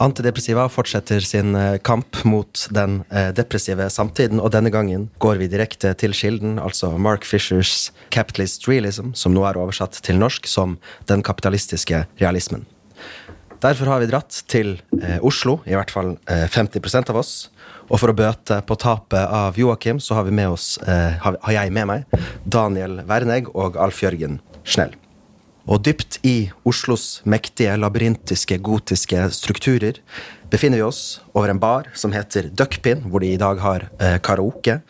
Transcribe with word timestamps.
Antidepressiva 0.00 0.64
fortsetter 0.72 1.20
sin 1.20 1.54
eh, 1.54 1.76
kamp 1.84 2.22
mot 2.24 2.62
den 2.72 3.02
eh, 3.12 3.28
depressive 3.36 3.90
samtiden, 3.92 4.40
og 4.40 4.48
denne 4.54 4.72
gangen 4.72 5.10
går 5.20 5.42
vi 5.42 5.48
direkte 5.52 5.92
til 6.00 6.14
kilden, 6.16 6.56
altså 6.56 6.94
Mark 6.96 7.26
Fishers 7.28 7.90
Capitalist 8.08 8.64
Realism, 8.68 9.10
som 9.12 9.36
nå 9.36 9.44
er 9.44 9.60
oversatt 9.60 10.00
til 10.00 10.16
norsk 10.16 10.48
som 10.48 10.78
Den 11.10 11.20
kapitalistiske 11.26 12.06
realismen. 12.20 12.64
Derfor 13.60 13.92
har 13.92 14.00
vi 14.00 14.08
dratt 14.08 14.40
til 14.48 14.78
eh, 15.02 15.18
Oslo, 15.20 15.58
i 15.68 15.76
hvert 15.76 15.92
fall 15.92 16.14
eh, 16.32 16.46
50% 16.48 17.12
av 17.12 17.20
oss. 17.20 17.34
Og 17.90 18.00
for 18.00 18.08
å 18.08 18.16
bøte 18.16 18.62
på 18.64 18.78
tapet 18.80 19.20
av 19.20 19.58
Joakim, 19.60 20.00
så 20.00 20.16
har, 20.16 20.24
vi 20.24 20.32
med 20.32 20.54
oss, 20.54 20.78
har 20.86 21.52
jeg 21.52 21.74
med 21.74 21.90
meg 21.90 22.20
Daniel 22.46 23.00
Wernegg 23.02 23.50
og 23.50 23.76
Alf 23.82 23.98
Jørgen 24.06 24.38
Schnell. 24.62 24.94
Og 25.70 25.78
dypt 25.86 26.18
i 26.26 26.50
Oslos 26.66 27.20
mektige, 27.30 27.76
labyrintiske, 27.78 28.58
gotiske 28.58 29.28
strukturer 29.36 30.00
befinner 30.50 30.80
vi 30.80 30.86
oss 30.86 31.20
over 31.30 31.52
en 31.52 31.60
bar 31.62 31.86
som 31.94 32.10
heter 32.10 32.48
Duckpin, 32.50 33.04
hvor 33.06 33.22
de 33.22 33.30
i 33.36 33.38
dag 33.38 33.62
har 33.62 33.86
eh, 34.02 34.16
karaoke. 34.18 34.80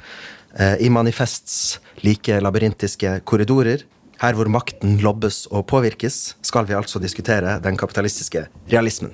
Eh, 0.57 0.81
I 0.81 0.89
Manifests 0.89 1.79
like 2.01 2.41
labyrintiske 2.41 3.19
korridorer, 3.29 3.85
her 4.25 4.37
hvor 4.37 4.49
makten 4.49 4.97
lobbes 5.05 5.45
og 5.53 5.67
påvirkes, 5.69 6.39
skal 6.41 6.65
vi 6.69 6.77
altså 6.77 7.01
diskutere 7.01 7.59
den 7.61 7.77
kapitalistiske 7.77 8.47
realismen. 8.73 9.13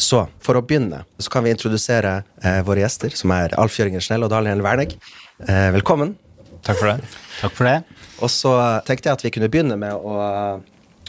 Så 0.00 0.24
for 0.42 0.56
å 0.56 0.64
begynne 0.64 1.04
så 1.20 1.30
kan 1.30 1.44
vi 1.44 1.52
introdusere 1.52 2.22
eh, 2.40 2.62
våre 2.64 2.80
gjester, 2.80 3.12
som 3.12 3.36
er 3.36 3.52
Alf 3.60 3.76
Jørgen 3.76 4.00
Snell 4.00 4.24
og 4.24 4.32
Daniel 4.32 4.64
Wernegg. 4.64 4.96
Eh, 5.44 5.68
velkommen. 5.76 6.16
Takk 6.64 6.80
for 6.80 6.94
det. 6.94 7.16
Takk 7.42 7.58
for 7.60 7.68
det. 7.68 7.80
Og 8.24 8.32
så 8.32 8.54
tenkte 8.88 9.10
jeg 9.10 9.18
at 9.18 9.24
vi 9.26 9.36
kunne 9.36 9.52
begynne 9.52 9.76
med 9.76 9.92
å, 9.92 10.16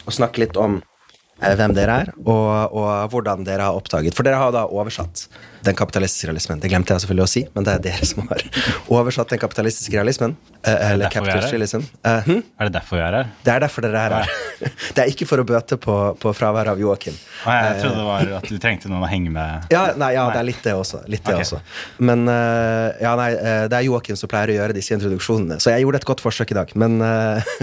å 0.06 0.14
snakke 0.14 0.44
litt 0.44 0.56
om 0.60 0.78
eh, 0.78 1.54
hvem 1.58 1.74
dere 1.76 2.00
er, 2.04 2.14
og, 2.22 2.48
og, 2.72 2.88
hvordan 3.12 3.46
dere 3.46 3.68
har 3.68 3.78
oppdaget 3.78 4.16
For 4.16 4.26
dere 4.26 4.40
har 4.40 4.54
da 4.54 4.66
oversatt 4.70 5.26
den 5.66 5.76
kapitalistiske 5.76 6.28
realismen. 6.28 6.60
Det 6.62 6.70
glemte 6.70 6.94
jeg 6.94 7.02
selvfølgelig 7.02 7.26
å 7.26 7.30
si, 7.30 7.42
men 7.54 7.66
det 7.66 7.72
er 7.74 7.82
dere 7.88 8.06
som 8.08 8.26
har 8.30 8.42
oversatt 9.00 9.32
den 9.32 9.40
kapitalistiske 9.42 9.96
realismen. 9.96 10.36
Eh, 10.62 10.92
eller 10.92 11.10
capitalist 11.10 11.54
realism. 11.54 11.84
Uh, 12.06 12.20
hm? 12.26 12.42
Er 12.58 12.68
det 12.68 12.74
derfor 12.78 13.00
vi 13.00 13.04
er 13.06 13.16
her? 13.18 13.32
Det 13.46 13.52
er 13.54 13.64
derfor 13.64 13.86
dere 13.86 14.02
er 14.02 14.14
her. 14.16 14.32
det 14.96 15.04
er 15.04 15.12
ikke 15.12 15.28
for 15.28 15.42
å 15.42 15.46
bøte 15.48 15.78
på, 15.82 15.96
på 16.22 16.34
fraværet 16.36 16.74
av 16.74 16.82
Joakim. 16.82 17.16
Nei, 17.46 17.56
jeg 17.68 17.82
trodde 17.82 17.98
det 18.00 18.06
var 18.08 18.32
at 18.38 18.48
du 18.50 18.56
trengte 18.62 18.90
noen 18.92 19.06
å 19.06 19.10
henge 19.10 19.32
med. 19.34 19.66
Ja, 19.76 19.90
nei, 19.98 20.12
ja 20.14 20.24
det 20.30 20.40
er 20.40 20.46
litt 20.48 20.62
det 20.64 20.72
også. 20.76 21.02
Litt 21.10 21.26
det 21.26 21.34
okay. 21.34 21.44
også. 21.44 21.60
Men 22.06 22.24
uh, 22.30 22.94
ja, 23.02 23.12
nei, 23.18 23.30
det 23.70 23.76
er 23.80 23.86
Joakim 23.88 24.18
som 24.18 24.30
pleier 24.30 24.54
å 24.54 24.58
gjøre 24.60 24.76
disse 24.76 24.94
introduksjonene, 24.96 25.58
så 25.62 25.74
jeg 25.74 25.84
gjorde 25.84 26.00
et 26.00 26.08
godt 26.08 26.22
forsøk 26.24 26.54
i 26.54 26.58
dag, 26.58 26.72
men 26.78 26.98
uh, 27.02 27.56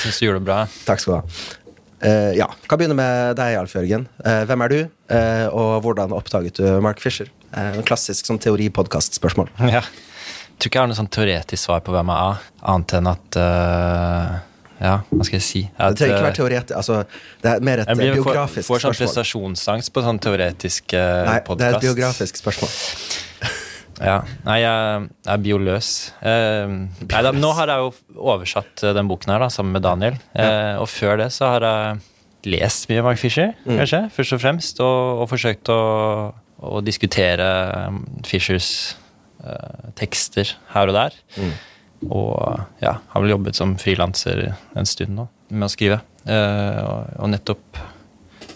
Syns 0.00 0.18
du 0.18 0.26
gjorde 0.26 0.40
det 0.40 0.48
bra. 0.48 0.60
Takk 0.88 1.02
skal 1.02 1.12
du 1.12 1.18
ha. 1.20 1.58
Uh, 2.00 2.32
ja, 2.32 2.46
Kan 2.68 2.80
begynne 2.80 2.96
med 2.96 3.36
deg, 3.36 3.58
Alf 3.60 3.74
Jørgen. 3.76 4.06
Uh, 4.24 4.42
hvem 4.48 4.64
er 4.64 4.72
du, 4.72 4.78
uh, 5.12 5.46
og 5.52 5.72
hvordan 5.84 6.14
oppdaget 6.16 6.60
du 6.60 6.66
Mark 6.84 7.02
Fisher? 7.02 7.28
en 7.50 7.82
klassisk 7.82 8.28
sånn 8.28 8.38
teoripodkast-spørsmål. 8.38 9.50
Ja. 9.74 9.82
Jeg 10.60 10.62
tror 10.62 10.68
ikke 10.68 10.76
jeg 10.76 10.82
har 10.82 10.88
noe 10.90 10.98
sånn 10.98 11.08
teoretisk 11.08 11.62
svar 11.64 11.80
på 11.80 11.92
hvem 11.94 12.10
jeg 12.12 12.30
er, 12.30 12.42
annet 12.68 12.92
enn 12.98 13.06
at 13.08 13.36
ja, 13.40 14.92
hva 15.08 15.24
skal 15.24 15.38
jeg 15.38 15.46
si? 15.46 15.62
At, 15.72 15.96
det 15.96 16.02
trenger 16.02 16.18
ikke 16.18 16.26
være 16.26 16.36
teoretisk. 16.36 16.74
Altså, 16.76 16.98
det 17.40 17.54
er 17.54 17.64
mer 17.64 17.82
et 17.86 17.92
biografisk 17.96 18.68
for, 18.68 18.76
får 18.76 18.84
sånn 18.84 18.98
prestasjonsangst 18.98 19.94
på 19.96 20.04
sånn 20.04 20.20
teoretisk 20.20 20.92
podkast. 20.92 21.32
Nei, 21.32 21.58
det 21.62 21.70
er 21.70 21.78
et 21.80 21.88
biografisk 21.88 22.42
spørsmål. 22.44 22.76
Ja. 24.00 24.20
Nei, 24.46 24.60
jeg, 24.62 25.08
er 25.28 25.42
bioløs. 25.44 25.90
Eh, 26.24 26.72
nei, 27.04 27.22
da, 27.26 27.32
nå 27.36 27.52
har 27.58 27.72
jeg 27.72 27.84
jo 27.84 28.22
oversatt 28.32 28.84
eh, 28.86 28.94
den 28.96 29.10
boken 29.10 29.34
her 29.34 29.44
da, 29.44 29.50
sammen 29.52 29.76
med 29.76 29.84
Daniel. 29.84 30.16
Eh, 30.32 30.76
og 30.80 30.88
før 30.90 31.20
det 31.20 31.30
så 31.36 31.52
har 31.54 31.66
jeg 31.66 32.00
lest 32.48 32.88
mye 32.90 33.04
Mark 33.04 33.20
Fisher, 33.20 33.52
mm. 33.66 33.76
kanskje, 33.82 34.02
først 34.16 34.36
og 34.36 34.42
fremst. 34.42 34.80
Og, 34.84 35.24
og 35.24 35.28
forsøkt 35.32 35.72
å, 35.72 35.80
å, 36.64 36.80
diskutere 36.84 37.50
um, 37.90 38.00
Fishers 38.26 38.70
eh, 39.44 39.90
tekster 40.00 40.54
her 40.74 40.92
og 40.92 40.96
der. 40.96 41.18
Mm. 41.36 41.52
Og 42.08 42.32
ja, 42.80 42.96
har 43.12 43.24
vel 43.24 43.34
jobbet 43.34 43.58
som 43.58 43.76
frilanser 43.80 44.46
en 44.48 44.88
stund 44.88 45.18
nå 45.18 45.28
med 45.50 45.66
å 45.66 45.72
skrive. 45.72 46.00
Eh, 46.24 46.80
og, 46.84 47.12
og, 47.18 47.30
nettopp 47.32 47.80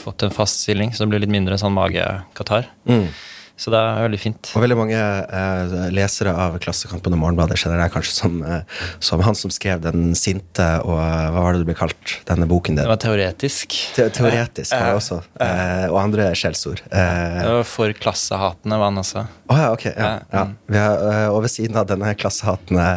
fått 0.05 0.25
en 0.27 0.35
fast 0.35 0.65
stilling, 0.65 0.93
så 0.93 1.05
det 1.05 1.15
blir 1.15 1.25
litt 1.25 1.33
mindre 1.33 1.59
sånn 1.61 1.75
magekatarr. 1.77 2.69
Mm. 2.89 3.09
Så 3.55 3.71
det 3.71 3.79
er 3.79 4.03
veldig 4.03 4.19
fint. 4.19 4.49
Og 4.59 4.65
veldig 4.65 4.77
mange 4.77 4.99
eh, 4.99 5.75
lesere 5.95 6.33
av 6.35 6.57
Klassekampen 6.63 7.15
og 7.15 7.21
Morgenbladet 7.23 7.61
kjenner 7.61 7.79
deg 7.85 7.93
kanskje 7.95 8.17
som, 8.17 8.41
eh, 8.43 8.83
som, 8.99 9.23
han 9.23 9.39
som 9.39 9.53
skrev 9.55 9.85
den 9.85 10.11
sinte 10.19 10.67
og 10.83 10.99
eh, 10.99 11.29
hva 11.31 11.45
var 11.45 11.55
det 11.55 11.63
du 11.63 11.69
ble 11.69 11.77
kalt, 11.79 12.17
denne 12.27 12.49
boken 12.51 12.75
din? 12.75 12.83
Det 12.83 12.91
var 12.91 13.01
teoretisk. 13.05 13.79
Te 13.95 14.09
teoretisk 14.17 14.75
var 14.75 14.91
det 14.91 14.99
også. 14.99 15.21
Eh, 15.47 15.87
og 15.93 16.01
andre 16.03 16.29
skjellsord. 16.35 16.83
Eh, 16.91 17.39
det 17.39 17.55
var 17.61 17.71
for 17.71 17.95
klassehatende 17.95 18.81
var 18.83 18.91
han 18.91 19.03
også. 19.05 19.25
Oh, 19.47 19.63
ja, 19.63 19.71
ok. 19.71 19.87
Ja, 19.93 20.13
ja. 20.35 20.47
Har, 20.75 21.09
eh, 21.15 21.31
og 21.31 21.45
ved 21.47 21.55
siden 21.55 21.79
av 21.79 21.87
denne 21.95 22.11
klassehatende 22.19 22.91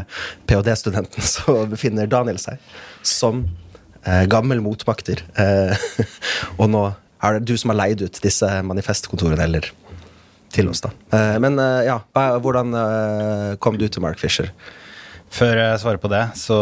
ph.d.-studenten 0.49 1.29
så 1.37 1.59
befinner 1.69 2.09
Daniel 2.09 2.41
seg 2.41 2.61
som 3.05 3.45
gammel 4.31 4.61
motmakter. 4.63 5.19
og 6.61 6.69
nå 6.71 6.83
er 7.19 7.35
det 7.35 7.49
du 7.49 7.57
som 7.59 7.73
har 7.73 7.79
leid 7.81 8.03
ut 8.05 8.19
disse 8.23 8.47
manifestkontorene, 8.63 9.43
eller? 9.43 9.67
Til 10.53 10.69
oss. 10.71 10.83
da. 10.85 10.91
Eh, 11.13 11.37
men 11.43 11.59
eh, 11.59 11.87
ja, 11.89 12.01
hvordan 12.13 12.73
eh, 12.73 13.55
kom 13.63 13.79
du 13.79 13.87
til 13.87 14.05
Mark 14.05 14.19
Fisher? 14.21 14.51
Før 15.27 15.57
jeg 15.59 15.79
svarer 15.81 15.99
på 15.99 16.07
det, 16.07 16.21
så 16.39 16.55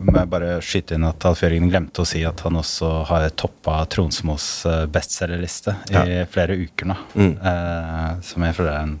må 0.00 0.14
jeg 0.16 0.28
bare 0.32 0.52
skyte 0.64 0.96
inn 0.96 1.04
at 1.04 1.26
Alf 1.28 1.42
Jørgen 1.44 1.68
glemte 1.68 2.00
å 2.00 2.08
si 2.08 2.22
at 2.24 2.40
han 2.46 2.56
også 2.56 2.88
har 3.10 3.26
toppa 3.36 3.82
Tronsmos 3.92 4.46
bestselgerliste 4.88 5.74
ja. 5.92 6.06
i 6.08 6.22
flere 6.32 6.56
uker 6.56 6.88
nå. 6.88 6.96
Mm. 7.12 7.34
Eh, 7.36 8.08
som 8.24 8.46
jeg 8.48 8.56
føler 8.56 8.72
er 8.72 8.86
en 8.88 8.96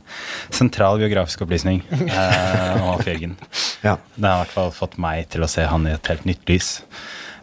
sentral 0.52 1.00
biografisk 1.00 1.46
opplysning 1.46 1.80
eh, 1.88 2.76
om 2.82 2.92
Alf 2.92 3.08
Jørgen. 3.08 3.38
Ja. 3.80 3.94
Det 4.12 4.28
har 4.28 4.34
i 4.36 4.40
hvert 4.42 4.52
fall 4.52 4.74
fått 4.76 4.98
meg 5.00 5.30
til 5.32 5.40
å 5.40 5.48
se 5.48 5.62
han 5.64 5.86
i 5.88 5.94
et 5.94 6.08
helt 6.12 6.26
nytt 6.28 6.50
lys. 6.50 6.66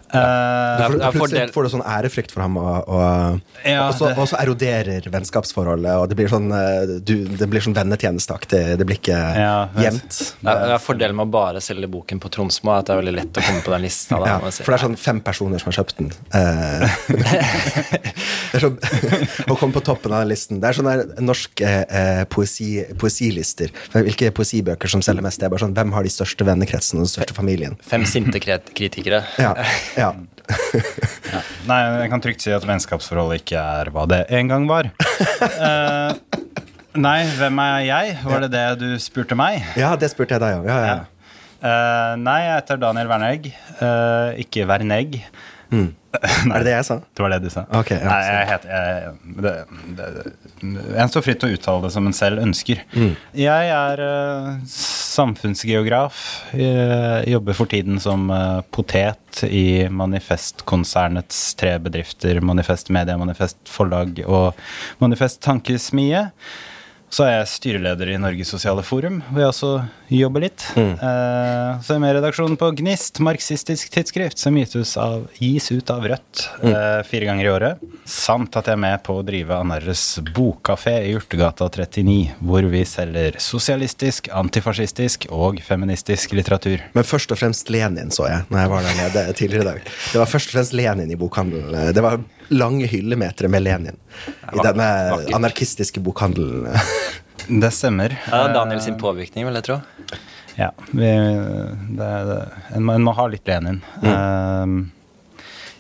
Uh, 0.07 1.12
plutselig 1.12 1.50
får 1.51 1.66
du 1.66 1.72
sånn 1.73 1.84
ærefrykt 1.84 2.31
for 2.31 2.45
ham, 2.45 2.56
og, 2.62 2.88
og, 2.88 3.41
ja, 3.68 3.88
og, 3.90 3.95
så, 3.97 4.12
og, 4.13 4.23
så, 4.29 4.38
eroderer 4.40 5.03
vennskapsforholdet, 5.12 5.97
og 6.00 6.07
det 6.07 6.16
blir 6.19 6.31
sånn, 6.31 6.47
eh, 6.56 6.94
du, 7.03 7.13
det 7.35 7.47
blir 7.51 7.63
sånn 7.63 7.75
vennetjenesteaktig. 7.75 8.62
Det 8.79 8.88
blir 8.88 9.01
ikke 9.01 9.17
ja, 9.17 9.56
jevnt. 9.84 10.19
Det 10.40 10.53
er 10.53 10.79
Fordelen 10.84 11.17
med 11.17 11.28
å 11.28 11.34
bare 11.34 11.63
selge 11.63 11.90
boken 11.91 12.22
på 12.23 12.31
Tromsmo 12.31 12.72
er 12.72 12.84
at 12.84 12.88
det 12.88 12.96
er 12.96 13.01
veldig 13.01 13.16
lett 13.17 13.41
å 13.41 13.44
komme 13.44 13.63
på 13.66 13.73
den 13.73 13.84
lista. 13.84 14.22
Da, 14.23 14.38
ja, 14.38 14.53
for 14.53 14.72
det 14.72 14.78
er 14.78 14.84
sånn 14.85 14.97
fem 15.01 15.19
personer 15.25 15.63
som 15.63 15.72
har 15.72 15.79
kjøpt 15.81 16.00
den. 16.00 16.13
Uh, 16.31 16.88
det 18.53 18.62
er 18.62 18.63
sånn, 18.63 18.79
Å 19.51 19.59
komme 19.59 19.75
på 19.75 19.84
toppen 19.90 20.16
av 20.16 20.23
den 20.23 20.31
listen. 20.31 20.62
Det 20.63 20.72
er 20.72 20.79
sånn 20.79 20.91
norske 21.28 21.73
uh, 21.91 22.23
poesi, 22.31 22.72
poesilister. 23.00 23.75
Hvilke 23.91 24.31
poesibøker 24.35 24.91
som 24.91 25.03
selger 25.03 25.25
mest? 25.25 25.41
Det 25.41 25.50
er 25.50 25.53
bare 25.53 25.66
sånn, 25.66 25.75
Hvem 25.78 25.94
har 25.97 26.07
de 26.07 26.13
største 26.13 26.47
vennekretsene 26.47 27.03
og 27.03 27.09
den 27.09 27.13
største 27.17 27.35
familien? 27.38 27.75
Fem 27.88 28.07
sinte 28.07 28.40
kritikere. 28.40 29.25
Ja. 29.41 29.53
Ja. 29.97 30.12
ja. 31.34 31.41
Nei, 31.68 31.80
jeg 32.03 32.12
kan 32.13 32.24
trygt 32.24 32.46
si 32.46 32.53
at 32.56 32.66
vennskapsforholdet 32.68 33.44
ikke 33.44 33.59
er 33.59 33.91
hva 33.96 34.06
det 34.09 34.24
en 34.38 34.52
gang 34.52 34.68
var. 34.69 34.90
uh, 34.94 36.13
nei, 37.08 37.19
hvem 37.40 37.62
er 37.66 37.84
jeg? 37.88 38.16
Var 38.24 38.46
det 38.46 38.52
det 38.53 38.66
du 38.84 38.90
spurte 39.02 39.38
meg? 39.38 39.66
Ja, 39.80 39.96
det 40.00 40.12
spurte 40.13 40.38
jeg 40.38 40.46
deg 40.46 40.62
om. 40.62 40.69
Ja, 40.69 40.80
ja. 40.85 40.97
Uh, 41.58 42.13
nei, 42.22 42.40
jeg 42.46 42.53
heter 42.59 42.81
Daniel 42.81 43.09
Wernegg. 43.09 43.50
Uh, 43.81 44.38
ikke 44.44 44.68
Wernegg. 44.69 45.19
Mm. 45.72 45.88
er 46.17 46.53
det 46.53 46.66
det 46.66 46.73
jeg 46.73 46.85
sa? 46.88 46.97
Det 47.13 47.23
var 47.23 47.33
det 47.33 47.39
du 47.44 47.50
sa. 47.53 47.63
Okay, 47.79 48.00
ja, 48.00 48.07
Nei, 48.09 48.19
jeg 48.25 48.47
heter, 48.51 48.72
jeg, 48.73 49.39
det, 49.44 49.53
det, 49.97 50.85
En 51.03 51.11
står 51.11 51.25
fritt 51.25 51.41
til 51.41 51.51
å 51.51 51.57
uttale 51.57 51.83
det 51.85 51.91
som 51.94 52.07
en 52.09 52.16
selv 52.16 52.41
ønsker. 52.44 52.81
Mm. 52.95 53.11
Jeg 53.38 53.72
er 53.75 54.03
uh, 54.03 54.53
samfunnsgeograf. 54.72 56.23
Jeg 56.57 57.33
jobber 57.35 57.57
for 57.57 57.72
tiden 57.72 58.01
som 58.03 58.31
uh, 58.33 58.63
potet 58.73 59.44
i 59.47 59.85
Manifest-konsernets 59.94 61.44
tre 61.59 61.75
bedrifter. 61.84 62.41
Manifest 62.45 62.89
Media, 62.94 63.19
Manifest 63.19 63.59
Forlag 63.69 64.23
og 64.25 64.58
Manifest 65.03 65.43
Tankesmie. 65.46 66.28
Så 67.07 67.23
er 67.23 67.37
jeg 67.37 67.47
styreleder 67.53 68.09
i 68.11 68.17
Norges 68.19 68.49
sosiale 68.51 68.83
forum, 68.83 69.21
hvor 69.29 69.39
jeg 69.39 69.51
også 69.53 69.69
jobber 70.11 70.43
litt. 70.43 70.63
Mm. 70.75 70.93
Uh, 70.99 71.79
så 71.79 71.93
er 71.93 71.95
jeg 71.95 72.03
med 72.03 72.11
i 72.11 72.15
redaksjonen 72.17 72.57
på 72.59 72.67
Gnist, 72.81 73.21
marxistisk 73.23 73.93
tidsskrift, 73.93 74.39
som 74.41 74.57
gis, 74.59 74.95
av, 74.99 75.23
gis 75.39 75.69
ut 75.71 75.91
av 75.93 76.03
Rødt 76.11 76.43
mm. 76.59 76.67
uh, 76.67 76.99
fire 77.07 77.29
ganger 77.29 77.47
i 77.47 77.51
året. 77.53 77.85
Samt 78.07 78.59
at 78.59 78.67
jeg 78.67 78.75
er 78.75 78.83
med 78.83 78.99
på 79.07 79.15
å 79.19 79.23
drive 79.27 79.55
Anarres 79.55 80.03
bokkafé 80.35 80.97
i 81.07 81.15
Urtegata 81.15 81.69
39, 81.71 82.17
hvor 82.43 82.67
vi 82.71 82.83
selger 82.87 83.39
sosialistisk, 83.43 84.27
antifascistisk 84.35 85.29
og 85.31 85.61
feministisk 85.63 86.35
litteratur. 86.35 86.83
Men 86.95 87.07
først 87.07 87.31
og 87.31 87.39
fremst 87.39 87.71
Lenin, 87.71 88.11
så 88.11 88.27
jeg 88.27 88.43
når 88.51 88.65
jeg 88.65 88.73
var 88.75 88.89
der 88.89 88.99
nede 88.99 89.25
tidligere 89.31 89.63
i 89.63 89.71
dag. 89.71 89.93
Det 90.11 90.19
var 90.19 90.31
først 90.35 90.51
og 90.51 90.59
fremst 90.59 90.75
Lenin 90.75 91.15
i 91.15 91.19
bokhandelen. 91.19 91.95
Det 91.95 92.03
var 92.03 92.19
lange 92.49 92.88
hyllemetere 92.88 93.49
med 93.52 93.66
Lenin 93.66 93.97
i 94.53 94.64
denne 94.64 94.90
anarkistiske 95.35 96.03
bokhandelen. 96.03 96.67
Det 97.47 97.70
stemmer. 97.72 98.17
Ja, 98.28 98.47
Daniel 98.52 98.82
sin 98.84 98.97
påvirkning, 98.99 99.46
vil 99.47 99.55
jeg 99.55 99.64
tro. 99.64 99.78
Ja. 100.58 100.72
Vi, 100.91 101.08
det, 101.96 102.08
det, 102.28 102.38
en, 102.76 102.84
må, 102.84 102.96
en, 102.97 103.05
må, 103.05 103.14
ha 103.16 103.28
litt 103.32 103.47
Lenin. 103.47 103.79
Mm. 104.03 104.11
Uh, 104.11 104.94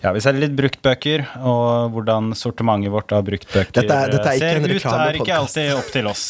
Ja, 0.03 0.11
Vi 0.13 0.21
selger 0.21 0.45
litt 0.45 0.53
bruktbøker, 0.55 1.23
og 1.41 1.95
hvordan 1.95 2.29
sortimentet 2.37 2.93
vårt 2.93 3.11
av 3.17 3.23
bruktbøker 3.27 3.73
Dette 3.81 3.95
er- 3.95 4.11
dette 4.13 4.29
er 4.29 4.37
ikke 4.37 4.51
ser 4.51 4.59
en 4.59 4.69
ut, 4.69 4.85
er 4.85 5.17
ikke 5.19 5.37
alltid 5.39 5.73
opp 5.73 5.89
til 5.91 6.07
oss. 6.07 6.23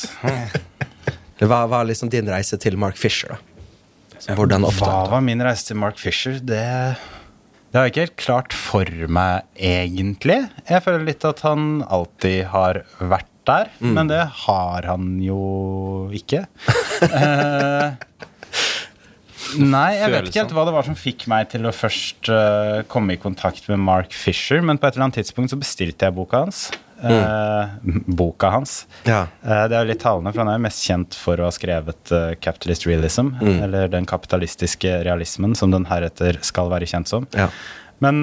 Hva 1.43 1.59
var 1.69 1.85
liksom 1.85 2.09
din 2.09 2.29
reise 2.31 2.57
til 2.57 2.77
Mark 2.79 2.97
Fisher, 2.97 3.35
da? 3.35 4.33
Hvordan 4.33 4.65
Hva 4.79 5.03
var 5.11 5.21
min 5.21 5.43
reise 5.43 5.67
til 5.67 5.77
Mark 5.77 5.99
Fisher? 5.99 6.39
Det, 6.39 6.63
det 7.71 7.77
har 7.79 7.85
jeg 7.87 7.93
ikke 7.93 8.05
helt 8.05 8.19
klart 8.21 8.53
for 8.55 8.91
meg, 9.11 9.43
egentlig. 9.59 10.37
Jeg 10.69 10.83
føler 10.85 11.03
litt 11.09 11.25
at 11.27 11.41
han 11.45 11.81
alltid 11.83 12.45
har 12.53 12.81
vært 12.99 13.31
der, 13.47 13.69
Mm. 13.79 13.93
men 13.95 14.07
det 14.11 14.21
har 14.47 14.87
han 14.89 15.17
jo 15.23 16.09
ikke. 16.15 16.45
Eh, 17.07 17.93
Nei, 19.61 19.91
jeg 19.95 20.09
vet 20.11 20.25
ikke 20.27 20.41
helt 20.41 20.53
hva 20.57 20.63
det 20.67 20.73
var 20.75 20.83
som 20.87 20.95
fikk 20.97 21.27
meg 21.31 21.47
til 21.53 21.67
å 21.69 21.71
først 21.71 22.27
uh, 22.33 22.81
komme 22.91 23.13
i 23.15 23.19
kontakt 23.21 23.69
med 23.69 23.79
Mark 23.79 24.11
Fisher, 24.17 24.59
men 24.65 24.79
på 24.81 24.89
et 24.89 24.97
eller 24.97 25.05
annet 25.07 25.19
tidspunkt 25.21 25.53
så 25.53 25.59
bestilte 25.61 26.09
jeg 26.09 26.15
boka 26.17 26.41
hans. 26.43 26.65
Eh, 27.03 27.65
boka 28.05 28.49
hans. 28.49 28.87
Ja. 29.03 29.27
Eh, 29.43 29.65
det 29.69 29.75
er 29.77 29.83
jo 29.83 29.91
litt 29.91 30.01
talende, 30.01 30.31
for 30.33 30.41
han 30.41 30.49
er 30.51 30.57
jo 30.57 30.63
mest 30.65 30.85
kjent 30.87 31.17
for 31.17 31.39
å 31.39 31.49
ha 31.49 31.53
skrevet 31.53 32.13
eh, 32.15 32.31
Capitalist 32.41 32.87
Realism, 32.89 33.35
eller 33.41 33.91
den 33.93 34.07
kapitalistiske 34.09 35.03
realismen, 35.05 35.53
som 35.55 35.73
den 35.73 35.85
heretter 35.89 36.39
skal 36.45 36.71
være 36.73 36.89
kjent 36.89 37.11
som. 37.11 37.27
Ja. 37.37 37.51
Men 38.03 38.21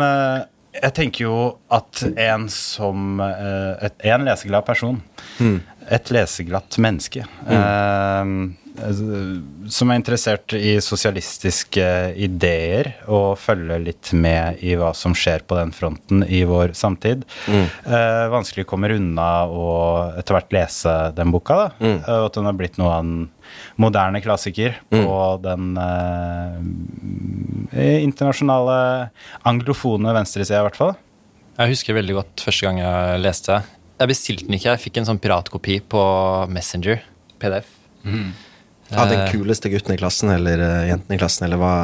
jeg 0.74 0.90
tenker 0.94 1.24
jo 1.24 1.36
at 1.74 2.02
en 2.02 2.44
som 2.50 3.18
et, 3.22 3.96
En 4.06 4.26
leseglad 4.26 4.66
person, 4.66 5.00
et 5.90 6.12
leseglatt 6.14 6.78
menneske 6.82 7.24
eh, 7.26 8.34
som 8.74 9.90
er 9.90 9.98
interessert 10.00 10.52
i 10.58 10.74
sosialistiske 10.82 11.84
ideer 12.18 12.90
og 13.06 13.38
følger 13.38 13.78
litt 13.84 14.10
med 14.18 14.58
i 14.66 14.74
hva 14.78 14.90
som 14.98 15.14
skjer 15.14 15.44
på 15.46 15.54
den 15.58 15.70
fronten 15.74 16.24
i 16.26 16.42
vår 16.48 16.74
samtid. 16.74 17.22
Eh, 17.46 18.24
vanskelig 18.32 18.66
kommer 18.66 18.94
unna 18.96 19.46
å 19.46 19.68
etter 20.18 20.34
hvert 20.38 20.56
lese 20.56 20.94
den 21.14 21.30
boka, 21.34 21.54
da. 21.60 21.68
mm. 21.78 21.98
Og 22.02 22.26
at 22.26 22.38
den 22.38 22.48
har 22.50 22.58
blitt 22.58 22.80
noe 22.80 22.90
av 22.96 23.04
en 23.04 23.14
moderne 23.78 24.20
klassiker 24.24 24.80
på 24.90 25.18
den 25.44 25.78
eh, 25.78 26.58
internasjonale 28.02 28.78
anglofone 29.46 30.14
venstresida, 30.16 30.60
i 30.60 30.66
hvert 30.66 30.80
fall. 30.80 30.96
Jeg 31.54 31.70
husker 31.76 31.94
veldig 31.94 32.18
godt 32.18 32.42
første 32.42 32.66
gang 32.66 32.82
jeg 32.82 33.22
leste. 33.22 33.60
Jeg 34.00 34.10
bestilte 34.10 34.48
den 34.48 34.58
ikke, 34.58 34.72
jeg 34.72 34.82
fikk 34.88 34.98
en 34.98 35.06
sånn 35.12 35.22
piratkopi 35.22 35.78
på 35.86 36.02
Messenger. 36.50 37.04
PDF. 37.38 37.70
Av 39.00 39.10
den 39.10 39.22
kuleste 39.30 39.70
gutten 39.72 39.94
i 39.94 39.98
klassen 40.00 40.32
eller 40.34 40.60
uh, 40.62 40.86
jenten 40.88 41.16
i 41.16 41.18
klassen, 41.20 41.46
eller 41.46 41.60
hva? 41.60 41.74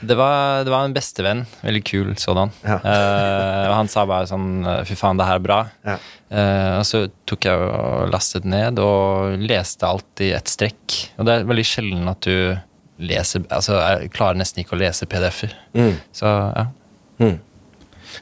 Det 0.00 0.16
var, 0.18 0.64
det 0.66 0.72
var 0.72 0.86
en 0.86 0.94
bestevenn. 0.96 1.44
Veldig 1.64 1.82
kul 1.88 2.14
sådan. 2.20 2.52
Ja. 2.64 2.78
uh, 2.84 3.74
han 3.74 3.90
sa 3.92 4.06
bare 4.08 4.28
sånn 4.30 4.64
Fy 4.88 4.96
faen, 4.98 5.20
det 5.20 5.28
her 5.28 5.40
er 5.40 5.44
bra. 5.44 5.60
Ja. 5.86 5.98
Uh, 6.30 6.78
og 6.78 6.86
så 6.88 7.04
tok 7.28 7.48
jeg 7.48 7.68
og 7.68 8.10
lastet 8.12 8.48
ned 8.48 8.80
og 8.82 9.38
leste 9.42 9.88
alt 9.88 10.24
i 10.24 10.32
ett 10.36 10.50
strekk. 10.50 10.98
Og 11.18 11.28
det 11.28 11.36
er 11.36 11.48
veldig 11.50 11.68
sjelden 11.68 12.10
at 12.10 12.26
du 12.26 12.58
leser 13.00 13.46
Altså, 13.48 13.78
jeg 13.80 14.10
klarer 14.12 14.36
nesten 14.36 14.60
ikke 14.60 14.76
å 14.76 14.80
lese 14.82 15.08
PDF-er. 15.08 15.54
Mm. 15.72 15.94
Så 16.16 16.28
ja. 16.28 16.66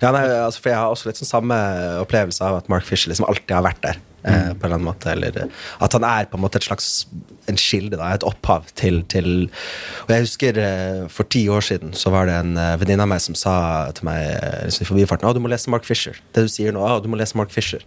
Ja, 0.03 0.13
nei, 0.15 0.25
altså, 0.29 0.61
for 0.61 0.71
jeg 0.71 0.79
har 0.79 0.93
også 0.93 1.09
litt 1.09 1.19
sånn 1.21 1.31
samme 1.31 1.57
opplevelse 2.03 2.45
av 2.45 2.61
at 2.61 2.69
Mark 2.71 2.87
Fisher 2.87 3.11
liksom 3.11 3.27
alltid 3.29 3.57
har 3.57 3.65
vært 3.67 3.83
der. 3.85 4.01
Eh, 4.27 4.49
på 4.51 4.67
en 4.67 4.67
eller 4.67 4.75
annen 4.75 4.89
måte, 4.89 5.11
eller 5.13 5.37
eh, 5.39 5.67
At 5.79 5.95
han 5.95 6.03
er 6.03 6.27
på 6.27 6.35
en 6.35 6.43
måte 6.43 6.59
et 6.59 6.67
slags 6.67 7.07
en 7.47 7.57
kilde, 7.57 7.97
da, 7.97 8.11
et 8.11 8.25
opphav 8.27 8.67
til, 8.75 9.05
til 9.07 9.47
Og 10.05 10.11
jeg 10.11 10.25
husker 10.25 10.59
eh, 10.59 11.05
for 11.13 11.29
ti 11.31 11.45
år 11.49 11.63
siden 11.63 11.95
så 11.95 12.11
var 12.11 12.27
det 12.27 12.35
en 12.35 12.57
uh, 12.59 12.75
venninne 12.81 13.05
av 13.07 13.13
meg 13.13 13.23
som 13.23 13.37
sa 13.39 13.55
til 13.95 14.09
meg 14.09 14.25
eh, 14.35 14.65
liksom, 14.67 14.85
i 14.85 14.89
forbifarten 14.91 15.29
at 15.29 15.39
du 15.39 15.43
må 15.45 15.53
lese 15.53 15.71
Mark 15.71 15.87
Fisher. 15.87 16.19
Det 16.35 16.49
du 16.49 16.51
sier 16.51 16.75
nå, 16.75 16.83
å, 16.83 16.99
du 17.03 17.07
må 17.11 17.19
lese 17.21 17.39
Mark 17.39 17.55
Fisher. 17.55 17.85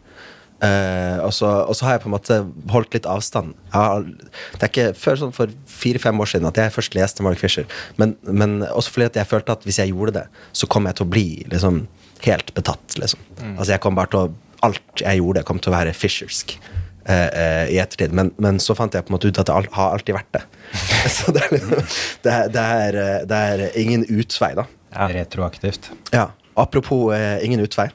Eh, 0.62 1.18
og, 1.20 1.34
så, 1.34 1.50
og 1.66 1.76
så 1.76 1.88
har 1.88 1.98
jeg 1.98 2.04
på 2.04 2.10
en 2.10 2.16
måte 2.16 2.38
holdt 2.72 2.96
litt 2.96 3.10
avstand. 3.10 3.56
Har, 3.74 4.06
det 4.06 4.62
er 4.62 4.72
ikke 4.72 4.88
før 4.98 5.20
sånn 5.20 5.34
for 5.36 5.52
fire-fem 5.70 6.22
år 6.22 6.32
siden 6.32 6.48
at 6.48 6.60
jeg 6.62 6.74
først 6.76 6.96
leste 6.96 7.26
Mark 7.26 7.42
Fisher. 7.42 7.68
Men, 8.00 8.16
men 8.24 8.62
også 8.70 8.96
fordi 8.96 9.10
at 9.12 9.20
jeg 9.20 9.30
følte 9.34 9.58
at 9.58 9.68
hvis 9.68 9.82
jeg 9.82 9.92
gjorde 9.92 10.22
det, 10.22 10.28
så 10.56 10.70
kom 10.72 10.88
jeg 10.88 11.00
til 11.00 11.10
å 11.10 11.12
bli 11.12 11.28
liksom, 11.52 11.84
helt 12.28 12.54
betatt. 12.58 12.98
Liksom. 13.02 13.28
Altså 13.58 13.74
jeg 13.74 13.84
kom 13.84 14.00
bare 14.00 14.14
til 14.14 14.24
å 14.24 14.51
Alt 14.66 15.02
jeg 15.02 15.22
gjorde, 15.22 15.44
kom 15.48 15.60
til 15.62 15.72
å 15.72 15.76
være 15.76 15.94
fishersk. 15.98 16.58
eh, 17.06 17.28
eh, 17.28 17.70
I 17.74 17.80
ettertid. 17.82 18.14
Men, 18.14 18.32
men 18.38 18.60
så 18.62 18.76
fant 18.78 18.94
jeg 18.94 19.06
på 19.06 19.12
en 19.12 19.18
måte 19.18 19.32
ut 19.32 19.40
at 19.42 19.50
det 19.50 19.56
al 19.56 19.68
har 19.74 19.96
alltid 19.96 20.16
vært 20.16 20.36
det. 20.38 20.44
så 21.18 21.34
det 21.34 21.42
er, 21.48 21.56
liksom, 21.56 21.96
det, 22.26 22.36
er, 22.36 22.52
det, 22.54 22.66
er, 22.84 23.00
eh, 23.02 23.18
det 23.30 23.42
er 23.54 23.80
ingen 23.82 24.06
utvei, 24.10 24.54
da. 24.60 24.68
Retroaktivt. 25.12 25.92
Ja. 26.14 26.30
Apropos 26.60 27.14
eh, 27.16 27.40
ingen 27.48 27.64
utvei. 27.64 27.88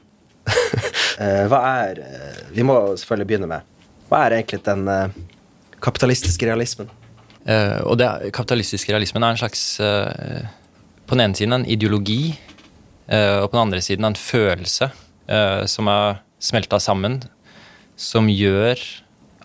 eh, 1.22 1.44
hva 1.50 1.58
er 1.82 1.98
Vi 2.54 2.62
må 2.62 2.76
selvfølgelig 2.94 3.26
begynne 3.26 3.48
med 3.50 3.64
Hva 4.06 4.20
er 4.22 4.36
egentlig 4.36 4.60
den 4.62 4.84
eh, 4.86 5.16
kapitalistiske 5.82 6.46
realismen? 6.46 6.90
Eh, 7.46 7.80
og 7.82 7.98
det 7.98 8.30
kapitalistiske 8.34 8.94
realismen 8.94 9.26
er 9.26 9.34
en 9.34 9.40
slags 9.40 9.64
På 9.82 11.18
den 11.18 11.24
ene 11.24 11.38
siden 11.38 11.56
en 11.56 11.66
ideologi, 11.66 12.36
eh, 13.10 13.38
og 13.42 13.50
på 13.50 13.56
den 13.56 13.64
andre 13.64 13.82
siden 13.82 14.06
en 14.06 14.18
følelse 14.18 14.88
eh, 15.26 15.64
som 15.70 15.90
er 15.90 16.22
smelta 16.46 16.78
sammen, 16.82 17.20
som 17.98 18.30
gjør 18.30 18.80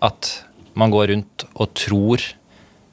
at 0.02 0.30
man 0.78 0.92
går 0.92 1.10
rundt 1.12 1.44
og 1.52 1.72
tror 1.78 2.22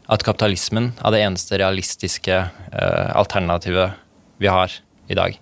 at 0.10 0.24
kapitalismen 0.26 0.92
er 0.98 1.14
det 1.14 1.22
eneste 1.22 1.60
realistiske 1.62 2.34
eh, 2.40 3.10
alternativet 3.14 3.94
vi 4.42 4.50
har 4.50 4.74
i 5.10 5.18
dag. 5.18 5.38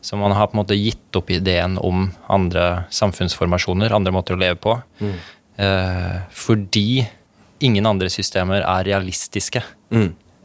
Så 0.00 0.16
man 0.16 0.32
har 0.32 0.48
på 0.48 0.56
en 0.56 0.62
måte 0.62 0.78
gitt 0.78 1.16
opp 1.18 1.30
ideen 1.34 1.76
om 1.84 2.06
andre 2.30 2.86
samfunnsformasjoner, 2.94 3.92
andre 3.92 4.12
måter 4.14 4.36
å 4.36 4.40
leve 4.40 4.56
på, 4.62 4.76
eh, 5.58 6.18
fordi 6.30 7.02
ingen 7.60 7.86
andre 7.90 8.08
systemer 8.12 8.62
er 8.62 8.86
realistiske. 8.86 9.62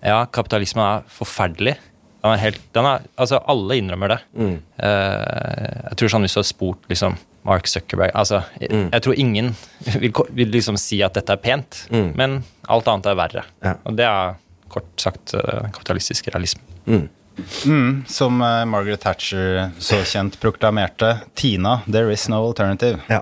Ja, 0.03 0.25
kapitalismen 0.25 0.83
er 0.83 1.03
forferdelig. 1.07 1.77
Den 2.23 2.31
er 2.33 2.39
helt, 2.41 2.59
den 2.75 2.85
er, 2.87 3.03
altså 3.19 3.39
Alle 3.51 3.77
innrømmer 3.79 4.09
det. 4.15 4.17
Eh, 4.79 5.89
jeg 5.89 5.97
tror 5.99 6.11
sånn 6.13 6.23
Hvis 6.23 6.35
du 6.35 6.39
har 6.39 6.47
spurt 6.47 6.89
liksom, 6.91 7.15
Mark 7.43 7.67
Zuckerberg 7.67 8.13
altså, 8.15 8.43
jeg, 8.61 8.71
jeg 8.91 9.03
tror 9.03 9.19
ingen 9.19 9.49
vil, 9.99 10.13
vil 10.31 10.53
liksom 10.53 10.77
si 10.79 11.01
at 11.03 11.17
dette 11.17 11.35
er 11.35 11.41
pent, 11.43 11.83
men 11.91 12.41
alt 12.71 12.87
annet 12.87 13.09
er 13.11 13.19
verre. 13.19 13.43
Ja. 13.65 13.75
Og 13.83 13.97
det 13.99 14.07
er 14.07 14.39
kort 14.73 14.89
sagt 15.01 15.35
eh, 15.37 15.67
kapitalistisk 15.73 16.31
realisme. 16.33 16.63
Mm, 17.65 18.03
som 18.07 18.41
eh, 18.41 18.63
Margaret 18.69 19.01
Thatcher 19.03 19.69
så 19.79 20.01
kjent 20.07 20.39
proklamerte, 20.41 21.17
Tina, 21.35 21.81
there 21.87 22.13
is 22.13 22.27
no 22.29 22.41
alternative. 22.47 23.01
Ja. 23.09 23.21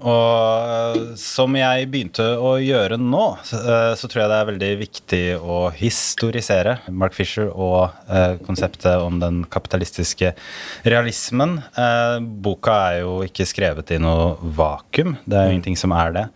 Og 0.00 0.96
eh, 0.96 1.12
som 1.20 1.52
jeg 1.58 1.88
begynte 1.92 2.24
å 2.40 2.54
gjøre 2.62 2.96
nå, 3.00 3.24
så, 3.44 3.60
eh, 3.60 3.90
så 3.98 4.08
tror 4.08 4.22
jeg 4.22 4.30
det 4.32 4.38
er 4.38 4.48
veldig 4.48 4.70
viktig 4.80 5.22
å 5.36 5.58
historisere 5.76 6.78
Mark 6.88 7.16
Fisher 7.16 7.50
og 7.50 7.92
eh, 8.08 8.38
konseptet 8.46 9.04
om 9.04 9.20
den 9.20 9.42
kapitalistiske 9.52 10.32
realismen. 10.88 11.58
Eh, 11.76 12.16
boka 12.22 12.78
er 12.88 13.02
jo 13.02 13.18
ikke 13.26 13.48
skrevet 13.48 13.92
i 13.92 14.00
noe 14.02 14.34
vakuum, 14.40 15.18
det 15.26 15.38
er 15.38 15.48
jo 15.48 15.56
ingenting 15.58 15.80
som 15.80 15.94
er 15.96 16.16
det. 16.16 16.26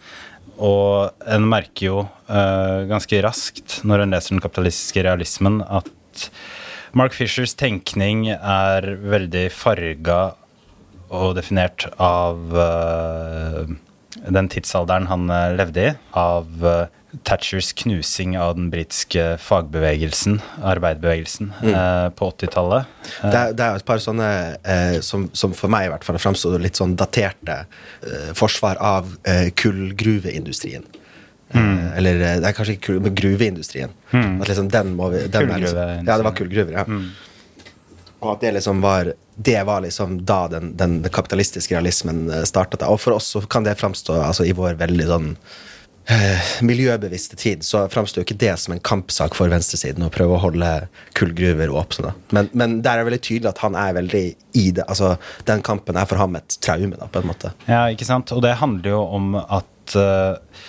Og 0.56 1.12
en 1.28 1.48
merker 1.48 1.88
jo 1.88 1.98
eh, 2.28 2.84
ganske 2.92 3.24
raskt 3.24 3.80
når 3.88 4.04
en 4.04 4.16
leser 4.16 4.36
den 4.36 4.44
kapitalistiske 4.44 5.04
realismen, 5.08 5.62
at 5.64 6.28
Mark 6.96 7.12
Fishers 7.12 7.52
tenkning 7.56 8.28
er 8.32 8.86
veldig 9.02 9.48
farga 9.52 10.20
og 11.14 11.34
definert 11.38 11.86
av 12.02 12.56
eh, 12.62 13.74
den 14.26 14.48
tidsalderen 14.52 15.08
han 15.10 15.30
eh, 15.30 15.54
levde 15.58 15.88
i, 15.90 15.94
av 16.18 16.66
eh, 16.66 16.86
Thatchers 17.24 17.72
knusing 17.72 18.36
av 18.38 18.56
den 18.58 18.68
britiske 18.70 19.38
fagbevegelsen, 19.40 20.40
arbeiderbevegelsen, 20.60 21.52
eh, 21.62 22.08
på 22.16 22.30
80-tallet. 22.32 22.90
Det, 23.22 23.42
det 23.56 23.64
er 23.64 23.72
jo 23.72 23.80
et 23.80 23.88
par 23.88 24.02
sånne 24.02 24.28
eh, 24.60 24.98
som, 25.04 25.28
som 25.32 25.54
for 25.56 25.72
meg 25.72 25.86
i 25.86 25.92
hvert 25.94 26.04
fall 26.04 26.20
framstår 26.20 26.58
litt 26.60 26.76
sånn 26.80 26.96
daterte 26.98 27.62
eh, 27.64 28.32
forsvar 28.36 28.80
av 28.82 29.14
kullgruveindustrien. 29.56 30.86
Mm. 31.54 31.92
eller 31.94 32.16
det 32.42 32.48
er 32.48 32.54
kanskje 32.56 32.74
ikke 32.74 32.88
kull, 32.88 32.96
men 33.04 33.14
gruveindustrien. 33.16 33.92
At 34.10 34.48
liksom 34.50 34.66
den 34.74 34.96
må 34.98 35.12
vi 35.12 35.20
den 35.30 35.52
er 35.54 35.62
liksom. 35.62 35.78
Ja, 36.02 36.16
det 36.18 36.26
var 36.26 36.34
kullgruver, 36.36 36.74
ja. 36.74 36.84
At 38.32 38.42
det 38.44 38.52
liksom 38.58 38.80
var 38.84 39.12
Det 39.36 39.62
var 39.68 39.80
liksom 39.84 40.24
da 40.24 40.46
den, 40.48 40.76
den, 40.76 41.02
kapitalistiske 41.12 41.74
realismen 41.74 42.30
starta. 42.48 42.88
Og 42.88 43.00
for 43.00 43.18
oss 43.18 43.32
så 43.34 43.42
kan 43.46 43.64
det 43.64 43.76
framstå 43.76 44.16
altså, 44.22 44.46
i 44.48 44.54
vår 44.56 44.78
veldig 44.80 45.08
sånn 45.10 45.32
eh, 46.06 46.40
miljøbevisste 46.60 47.36
tid, 47.36 47.64
så 47.64 47.88
framstår 47.88 48.24
ikke 48.24 48.38
det 48.38 48.54
som 48.60 48.74
en 48.74 48.80
kampsak 48.80 49.36
for 49.36 49.50
venstresiden 49.52 50.06
å 50.06 50.10
prøve 50.12 50.36
å 50.36 50.42
holde 50.42 50.70
kullgruver 51.18 51.72
åpne. 51.74 52.14
Men, 52.30 52.50
men 52.52 52.80
der 52.82 52.96
er 52.96 53.04
det 53.04 53.10
veldig 53.10 53.22
tydelig 53.28 53.52
at 53.52 53.62
han 53.64 53.78
er 53.78 53.96
veldig 53.98 54.24
i 54.56 54.66
det. 54.78 54.86
Altså, 54.86 55.16
den 55.48 55.64
kampen 55.66 55.98
er 55.98 56.08
for 56.08 56.20
ham 56.22 56.38
et 56.38 56.58
traume, 56.64 56.96
da, 56.96 57.10
på 57.10 57.22
en 57.22 57.30
måte. 57.32 57.52
Ja, 57.68 57.86
ikke 57.92 58.08
sant? 58.08 58.32
Og 58.36 58.44
det 58.46 58.56
handler 58.62 58.96
jo 58.96 59.04
om 59.18 59.36
at 59.42 59.98
eh, 59.98 60.64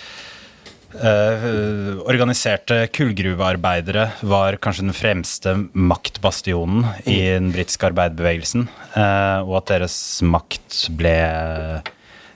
Uh, 0.88 1.98
organiserte 2.08 2.86
kullgruvearbeidere 2.96 4.06
var 4.24 4.56
kanskje 4.56 4.86
den 4.86 4.96
fremste 4.96 5.52
maktbastionen 5.76 6.86
i 7.04 7.18
den 7.34 7.50
britiske 7.52 7.90
arbeiderbevegelsen. 7.90 8.64
Uh, 8.94 9.44
og 9.44 9.58
at 9.60 9.74
deres 9.74 9.98
makt 10.24 10.86
ble 10.96 11.12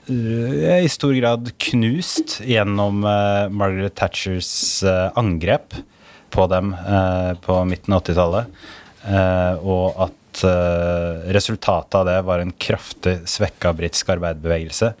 uh, 0.05 0.77
i 0.77 0.91
stor 0.91 1.17
grad 1.17 1.49
knust 1.65 2.37
gjennom 2.45 3.01
Margaret 3.01 3.95
Thatchers 3.97 4.83
angrep 5.17 5.73
på 6.33 6.47
dem 6.51 6.73
på 7.45 7.55
midten 7.69 7.95
av 7.95 8.01
80-tallet. 8.03 8.57
og 9.63 10.01
at 10.03 10.41
resultatet 11.37 11.95
av 11.95 12.09
det 12.09 12.17
var 12.27 12.43
en 12.43 12.51
kraftig 12.51 13.21
svekka 13.31 13.71
britisk 13.77 14.11
arbeiderbevegelse. 14.17 14.91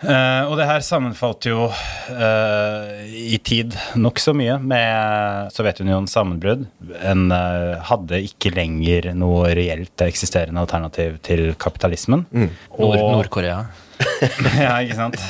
Uh, 0.00 0.48
og 0.48 0.54
det 0.56 0.64
her 0.64 0.80
sammenfalt 0.80 1.44
jo 1.50 1.66
uh, 1.68 2.84
i 3.04 3.36
tid 3.44 3.74
nokså 4.00 4.32
mye 4.36 4.56
med 4.62 5.52
Sovjetunionens 5.52 6.14
sammenbrudd. 6.16 6.64
En 7.04 7.26
uh, 7.28 7.76
hadde 7.84 8.22
ikke 8.24 8.54
lenger 8.56 9.10
noe 9.12 9.52
reelt 9.56 10.06
eksisterende 10.06 10.64
alternativ 10.64 11.20
til 11.26 11.52
kapitalismen. 11.60 12.24
Mm. 12.32 12.48
Nord-Korea. 12.80 13.60
ja, 14.56 14.78
ikke 14.80 14.96
sant. 14.96 15.20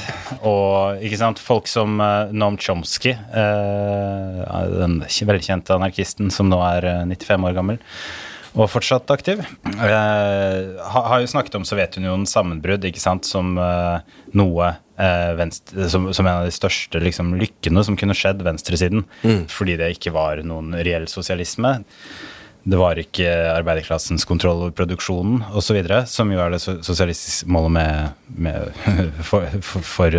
Og 0.47 1.03
ikke 1.03 1.19
sant, 1.19 1.43
folk 1.43 1.67
som 1.67 1.99
Noam 2.31 2.55
Chomsky, 2.63 3.17
den 3.35 5.01
velkjente 5.27 5.75
anarkisten 5.75 6.31
som 6.31 6.47
nå 6.53 6.61
er 6.69 6.87
95 7.11 7.49
år 7.51 7.57
gammel 7.59 7.81
og 8.57 8.71
fortsatt 8.71 9.11
aktiv. 9.15 9.43
Eh, 9.67 10.87
har 10.95 11.21
jo 11.23 11.31
snakket 11.31 11.59
om 11.61 11.67
Sovjetunionens 11.67 12.33
sammenbrudd 12.35 12.87
ikke 12.89 13.03
sant, 13.03 13.29
som 13.29 13.55
eh, 13.61 14.17
noe 14.39 14.73
eh, 14.99 15.31
venstre, 15.39 15.87
som, 15.93 16.11
som, 16.15 16.27
en 16.27 16.41
av 16.41 16.49
de 16.49 16.55
største 16.55 17.03
liksom, 17.03 17.37
lykkene 17.41 17.85
som 17.87 17.99
kunne 18.01 18.17
skjedd 18.17 18.43
venstresiden. 18.47 19.07
Mm. 19.23 19.47
Fordi 19.51 19.79
det 19.81 19.95
ikke 19.97 20.15
var 20.17 20.43
noen 20.47 20.75
reell 20.81 21.07
sosialisme. 21.11 21.79
Det 22.61 22.77
var 22.77 22.99
ikke 23.01 23.25
arbeiderklassens 23.55 24.27
kontroll 24.29 24.67
over 24.67 24.75
produksjonen 24.77 25.47
osv., 25.57 25.79
som 26.11 26.29
jo 26.29 26.43
er 26.43 26.53
det 26.53 26.61
sosialistiske 26.61 27.49
målet 27.49 27.73
med, 27.79 28.19
med 28.37 28.83
for, 29.31 29.47
for, 29.65 29.87
for, 29.87 30.19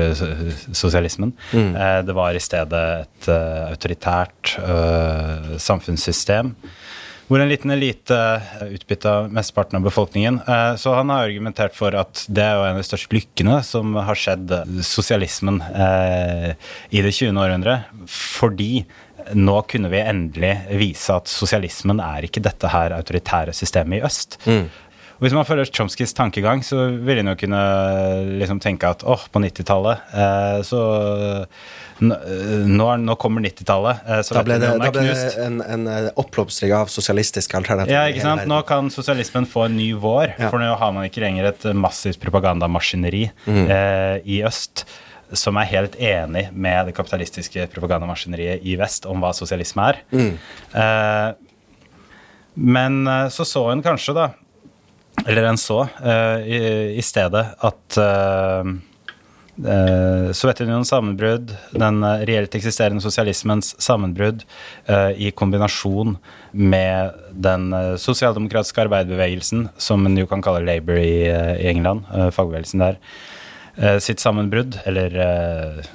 sosialismen. 0.73 1.35
Mm. 1.51 1.75
Det 2.07 2.15
var 2.17 2.33
i 2.33 2.41
stedet 2.41 2.81
et 3.03 3.29
autoritært 3.35 4.55
uh, 4.57 5.53
samfunnssystem 5.61 6.55
hvor 7.31 7.39
en 7.39 7.47
liten 7.47 7.71
elite 7.71 8.15
utbytta 8.75 9.29
mesteparten 9.31 9.77
av 9.79 9.85
befolkningen. 9.85 10.41
Eh, 10.47 10.75
så 10.75 10.97
han 10.97 11.09
har 11.13 11.29
argumentert 11.29 11.77
for 11.77 11.95
at 11.95 12.25
det 12.27 12.43
er 12.43 12.59
en 12.59 12.75
av 12.75 12.81
de 12.81 12.83
største 12.83 13.15
lykkene 13.15 13.61
som 13.63 13.95
har 13.95 14.19
skjedd 14.19 14.51
sosialismen 14.83 15.61
eh, 15.71 16.49
i 16.91 16.99
det 16.99 17.13
20. 17.15 17.31
århundre. 17.39 17.77
Fordi 18.11 18.83
nå 19.39 19.55
kunne 19.71 19.93
vi 19.93 20.03
endelig 20.03 20.51
vise 20.75 21.15
at 21.15 21.31
sosialismen 21.31 22.03
er 22.03 22.27
ikke 22.27 22.43
dette 22.43 22.67
her 22.73 22.97
autoritære 22.97 23.55
systemet 23.55 24.01
i 24.01 24.05
øst. 24.11 24.35
Mm. 24.43 24.65
Og 25.21 25.23
Hvis 25.23 25.37
man 25.37 25.47
følger 25.47 25.71
Chomskys 25.71 26.15
tankegang, 26.17 26.65
så 26.67 26.89
ville 26.97 27.23
en 27.23 27.31
jo 27.31 27.37
kunne 27.45 27.63
liksom 28.41 28.59
tenke 28.59 28.91
at 28.91 29.05
åh, 29.05 29.15
oh, 29.15 29.27
på 29.31 29.39
90-tallet 29.39 30.15
eh, 30.17 30.59
så 30.67 30.83
nå, 32.01 32.87
nå 33.03 33.15
kommer 33.21 33.43
90-tallet. 33.45 34.01
Eh, 34.07 34.23
da 34.33 34.43
ble 34.47 34.57
det, 34.61 34.71
da 34.81 34.89
ble 34.93 35.05
en, 35.45 35.61
en 35.61 35.85
eh, 35.91 36.09
oppblomstring 36.21 36.73
av 36.75 36.89
sosialistiske 36.93 37.59
alternativer. 37.59 37.93
Ja, 37.93 38.09
ikke 38.09 38.25
sant? 38.25 38.47
Nå 38.49 38.61
kan 38.69 38.89
sosialismen 38.93 39.47
få 39.49 39.67
en 39.69 39.77
ny 39.77 39.91
vår, 39.93 40.33
ja. 40.33 40.49
for 40.49 40.61
nå 40.61 40.73
har 40.81 40.97
man 40.97 41.07
ikke 41.07 41.23
lenger 41.23 41.51
et 41.51 41.69
massivt 41.77 42.21
propagandamaskineri 42.23 43.27
mm. 43.45 43.63
eh, 43.63 44.17
i 44.25 44.41
øst 44.47 44.85
som 45.37 45.57
er 45.59 45.69
helt 45.69 45.95
enig 45.95 46.47
med 46.51 46.89
det 46.89 46.95
kapitalistiske 46.97 47.67
propagandamaskineriet 47.71 48.65
i 48.67 48.75
vest 48.79 49.07
om 49.09 49.21
hva 49.23 49.31
sosialisme 49.35 49.87
er. 49.91 50.01
Mm. 50.11 50.31
Eh, 50.81 51.29
men 52.59 53.01
eh, 53.07 53.27
så 53.31 53.47
så 53.47 53.67
en 53.71 53.83
kanskje, 53.83 54.15
da, 54.17 54.29
eller 55.25 55.51
en 55.51 55.59
så, 55.59 55.85
eh, 56.03 56.47
i, 56.47 56.61
i, 56.97 57.03
stedet 57.05 57.45
at 57.59 57.99
Uh, 59.59 60.31
Sovjetunionens 60.31 60.89
sammenbrudd, 60.89 61.51
den 61.75 61.99
uh, 62.05 62.23
reelt 62.25 62.55
eksisterende 62.55 63.03
sosialismens 63.03 63.73
sammenbrudd, 63.83 64.45
uh, 64.87 65.11
i 65.11 65.33
kombinasjon 65.35 66.15
med 66.55 67.19
den 67.31 67.69
sosialdemokratiske 67.99 68.85
arbeiderbevegelsen, 68.85 69.67
som 69.77 70.07
en 70.07 70.17
jo 70.17 70.27
kan 70.29 70.43
kalle 70.43 70.63
Labour 70.65 70.97
i, 70.99 71.27
i 71.27 71.69
England, 71.71 72.07
fagbevegelsen 72.35 72.83
der, 72.83 72.97
sitt 74.03 74.19
sammenbrudd, 74.19 74.75
eller 74.85 75.15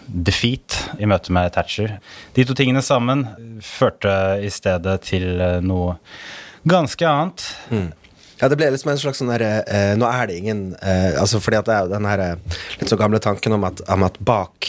defeat, 0.09 0.79
i 0.97 1.05
møte 1.05 1.35
med 1.37 1.53
Thatcher. 1.53 1.99
De 2.33 2.47
to 2.49 2.57
tingene 2.57 2.81
sammen 2.81 3.27
førte 3.61 4.15
i 4.41 4.49
stedet 4.51 4.97
til 5.05 5.29
noe 5.61 5.99
ganske 6.65 7.05
annet. 7.05 7.45
Mm. 7.69 7.91
Ja, 8.41 8.51
det 8.53 8.59
ble 8.61 8.69
liksom 8.73 8.91
en 8.93 9.01
slags 9.01 9.23
sånn 9.23 9.31
derre 9.33 9.63
eh, 9.65 9.95
Nå 9.97 10.09
er 10.11 10.29
det 10.29 10.37
ingen 10.43 10.67
eh, 10.85 11.15
Altså 11.17 11.41
fordi 11.41 11.57
at 11.61 11.69
det 11.69 11.77
er 11.77 11.87
jo 11.87 11.95
den 11.95 12.09
her 12.09 12.23
eh, 12.25 12.59
litt 12.81 12.93
så 12.93 12.99
gamle 13.01 13.21
tanken 13.23 13.57
om 13.57 13.65
at, 13.69 13.81
om 13.93 14.05
at 14.05 14.19
bak 14.21 14.69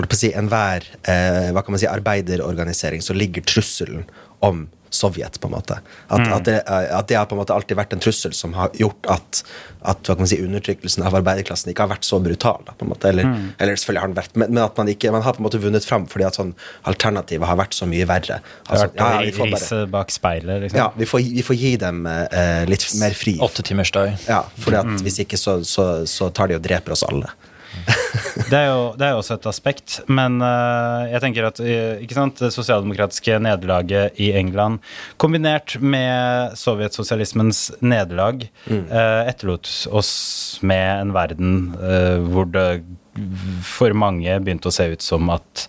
holdt 0.00 0.12
på 0.12 0.18
å 0.18 0.22
si 0.24 0.32
enhver 0.36 0.86
eh, 1.04 1.48
hva 1.54 1.64
kan 1.64 1.76
man 1.76 1.82
si, 1.82 1.88
arbeiderorganisering 1.90 3.04
så 3.04 3.16
ligger 3.16 3.46
trusselen 3.46 4.04
om 4.44 4.66
Sovjet, 4.90 5.40
på 5.40 5.46
en 5.46 5.52
måte. 5.54 5.76
At, 6.08 6.18
mm. 6.18 6.32
at, 6.34 6.44
det, 6.44 6.54
at, 6.66 7.08
det, 7.08 7.14
har 7.14 7.26
på 7.30 7.36
en 7.36 7.40
måte 7.40 7.54
alltid 7.54 7.78
vært 7.78 7.92
en 7.94 8.00
trussel 8.02 8.32
som 8.34 8.56
har 8.58 8.72
gjort 8.74 9.06
at, 9.12 9.42
at 9.86 10.02
hva 10.02 10.16
kan 10.16 10.24
man 10.24 10.30
si, 10.32 10.40
undertrykkelsen 10.42 11.04
av 11.06 11.14
arbeiderklassen 11.20 11.70
ikke 11.70 11.84
har 11.86 11.92
vært 11.92 12.08
så 12.08 12.18
brutal. 12.22 12.64
Da, 12.66 12.74
på 12.74 12.86
en 12.86 12.90
måte. 12.90 13.06
Eller, 13.12 13.28
mm. 13.28 13.44
eller 13.62 13.78
selvfølgelig 13.78 14.02
har 14.02 14.10
den 14.10 14.18
vært, 14.18 14.34
men, 14.34 14.50
men, 14.50 14.62
at 14.64 14.80
man 14.82 14.90
ikke 14.90 15.12
man 15.14 15.22
har 15.22 15.36
på 15.36 15.44
en 15.44 15.46
måte 15.46 15.60
vunnet 15.62 15.86
fram 15.86 16.08
fordi 16.10 16.26
at 16.26 16.40
sånn 16.40 16.50
alternativet 16.90 17.46
har 17.46 17.60
vært 17.60 17.78
så 17.78 17.86
mye 17.90 18.08
verre. 18.10 18.40
Altså, 18.66 18.88
vært 18.88 18.98
ja, 18.98 19.44
rise 19.46 19.84
bak 19.94 20.10
speilet, 20.14 20.64
liksom. 20.66 20.80
Ja, 20.82 20.88
vi 20.98 21.06
får, 21.12 21.22
vi 21.38 21.46
får 21.46 21.60
gi 21.60 21.72
dem 21.84 22.02
eh, 22.10 22.64
litt 22.70 22.88
mer 22.98 23.14
fri. 23.14 23.36
Åtte 23.46 23.62
timers 23.70 23.94
dag. 23.94 24.16
Ja, 24.26 24.42
fordi 24.58 24.80
at 24.82 24.90
mm. 24.90 24.98
hvis 25.06 25.22
ikke 25.22 25.38
så, 25.38 25.60
så, 25.62 25.86
så 26.10 26.32
tar 26.34 26.50
de 26.50 26.58
og 26.58 26.66
dreper 26.66 26.98
oss 26.98 27.06
alle 27.06 27.30
det, 28.50 28.56
er 28.56 28.66
jo, 28.68 28.80
det 28.98 29.06
er 29.06 29.16
også 29.16 29.36
et 29.36 29.48
aspekt, 29.50 29.98
men 30.10 30.38
uh, 30.42 31.06
jeg 31.10 31.22
tenker 31.24 31.48
at 31.48 31.60
eh, 31.62 32.02
ikke 32.04 32.16
sant, 32.16 32.40
det 32.42 32.52
sosialdemokratiske 32.54 33.38
nederlaget 33.42 34.20
i 34.22 34.30
England 34.38 34.80
kombinert 35.20 35.76
med 35.80 36.56
sovjetsosialismens 36.58 37.66
nederlag 37.80 38.46
mm. 38.66 38.86
uh, 38.90 39.22
etterlot 39.30 39.70
oss 39.90 40.12
med 40.66 40.86
en 41.06 41.14
verden 41.16 41.58
hvor 42.30 42.46
det 42.50 42.82
for 43.66 43.92
mange 43.96 44.36
begynte 44.42 44.70
å 44.70 44.74
se 44.74 44.86
ut 44.92 45.02
som 45.02 45.28
at 45.34 45.66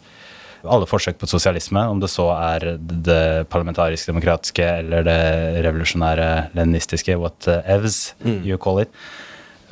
alle 0.61 0.85
forsøk 0.85 1.17
på 1.17 1.29
sosialisme, 1.29 1.81
om 1.89 1.99
det 1.99 2.11
så 2.13 2.27
er 2.35 2.67
det 2.77 3.49
parlamentarisk-demokratiske 3.49 4.67
eller 4.83 5.07
det 5.07 5.17
revolusjonære 5.65 6.27
leninistiske, 6.53 7.17
whatevs 7.17 7.99
mm. 8.21 8.43
you 8.45 8.61
call 8.61 8.83
it, 8.83 8.93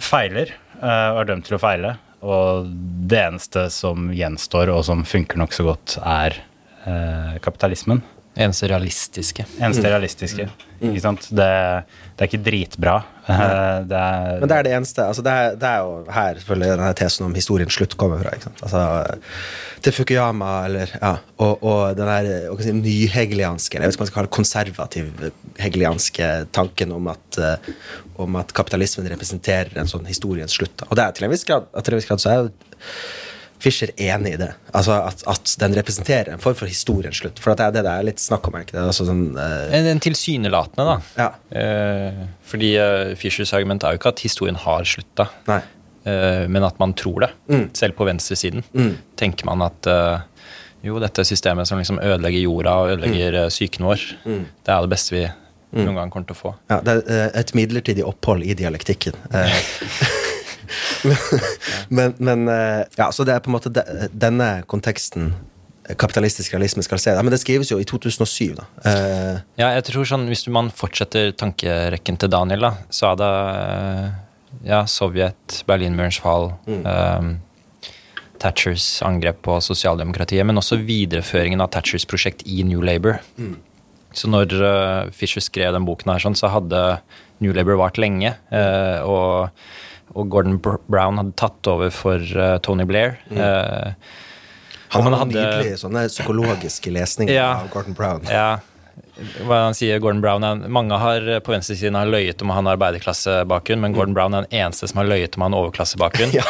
feiler 0.02 0.56
og 0.80 1.22
er 1.22 1.30
dømt 1.30 1.46
til 1.46 1.60
å 1.60 1.62
feile. 1.62 1.94
Og 2.26 2.70
det 3.10 3.20
eneste 3.24 3.68
som 3.72 4.10
gjenstår, 4.12 4.72
og 4.74 4.84
som 4.88 5.06
funker 5.08 5.40
nokså 5.40 5.66
godt, 5.68 5.98
er 6.04 6.40
eh, 6.84 7.38
kapitalismen. 7.44 8.04
Eneste 8.40 8.70
realistiske. 8.72 9.44
Eneste 9.60 9.84
mm. 9.84 9.90
realistiske. 9.92 10.46
Mm. 10.80 10.94
Ikke 10.94 11.02
sant? 11.04 11.26
Det, 11.36 11.48
det, 12.16 12.22
er 12.22 12.28
ikke 12.30 12.40
dritbra. 12.46 12.94
Det 13.28 13.98
er, 14.00 14.40
Men 14.40 14.48
det 14.48 14.56
er 14.56 14.66
det 14.66 14.72
eneste. 14.78 15.04
Altså 15.04 15.24
det, 15.26 15.34
er, 15.34 15.58
det, 15.60 15.68
er, 15.70 15.84
jo 15.84 16.14
her 16.16 16.40
selvfølgelig 16.40 16.70
denne 16.72 16.94
tesen 17.02 17.28
om 17.28 17.36
historiens 17.36 17.76
slutt 17.76 17.98
kommer 18.00 18.22
fra. 18.24 18.32
Ikke 18.38 18.48
sant? 18.48 18.64
Altså, 18.64 18.86
til 19.84 19.96
Fukuyama 19.96 20.54
eller, 20.70 20.96
ja, 20.96 21.14
og, 21.44 21.68
og 21.68 22.00
den 22.00 22.12
der 22.14 22.64
si, 22.64 22.76
nyhegelianske, 22.80 23.76
eller 23.76 23.90
jeg 23.90 23.92
vet 23.92 23.98
ikke 23.98 24.04
hva 24.04 24.08
man 24.08 24.12
skal 24.14 24.20
kalle 24.22 24.36
konservativ 24.40 25.30
hegelianske 25.60 26.30
tanken 26.56 26.96
om 26.96 27.12
at, 27.12 27.42
uh, 27.44 27.72
om 28.24 28.40
at 28.40 28.56
kapitalismen 28.56 29.12
representerer 29.12 29.76
en 29.80 29.92
sånn 29.92 30.08
historiens 30.08 30.56
slutt. 30.56 30.88
Og 30.88 30.96
det 30.96 31.06
er 31.06 31.18
til 31.18 31.28
en 31.28 31.36
viss 31.36 31.48
grad, 31.48 31.68
til 31.76 31.96
en 31.96 32.02
viss 32.02 32.08
grad 32.08 32.24
så 32.24 32.32
er 32.32 32.46
jo 32.46 32.54
Fischer 33.60 33.92
enig 34.00 34.38
i 34.38 34.40
det. 34.40 34.54
Altså 34.72 34.96
at, 35.04 35.24
at, 35.28 35.52
den 35.60 35.76
representerer 35.76 36.32
en 36.32 36.40
form 36.42 36.56
for 36.56 36.72
historiens 36.72 37.18
slutt. 37.20 37.42
For 37.44 37.52
det 37.60 37.66
er 37.66 37.74
det 37.76 37.84
det 37.88 37.92
er 37.92 38.06
litt 38.08 38.22
snakk 38.24 38.48
om. 38.48 38.56
ikke 38.62 38.78
det? 38.78 38.86
Altså 38.86 39.08
sånn, 39.10 39.26
uh... 39.36 39.66
en, 39.76 39.90
en 39.92 40.00
tilsynelatende, 40.04 40.86
da. 40.88 40.96
Ja. 41.20 41.28
Uh, 41.52 42.22
fordi 42.48 42.72
uh, 42.80 43.12
Fischers 43.20 43.52
argument 43.58 43.84
er 43.84 43.96
jo 43.96 44.00
ikke 44.00 44.14
at 44.14 44.24
historien 44.24 44.60
har 44.64 44.88
slutta, 44.88 45.28
uh, 45.50 45.60
men 46.48 46.64
at 46.64 46.80
man 46.80 46.96
tror 46.96 47.28
det. 47.28 47.32
Mm. 47.52 47.68
Selv 47.76 48.00
på 48.00 48.08
venstresiden 48.08 48.64
mm. 48.72 48.94
tenker 49.20 49.50
man 49.50 49.68
at 49.68 49.92
jo, 50.80 50.96
dette 51.04 51.26
systemet 51.28 51.68
som 51.68 51.82
liksom 51.82 52.00
ødelegger 52.00 52.46
jorda 52.46 52.78
og 52.80 52.94
ødelegger 52.96 53.42
mm. 53.44 53.52
psyken 53.52 53.90
vår, 53.90 54.08
mm. 54.24 54.42
det 54.64 54.74
er 54.74 54.88
det 54.88 54.94
beste 54.96 55.18
vi 55.18 55.26
mm. 55.28 55.84
noen 55.84 56.00
gang 56.00 56.16
kommer 56.16 56.32
til 56.32 56.38
å 56.38 56.42
få. 56.46 56.56
Ja, 56.72 56.80
Det 56.86 56.98
er 57.04 57.36
et 57.44 57.54
midlertidig 57.60 58.08
opphold 58.08 58.48
i 58.48 58.56
dialektikken. 58.56 59.20
men, 61.96 62.16
men, 62.18 62.48
eh, 62.52 62.84
ja, 63.00 63.10
så 63.16 63.26
det 63.28 63.36
er 63.36 63.44
på 63.46 63.52
en 63.52 63.58
måte 63.58 63.72
denne 64.14 64.52
konteksten 64.70 65.34
kapitalistisk 65.98 66.54
realisme 66.54 66.84
skal 66.86 67.02
se. 67.02 67.14
Ja, 67.16 67.22
men 67.26 67.34
det 67.34 67.42
skrives 67.42 67.72
jo 67.72 67.80
i 67.82 67.88
2007, 67.88 68.54
da. 68.60 68.66
Uh, 68.84 69.38
ja, 69.60 69.72
jeg 69.78 69.88
tror 69.90 70.06
sånn, 70.08 70.28
Hvis 70.30 70.46
man 70.52 70.70
fortsetter 70.74 71.32
tankerekken 71.38 72.20
til 72.22 72.32
Daniel, 72.34 72.68
da, 72.68 72.74
så 72.94 73.12
er 73.12 73.22
det 73.22 73.32
ja, 74.70 74.84
Sovjet, 74.90 75.62
Berlinmurens 75.70 76.20
fall 76.22 76.52
mm. 76.68 76.84
um, 76.86 77.32
Thatchers 78.42 79.00
angrep 79.06 79.42
på 79.46 79.58
sosialdemokratiet, 79.64 80.46
men 80.48 80.62
også 80.62 80.80
videreføringen 80.84 81.64
av 81.64 81.72
Thatchers 81.74 82.08
prosjekt 82.10 82.46
i 82.46 82.62
New 82.68 82.84
Labour. 82.86 83.20
Så 84.14 84.30
når 84.30 84.56
uh, 84.62 85.10
Fisher 85.16 85.44
skrev 85.44 85.74
den 85.76 85.88
boken, 85.90 86.14
her, 86.14 86.22
sånn, 86.24 86.38
så 86.38 86.52
hadde 86.54 87.00
New 87.44 87.56
Labour 87.56 87.80
vart 87.80 87.98
lenge. 88.02 88.34
Og, 89.08 89.50
og, 90.14 90.30
Gordon 90.32 90.58
Brown 90.62 91.22
hadde 91.22 91.36
tatt 91.40 91.70
over 91.72 91.94
for 91.94 92.24
uh, 92.38 92.58
Tony 92.66 92.88
Blair. 92.90 93.20
Mm. 93.30 93.94
han 94.90 95.14
hadde 95.14 95.30
nydelige 95.30 95.78
sånne 95.84 96.08
psykologiske 96.10 96.92
lesninger 96.94 97.36
ja, 97.36 97.52
av 97.60 97.70
Gordon 97.74 97.98
Brown. 97.98 98.26
Ja, 98.30 98.58
hva 99.46 99.66
han 99.66 99.76
sier, 99.78 100.00
Gordon 100.02 100.22
Brown 100.24 100.46
er, 100.48 100.62
Mange 100.72 100.98
har 101.00 101.26
på 101.44 101.54
venstresiden 101.54 101.98
har 101.98 102.10
løyet 102.10 102.42
om 102.44 102.54
han 102.54 102.68
har 102.68 102.78
arbeiderklassebakgrunn, 102.78 103.82
men 103.84 103.96
Gordon 103.96 104.16
Brown 104.18 104.36
er 104.36 104.48
den 104.48 104.60
eneste 104.62 104.90
som 104.90 105.02
har 105.02 105.10
løyet 105.10 105.38
om 105.38 105.46
han 105.46 105.56
har 105.56 105.68
overklassebakgrunn. 105.68 106.36
ja. 106.40 106.46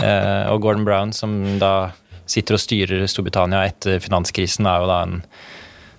uh, 0.00 0.52
og 0.52 0.60
Gordon 0.64 0.86
Brown, 0.86 1.14
som 1.16 1.36
da 1.62 1.92
sitter 2.26 2.58
og 2.58 2.62
styrer 2.62 3.06
Storbritannia 3.10 3.64
etter 3.68 4.00
finanskrisen, 4.02 4.66
er 4.68 4.82
jo 4.82 4.90
da 4.90 5.00
en, 5.06 5.18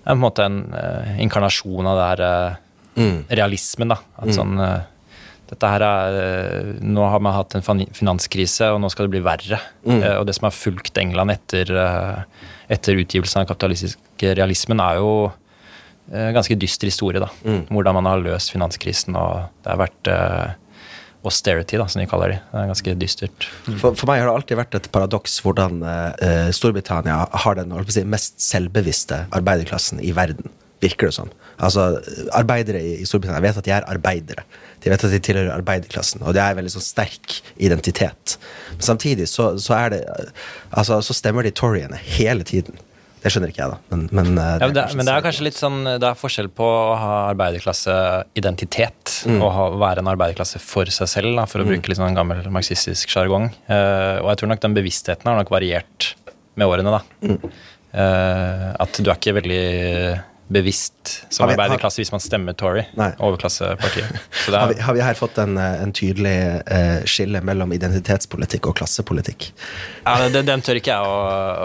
en 0.07 0.27
en 0.27 0.59
uh, 0.73 1.17
inkarnasjon 1.23 1.87
av 1.87 1.99
det 1.99 2.07
her 2.11 2.23
uh, 2.25 2.61
mm. 2.97 3.17
realismen. 3.29 3.95
da, 3.95 3.99
at 4.17 4.31
mm. 4.31 4.35
sånn 4.35 4.59
uh, 4.59 4.79
dette 5.47 5.71
her 5.71 5.83
er, 5.85 6.69
Nå 6.83 7.05
har 7.07 7.21
man 7.23 7.35
hatt 7.35 7.55
en 7.57 7.65
finanskrise, 7.95 8.71
og 8.73 8.81
nå 8.83 8.91
skal 8.93 9.07
det 9.07 9.15
bli 9.15 9.23
verre. 9.25 9.59
Mm. 9.87 10.01
og 10.17 10.25
det 10.27 10.35
som 10.37 10.49
har 10.49 10.55
fulgt 10.55 10.99
England 10.99 11.31
etter, 11.31 11.71
etter 12.71 13.01
utgivelsen 13.01 13.43
av 13.43 13.49
kapitalistisk 13.49 14.25
realismen, 14.37 14.81
er 14.83 14.99
jo 14.99 15.11
en 16.11 16.33
ganske 16.35 16.55
dyster 16.59 16.87
historie. 16.87 17.19
da, 17.19 17.29
mm. 17.43 17.67
Hvordan 17.71 17.97
man 17.99 18.05
har 18.05 18.23
løst 18.23 18.51
finanskrisen. 18.53 19.15
og 19.15 19.47
Det 19.63 19.71
har 19.73 19.81
vært 19.81 20.11
uh, 20.11 20.55
austerity, 21.27 21.77
da, 21.79 21.87
som 21.87 22.01
de 22.01 22.07
kaller 22.09 22.35
det. 22.35 22.39
Det 22.51 22.61
er 22.61 22.71
ganske 22.71 22.95
dystert. 23.01 23.49
Mm. 23.67 23.79
For, 23.81 23.97
for, 23.97 24.05
meg 24.09 24.21
har 24.21 24.29
det 24.29 24.35
alltid 24.37 24.61
vært 24.61 24.79
et 24.79 24.91
paradoks 24.93 25.39
hvordan 25.45 25.81
uh, 25.83 26.47
Storbritannia 26.55 27.19
har 27.43 27.59
den 27.59 27.75
si, 27.91 28.05
mest 28.07 28.39
selvbevisste 28.43 29.25
arbeiderklassen 29.35 30.01
i 30.03 30.13
verden. 30.15 30.51
Virker 30.83 31.09
det 31.09 31.15
som. 31.17 31.29
Altså, 31.57 31.87
Arbeidere 32.37 32.81
i, 32.83 32.97
i 33.01 33.05
Storbritannia 33.09 33.41
vet 33.41 33.57
at 33.61 33.65
de 33.65 33.73
er 33.73 33.87
arbeidere. 33.89 34.43
De 34.83 34.91
vet 34.93 35.05
at 35.07 35.13
de 35.13 35.19
tilhører 35.25 35.55
arbeiderklassen, 35.55 36.21
og 36.21 36.35
det 36.37 36.43
er 36.43 36.53
en 36.53 36.59
veldig 36.59 36.75
sånn 36.75 36.85
sterk 36.85 37.39
identitet. 37.55 38.37
Men 38.75 38.83
samtidig 38.91 39.25
så, 39.31 39.55
så, 39.61 39.73
er 39.79 39.95
det, 39.95 40.03
altså, 40.69 40.99
så 41.01 41.15
stemmer 41.17 41.47
de 41.47 41.55
toryene 41.55 41.97
hele 42.17 42.45
tiden. 42.47 42.77
Det 43.17 43.31
skjønner 43.33 43.49
ikke 43.49 43.63
jeg, 43.63 43.73
da. 43.73 43.77
Men, 43.89 44.03
men, 44.13 44.27
eh, 44.37 44.37
det, 44.37 44.61
ja, 44.61 44.67
men, 44.69 44.75
det, 44.77 44.83
men 44.99 45.07
det, 45.09 45.13
er 45.15 45.23
kanskje 45.25 45.45
litt 45.47 45.57
sånn 45.57 45.79
Det 45.89 46.05
er 46.05 46.19
forskjell 46.19 46.51
på 46.53 46.67
å 46.67 46.93
ha 47.01 47.15
arbeiderklasseidentitet 47.31 49.15
mm. 49.27 49.39
og 49.41 49.49
ha, 49.55 49.65
være 49.81 50.03
en 50.03 50.11
arbeiderklasse 50.13 50.61
for 50.61 50.93
seg 50.93 51.09
selv, 51.11 51.33
da, 51.39 51.47
for 51.49 51.63
å 51.63 51.65
mm. 51.65 51.73
bruke 51.73 51.91
litt 51.91 51.99
sånn 51.99 52.17
gammel 52.17 52.45
marxistisk 52.53 53.11
sjargong. 53.11 53.49
Uh, 53.65 54.21
og 54.21 54.29
jeg 54.29 54.43
tror 54.43 54.53
nok 54.53 54.63
den 54.67 54.77
bevisstheten 54.77 55.31
har 55.31 55.41
nok 55.41 55.51
variert 55.51 56.13
med 56.57 56.69
årene, 56.69 56.93
da. 56.93 57.01
Mm. 57.25 57.59
Uh, 57.97 58.69
at 58.85 59.01
du 59.01 59.07
er 59.09 59.15
ikke 59.17 59.35
veldig 59.39 59.63
bevisst 60.47 61.25
som 61.33 61.49
arbeiderklasse 61.49 61.99
hvis 62.01 62.11
man 62.13 62.21
stemmer 62.23 62.55
Tory, 62.57 62.85
Nei. 62.99 63.09
overklassepartiet. 63.23 64.19
har, 64.53 64.71
vi, 64.71 64.79
har, 64.81 64.95
vi, 64.95 65.03
her 65.03 65.17
fått 65.19 65.39
en, 65.43 65.57
en 65.59 65.91
tydelig 65.95 66.35
uh, 66.67 67.03
skille 67.09 67.41
mellom 67.45 67.73
identitetspolitikk 67.75 68.69
og 68.71 68.77
klassepolitikk? 68.79 69.49
Ja, 70.05 70.29
det, 70.31 70.45
Den 70.47 70.63
tør 70.63 70.79
ikke 70.79 70.95
jeg 70.95 71.11
å, 71.11 71.17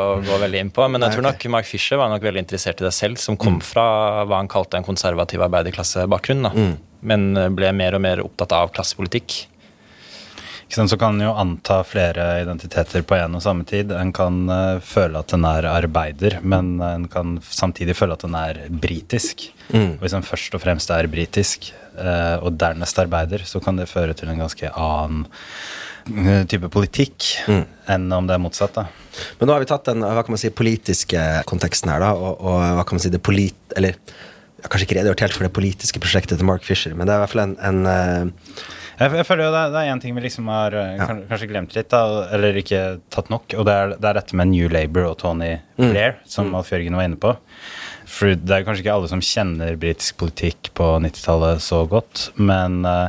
å, 0.03 0.07
gå 0.27 0.41
veldig 0.43 0.65
inn 0.67 0.73
på, 0.75 0.87
men 0.91 1.07
jeg 1.07 1.17
tror 1.17 1.29
nok 1.29 1.47
Mark 1.55 1.69
Fisher 1.69 2.01
var 2.01 2.11
nok 2.13 2.27
veldig 2.27 2.43
interessert 2.43 2.83
i 2.83 2.89
det 2.89 2.95
selv, 2.97 3.23
som 3.23 3.39
kom 3.39 3.61
mm. 3.61 3.65
fra 3.67 3.87
hva 4.27 4.43
han 4.43 4.51
kalte 4.51 4.81
en 4.81 4.87
konservativ 4.87 5.45
arbeiderklassebakgrunn, 5.47 6.51
mm. 6.51 6.75
men 7.13 7.31
ble 7.55 7.71
mer 7.77 7.99
og 7.99 8.05
mer 8.05 8.25
opptatt 8.27 8.57
av 8.59 8.75
klassepolitikk. 8.75 9.45
Så 10.73 10.97
kan 10.97 11.19
en 11.19 11.27
jo 11.27 11.35
anta 11.37 11.83
flere 11.85 12.41
identiteter 12.41 13.05
på 13.05 13.17
en 13.19 13.37
og 13.37 13.43
samme 13.45 13.67
tid. 13.69 13.91
En 13.93 14.13
kan 14.17 14.39
uh, 14.49 14.81
føle 14.81 15.21
at 15.21 15.35
en 15.37 15.45
er 15.45 15.69
arbeider, 15.69 16.39
men 16.41 16.79
en 16.81 17.05
kan 17.13 17.35
samtidig 17.45 17.97
føle 17.99 18.17
at 18.17 18.25
en 18.25 18.39
er 18.41 18.63
britisk. 18.71 19.51
Mm. 19.69 19.99
Og 19.99 20.07
hvis 20.07 20.17
en 20.17 20.25
først 20.25 20.57
og 20.57 20.65
fremst 20.65 20.93
er 20.95 21.11
britisk, 21.13 21.69
uh, 21.99 22.41
og 22.41 22.57
dernest 22.57 23.03
arbeider, 23.05 23.45
så 23.45 23.61
kan 23.61 23.77
det 23.77 23.91
føre 23.93 24.17
til 24.17 24.33
en 24.33 24.41
ganske 24.47 24.73
annen 24.73 25.29
uh, 26.09 26.43
type 26.49 26.73
politikk 26.73 27.29
mm. 27.53 27.65
enn 27.93 28.09
om 28.17 28.29
det 28.31 28.39
er 28.39 28.45
motsatt. 28.49 28.81
da. 28.81 28.89
Men 29.39 29.51
nå 29.51 29.59
har 29.59 29.61
vi 29.61 29.69
tatt 29.75 29.93
den 29.93 30.01
hva 30.01 30.25
kan 30.25 30.33
man 30.33 30.41
si, 30.41 30.57
politiske 30.57 31.31
konteksten 31.53 31.93
her, 31.93 32.01
da, 32.01 32.15
og, 32.17 32.41
og 32.41 32.63
hva 32.79 32.87
kan 32.87 32.97
man 32.97 33.05
si, 33.05 33.13
det 33.13 33.21
polit... 33.21 33.59
Eller 33.77 33.99
jeg 34.63 34.69
har 34.69 34.73
kanskje 34.73 34.87
ikke 34.87 34.97
redegjort 35.01 35.23
helt 35.27 35.35
for 35.37 35.45
det 35.45 35.57
politiske 35.57 36.01
prosjektet 36.01 36.39
til 36.39 36.47
Mark 36.47 36.65
Fisher, 36.65 36.93
men 36.95 37.09
det 37.09 37.13
er 37.13 37.19
i 37.19 37.23
hvert 37.25 37.33
fall 37.35 37.49
en, 37.49 37.57
en 37.67 37.81
jeg, 39.03 39.13
jeg, 39.19 39.27
føler 39.27 39.47
jo 39.47 39.53
det, 39.55 39.63
det 39.75 39.81
er 39.81 39.93
én 39.93 40.03
ting 40.03 40.17
vi 40.17 40.25
liksom 40.25 40.49
har 40.53 40.75
eh, 40.79 40.97
ja. 40.99 41.07
kanskje 41.31 41.49
glemt 41.51 41.77
litt, 41.77 41.91
da, 41.93 42.27
eller 42.35 42.59
ikke 42.61 42.83
tatt 43.13 43.31
nok, 43.33 43.55
og 43.59 43.67
det 43.69 43.77
er, 43.77 43.95
det 43.97 44.09
er, 44.09 44.19
dette 44.21 44.39
med 44.39 44.53
New 44.53 44.69
Labour 44.73 45.09
og 45.11 45.17
Tony 45.23 45.55
mm. 45.79 45.89
Blair, 45.89 46.19
som 46.29 46.51
mm. 46.51 46.59
Alf 46.61 46.73
Jørgen 46.73 46.99
var 46.99 47.09
inne 47.09 47.21
på. 47.21 47.35
For 48.13 48.37
det 48.37 48.55
er 48.55 48.67
kanskje 48.67 48.85
ikke 48.85 48.99
alle 48.99 49.11
som 49.11 49.25
kjenner 49.25 49.79
britisk 49.81 50.21
politikk 50.21 50.73
på 50.79 50.91
90-tallet 51.07 51.65
så 51.65 51.83
godt, 51.89 52.29
men 52.37 52.83
uh, 52.85 53.09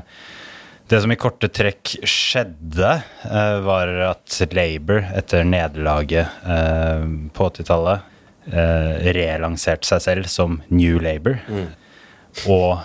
det 0.92 1.02
som 1.04 1.12
i 1.12 1.20
korte 1.20 1.50
trekk 1.52 1.96
skjedde, 2.08 2.96
uh, 3.28 3.60
var 3.66 3.92
at 4.14 4.40
Labour, 4.56 5.04
etter 5.14 5.46
nederlaget 5.48 6.44
uh, 6.48 7.06
på 7.36 7.52
80-tallet, 7.54 8.10
relanserte 8.44 9.88
seg 9.88 10.02
selv 10.04 10.26
som 10.28 10.58
New 10.68 10.98
Labour. 11.00 11.38
Mm 11.48 11.70
og, 12.50 12.80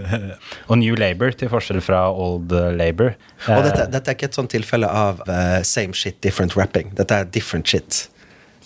og, 0.68 0.74
New 0.80 0.96
Labour, 0.98 1.32
til 1.36 1.50
forskjell 1.52 1.80
fra 1.84 2.04
Old 2.10 2.52
Labour. 2.76 3.14
Og 3.48 3.64
dette, 3.66 3.86
eh, 3.86 3.90
dette 3.92 4.12
er 4.12 4.18
ikke 4.18 4.30
et 4.30 4.38
sånt 4.38 4.52
tilfelle 4.52 4.90
av 4.90 5.22
uh, 5.28 5.60
same 5.66 5.96
shit, 5.96 6.18
different 6.24 6.56
rapping. 6.58 6.92
Dette 6.98 7.22
er 7.22 7.30
different 7.32 7.70
shit. 7.70 8.04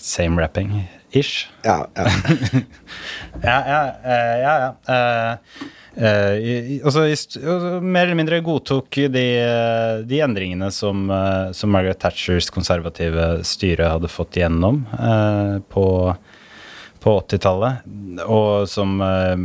Same 0.01 0.41
rapping-ish. 0.41 1.47
Ja, 1.67 1.85
ja. 1.97 2.09
ja, 3.49 3.59
ja. 3.71 3.81
Uh, 4.05 4.37
ja, 4.43 4.59
ja. 4.67 4.75
Uh, 4.89 5.71
Uh, 5.95 6.83
altså, 6.83 7.05
altså, 7.07 7.77
mer 7.79 8.09
eller 8.09 8.17
mindre 8.19 8.41
godtok 8.43 8.97
de, 9.15 9.23
de 10.11 10.19
endringene 10.27 10.67
som, 10.75 11.05
som, 11.55 11.71
Margaret 11.71 12.01
Thatchers 12.03 12.49
konservative 12.51 13.29
styre 13.47 13.93
hadde 13.93 14.11
fått 14.11 14.41
igjennom 14.41 14.81
uh, 14.99 15.63
på 15.71 15.85
på 17.05 17.13
80-tallet, 17.21 17.85
og 18.25 18.65
som 18.71 18.97
uh, 19.03 19.37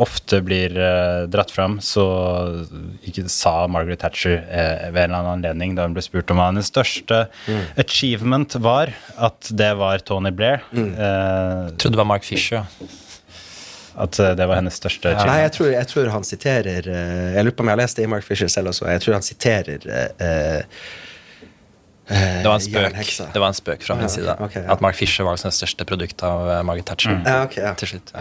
ofte 0.00 0.40
blir 0.44 0.72
uh, 0.78 1.26
dratt 1.28 1.52
fram, 1.52 1.76
så 1.84 2.04
ikke 3.04 3.26
sa 3.32 3.66
Margaret 3.68 4.00
Thatcher 4.00 4.38
uh, 4.40 4.88
ved 4.94 5.02
en 5.02 5.10
eller 5.10 5.18
annen 5.18 5.32
anledning 5.34 5.76
da 5.76 5.84
hun 5.84 5.96
ble 5.96 6.04
spurt 6.04 6.32
om 6.32 6.40
hva 6.40 6.48
hennes 6.48 6.70
største 6.72 7.26
mm. 7.44 7.62
achievement 7.84 8.56
var, 8.64 8.94
at 9.20 9.52
det 9.52 9.72
var 9.80 10.04
Tony 10.08 10.32
Blair. 10.32 10.64
Mm. 10.72 10.92
jeg 10.96 11.76
trodde 11.76 11.96
det 11.98 12.00
var 12.00 12.12
Mark 12.14 12.24
Fisher. 12.24 12.64
At 14.00 14.16
det 14.18 14.46
var 14.48 14.58
hennes 14.58 14.74
største 14.80 15.12
achievement? 15.12 15.30
Nei, 15.30 15.42
jeg 15.44 15.54
tror, 15.54 15.68
jeg 15.70 15.86
tror 15.92 16.08
han 16.10 16.24
siterer 16.26 16.88
Jeg 16.88 17.44
lurer 17.44 17.54
på 17.54 17.62
om 17.62 17.68
jeg 17.70 17.76
har 17.76 17.82
lest 17.84 18.00
det 18.00 18.08
i 18.08 18.10
Mark 18.10 18.26
Fisher 18.26 18.50
selv 18.50 18.72
også. 18.72 18.88
Jeg 18.90 19.04
tror 19.04 19.14
han 19.20 19.26
siterer 19.26 19.84
Eh, 19.94 20.62
det 22.08 22.44
var 22.44 22.58
en 22.58 22.60
spøk 22.60 22.96
Det 23.32 23.40
var 23.40 23.48
en 23.48 23.56
spøk 23.56 23.84
fra 23.86 23.94
min 23.96 24.10
side. 24.12 24.34
Okay, 24.44 24.60
ja. 24.60 24.74
At 24.74 24.82
Mark 24.84 24.96
Fisher 24.98 25.24
var 25.24 25.38
det 25.40 25.52
største 25.56 25.86
produkt 25.88 26.20
av 26.26 26.42
uh, 26.44 26.58
Margaret 26.66 26.86
Thatcher. 26.90 27.14
Mm. 27.16 27.22
Ja, 27.24 27.36
okay, 27.46 27.62
ja. 27.64 27.72
Til 27.80 27.94
slutt. 27.94 28.12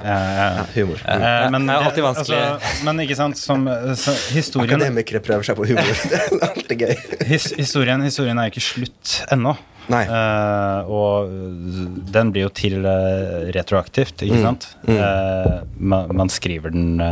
humor. 0.75 1.01
Uh, 1.03 1.49
men, 1.51 1.67
det 1.67 1.75
er 1.75 1.89
alltid 1.89 2.05
vanskelig. 2.05 2.39
Altså, 2.39 2.85
men 2.87 3.03
ikke 3.03 3.17
sant, 3.19 3.39
som 3.41 3.67
så, 3.99 4.15
historien 4.35 4.79
Akademikere 4.79 5.19
prøver 5.25 5.49
seg 5.49 5.59
på 5.59 5.67
humor. 5.73 5.91
det 6.13 6.21
er 6.21 6.47
alltid 6.47 6.85
gøy. 6.85 6.95
His, 7.27 7.49
historien, 7.59 8.05
historien, 8.07 8.39
er 8.39 8.53
ikke 8.53 8.63
slutt 8.63 9.17
ennå. 9.33 9.57
Uh, 9.83 10.87
og 10.87 11.33
den 12.15 12.31
blir 12.31 12.47
jo 12.47 12.53
til 12.55 12.87
retroaktivt, 13.51 14.23
ikke 14.23 14.39
mm. 14.39 14.45
sant? 14.47 14.69
Mm. 14.87 15.67
Man, 15.75 16.15
man, 16.23 16.31
skriver 16.31 16.71
den 16.71 17.03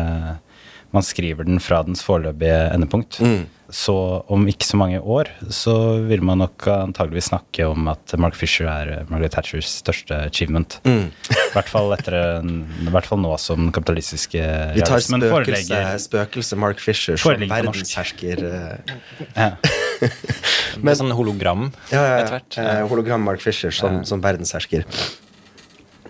Man 0.91 1.05
skriver 1.07 1.47
den 1.47 1.61
fra 1.63 1.81
dens 1.87 2.03
foreløpige 2.05 2.59
endepunkt. 2.75 3.21
Mm 3.23 3.47
så 3.71 3.95
om 4.31 4.43
ikke 4.51 4.67
så 4.67 4.77
mange 4.79 4.99
år 4.99 5.29
så 5.53 5.73
vil 6.03 6.23
man 6.27 6.41
nok 6.43 6.67
antageligvis 6.71 7.29
snakke 7.31 7.65
om 7.71 7.87
at 7.91 8.13
Mark 8.19 8.35
Fisher 8.35 8.67
er 8.67 8.91
eh, 8.91 9.05
Margaret 9.09 9.33
Thatchers 9.37 9.69
største 9.81 10.17
achievement. 10.27 10.77
Mm. 10.83 11.07
I 11.31 11.47
hvert 11.55 11.71
fall 11.71 11.95
etter 11.95 12.17
I 12.43 12.91
hvert 12.91 13.07
fall 13.07 13.21
nå 13.23 13.31
som 13.41 13.65
den 13.65 13.73
kapitalistiske 13.75 14.43
Vi 14.75 14.85
tar 14.85 15.03
spøkelse, 15.05 15.81
spøkelse 16.05 16.59
Mark 16.59 16.83
Fisher 16.83 17.19
som 17.21 17.47
verdenshersker. 17.47 18.45
Eh. 18.51 18.95
Ja. 19.37 19.49
Med 20.85 20.97
sånn 20.99 21.13
hologram 21.15 21.69
ja, 21.93 22.01
ja, 22.01 22.15
etter 22.19 22.37
hvert. 22.37 22.59
Ja. 22.59 22.77
Hologram 22.91 23.23
Mark 23.27 23.43
Fisher 23.43 23.73
som, 23.75 24.01
som 24.07 24.23
verdenshersker. 24.23 24.87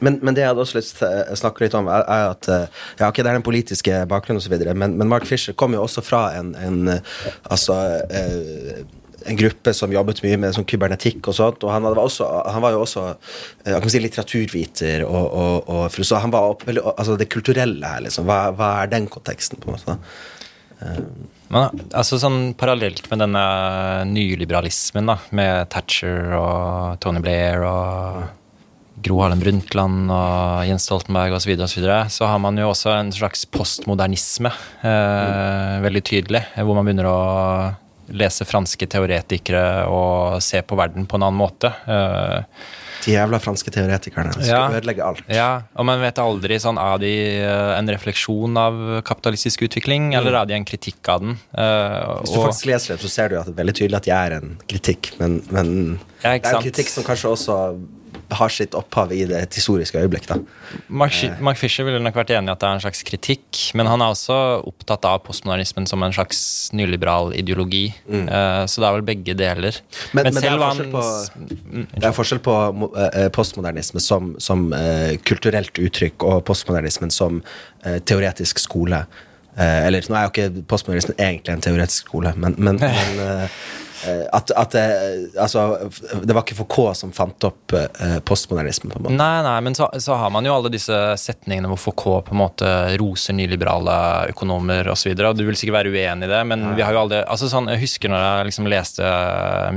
Men, 0.02 0.18
men, 0.22 0.36
det 0.36 0.44
jeg 0.44 0.52
hadde 0.52 0.64
også 0.66 0.80
lyst 0.80 0.98
til 1.00 1.08
å 1.08 1.38
snakke 1.38 1.66
litt 1.66 1.76
om, 1.78 1.90
er, 1.92 2.06
er 2.10 2.32
at 2.34 2.50
eh, 2.50 2.80
ja, 3.00 3.10
okay, 3.10 3.22
det 3.22 3.30
er 3.30 3.38
den 3.38 3.46
politiske 3.46 4.02
bakgrunnen 4.10 4.42
osv., 4.42 4.58
men, 4.74 4.98
men 4.98 5.12
Mark 5.12 5.28
Fisher 5.30 5.56
kom 5.58 5.78
jo 5.78 5.84
også 5.86 6.04
fra 6.06 6.24
en, 6.40 6.56
en 6.58 6.96
altså 6.96 7.78
eh, 8.10 8.82
en 9.26 9.38
gruppe 9.38 9.74
som 9.78 9.92
jobbet 9.94 10.24
mye 10.26 10.40
med 10.42 10.56
sånn 10.56 10.66
kybernetikk 10.66 11.30
og 11.30 11.38
sånt. 11.38 11.66
Og 11.66 11.74
han 11.74 11.86
også, 11.86 12.26
han 12.50 12.64
var 12.64 12.76
jo 12.76 12.84
også 12.86 13.06
eh, 13.12 13.88
si, 13.88 14.02
litteraturviter, 14.02 15.06
og, 15.06 15.26
og, 15.30 15.72
og 15.86 16.02
så 16.02 16.22
han 16.24 16.34
var 16.34 16.56
opp, 16.56 16.66
altså 16.72 17.18
det 17.20 17.30
kulturelle 17.32 17.96
her, 17.96 18.06
liksom. 18.08 18.26
Hva, 18.30 18.48
hva, 18.58 18.74
er 18.82 18.94
den 18.94 19.10
konteksten, 19.12 19.62
på 19.62 19.70
en 19.70 19.78
måte? 19.78 20.00
Men 21.52 21.82
altså 21.94 22.18
sånn 22.18 22.56
parallelt 22.58 23.06
med 23.12 23.22
denne 23.22 23.42
nyliberalismen, 24.10 25.12
da, 25.12 25.20
med 25.38 25.70
Thatcher 25.74 26.34
og 26.38 27.02
Tony 27.04 27.22
Blair 27.22 27.68
og 27.68 28.24
Gro 29.02 29.22
Harlem 29.24 29.42
Brundtland 29.42 30.12
og 30.14 30.66
Jens 30.70 30.86
Stoltenberg 30.88 31.36
osv., 31.38 31.44
så, 31.44 31.50
videre, 31.52 31.66
og 31.66 31.72
så, 31.72 31.80
videre, 31.80 32.02
så 32.14 32.30
har 32.30 32.42
man 32.44 32.60
jo 32.60 32.70
også 32.72 32.94
en 32.96 33.14
slags 33.16 33.46
postmodernisme, 33.50 34.52
eh, 34.86 35.78
veldig 35.86 36.04
tydelig, 36.08 36.44
hvor 36.60 36.78
man 36.78 36.88
begynner 36.88 37.10
å 37.10 37.22
lese 38.12 38.46
franske 38.48 38.88
teoretikere 38.92 39.88
og 39.88 40.42
se 40.44 40.62
på 40.68 40.78
verden 40.80 41.08
på 41.08 41.18
en 41.18 41.28
annen 41.28 41.40
måte. 41.40 41.72
Eh, 41.88 42.70
de 43.02 43.16
jævla 43.16 43.40
franske 43.42 43.72
teoretikerne 43.74 44.34
skal 44.36 44.50
ja, 44.52 44.66
ødelegge 44.78 45.06
alt. 45.06 45.24
Ja, 45.32 45.50
og 45.74 45.88
man 45.90 46.02
vet 46.04 46.20
aldri 46.22 46.60
sånn, 46.62 46.78
er 46.82 47.00
de 47.02 47.14
eh, 47.40 47.72
en 47.78 47.90
refleksjon 47.90 48.60
av 48.62 48.82
kapitalistisk 49.08 49.66
utvikling, 49.66 50.12
mm. 50.12 50.18
eller 50.20 50.38
er 50.42 50.52
de 50.52 50.60
en 50.60 50.68
kritikk 50.68 51.10
av 51.10 51.24
den? 51.24 51.40
Uh, 51.56 52.22
Hvis 52.22 52.36
du 52.36 52.38
og, 52.38 52.46
faktisk 52.50 52.70
leser 52.70 52.94
det, 52.94 53.02
så 53.02 53.14
ser 53.16 53.32
du 53.32 53.40
at 53.40 53.50
det 53.50 53.56
er 53.56 53.62
veldig 53.64 53.78
tydelig 53.80 54.02
at 54.02 54.10
de 54.10 54.14
er 54.18 54.38
en 54.38 54.54
kritikk, 54.70 55.14
men, 55.22 55.40
men 55.50 55.74
ja, 56.22 56.36
det 56.36 56.38
er 56.44 56.60
en 56.60 56.68
kritikk 56.68 56.94
som 56.94 57.08
kanskje 57.08 57.34
også 57.34 57.58
har 58.38 58.52
sitt 58.54 58.76
opphav 58.78 59.12
i 59.14 59.24
det 59.30 59.42
historiske 59.54 60.00
øyeblikk. 60.00 60.28
Da. 60.30 60.38
Mark, 60.88 61.16
eh. 61.24 61.40
Mark, 61.44 61.60
Fisher 61.60 61.86
ville 61.88 62.00
nok 62.04 62.16
vært 62.16 62.34
enig 62.36 62.52
i 62.52 62.54
at 62.54 62.62
det 62.62 62.68
er 62.68 62.78
en 62.78 62.84
slags 62.84 63.04
kritikk, 63.08 63.62
men 63.78 63.90
han 63.90 64.04
er 64.04 64.14
også 64.14 64.38
opptatt 64.68 65.06
av 65.10 65.22
postmodernismen 65.26 65.88
som 65.90 66.04
en 66.06 66.16
slags 66.16 66.42
nyliberal 66.78 67.34
ideologi. 67.38 67.90
Mm. 68.08 68.28
Uh, 68.30 68.64
så 68.72 68.84
det 68.84 68.90
er 68.90 68.98
vel 68.98 69.08
begge 69.12 69.38
deler. 69.38 69.82
Men, 70.12 70.24
men, 70.24 70.34
men 70.34 70.40
det, 70.40 70.52
er 70.52 70.64
han, 70.64 70.84
på, 70.94 71.04
mm, 71.42 71.88
det, 71.98 72.06
er 72.08 72.16
forskjell 72.18 72.44
på, 72.46 72.58
uh, 72.96 73.28
postmodernisme 73.36 74.04
som, 74.04 74.34
som 74.42 74.70
uh, 74.76 75.14
kulturelt 75.28 75.82
uttrykk 75.82 76.28
og 76.28 76.46
postmodernismen 76.48 77.12
som 77.14 77.44
teoretisk 77.82 78.60
skole. 78.62 79.00
eller 79.58 80.06
nå 80.08 80.16
er 80.16 80.28
jo 80.28 80.30
ikke 80.30 80.64
postmodernismen 80.70 81.16
egentlig 81.18 81.54
en 81.56 81.64
teoretisk 81.66 82.06
skole, 82.06 82.34
men, 82.38 82.54
men, 82.62 82.78
Eh, 83.42 83.50
at, 84.08 84.52
at 84.58 84.76
det, 84.76 84.86
altså, 85.40 85.66
det 86.24 86.34
var 86.36 86.46
ikke 86.46 86.58
Foucault 86.62 86.98
som 86.98 87.12
fant 87.16 87.48
opp 87.48 87.76
uh, 87.76 88.18
postmodernismen? 88.28 88.94
på 88.94 89.00
en 89.00 89.06
måte. 89.08 89.18
Nei, 89.20 89.42
nei, 89.46 89.58
men 89.66 89.78
så, 89.78 89.90
så, 90.02 90.16
har 90.20 90.32
man 90.34 90.48
jo 90.48 90.56
alle 90.56 90.72
disse 90.74 90.98
setningene 91.22 91.70
hvor 91.72 91.82
Foucault 91.90 92.30
på 92.30 92.36
en 92.36 92.42
måte 92.42 92.72
roser 93.02 93.38
nyliberale 93.38 93.98
økonomer 94.34 94.92
osv. 94.94 95.14
Du 95.18 95.46
vil 95.48 95.60
sikkert 95.60 95.82
være 95.82 95.94
uenig 95.94 96.30
i 96.30 96.32
det, 96.32 96.42
men 96.50 96.66
nei. 96.66 96.74
vi 96.80 96.86
har 96.86 96.96
jo 96.96 97.04
aldri 97.06 97.22
altså 97.26 97.52
sånn, 97.52 97.70
Jeg 97.76 97.84
husker 97.86 98.12
når 98.12 98.26
jeg 98.26 98.50
liksom 98.52 98.72
leste 98.72 99.14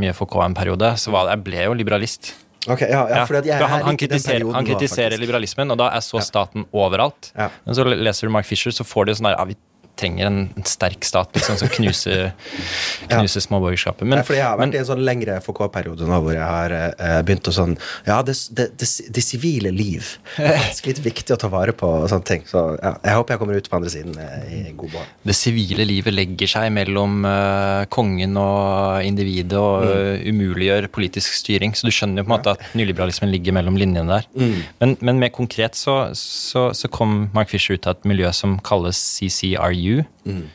mye 0.00 0.16
Foucault 0.16 0.48
en 0.48 0.56
periode, 0.56 0.94
så 1.00 1.14
var, 1.14 1.32
jeg 1.34 1.44
ble 1.46 1.68
jo 1.68 1.76
liberalist. 1.76 2.34
Okay, 2.64 2.88
ja, 2.88 3.02
ja, 3.10 3.26
for 3.28 3.36
han, 3.44 3.82
han, 3.84 3.96
kritiserer, 4.00 4.46
han 4.54 4.64
kritiserer 4.64 5.20
liberalismen, 5.20 5.68
og 5.74 5.76
da 5.82 5.90
er 5.92 6.00
så 6.04 6.22
staten 6.24 6.64
overalt. 6.72 7.28
Men 7.36 7.76
så 7.76 7.84
leser 7.84 8.30
du 8.30 8.32
Mark 8.32 8.48
Fisher, 8.48 8.72
så 8.72 8.86
får 8.88 9.10
du 9.10 9.16
sånn 9.18 9.28
der 9.28 9.36
ja, 9.36 9.44
trenger 9.98 10.26
en, 10.26 10.38
en 10.56 10.66
sterk 10.66 11.04
stat 11.06 11.30
liksom, 11.36 11.56
som 11.60 11.70
knuser, 11.70 12.32
knuser 13.08 13.40
ja. 13.40 13.44
småborgerskapet. 13.46 14.06
Men, 14.06 14.20
ja, 14.20 14.26
fordi 14.26 14.40
jeg 14.40 14.46
har 14.46 14.58
vært 14.58 14.66
men, 14.66 14.76
i 14.76 14.80
en 14.80 14.88
sånn 14.88 15.04
lengre 15.06 15.38
FK-periode 15.44 16.08
nå 16.08 16.20
hvor 16.24 16.34
jeg 16.34 16.44
har 16.44 16.74
eh, 16.74 17.20
begynt 17.26 17.50
å 17.50 17.54
sånn 17.54 17.76
Ja, 18.06 18.18
det, 18.26 18.34
det, 18.56 18.68
det, 18.80 18.88
det 19.14 19.24
sivile 19.24 19.70
liv 19.74 20.16
er 20.42 20.66
litt 20.88 21.02
viktig 21.04 21.36
å 21.36 21.38
ta 21.40 21.50
vare 21.52 21.74
på 21.76 21.88
og 22.00 22.08
sånne 22.10 22.28
ting. 22.28 22.44
Så 22.48 22.62
ja, 22.80 22.94
jeg 23.04 23.18
håper 23.20 23.34
jeg 23.34 23.42
kommer 23.42 23.60
ut 23.60 23.70
på 23.70 23.78
andre 23.78 23.92
siden 23.92 24.18
uh, 24.18 24.42
i 24.50 24.74
god 24.74 24.96
behold. 24.96 25.12
Det 25.30 25.36
sivile 25.38 25.86
livet 25.86 26.14
legger 26.14 26.50
seg 26.50 26.70
mellom 26.74 27.22
uh, 27.26 27.84
kongen 27.92 28.38
og 28.40 29.06
individet 29.06 29.60
og 29.60 29.86
mm. 29.86 30.24
umuliggjør 30.32 30.88
politisk 30.94 31.36
styring. 31.38 31.76
Så 31.76 31.88
du 31.88 31.94
skjønner 31.94 32.22
jo 32.22 32.26
på 32.26 32.32
en 32.32 32.36
måte 32.36 32.56
at 32.56 32.76
nyliberalismen 32.78 33.32
ligger 33.32 33.56
mellom 33.56 33.78
linjene 33.80 34.18
der. 34.18 34.28
Mm. 34.34 34.58
Men, 34.82 34.96
men, 35.00 35.22
mer 35.22 35.32
konkret 35.34 35.78
så, 35.78 35.96
så, 36.18 36.68
så 36.76 36.90
kom 36.92 37.28
Mark 37.36 37.52
Fisher 37.52 37.78
ut 37.78 37.86
av 37.88 37.98
et 37.98 38.08
miljø 38.10 38.30
som 38.34 38.58
kalles 38.64 38.98
CCRU 38.98 39.83
CCU. 39.84 40.04
Mm. 40.24 40.48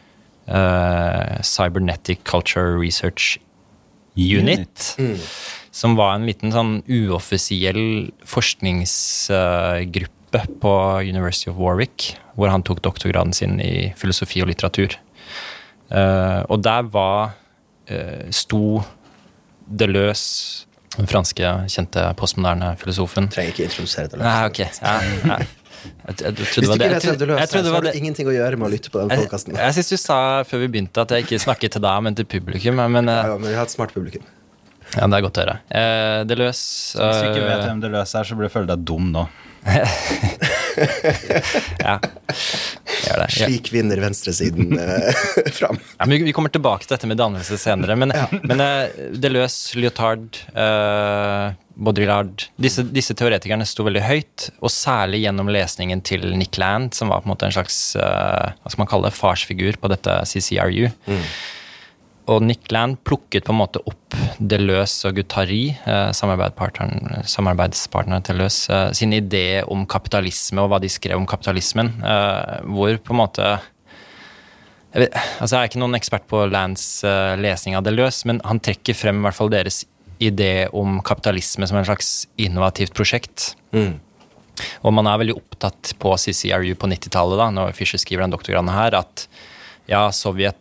Uh, 0.50 1.38
Cybernetic 1.42 2.24
Culture 2.24 2.80
Research 2.80 3.40
Unit. 4.16 4.96
Mm. 4.98 5.18
Som 5.72 5.96
var 5.96 6.16
en 6.18 6.26
liten 6.26 6.52
sånn 6.52 6.84
uoffisiell 6.90 8.12
forskningsgruppe 8.28 10.42
på 10.62 11.02
University 11.06 11.50
of 11.52 11.58
Warwick, 11.62 12.18
hvor 12.36 12.50
han 12.50 12.64
tok 12.66 12.82
doktorgraden 12.86 13.34
sin 13.34 13.60
i 13.62 13.94
filosofi 13.98 14.42
og 14.42 14.48
litteratur. 14.50 14.90
Uh, 15.90 16.44
og 16.50 16.64
der 16.66 16.82
var 16.90 17.30
uh, 17.90 18.30
sto 18.34 18.84
Deleuze, 19.70 20.66
den 20.98 21.08
franske 21.08 21.46
kjente 21.70 22.14
postmoderne 22.18 22.76
filosofen. 22.82 23.30
Trenger 23.32 23.52
ikke 23.54 23.64
introdusere 23.70 24.08
Deleuze. 24.10 24.26
Nei, 24.26 24.46
ok. 24.50 24.60
Ja, 24.82 25.02
ja. 25.06 25.38
Jeg, 25.80 26.16
jeg, 26.20 26.24
jeg, 26.26 26.36
Hvis 26.40 26.56
du 26.56 26.66
ikke 26.66 26.90
vet 26.96 27.08
hvem 27.08 27.20
du 27.20 27.26
løser, 27.30 27.64
så 27.66 27.76
har 27.76 27.86
du 27.86 27.92
ingenting 27.94 28.32
å 28.32 28.36
gjøre 28.36 28.60
med 28.60 28.70
å 28.70 28.72
lytte 28.74 28.92
på 28.94 29.04
den 29.04 29.14
podkasten. 29.14 29.56
Jeg, 29.56 29.64
jeg 29.66 29.78
syns 29.80 29.94
du 29.94 29.98
sa 30.02 30.20
før 30.48 30.64
vi 30.66 30.74
begynte 30.76 31.06
at 31.06 31.16
jeg 31.16 31.28
ikke 31.28 31.42
snakket 31.46 31.78
til 31.78 31.86
deg, 31.86 32.04
men 32.08 32.18
til 32.18 32.28
publikum. 32.30 32.82
Men, 32.98 33.12
ja, 33.12 33.36
men 33.36 33.48
vi 33.50 33.56
har 33.58 33.70
et 33.70 33.76
smart 33.76 33.96
publikum. 33.96 34.26
Ja, 34.96 35.06
det 35.06 35.20
er 35.20 35.22
godt 35.22 35.38
å 35.38 35.44
høre. 35.44 35.60
Eh, 35.70 36.22
Deløs 36.30 36.62
Hvis 36.98 37.20
du 37.22 37.28
ikke 37.30 37.46
vet 37.46 37.62
hvem 37.68 37.84
Deløs 37.84 38.16
er, 38.18 38.26
så 38.26 38.38
blir 38.38 38.50
du 38.50 38.54
føle 38.54 38.70
deg 38.72 38.88
dum 38.90 39.12
nå. 39.14 39.28
ja. 41.86 42.00
Gjør 42.00 43.22
det. 43.22 43.28
Slik 43.36 43.70
vinner 43.74 44.02
venstresiden 44.02 44.80
eh, 44.82 45.52
fram. 45.54 45.80
Ja, 45.98 46.08
vi, 46.10 46.22
vi, 46.26 46.34
kommer 46.36 46.54
tilbake 46.54 46.88
til 46.88 46.96
dette 46.96 47.10
med 47.12 47.20
dannelse 47.22 47.60
senere, 47.62 47.98
men, 48.00 48.14
ja. 48.16 48.28
men 48.50 48.64
eh, 48.66 48.86
det 49.20 49.34
løs 49.34 49.60
leotard 49.78 50.42
eh, 50.54 51.46
Baudrillard 51.80 52.50
disse, 52.60 52.84
disse, 52.92 53.16
teoretikerne 53.16 53.64
sto 53.68 53.84
veldig 53.88 54.02
høyt, 54.04 54.50
og 54.60 54.72
særlig 54.74 55.22
gjennom 55.24 55.48
lesningen 55.54 56.02
til 56.04 56.36
Nick 56.36 56.58
Land, 56.60 56.92
som 56.98 57.08
var 57.12 57.20
på 57.24 57.28
en 57.30 57.34
måte 57.34 57.46
en 57.48 57.56
slags 57.56 57.96
uh, 57.96 58.52
hva 58.60 58.68
skal 58.68 58.82
man 58.84 58.92
kalle 58.92 59.08
det, 59.08 59.16
farsfigur 59.16 59.74
på 59.80 59.92
dette 59.92 60.12
CCRU. 60.28 60.90
Mm. 61.08 61.26
Og 62.30 62.44
Nick 62.46 62.72
Land 62.76 63.00
plukket 63.08 63.46
på 63.48 63.54
en 63.56 63.62
måte 63.62 63.80
opp 63.90 64.08
Deleuze 64.44 65.08
og 65.08 65.16
Guttari, 65.22 65.66
uh, 65.88 66.12
samarbeidspartneren, 66.16 68.24
til 68.28 68.36
Deleuze, 68.36 68.64
uh, 68.76 68.92
sin 68.96 69.14
idé 69.16 69.64
om 69.64 69.88
kapitalisme 69.90 70.60
og 70.66 70.70
hva 70.74 70.80
de 70.84 70.90
skrev 70.92 71.18
om 71.20 71.28
kapitalismen, 71.30 71.90
hvor 72.68 72.92
på 73.00 73.14
en 73.16 73.22
måte 73.22 73.46
jeg, 74.90 75.04
vet, 75.04 75.14
altså 75.38 75.54
jeg 75.54 75.62
er 75.62 75.68
ikke 75.70 75.84
noen 75.84 75.96
ekspert 75.96 76.26
på 76.28 76.38
Lands 76.50 77.06
lesning 77.40 77.78
av 77.78 77.86
Deleuze, 77.86 78.26
men 78.28 78.42
han 78.44 78.60
trekker 78.60 78.98
frem 78.98 79.22
i 79.22 79.26
hvert 79.28 79.38
fall 79.38 79.52
deres 79.54 79.86
idé 80.20 80.68
om 80.76 81.00
kapitalisme 81.06 81.68
som 81.68 81.80
en 81.80 81.88
slags 81.88 82.28
innovativt 82.40 82.96
prosjekt. 82.98 83.54
Mm. 83.76 84.00
Og 84.84 84.96
man 84.96 85.08
er 85.08 85.22
veldig 85.22 85.38
opptatt 85.40 85.94
på 86.02 86.16
CCRU 86.20 86.74
på 86.80 86.90
90-tallet, 86.92 87.46
når 87.56 87.76
Fischer 87.78 88.02
skriver 88.02 88.26
den 88.26 88.36
doktorgraden 88.36 88.72
her, 88.74 88.98
at 89.00 89.28
ja, 89.90 90.10
Sovjet 90.14 90.60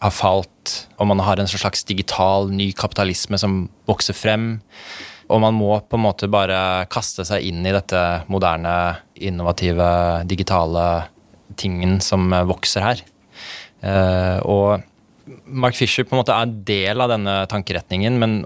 har 0.00 0.12
falt, 0.12 0.74
og 0.98 1.08
man 1.12 1.22
har 1.24 1.40
en 1.40 1.48
slags 1.48 1.84
digital, 1.88 2.50
ny 2.52 2.70
kapitalisme 2.76 3.38
som 3.40 3.66
vokser 3.88 4.16
frem. 4.16 4.54
Og 5.32 5.40
man 5.40 5.56
må 5.56 5.70
på 5.80 5.96
en 5.96 6.04
måte 6.04 6.28
bare 6.32 6.84
kaste 6.92 7.24
seg 7.24 7.46
inn 7.48 7.64
i 7.64 7.72
dette 7.72 8.00
moderne, 8.32 8.74
innovative, 9.14 9.86
digitale 10.28 11.06
tingen 11.60 12.00
som 12.04 12.28
vokser 12.48 12.84
her. 12.84 13.04
Uh, 13.84 14.38
og 14.48 14.84
Mark 15.44 15.76
Fisher 15.76 16.04
på 16.04 16.16
en 16.16 16.22
måte 16.22 16.34
er 16.34 16.46
en 16.46 16.58
del 16.68 17.00
av 17.00 17.12
denne 17.12 17.36
tankeretningen, 17.48 18.18
men 18.20 18.42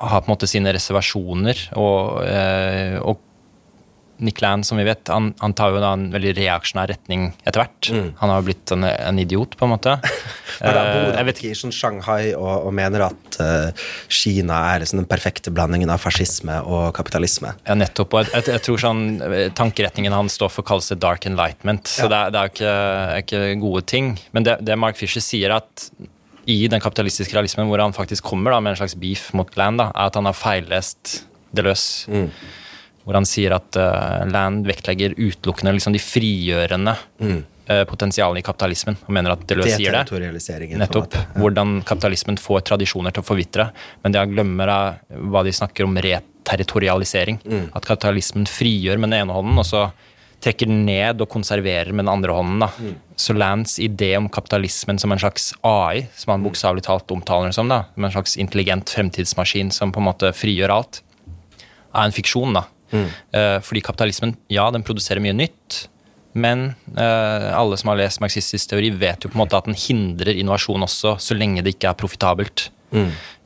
har 0.00 0.22
på 0.22 0.30
en 0.30 0.34
måte 0.34 0.48
sine 0.50 0.72
reservasjoner. 0.74 1.66
Og, 1.80 2.22
eh, 2.24 2.96
og 3.00 3.26
Nick 4.20 4.40
Land, 4.40 4.66
som 4.66 4.78
vi 4.78 4.84
vet, 4.84 5.08
han, 5.08 5.32
han, 5.40 5.54
tar 5.56 5.72
jo 5.72 5.80
da 5.80 5.94
en 5.96 6.10
veldig 6.12 6.34
reaksjonær 6.36 6.90
retning 6.92 7.30
etter 7.40 7.62
hvert. 7.62 7.88
Mm. 7.88 8.08
Han 8.20 8.32
har 8.32 8.42
jo 8.42 8.46
blitt 8.50 8.72
en, 8.74 8.84
en, 8.84 9.20
idiot, 9.22 9.56
på 9.56 9.66
en 9.66 9.72
måte. 9.72 9.96
Men 10.60 10.76
da 10.76 10.82
bor 10.90 11.16
han 11.16 11.30
ikke 11.32 11.48
i 11.48 11.56
sånn 11.56 11.72
Shanghai 11.72 12.34
og, 12.34 12.66
og, 12.66 12.70
mener 12.76 13.06
at 13.06 13.40
uh, 13.40 13.86
Kina 14.12 14.60
er 14.74 14.84
liksom 14.84 15.00
den 15.00 15.08
perfekte 15.08 15.52
blandingen 15.54 15.92
av 15.92 16.02
fascisme 16.04 16.58
og 16.68 16.90
kapitalisme. 16.96 17.54
Ja, 17.64 17.78
nettopp. 17.80 18.18
Og 18.18 18.28
jeg, 18.28 18.44
jeg, 18.52 18.64
tror 18.66 18.84
sånn 18.84 19.04
tankeretningen 19.56 20.16
hans 20.16 20.36
står 20.36 20.52
for 20.52 20.68
kalles 20.68 20.92
det 20.92 21.00
dark 21.00 21.24
enlightenment. 21.30 21.88
Så 21.88 22.04
ja. 22.04 22.12
det, 22.12 22.20
er, 22.20 22.30
det, 22.36 22.40
er 22.44 22.50
jo 22.50 23.24
ikke, 23.24 23.42
ikke, 23.48 23.60
gode 23.64 23.86
ting. 23.88 24.14
Men 24.36 24.48
det, 24.48 24.60
det 24.68 24.76
Mark 24.80 25.00
Fisher 25.00 25.24
sier, 25.24 25.56
at 25.56 25.88
i 26.46 26.68
den 26.70 26.80
kapitalistiske 26.80 27.34
realismen, 27.36 27.68
hvor 27.70 27.82
han 27.82 27.94
faktisk 27.96 28.24
kommer 28.30 28.54
da, 28.54 28.60
med 28.64 28.74
en 28.74 28.80
slags 28.82 28.96
beef 28.98 29.30
mot 29.36 29.50
Land, 29.60 29.82
da, 29.82 29.90
er 29.92 30.10
at 30.10 30.18
han 30.18 30.28
har 30.28 30.36
feillest 30.36 31.20
Deleuze. 31.56 32.10
Mm. 32.10 32.28
Hvor 33.04 33.16
han 33.16 33.26
sier 33.28 33.54
at 33.56 33.76
uh, 33.80 34.26
Land 34.30 34.68
vektlegger 34.68 35.16
utelukkende 35.18 35.72
liksom, 35.76 35.94
de 35.96 36.02
frigjørende 36.02 36.94
mm. 37.18 37.38
uh, 37.70 37.84
potensialene 37.90 38.42
i 38.42 38.46
kapitalismen. 38.46 38.98
Og 39.06 39.14
mener 39.16 39.34
at 39.34 39.46
Deleuze 39.50 39.78
sier 39.80 39.96
det. 39.96 40.04
Nettopp. 40.78 41.16
Ja. 41.16 41.24
Hvordan 41.40 41.80
kapitalismen 41.88 42.38
får 42.40 42.66
tradisjoner 42.70 43.16
til 43.16 43.24
å 43.24 43.26
forvitre. 43.26 43.70
Men 44.04 44.14
det 44.14 44.22
han 44.22 44.36
glemmer, 44.36 44.70
er 44.74 45.24
hva 45.32 45.42
de 45.46 45.54
snakker 45.56 45.88
om 45.88 45.98
reterritorialisering. 46.06 47.40
Mm. 47.42 47.66
At 47.72 47.88
kapitalismen 47.88 48.46
frigjør 48.50 49.00
med 49.00 49.10
den 49.10 49.24
ene 49.24 49.36
hånden, 49.40 49.58
og 49.58 49.66
så 49.66 49.88
trekker 50.40 50.68
den 50.70 50.84
ned 50.88 51.20
og 51.20 51.28
konserverer 51.32 51.92
med 51.92 52.04
den 52.06 52.12
andre 52.12 52.34
hånden. 52.36 52.64
da. 52.64 52.70
Mm. 52.78 52.96
Så 53.20 53.36
Lands 53.36 53.78
idé 53.78 54.14
om 54.16 54.28
kapitalismen 54.32 54.98
som 54.98 55.12
en 55.12 55.20
slags 55.20 55.52
AI, 55.66 56.06
som 56.16 56.34
han 56.34 56.44
bokstavelig 56.44 56.86
talt 56.86 57.12
omtaler 57.12 57.50
det 57.50 57.58
som, 57.58 57.68
da, 57.68 57.84
som 57.94 58.08
en 58.08 58.14
slags 58.16 58.36
intelligent 58.40 58.90
fremtidsmaskin 58.90 59.72
som 59.74 59.92
på 59.92 60.00
en 60.00 60.08
måte 60.08 60.32
frigjør 60.36 60.72
alt, 60.78 61.02
er 61.92 62.04
en 62.06 62.16
fiksjon. 62.16 62.56
da. 62.56 62.64
Mm. 62.90 63.06
Eh, 63.36 63.56
fordi 63.62 63.84
kapitalismen 63.86 64.34
ja, 64.50 64.70
den 64.70 64.86
produserer 64.86 65.22
mye 65.22 65.36
nytt, 65.36 65.86
Men 66.32 66.76
eh, 66.94 67.46
alle 67.58 67.74
som 67.76 67.88
har 67.90 67.96
lest 67.98 68.20
marxistisk 68.22 68.70
teori, 68.70 68.92
vet 68.94 69.24
jo 69.24 69.32
på 69.32 69.34
en 69.34 69.40
måte 69.40 69.58
at 69.58 69.66
den 69.66 69.74
hindrer 69.74 70.38
innovasjon 70.38 70.86
også, 70.86 71.16
så 71.18 71.34
lenge 71.34 71.64
det 71.66 71.72
ikke 71.74 71.90
er 71.90 71.98
profitabelt. 71.98 72.68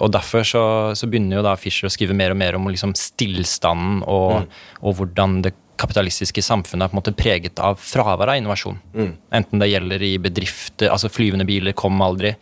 Og 0.05 0.13
derfor 0.13 0.45
så, 0.45 0.65
så, 0.97 1.09
begynner 1.09 1.39
jo 1.39 1.45
da 1.47 1.55
Fischer 1.57 1.89
å 1.89 1.93
skrive 1.93 2.17
mer 2.17 2.35
og 2.35 2.41
mer 2.41 2.59
om 2.59 2.69
liksom 2.69 2.95
stillstanden 2.99 4.03
og, 4.05 4.53
og 4.81 4.97
hvordan 4.99 5.41
det 5.45 5.55
kapitalistiske 5.81 6.43
samfunnet 6.45 6.87
er 6.87 6.93
på 6.93 6.97
en 6.97 7.01
måte 7.01 7.15
preget 7.17 7.61
av 7.63 7.79
fravær 7.81 8.33
av 8.33 8.39
innovasjon. 8.39 8.79
Mm. 8.95 9.11
Enten 9.39 9.63
det 9.63 9.71
gjelder 9.71 10.05
i 10.07 10.13
bedrifter, 10.23 10.91
altså 10.93 11.11
flyvende 11.13 11.47
biler 11.49 11.77
kom 11.77 12.01
aldri. 12.05 12.35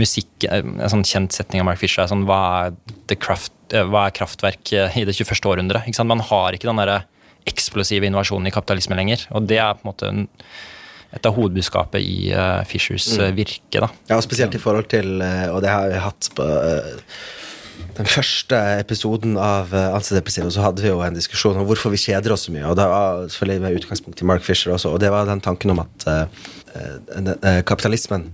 Musikk, 0.00 0.28
En 0.50 0.80
sånn 0.90 1.06
kjent 1.06 1.36
setning 1.36 1.62
av 1.62 1.68
Mark 1.70 1.80
Fisher 1.80 2.04
er 2.04 2.10
sånn 2.10 2.26
Hva 2.28 2.40
er, 2.70 3.16
craft, 3.20 3.54
hva 3.70 4.06
er 4.06 4.16
kraftverk 4.16 4.72
i 4.72 5.06
det 5.06 5.14
21. 5.14 5.46
århundre? 5.52 5.84
Man 6.04 6.24
har 6.30 6.56
ikke 6.56 6.70
den 6.70 6.80
derre 6.80 7.02
eksplosive 7.48 8.08
innovasjonen 8.08 8.50
i 8.50 8.54
kapitalisme 8.54 8.98
lenger. 8.98 9.26
Og 9.34 9.46
det 9.48 9.60
er 9.62 9.76
på 9.76 9.84
en 9.84 9.90
måte 9.90 10.10
en, 10.10 10.24
et 11.16 11.26
av 11.26 11.36
hovedbudskapet 11.36 12.02
i 12.04 12.32
uh, 12.34 12.62
Fishers 12.68 13.08
mm. 13.18 13.28
virke. 13.38 13.82
Da. 13.82 13.90
Ja, 14.12 14.20
spesielt 14.24 14.54
i 14.54 14.62
forhold 14.62 14.90
til, 14.92 15.18
uh, 15.22 15.48
og 15.54 15.62
det 15.64 15.72
har 15.72 15.88
vi 15.90 16.02
hatt 16.02 16.30
på 16.36 16.48
den 18.00 18.08
første 18.08 18.58
episoden 18.80 19.36
av 19.40 19.74
Antidepressiva 19.76 20.48
så 20.52 20.64
hadde 20.64 20.84
vi 20.84 20.92
jo 20.92 21.02
en 21.04 21.16
diskusjon 21.16 21.58
om 21.60 21.66
hvorfor 21.68 21.92
vi 21.92 22.00
kjeder 22.00 22.32
oss 22.34 22.46
så 22.48 22.54
mye. 22.54 22.64
og 22.64 22.78
det 22.78 22.86
var 22.88 23.26
selvfølgelig 23.28 23.64
med 23.66 23.78
utgangspunkt 23.80 24.22
i 24.22 24.28
Mark 24.30 24.46
Fisher 24.46 24.72
også, 24.72 24.94
og 24.94 25.02
det 25.02 25.12
var 25.12 25.28
den 25.28 25.42
tanken 25.44 25.74
om 25.74 25.82
at 25.84 26.08
kapitalismen 27.66 28.28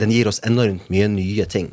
den 0.00 0.10
gir 0.10 0.26
oss 0.26 0.40
enormt 0.46 0.88
mye 0.90 1.06
nye 1.10 1.44
ting. 1.50 1.68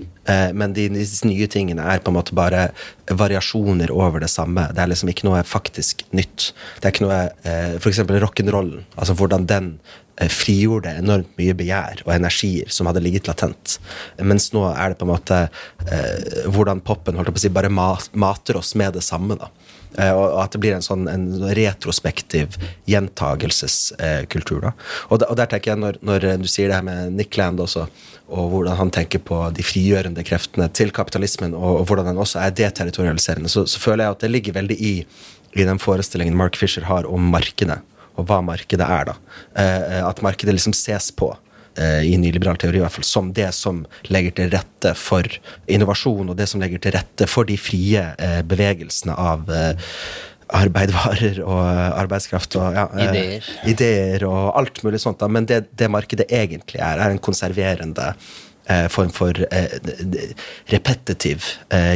Men 0.54 0.74
de, 0.76 0.88
disse 0.94 1.26
nye 1.26 1.48
tingene 1.50 1.86
er 1.90 2.02
på 2.04 2.12
en 2.12 2.18
måte 2.18 2.36
bare 2.38 2.68
variasjoner 3.10 3.94
over 3.94 4.22
det 4.22 4.30
samme. 4.34 4.68
Det 4.76 4.84
er 4.84 4.92
liksom 4.92 5.10
ikke 5.10 5.28
noe 5.30 5.44
faktisk 5.48 6.04
nytt. 6.14 6.52
Det 6.82 6.90
er 6.90 6.94
ikke 6.94 7.08
noe 7.08 7.78
F.eks. 7.80 8.02
rock'n'rollen. 8.26 8.84
Altså 8.98 9.16
hvordan 9.18 9.48
den 9.50 9.72
Eh, 10.18 10.32
frigjorde 10.34 10.96
enormt 10.98 11.36
mye 11.38 11.54
begjær 11.54 12.00
og 12.08 12.16
energier 12.16 12.72
som 12.74 12.88
hadde 12.90 13.04
ligget 13.06 13.28
latent. 13.30 13.76
Mens 14.18 14.50
nå 14.50 14.64
er 14.72 14.90
det 14.90 14.98
på 14.98 15.06
en 15.06 15.12
måte 15.12 15.42
eh, 15.46 16.48
hvordan 16.50 16.82
popen 16.86 17.20
holdt 17.20 17.30
på 17.36 17.38
å 17.38 17.44
si, 17.44 17.52
bare 17.54 17.70
mater 17.70 18.58
oss 18.58 18.74
med 18.80 18.98
det 18.98 19.06
samme. 19.06 19.38
da. 19.38 19.52
Eh, 19.96 20.12
og 20.12 20.38
at 20.44 20.54
det 20.54 20.62
blir 20.62 20.76
en 20.76 20.86
sånn 20.86 21.08
en 21.10 21.26
retrospektiv 21.58 22.58
gjentagelseskultur. 22.90 24.70
Og, 24.70 25.16
og, 25.18 25.34
der 25.40 25.50
tenker 25.50 25.74
jeg, 25.74 25.82
når, 25.82 26.00
når, 26.06 26.28
du 26.44 26.50
sier 26.52 26.70
det 26.70 26.80
her 26.80 26.86
med 26.86 27.18
Nick 27.18 27.40
Land 27.40 27.64
også, 27.64 27.88
og 28.28 28.52
hvordan 28.52 28.78
han 28.78 28.92
tenker 28.94 29.24
på 29.24 29.40
de 29.56 29.66
frigjørende 29.66 30.26
kreftene 30.28 30.68
til 30.76 30.92
kapitalismen, 30.96 31.56
og, 31.58 31.82
og 31.82 31.90
hvordan 31.90 32.12
den 32.12 32.24
også 32.24 32.44
er 32.44 32.56
deterritorialiserende, 32.58 33.52
så, 33.52 33.66
så 33.70 33.82
føler 33.82 34.06
jeg 34.06 34.18
at 34.18 34.26
det 34.26 34.34
ligger 34.34 34.60
veldig 34.60 34.78
i, 34.78 34.96
i 35.58 35.68
den 35.68 35.80
forestillingen 35.82 36.38
Mark 36.38 36.60
Fisher 36.60 36.88
har 36.90 37.08
om 37.10 37.32
markedet 37.34 37.80
og 38.18 38.26
hva 38.26 38.40
markedet 38.42 38.86
er. 38.86 39.12
da. 39.12 39.16
Eh, 39.62 40.00
at 40.02 40.24
markedet 40.26 40.56
liksom 40.56 40.74
ses 40.76 41.12
på 41.14 41.32
eh, 41.34 41.47
i 41.78 42.16
nyliberal 42.18 42.58
teori 42.62 42.80
i 42.80 42.84
hvert 42.84 42.96
fall, 42.96 43.08
som 43.08 43.34
det 43.36 43.50
som 43.56 43.84
legger 44.10 44.34
til 44.38 44.50
rette 44.54 44.94
for 44.98 45.28
innovasjon, 45.70 46.32
og 46.32 46.38
det 46.40 46.48
som 46.50 46.64
legger 46.64 46.82
til 46.84 46.96
rette 46.98 47.28
for 47.30 47.48
de 47.50 47.58
frie 47.60 48.02
eh, 48.18 48.40
bevegelsene 48.48 49.16
av 49.18 49.52
arbeidvarer 50.48 51.42
og 51.44 51.62
arbeidskraft 52.00 52.56
og 52.56 52.76
ja, 52.78 52.86
ideer. 53.04 53.48
ideer. 53.68 54.24
og 54.24 54.54
alt 54.56 54.80
mulig 54.86 55.02
sånt. 55.04 55.20
Da. 55.20 55.28
Men 55.28 55.48
det, 55.50 55.66
det, 55.76 55.90
markedet 55.92 56.30
egentlig 56.32 56.80
er, 56.80 57.02
er 57.04 57.12
en 57.12 57.20
konserverende 57.20 58.14
form 58.92 59.12
for 59.16 59.36
repetitiv. 60.72 61.46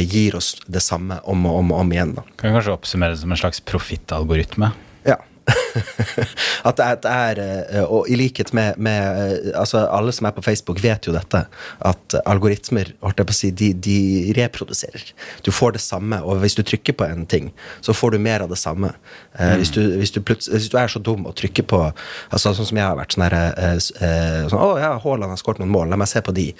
gir 0.04 0.36
oss 0.36 0.54
det 0.64 0.80
samme 0.84 1.18
om 1.28 1.48
og 1.48 1.58
om, 1.62 1.72
og 1.72 1.80
om 1.86 1.96
igjen. 1.96 2.12
Da. 2.16 2.26
Kan 2.36 2.50
vi 2.50 2.58
kanskje 2.58 2.76
oppsummere 2.76 3.16
det 3.16 3.22
som 3.24 3.32
en 3.32 3.40
slags 3.40 3.64
profittalgoritme? 3.72 4.70
Ja. 5.08 5.18
at 6.68 6.78
det 6.78 7.10
er, 7.10 7.40
eh, 7.42 7.84
Og 7.84 8.08
i 8.10 8.16
likhet 8.16 8.52
med, 8.52 8.78
med, 8.78 9.02
eh, 9.22 9.58
altså 9.58 9.86
Alle 9.90 10.12
som 10.12 10.26
er 10.28 10.34
på 10.36 10.44
Facebook, 10.44 10.82
vet 10.82 11.06
jo 11.06 11.14
dette. 11.14 11.44
At 11.80 12.16
algoritmer 12.26 12.92
si, 13.32 13.50
de, 13.50 13.72
de, 13.72 14.32
reproduserer. 14.36 15.12
Du 15.42 15.50
får 15.52 15.72
det 15.76 15.80
samme, 15.80 16.20
og 16.22 16.42
hvis 16.42 16.54
du 16.54 16.62
trykker 16.62 16.92
på 16.92 17.04
en 17.04 17.26
ting, 17.26 17.52
så 17.80 17.92
får 17.92 18.10
du 18.12 18.18
mer 18.18 18.44
av 18.44 18.52
det 18.52 18.58
samme. 18.58 18.92
Eh, 19.34 19.46
mm. 19.46 19.56
Hvis, 19.58 19.70
du, 19.70 19.80
hvis, 19.98 20.10
du 20.10 20.20
hvis, 20.22 20.68
du, 20.68 20.78
er 20.78 20.88
så 20.88 21.02
dum 21.02 21.26
å 21.26 21.32
trykke 21.32 21.62
på 21.62 21.82
altså 22.30 22.52
Sånn 22.52 22.68
som 22.68 22.78
jeg 22.78 22.84
har 22.84 22.96
vært 22.98 23.14
sånn 23.14 23.24
der, 23.24 23.78
sånn, 23.80 24.60
Å 24.60 24.66
ja, 24.80 24.90
Haaland 25.00 25.32
har 25.32 25.40
skåret 25.40 25.62
noen 25.62 25.72
mål, 25.72 25.88
la 25.92 25.98
meg 26.00 26.10
se 26.10 26.20
på 26.24 26.34
de. 26.36 26.50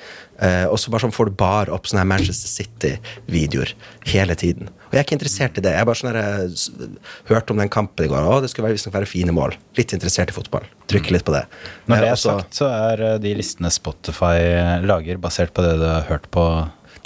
Og 0.43 0.79
så 0.81 0.91
bare 0.91 1.05
sånn 1.05 1.15
får 1.15 1.29
du 1.31 1.37
bare 1.39 1.75
opp 1.75 1.87
sånne 1.87 2.03
Manchester 2.09 2.51
City-videoer 2.51 3.75
hele 4.11 4.35
tiden. 4.39 4.71
Og 4.93 4.97
jeg 4.97 5.01
er 5.01 5.07
ikke 5.07 5.17
interessert 5.17 5.57
i 5.57 5.63
det. 5.65 5.71
Jeg 5.73 5.89
bare 5.89 6.01
sånn 6.01 6.11
her, 6.13 6.91
hørte 7.31 7.55
om 7.55 7.63
den 7.63 7.71
kampen 7.73 8.05
i 8.05 8.11
går. 8.11 8.27
Å, 8.29 8.41
det 8.45 8.51
skulle 8.53 8.73
visstnok 8.75 8.97
være 8.99 9.09
fine 9.09 9.33
mål. 9.33 9.55
Litt 9.79 9.95
interessert 9.97 10.33
i 10.33 10.37
fotball. 10.37 10.67
Trykke 10.91 11.15
litt 11.15 11.25
på 11.25 11.33
det. 11.33 11.47
Når 11.89 12.05
det 12.05 12.11
er 12.11 12.21
sagt, 12.21 12.59
så 12.59 12.69
er 12.69 13.05
eh, 13.07 13.19
de 13.23 13.33
listene 13.39 13.71
Spotify 13.73 14.83
lager, 14.85 15.23
basert 15.23 15.55
på 15.57 15.65
det 15.65 15.79
du 15.81 15.87
har 15.89 16.05
hørt 16.11 16.29
på 16.35 16.45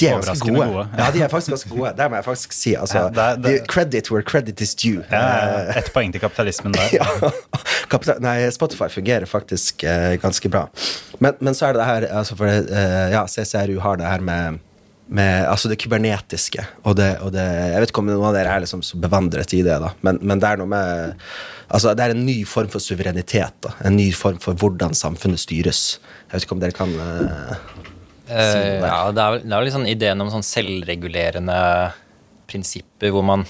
de 0.00 0.08
er 0.08 0.20
ganske 0.26 0.48
gode. 0.50 0.66
gode. 0.68 0.84
Ja, 0.98 1.08
de 1.14 1.22
er 1.24 1.30
faktisk 1.32 1.54
ganske 1.54 1.70
gode. 1.72 1.92
Det 1.96 2.08
må 2.10 2.18
jeg 2.18 2.26
faktisk 2.26 2.52
si. 2.52 2.74
Altså, 2.76 3.06
ja, 3.06 3.08
det, 3.36 3.44
det, 3.44 3.54
credit 3.72 4.10
where 4.12 4.24
credit 4.26 4.60
is 4.60 4.74
due. 4.74 5.04
Ja, 5.10 5.22
eh, 5.70 5.78
Ett 5.80 5.90
poeng 5.94 6.12
til 6.12 6.20
kapitalismen 6.20 6.76
der. 6.76 6.92
ja, 7.00 7.32
kapital, 7.92 8.20
nei, 8.24 8.38
Spotify 8.54 8.90
fungerer 8.92 9.28
faktisk 9.30 9.86
eh, 9.88 10.18
ganske 10.20 10.52
bra. 10.52 10.66
Men, 11.18 11.38
men, 11.40 11.56
så 11.56 11.70
er 11.70 11.76
det 11.76 11.82
det 11.82 11.90
her 11.90 12.08
altså 12.20 12.36
for, 12.36 12.52
eh, 12.52 13.10
Ja, 13.14 13.26
CCRU 13.30 13.80
har 13.80 14.00
det 14.00 14.08
her 14.10 14.24
med 14.24 14.62
med 15.06 15.44
altså 15.46 15.68
det 15.70 15.78
kybernetiske. 15.78 16.64
Og 16.82 16.96
det, 16.98 17.12
og 17.22 17.30
det, 17.30 17.44
jeg 17.44 17.82
vet 17.82 17.92
ikke 17.92 18.02
om 18.02 18.08
noen 18.10 18.26
av 18.26 18.34
dere 18.34 18.56
er 18.56 18.64
liksom 18.64 18.82
så 18.82 18.98
bevandret 18.98 19.52
i 19.54 19.60
det, 19.62 19.76
da, 19.78 19.92
men, 20.02 20.18
men, 20.18 20.40
det 20.42 20.48
er 20.50 20.58
noe 20.58 20.66
med 20.72 21.22
altså 21.66 21.92
Det 21.94 22.02
er 22.02 22.14
en 22.14 22.24
ny 22.26 22.40
form 22.46 22.66
for 22.70 22.82
suverenitet. 22.82 23.54
da, 23.62 23.72
En 23.86 23.94
ny 23.94 24.10
form 24.14 24.40
for 24.42 24.58
hvordan 24.58 24.98
samfunnet 24.98 25.38
styres. 25.42 26.00
Jeg 26.26 26.32
vet 26.34 26.46
ikke 26.46 26.58
om 26.58 26.62
dere 26.62 26.74
kan 26.74 26.92
uh. 28.30 28.82
Ja, 28.82 29.12
det 29.14 29.22
er, 29.22 29.30
det 29.44 29.54
er 29.54 29.62
litt 29.66 29.76
sånn 29.76 29.90
ideen 29.90 30.22
om 30.24 30.30
sånn 30.32 30.46
selvregulerende 30.46 31.58
prinsipper 32.50 33.10
hvor 33.14 33.24
man 33.26 33.42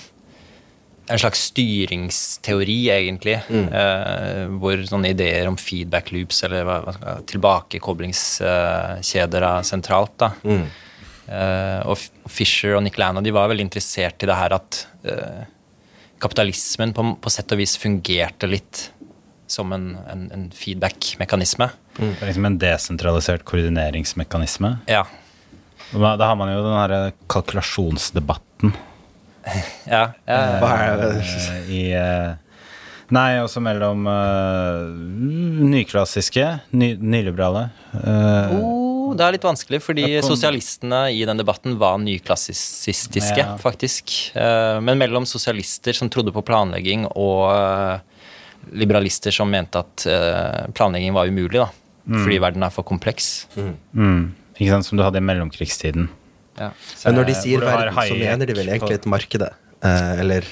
en 1.07 1.21
slags 1.23 1.41
styringsteori, 1.53 2.81
egentlig. 2.91 3.39
Mm. 3.47 3.67
Uh, 3.71 4.59
hvor 4.59 4.75
sånne 4.89 5.13
ideer 5.15 5.47
om 5.47 5.57
feedback 5.61 6.11
loops 6.11 6.43
eller 6.49 6.65
hva, 6.67 6.77
hva, 6.83 7.23
tilbakekoblingskjeder 7.31 9.43
er 9.53 9.63
sentralt. 9.69 10.17
da. 10.19 10.29
Mm. 10.43 10.67
Uh, 11.27 11.81
og 11.93 11.97
Fisher 12.31 12.77
og 12.79 12.83
Nick 12.87 12.99
Lano 12.99 13.21
de 13.23 13.33
var 13.35 13.49
veldig 13.51 13.67
interessert 13.69 14.23
i 14.23 14.29
det 14.31 14.39
her 14.39 14.53
at 14.59 14.71
kapitalismen 16.23 16.95
på, 16.97 17.05
på, 17.23 17.33
sett 17.33 17.53
og 17.55 17.61
vis 17.61 17.77
fungerte 17.81 18.49
litt 18.51 18.89
som 19.51 19.73
en, 19.73 19.93
en, 20.11 20.25
en 20.35 20.49
feedback-mekanisme. 20.55 21.71
Mm. 21.99 22.11
Det 22.11 22.23
er 22.23 22.31
liksom 22.31 22.49
en 22.51 22.59
desentralisert 22.63 23.47
koordineringsmekanisme? 23.49 24.77
Ja. 24.91 25.05
Da, 25.93 26.17
har 26.25 26.39
man 26.39 26.51
jo 26.51 26.65
den 26.65 26.75
herre 26.77 27.01
kalkulasjonsdebatten. 27.31 28.75
ja. 29.95 30.09
Uh, 30.27 30.59
Hva 30.63 30.73
er 30.89 31.05
det? 31.05 31.13
I 31.71 31.85
Nei, 33.15 33.37
også 33.39 33.61
mellom 33.63 34.01
nyklassiske, 35.71 36.49
ny, 36.75 36.89
nyliberale. 36.99 37.69
Oh 38.51 38.87
det 39.17 39.25
er 39.25 39.37
litt 39.37 39.47
vanskelig, 39.47 39.81
fordi 39.85 40.05
kom... 40.19 40.29
sosialistene 40.33 41.07
i 41.15 41.23
den 41.29 41.41
debatten 41.41 41.77
var 41.81 41.99
nyklassistiske, 42.03 43.39
ja. 43.39 43.55
faktisk. 43.61 44.15
Eh, 44.37 44.79
men 44.85 45.01
mellom 45.01 45.27
sosialister 45.29 45.97
som 45.97 46.11
trodde 46.13 46.35
på 46.35 46.45
planlegging, 46.47 47.07
og 47.15 47.47
eh, 47.53 48.16
liberalister 48.73 49.35
som 49.35 49.51
mente 49.53 49.83
at 49.83 50.07
eh, 50.11 50.67
planlegging 50.77 51.15
var 51.17 51.31
umulig, 51.31 51.61
da. 51.61 51.71
Mm. 52.07 52.21
Fordi 52.23 52.39
verden 52.43 52.67
er 52.67 52.75
for 52.75 52.87
kompleks. 52.87 53.47
Mm. 53.57 53.73
Mm. 53.93 54.21
Ikke 54.57 54.71
sant, 54.73 54.87
Som 54.89 54.99
du 54.99 55.05
hadde 55.05 55.21
i 55.21 55.27
mellomkrigstiden. 55.27 56.09
Ja. 56.57 56.71
Men 57.05 57.19
når 57.19 57.29
de 57.29 57.35
sier 57.37 57.65
verden, 57.65 57.97
så 57.97 58.17
mener 58.17 58.49
de 58.49 58.55
vel 58.57 58.71
egentlig 58.73 59.01
et 59.01 59.11
marked? 59.11 59.43
Eller 59.85 60.47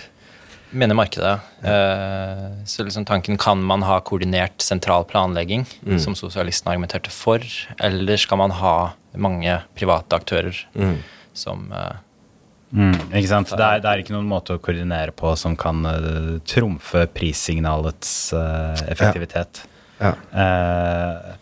mener 0.74 0.94
markedet. 0.94 1.38
Eh, 1.62 2.64
så 2.66 2.84
liksom 2.84 3.04
tanken 3.04 3.38
kan 3.38 3.62
man 3.62 3.82
ha 3.82 4.00
koordinert 4.00 4.62
sentral 4.62 5.04
planlegging, 5.04 5.66
mm. 5.86 5.98
som 6.02 6.16
sosialistene 6.18 6.74
argumenterte 6.74 7.12
for, 7.14 7.44
eller 7.78 8.20
skal 8.20 8.40
man 8.42 8.54
ha 8.58 8.76
mange 9.14 9.60
private 9.78 10.18
aktører 10.18 10.58
mm. 10.74 10.96
som 11.32 11.70
eh, 11.72 12.02
mm, 12.70 13.12
Ikke 13.12 13.30
sant. 13.30 13.52
Det 13.52 13.60
er, 13.60 13.84
det 13.84 13.90
er, 13.90 14.02
ikke 14.02 14.16
noen 14.16 14.30
måte 14.30 14.56
å 14.56 14.62
koordinere 14.62 15.14
på 15.16 15.34
som 15.40 15.56
kan 15.58 15.84
uh, 15.86 16.34
trumfe 16.48 17.06
prissignalets 17.14 18.32
uh, 18.36 18.74
effektivitet. 18.88 19.64
Ja. 20.00 20.14
Ja. 20.34 21.38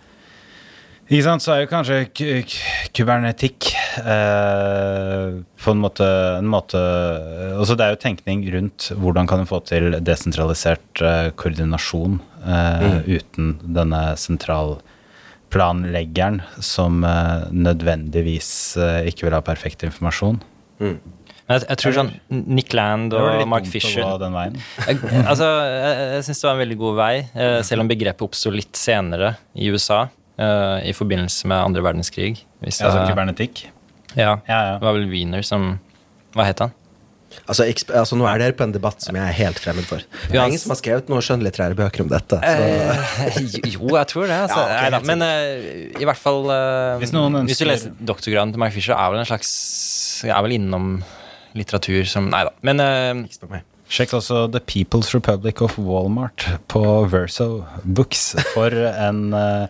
Ikke 1.12 1.26
sant, 1.26 1.42
så 1.44 1.50
er 1.52 1.58
jo 1.60 1.66
kanskje 1.68 1.96
kubernetikk 2.96 3.66
eh, 4.00 5.44
på 5.60 5.72
en 5.74 5.82
måte, 5.82 6.06
en 6.38 6.48
måte 6.48 6.78
altså 7.58 7.74
Det 7.76 7.84
er 7.84 7.90
jo 7.92 8.04
tenkning 8.04 8.40
rundt 8.54 8.86
hvordan 8.96 9.26
kan 9.28 9.40
du 9.42 9.46
få 9.50 9.58
til 9.68 9.84
desentralisert 10.00 11.02
eh, 11.04 11.28
koordinasjon 11.36 12.14
eh, 12.46 12.82
mm. 12.86 13.00
uten 13.12 13.60
denne 13.76 14.16
sentralplanleggeren 14.22 16.40
som 16.64 17.04
eh, 17.04 17.44
nødvendigvis 17.52 18.80
eh, 18.80 19.04
ikke 19.12 19.28
vil 19.28 19.36
ha 19.36 19.42
perfekt 19.44 19.84
informasjon. 19.84 20.40
Men 20.82 21.58
jeg, 21.58 21.64
jeg 21.68 21.78
tror 21.82 21.94
sånn 21.96 22.10
Nick 22.30 22.72
Land 22.76 23.14
og 23.18 23.40
Mark 23.50 23.66
Fisher 23.68 24.02
jeg, 24.06 24.98
altså, 25.26 25.48
jeg, 25.48 25.96
jeg 26.16 26.26
syns 26.28 26.40
det 26.42 26.46
var 26.48 26.54
en 26.56 26.62
veldig 26.62 26.78
god 26.82 26.98
vei, 27.00 27.14
eh, 27.34 27.56
selv 27.66 27.84
om 27.84 27.90
begrepet 27.90 28.24
oppsto 28.28 28.52
litt 28.54 28.78
senere 28.78 29.34
i 29.58 29.68
USA. 29.74 30.04
eh, 30.38 30.76
I 30.88 30.92
forbindelse 30.96 31.46
med 31.50 31.58
andre 31.58 31.82
verdenskrig. 31.84 32.36
Hvis 32.62 32.78
Altså 32.80 33.02
jeg- 33.02 33.10
kybernetikk. 33.10 33.64
ja, 34.16 34.38
Ja, 34.48 34.60
ja. 34.70 34.78
Det 34.78 34.86
var 34.86 34.94
vel 35.00 35.08
Wiener 35.10 35.42
som 35.44 35.78
Hva 36.36 36.46
het 36.48 36.58
han? 36.64 36.72
Altså, 37.48 37.64
eksp- 37.64 37.90
altså, 37.96 38.16
nå 38.20 38.26
er 38.28 38.38
dere 38.42 38.52
på 38.52 38.62
en 38.64 38.72
debatt 38.74 39.00
som 39.02 39.16
jeg 39.16 39.24
er 39.24 39.32
helt 39.32 39.58
fremmed 39.58 39.84
for. 39.88 40.02
Det 40.28 40.36
er 40.36 40.46
ingen 40.50 40.60
som 40.60 40.70
har 40.74 40.76
skrevet 40.76 41.08
noen 41.08 41.22
skjønnlitterære 41.24 41.74
bøker 41.78 42.02
om 42.04 42.10
dette. 42.12 42.36
Så. 42.36 42.66
Eh, 43.24 43.70
jo, 43.72 43.88
jeg 43.96 44.06
tror 44.12 44.26
det. 44.28 44.36
Altså. 44.36 44.60
Ja, 44.68 44.90
okay, 44.92 45.06
men 45.08 45.24
uh, 45.24 46.00
i 46.00 46.04
hvert 46.04 46.20
fall 46.20 46.44
uh, 46.52 46.98
Hvis 47.00 47.12
noen 47.16 47.46
Hvis 47.48 47.58
du 47.62 47.64
leser 47.64 47.94
doktorgraden 48.04 48.52
til 48.52 48.60
Mark 48.60 48.72
Fisher, 48.76 48.92
er 48.94 49.10
vel 49.14 49.22
en 49.24 49.28
slags 49.30 49.48
Er 50.30 50.42
vel 50.46 50.54
innom 50.58 51.02
litteratur 51.58 52.04
som 52.08 52.30
Nei 52.32 52.44
da. 52.48 52.52
Men 52.62 52.80
eh, 52.80 53.22
Spør 53.34 53.50
meg. 53.56 53.66
Sjekk 53.92 54.14
også 54.16 54.46
The 54.54 54.60
People's 54.64 55.10
Republic 55.12 55.60
of 55.60 55.74
Walmart 55.76 56.46
på 56.72 56.80
Verso 57.12 57.66
Books 57.84 58.30
for 58.54 58.72
en 58.72 59.34
uh, 59.36 59.66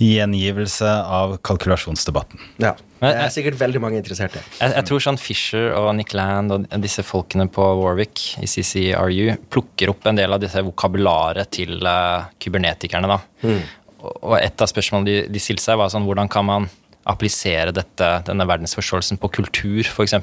gjengivelse 0.00 0.88
av 0.88 1.34
kalkulasjonsdebatten. 1.44 2.40
Ja. 2.62 2.74
Men- 3.00 3.12
Det 3.12 3.24
er 3.26 3.28
sikkert 3.34 3.58
veldig 3.60 3.80
mange 3.80 3.98
interesserte. 4.00 4.40
jeg, 4.60 4.72
jeg 4.72 4.84
tror 4.88 5.00
sånn 5.04 5.18
Fisher 5.20 5.74
og 5.76 5.94
Nick 5.96 6.14
Land 6.16 6.50
og 6.52 6.64
disse 6.80 7.02
folkene 7.04 7.44
på 7.52 7.60
Warwick 7.82 8.38
i 8.40 8.46
CCRU 8.48 9.36
plukker 9.52 9.90
opp 9.92 10.06
en 10.06 10.16
del 10.16 10.32
av 10.32 10.40
disse 10.40 10.62
vokabularet 10.64 11.50
til 11.50 11.76
uh, 11.84 12.24
kybernetikerne. 12.40 13.06
da. 13.06 13.20
Og, 14.00 14.16
og 14.22 14.38
et 14.40 14.60
av 14.64 14.68
spørsmålene 14.72 15.06
de, 15.10 15.28
de 15.28 15.38
stilte 15.44 15.60
seg, 15.64 15.76
var 15.76 15.92
sånn 15.92 16.08
hvordan 16.08 16.28
kan 16.32 16.44
man 16.48 16.70
applisere 17.06 17.72
dette, 17.76 18.10
denne 18.26 18.46
verdensforståelsen 18.50 19.20
på 19.22 19.30
kultur, 19.40 19.82
f.eks. 19.86 20.16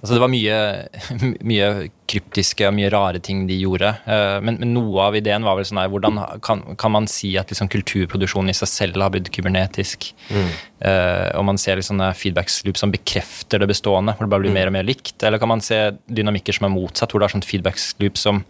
Altså 0.00 0.14
det 0.16 0.20
var 0.22 0.30
mye, 0.32 0.58
mye 1.50 1.66
kryptiske 2.08 2.64
og 2.64 2.72
mye 2.72 2.88
rare 2.88 3.20
ting 3.20 3.42
de 3.50 3.58
gjorde. 3.60 3.90
eh, 4.08 4.38
Men, 4.40 4.56
men 4.62 4.70
noe 4.72 5.02
av 5.10 5.18
ideen 5.18 5.44
var 5.44 5.58
vel 5.58 5.66
sånn 5.68 5.76
her 5.82 5.90
Hvordan 5.92 6.16
kan, 6.46 6.62
kan 6.80 6.94
man 6.94 7.08
si 7.10 7.34
at 7.36 7.52
liksom 7.52 7.68
kulturproduksjonen 7.68 8.48
i 8.48 8.56
seg 8.56 8.70
selv 8.72 9.04
har 9.04 9.12
blitt 9.12 9.28
kybernetisk? 9.34 10.08
Eh, 10.32 11.28
og 11.36 11.44
man 11.50 11.60
ser 11.60 11.76
liksom 11.76 12.00
feedbacksloop 12.16 12.80
som 12.80 12.94
bekrefter 12.94 13.60
det 13.60 13.68
bestående, 13.74 14.16
hvor 14.16 14.24
det 14.24 14.32
bare 14.32 14.46
blir 14.46 14.56
mer 14.56 14.72
og 14.72 14.78
mer 14.78 14.88
likt. 14.88 15.18
Eller 15.20 15.36
kan 15.42 15.52
man 15.52 15.60
se 15.60 15.90
dynamikker 16.08 16.56
som 16.56 16.70
er 16.70 16.76
motsatt, 16.78 17.12
hvor 17.12 17.20
det 17.20 17.28
er 17.28 17.36
sånn 17.36 17.44
feedbacksloop 17.50 18.16
som 18.24 18.40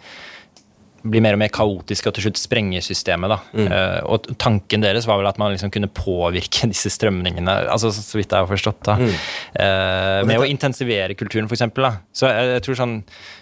blir 1.03 1.23
mer 1.25 1.37
og 1.37 1.41
mer 1.41 1.51
kaotisk 1.55 2.09
og 2.09 2.17
til 2.17 2.27
slutt 2.27 2.41
sprenger 2.41 2.85
systemet. 2.85 3.33
da. 3.33 3.39
Eh, 3.63 4.01
og 4.05 4.27
tanken 4.41 4.83
deres 4.85 5.07
var 5.09 5.21
vel 5.21 5.29
at 5.31 5.39
man 5.41 5.55
liksom 5.55 5.73
kunne 5.73 5.89
påvirke 5.89 6.69
disse 6.73 6.93
strømningene, 6.93 7.55
altså 7.73 7.93
så 7.95 8.19
vidt 8.19 8.33
jeg 8.33 8.45
har 8.45 8.51
forstått, 8.51 8.83
da. 8.89 8.97
Eh, 9.01 10.21
med 10.29 10.43
å 10.43 10.49
intensivere 10.49 11.17
kulturen, 11.19 11.49
f.eks. 11.49 11.65
Så 12.13 12.29
jeg, 12.29 12.51
jeg 12.57 12.67
tror 12.67 12.81
sånn 12.83 12.99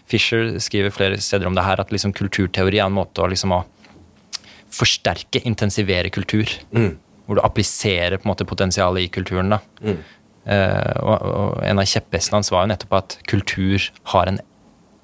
Fisher 0.08 0.54
skriver 0.62 0.94
flere 0.94 1.18
steder 1.22 1.50
om 1.50 1.58
det 1.58 1.66
her, 1.66 1.82
at 1.82 1.92
liksom 1.94 2.14
kulturteori 2.16 2.80
er 2.80 2.86
en 2.86 2.96
måte 2.96 3.24
å 3.24 3.30
liksom 3.30 3.56
å 3.56 3.64
forsterke, 4.74 5.42
intensivere 5.48 6.12
kultur. 6.14 6.50
Hvor 7.28 7.36
du 7.36 7.44
appliserer 7.44 8.16
på 8.16 8.24
en 8.24 8.32
måte 8.32 8.46
potensialet 8.48 9.04
i 9.04 9.10
kulturen. 9.12 9.52
da. 9.56 9.60
Uh, 10.48 10.94
og, 11.02 11.24
og 11.28 11.58
en 11.66 11.80
av 11.82 11.84
kjepphestene 11.90 12.38
hans 12.38 12.48
var 12.54 12.64
jo 12.64 12.70
nettopp 12.70 12.94
at 12.96 13.18
kultur 13.28 13.90
har 14.14 14.30
en 14.30 14.38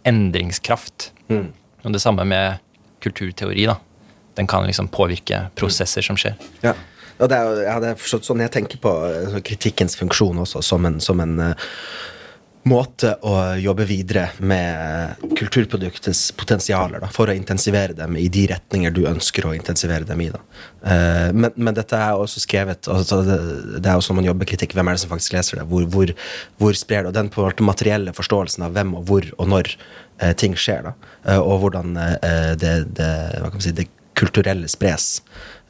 endringskraft. 0.08 1.10
Og 1.84 1.92
det 1.92 2.00
samme 2.02 2.24
med 2.24 2.58
kulturteori. 3.04 3.66
da. 3.68 3.76
Den 4.34 4.46
kan 4.46 4.66
liksom 4.66 4.88
påvirke 4.88 5.46
prosesser 5.54 6.02
som 6.02 6.16
skjer. 6.18 6.34
Ja. 6.64 6.74
Og 7.22 7.28
det 7.30 7.36
er, 7.38 7.60
ja, 7.62 7.74
det 7.78 7.92
er 7.92 8.22
sånn 8.26 8.42
jeg 8.42 8.50
tenker 8.50 8.80
på 8.82 8.90
eh, 9.06 9.36
kritikkens 9.46 9.94
funksjon 10.00 10.40
også, 10.42 10.64
som 10.66 10.86
en, 10.88 10.96
som 11.00 11.20
en 11.22 11.36
eh, 11.38 11.68
måte 12.68 13.14
å 13.26 13.34
jobbe 13.60 13.84
videre 13.88 14.28
med 14.40 15.20
kulturproduktets 15.36 16.30
potensialer, 16.38 17.02
da, 17.02 17.10
for 17.12 17.28
å 17.28 17.36
intensivere 17.36 17.96
dem 17.96 18.16
i 18.20 18.26
de 18.32 18.46
retninger 18.54 18.94
du 18.94 19.02
ønsker 19.08 19.48
å 19.48 19.54
intensivere 19.56 20.08
dem 20.08 20.22
i. 20.24 20.30
Da. 20.32 20.40
Eh, 20.88 21.28
men, 21.36 21.52
men 21.56 21.76
dette 21.76 21.98
er 21.98 22.16
også 22.16 22.42
skrevet 22.44 22.88
altså 22.90 23.20
det, 23.26 23.38
det 23.78 23.90
er 23.90 23.98
jo 23.98 24.06
sånn 24.06 24.20
man 24.20 24.28
jobber 24.28 24.48
kritikk. 24.48 24.76
Hvem 24.76 24.90
er 24.90 24.96
det 24.96 25.04
som 25.04 25.12
faktisk 25.12 25.36
leser 25.36 25.60
det? 25.60 25.66
Hvor, 25.70 25.84
hvor, 25.92 26.14
hvor 26.62 26.78
sprer 26.78 27.04
det? 27.04 27.12
Og 27.12 27.18
den 27.18 27.32
på 27.34 27.68
materielle 27.68 28.16
forståelsen 28.16 28.66
av 28.66 28.76
hvem 28.76 28.96
og 29.00 29.04
hvor 29.10 29.28
og 29.36 29.50
når 29.50 29.74
eh, 29.74 30.32
ting 30.40 30.56
skjer, 30.56 30.88
da. 30.88 31.12
Eh, 31.28 31.40
og 31.40 31.66
hvordan 31.66 31.92
det, 32.60 32.74
det, 32.96 33.12
hva 33.40 33.50
kan 33.50 33.60
man 33.60 33.64
si, 33.64 33.76
det 33.76 33.90
kulturelle 34.14 34.68
spres. 34.68 35.22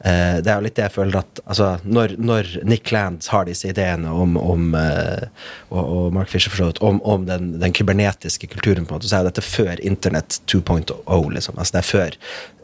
Eh, 0.05 0.37
det 0.43 0.51
er 0.51 0.59
jo 0.59 0.65
litt 0.65 0.75
det 0.77 0.83
jeg 0.85 0.93
føler 0.93 1.17
at 1.21 1.39
altså, 1.45 1.69
når, 1.87 2.15
når 2.21 2.49
Nick 2.67 2.91
Land 2.93 3.25
har 3.31 3.47
disse 3.47 3.69
ideene 3.71 4.11
om, 4.11 4.35
om 4.37 4.75
eh, 4.77 5.25
og, 5.71 5.81
og 5.81 6.13
Mark 6.13 6.29
Fisher 6.29 6.53
for 6.53 6.61
så 6.61 6.69
vidt, 6.69 6.81
om, 6.85 6.99
om 7.07 7.25
den, 7.25 7.55
den 7.61 7.73
kybernetiske 7.75 8.49
kulturen, 8.51 8.85
på 8.85 8.93
en 8.93 8.99
måte, 8.99 9.09
så 9.09 9.17
er 9.17 9.25
jo 9.25 9.31
dette 9.31 9.45
før 9.45 9.81
Internett 9.87 10.41
2.0. 10.51 10.93
Liksom. 11.37 11.57
Altså, 11.57 11.77
det 11.77 11.81
er 11.81 11.89
før 11.89 12.19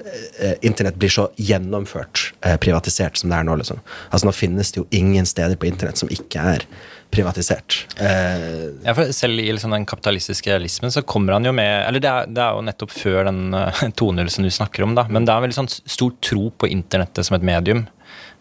eh, 0.06 0.56
Internett 0.70 1.00
blir 1.02 1.14
så 1.14 1.30
gjennomført 1.40 2.30
privatisert 2.62 3.18
som 3.18 3.32
det 3.32 3.40
er 3.40 3.48
nå. 3.48 3.58
Liksom. 3.64 3.82
Altså, 4.10 4.28
nå 4.28 4.36
finnes 4.36 4.74
det 4.74 4.84
jo 4.84 4.90
ingen 4.96 5.30
steder 5.30 5.58
på 5.58 5.72
Internett 5.72 6.04
som 6.04 6.12
ikke 6.14 6.46
er 6.56 6.68
privatisert. 7.12 7.86
Eh, 7.98 8.72
Ja, 8.86 8.96
for 8.98 9.12
Selv 9.12 9.40
i 9.40 9.52
liksom 9.52 9.72
den 9.72 9.86
kapitalistiske 9.86 10.52
realismen 10.52 10.92
så 10.92 11.02
kommer 11.02 11.34
han 11.34 11.46
jo 11.46 11.52
med 11.52 11.88
Eller 11.88 12.00
det 12.00 12.10
er, 12.10 12.28
det 12.28 12.42
er 12.42 12.56
jo 12.56 12.66
nettopp 12.66 12.92
før 12.92 13.26
den 13.30 13.54
uh, 13.54 13.84
2.0 14.02 14.28
som 14.30 14.46
du 14.46 14.52
snakker 14.52 14.84
om, 14.84 14.96
da. 14.96 15.08
Men 15.10 15.26
det 15.26 15.34
er 15.34 15.42
en 15.42 15.48
veldig 15.48 15.60
sånn 15.62 15.72
stor 15.72 16.14
tro 16.24 16.50
på 16.52 16.70
internettet 16.72 17.28
som 17.28 17.38
et 17.38 17.46
medium. 17.46 17.88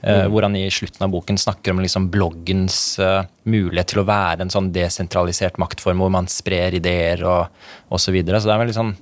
Mm. 0.00 0.30
Hvor 0.32 0.46
han 0.46 0.54
i 0.56 0.64
slutten 0.72 1.04
av 1.04 1.10
boken 1.12 1.36
snakker 1.36 1.74
om 1.74 1.82
liksom 1.84 2.06
bloggens 2.10 2.96
uh, 3.04 3.20
mulighet 3.44 3.92
til 3.92 4.00
å 4.00 4.06
være 4.08 4.46
en 4.46 4.52
sånn 4.52 4.70
desentralisert 4.72 5.60
maktform 5.60 6.00
hvor 6.00 6.12
man 6.14 6.30
sprer 6.32 6.78
ideer 6.78 7.20
og 7.20 7.50
osv. 7.92 8.06
Så, 8.06 8.14
videre. 8.16 8.40
så 8.40 8.48
det 8.48 8.54
er 8.54 8.62
veldig 8.62 8.78
sånn 8.78 8.94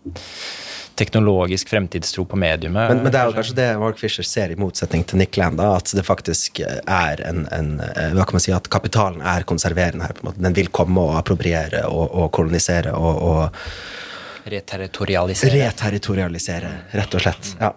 teknologisk 0.98 1.70
fremtidstro 1.70 2.24
på 2.28 2.38
mediumet. 2.40 2.90
Men, 2.90 3.02
men 3.04 3.14
det 3.14 3.20
er 3.20 3.30
jo 3.30 3.37
kanskje 3.37 3.56
det 3.58 3.68
Mark 3.80 4.00
Fisher 4.00 4.26
ser 4.26 4.52
i 4.54 4.58
motsetning 4.58 5.04
til 5.06 5.20
Nick 5.22 5.38
Land, 5.38 5.62
at 5.62 5.92
det 5.94 6.04
faktisk 6.06 6.61
er 6.64 7.22
en, 7.28 7.44
en 7.54 7.76
eh, 7.84 8.11
Hva 8.16 8.26
kan 8.26 8.38
man 8.38 8.44
si, 8.44 8.54
at 8.54 8.66
kapitalen 8.72 9.22
er 9.22 9.46
konserverende 9.48 10.08
her. 10.08 10.16
på 10.16 10.24
en 10.24 10.30
måte. 10.32 10.42
Den 10.42 10.56
vil 10.58 10.72
komme 10.74 11.04
og 11.06 11.14
appropriere 11.20 11.84
og, 11.87 12.11
og 12.11 12.32
kolonisere 12.34 12.96
og, 12.98 13.22
og 13.30 14.48
Reterritorialisere. 14.48 15.52
reterritorialisere, 15.61 16.70
rett 16.96 17.14
og 17.14 17.20
slett. 17.20 17.50
Ja. 17.61 17.72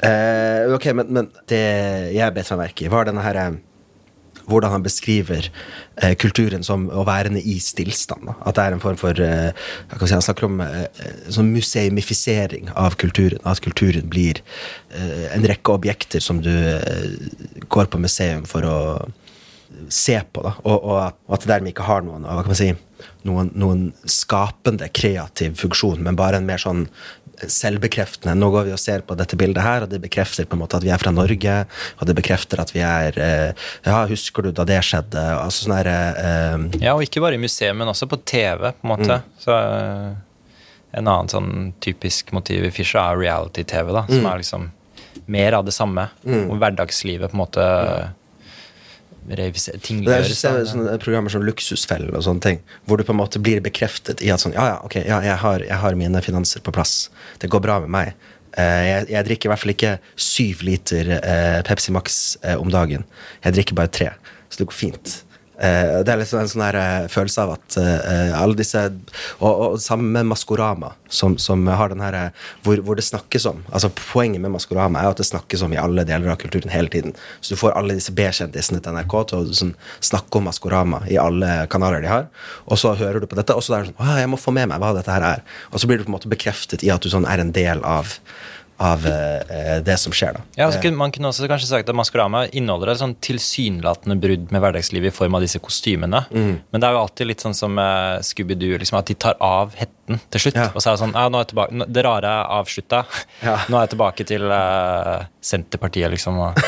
Uh, 0.00 0.74
ok, 0.74 0.86
men, 0.96 1.10
men 1.12 1.28
det 1.50 1.60
jeg 2.16 2.34
bet 2.34 2.48
meg 2.54 2.62
merke 2.64 2.86
i, 2.86 2.90
var 2.90 3.06
denne 3.06 3.22
her 3.22 3.36
eh, 3.38 3.58
hvordan 4.48 4.74
han 4.74 4.84
beskriver 4.84 5.48
eh, 6.02 6.14
kulturen 6.20 6.64
som 6.66 6.88
å 6.88 7.04
være 7.08 7.32
i 7.40 7.58
stillstand. 7.62 8.28
Da. 8.30 8.36
At 8.48 8.58
det 8.58 8.66
er 8.66 8.76
en 8.76 8.82
form 8.82 8.98
for 9.00 9.22
eh, 9.24 9.50
si, 10.00 10.12
Han 10.14 10.24
snakker 10.24 10.48
om 10.48 10.60
eh, 10.64 11.06
sånn 11.32 11.52
museumifisering 11.54 12.72
av 12.74 12.98
kulturen. 13.00 13.42
At 13.48 13.62
kulturen 13.64 14.10
blir 14.12 14.42
eh, 14.94 15.26
en 15.34 15.46
rekke 15.46 15.76
objekter 15.76 16.22
som 16.24 16.42
du 16.44 16.52
eh, 16.52 17.10
går 17.68 17.90
på 17.90 18.02
museum 18.02 18.46
for 18.48 18.66
å 18.66 18.78
se 19.88 20.18
på. 20.32 20.42
Da. 20.44 20.54
Og, 20.64 20.76
og 20.76 20.96
og 21.30 21.36
at 21.36 21.44
det 21.44 21.52
dermed 21.52 21.70
ikke 21.70 21.86
har 21.86 22.02
noen, 22.02 22.24
hva 22.26 22.42
kan 22.42 22.50
man 22.50 22.58
si, 22.58 22.72
noen, 23.28 23.52
noen 23.54 23.84
skapende, 24.08 24.88
kreativ 24.92 25.54
funksjon, 25.60 26.02
men 26.02 26.18
bare 26.18 26.40
en 26.40 26.48
mer 26.48 26.60
sånn 26.60 26.88
selvbekreftende. 27.48 28.34
Nå 28.38 28.50
går 28.52 28.68
vi 28.68 28.74
og 28.74 28.80
ser 28.82 29.04
på 29.06 29.16
dette 29.18 29.38
bildet 29.40 29.62
her, 29.64 29.84
og 29.84 29.92
det 29.92 30.00
bekrefter 30.02 30.48
på 30.48 30.56
en 30.56 30.62
måte 30.62 30.78
at 30.80 30.86
vi 30.86 30.92
er 30.92 31.00
fra 31.00 31.12
Norge, 31.14 31.56
og 31.98 32.08
det 32.08 32.16
bekrefter 32.18 32.60
at 32.62 32.72
vi 32.74 32.82
er 32.84 33.16
eh, 33.20 33.68
Ja, 33.86 34.02
husker 34.10 34.46
du 34.46 34.50
da 34.52 34.66
det 34.68 34.80
skjedde? 34.86 35.22
Altså 35.38 35.66
sånn 35.66 35.76
herre 35.78 35.96
eh, 36.20 36.66
Ja, 36.82 36.96
og 36.96 37.04
ikke 37.06 37.22
bare 37.24 37.38
i 37.38 37.42
museum, 37.42 37.78
men 37.80 37.90
også 37.92 38.08
på 38.10 38.20
TV, 38.28 38.70
på 38.72 38.86
en 38.88 38.92
måte. 38.92 39.20
Så 39.40 39.56
eh, 39.56 40.10
En 40.98 41.06
annen 41.06 41.30
sånn 41.30 41.72
typisk 41.80 42.32
motiv 42.34 42.66
i 42.66 42.72
Fisher 42.74 43.00
er 43.00 43.20
reality-TV, 43.20 43.92
da, 43.94 44.04
som 44.10 44.26
er 44.26 44.40
liksom 44.42 44.70
mer 45.30 45.54
av 45.54 45.66
det 45.66 45.74
samme. 45.76 46.08
og 46.26 46.56
hverdagslivet 46.58 47.30
på 47.30 47.36
en 47.36 47.42
måte 47.44 47.66
reiviser- 49.28 49.72
Det 49.72 49.82
er 49.82 49.86
tingliggjøres. 49.86 50.36
så- 50.40 50.52
da. 50.58 50.64
sånne 50.64 50.98
programmer 51.00 51.30
som 51.30 51.42
Luksusfellen 51.42 52.14
og 52.14 52.22
sånne 52.22 52.40
ting, 52.40 52.60
hvor 52.86 52.96
du 52.98 53.04
på 53.04 53.10
en 53.10 53.16
måte 53.20 53.40
blir 53.42 53.60
bekreftet 53.60 54.22
i 54.22 54.30
at 54.30 54.40
sånn 54.40 54.52
Ja, 54.54 54.66
ja, 54.66 54.80
ok, 54.84 54.94
ja, 55.06 55.20
jeg, 55.20 55.36
har, 55.36 55.58
jeg 55.60 55.76
har 55.76 55.94
mine 55.94 56.20
finanser 56.22 56.60
på 56.60 56.72
plass. 56.72 57.08
Det 57.38 57.50
går 57.50 57.60
bra 57.62 57.80
med 57.80 57.88
meg. 57.90 58.14
Eh, 58.56 58.62
jeg, 59.06 59.08
jeg 59.10 59.24
drikker 59.26 59.46
i 59.46 59.48
hvert 59.54 59.58
fall 59.60 59.72
ikke 59.74 59.98
syv 60.16 60.62
liter 60.62 61.10
eh, 61.22 61.62
Pepsi 61.62 61.92
Max 61.92 62.36
eh, 62.42 62.56
om 62.56 62.68
dagen. 62.68 63.04
Jeg 63.44 63.54
drikker 63.54 63.74
bare 63.74 63.88
tre. 63.88 64.10
Så 64.50 64.58
det 64.58 64.66
går 64.66 64.74
fint. 64.74 65.22
Eh, 65.60 65.98
det 66.04 66.12
er 66.12 66.20
liksom 66.22 66.40
en 66.40 66.48
sånn 66.48 66.62
her 66.64 66.76
uh, 66.80 67.08
følelse 67.12 67.42
av 67.42 67.50
at 67.52 67.74
uh, 67.76 68.30
alle 68.38 68.56
disse 68.56 68.80
Og, 68.80 69.50
og 69.50 69.74
sammen 69.82 70.08
med 70.14 70.30
Maskorama, 70.30 70.94
som, 71.12 71.34
som 71.36 71.66
har 71.68 71.92
den 71.92 72.00
her 72.00 72.16
hvor, 72.64 72.80
hvor 72.86 72.96
det 72.96 73.04
snakkes 73.04 73.44
om 73.50 73.58
Altså 73.68 73.90
Poenget 73.98 74.40
med 74.40 74.54
Maskorama 74.54 75.02
er 75.02 75.10
at 75.12 75.20
det 75.20 75.26
snakkes 75.28 75.60
om 75.66 75.74
i 75.76 75.80
alle 75.80 76.06
deler 76.08 76.32
av 76.32 76.38
kulturen 76.40 76.72
hele 76.72 76.88
tiden. 76.88 77.12
Så 77.40 77.52
du 77.52 77.60
får 77.60 77.74
alle 77.76 77.98
disse 77.98 78.14
B-kjendisene 78.16 78.80
til 78.80 78.96
NRK 78.96 79.16
til 79.28 79.42
å 79.42 79.58
sånn, 79.58 79.74
snakke 80.00 80.40
om 80.40 80.48
Maskorama 80.48 81.02
i 81.12 81.18
alle 81.20 81.66
kanaler 81.72 82.06
de 82.06 82.08
har. 82.08 82.30
Og 82.64 82.80
så 82.80 82.94
hører 82.96 83.20
du 83.20 83.28
på 83.28 83.36
dette, 83.38 83.52
og 83.52 83.64
så 83.64 83.76
er 83.76 83.84
det 83.84 83.92
sånn 83.92 84.20
jeg 84.22 84.30
må 84.32 84.40
få 84.40 84.54
med 84.56 84.70
meg 84.72 84.80
hva 84.80 84.94
dette 84.96 85.12
her 85.12 85.26
er. 85.26 85.44
Og 85.74 85.82
så 85.82 85.90
blir 85.90 86.00
du 86.00 86.06
på 86.06 86.14
en 86.14 86.16
måte 86.16 86.32
bekreftet 86.32 86.86
i 86.86 86.92
at 86.94 87.04
du 87.04 87.12
sånn 87.12 87.28
er 87.28 87.42
en 87.42 87.52
del 87.56 87.84
av 87.86 88.16
av 88.80 89.04
eh, 89.06 89.78
det 89.84 89.96
som 90.00 90.14
skjer. 90.14 90.38
da. 90.38 90.44
Ja, 90.56 90.68
altså, 90.70 90.92
Man 90.96 91.12
kunne 91.12 91.28
også 91.28 91.48
kanskje 91.50 91.68
sagt 91.68 91.90
at 91.90 91.96
Maskorama 91.96 92.46
inneholder 92.48 92.94
et 92.94 93.02
sånn 93.02 93.16
tilsynelatende 93.20 94.16
brudd 94.20 94.48
med 94.54 94.64
hverdagslivet 94.64 95.12
i 95.12 95.16
form 95.16 95.36
av 95.36 95.44
disse 95.44 95.60
kostymene. 95.60 96.24
Mm. 96.32 96.54
Men 96.64 96.80
det 96.80 96.88
er 96.88 96.96
jo 96.96 97.02
alltid 97.02 97.28
litt 97.28 97.44
sånn 97.44 97.56
som 97.56 97.76
uh, 97.76 98.16
Scooby-Doo, 98.24 98.78
liksom, 98.80 99.00
at 99.00 99.12
de 99.12 99.18
tar 99.20 99.36
av 99.44 99.76
hetten 100.10 100.30
til 100.30 100.42
slutt. 100.44 100.58
Ja. 100.58 100.68
Og 100.74 100.82
så 100.82 100.90
er 100.90 100.96
det 100.96 101.02
sånn 101.04 101.14
ja, 101.14 101.26
nå 101.30 101.38
er 101.38 101.44
jeg 101.44 101.50
tilbake, 101.52 101.86
Det 101.94 102.04
rare 102.04 102.30
er 102.30 102.52
avslutta. 102.58 103.02
Ja. 103.44 103.56
Nå 103.68 103.78
er 103.78 103.84
jeg 103.84 103.92
tilbake 103.94 104.26
til 104.28 104.46
uh, 104.50 105.26
Senterpartiet, 105.40 106.10
liksom. 106.12 106.38
Og, 106.40 106.58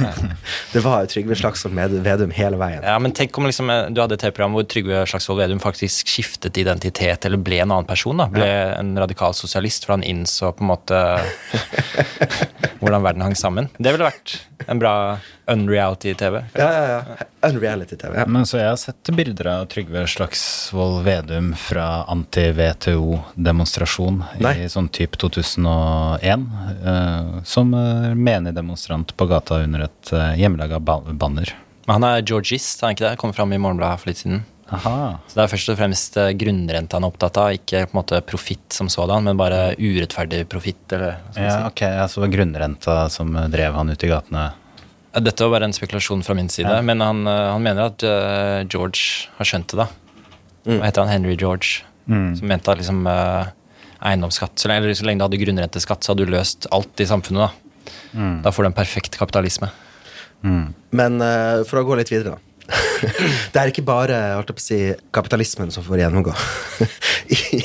Det 0.74 0.82
var 0.84 1.04
jo 1.04 1.10
Trygve 1.14 1.38
Slagsvold 1.38 1.78
Vedum 2.04 2.34
hele 2.34 2.60
veien. 2.60 2.84
ja, 2.84 2.98
men 2.98 3.14
tenk 3.16 3.36
om 3.38 3.48
liksom, 3.48 3.70
eh, 3.70 3.88
du 3.90 4.00
hadde 4.02 4.16
et 4.18 4.24
TV-program 4.24 4.56
hvor 4.56 4.66
Trygve 4.70 5.04
Slagsvold 5.10 5.42
Vedum 5.42 5.62
faktisk 5.62 6.10
skiftet 6.10 6.58
identitet, 6.60 7.24
eller 7.26 7.40
ble 7.40 7.62
en 7.62 7.70
annen 7.70 7.88
person. 7.88 8.16
da, 8.20 8.28
Ble 8.30 8.48
en 8.76 8.94
radikal 8.98 9.34
sosialist, 9.36 9.86
for 9.86 9.96
han 9.96 10.06
innså 10.06 10.52
på 10.56 10.64
en 10.66 10.72
måte 10.74 11.00
hvordan 12.80 13.04
verden 13.04 13.24
hang 13.24 13.36
sammen. 13.36 13.68
Det 13.78 13.92
ville 13.94 14.08
vært 14.08 14.38
en 14.68 14.80
bra 14.80 14.94
unreality-TV. 15.50 16.42
Ja, 16.54 16.68
ja, 16.72 16.84
ja. 16.88 17.26
Unreality-TV. 17.48 18.14
Ja. 18.20 18.26
Men 18.26 18.46
så 18.46 18.60
jeg 18.60 18.68
har 18.70 18.78
sett 18.80 19.10
bilder 19.16 19.48
av 19.54 19.64
Trygve 19.72 20.04
Slagsvold 20.08 21.02
Vedum 21.06 21.52
fra 21.58 22.04
anti-WTO-demonstrasjon 22.12 22.79
Nei. 24.40 24.54
i 24.64 24.68
sånn 24.72 24.88
type 24.92 25.18
2001. 25.20 26.46
Uh, 26.84 27.40
som 27.44 27.74
eh, 27.74 28.12
menig 28.16 28.54
demonstrant 28.56 29.12
på 29.16 29.26
gata 29.30 29.60
under 29.64 29.86
et 29.88 30.12
uh, 30.14 30.32
hjemmelaga 30.38 30.80
banner. 30.80 31.52
Men 31.86 31.98
han 32.00 32.08
er 32.08 32.22
georgist, 32.24 32.80
er 32.82 32.88
han 32.88 32.96
ikke 32.96 33.08
det? 33.08 33.18
Kom 33.20 33.34
fram 33.36 33.52
i 33.52 33.58
Morgenbladet 33.60 34.00
for 34.02 34.10
litt 34.12 34.22
siden. 34.22 34.42
Aha. 34.70 35.18
Så 35.26 35.34
det 35.34 35.42
er 35.44 35.50
først 35.50 35.70
og 35.72 35.78
fremst 35.80 36.14
grunnrenta 36.14 36.38
grunnrente 36.38 36.96
han 36.98 37.06
er 37.06 37.10
opptatt 37.10 37.38
av, 37.42 37.54
ikke 37.56 37.82
på 37.88 37.94
en 37.94 37.98
måte 37.98 38.20
profitt 38.26 38.76
som 38.76 38.90
sådan, 38.92 39.26
men 39.26 39.38
bare 39.40 39.72
urettferdig 39.78 40.44
profitt, 40.50 40.84
eller 40.94 41.16
hva 41.34 41.42
Ja, 41.42 41.56
si. 41.56 41.64
ok, 41.72 41.82
altså 42.04 42.28
grunnrenta 42.30 42.96
som 43.10 43.34
eh, 43.36 43.48
drev 43.50 43.74
han 43.74 43.90
ut 43.90 44.04
i 44.06 44.10
gatene. 44.10 44.44
Dette 45.10 45.42
var 45.42 45.56
bare 45.56 45.66
en 45.66 45.74
spekulasjon 45.74 46.22
fra 46.22 46.36
min 46.38 46.48
side, 46.48 46.70
Ja. 46.70 46.82
men 46.86 47.00
han, 47.02 47.26
eh, 47.26 47.50
han 47.50 47.62
mener 47.62 47.90
at 47.90 48.02
eh, 48.06 48.62
George 48.70 49.26
har 49.38 49.44
skjønt 49.50 49.74
det, 49.74 49.82
da. 49.82 49.88
Hva 50.70 50.84
heter 50.86 51.02
han? 51.02 51.10
Henry 51.10 51.34
George. 51.34 51.82
Som 52.38 52.50
mente 52.50 52.72
at 52.72 52.80
liksom 52.80 53.04
eh, 53.06 53.52
eiendomsskatt 54.10 54.66
eller 54.66 54.94
så 54.96 55.06
lenge 55.06 55.20
du 55.20 55.28
hadde 55.28 55.42
grunnrenteskatt, 55.42 56.04
så 56.04 56.12
hadde 56.12 56.26
du 56.26 56.34
løst 56.34 56.68
alt 56.74 57.02
i 57.02 57.08
samfunnet, 57.08 57.48
da. 57.48 57.96
Da 58.44 58.52
får 58.52 58.64
du 58.64 58.70
en 58.70 58.76
perfekt 58.76 59.18
kapitalisme. 59.20 59.70
Men 60.96 61.20
eh, 61.24 61.60
for 61.68 61.82
å 61.82 61.86
gå 61.86 61.98
litt 62.00 62.12
videre, 62.12 62.36
da. 62.36 62.46
det 63.52 63.58
er 63.58 63.70
ikke 63.70 63.84
bare 63.86 64.16
holdt 64.36 64.52
på 64.54 64.60
å 64.60 64.62
si, 64.62 64.78
kapitalismen 65.14 65.72
som 65.74 65.84
får 65.86 66.04
gjennomgå. 66.04 66.34
I, 67.34 67.60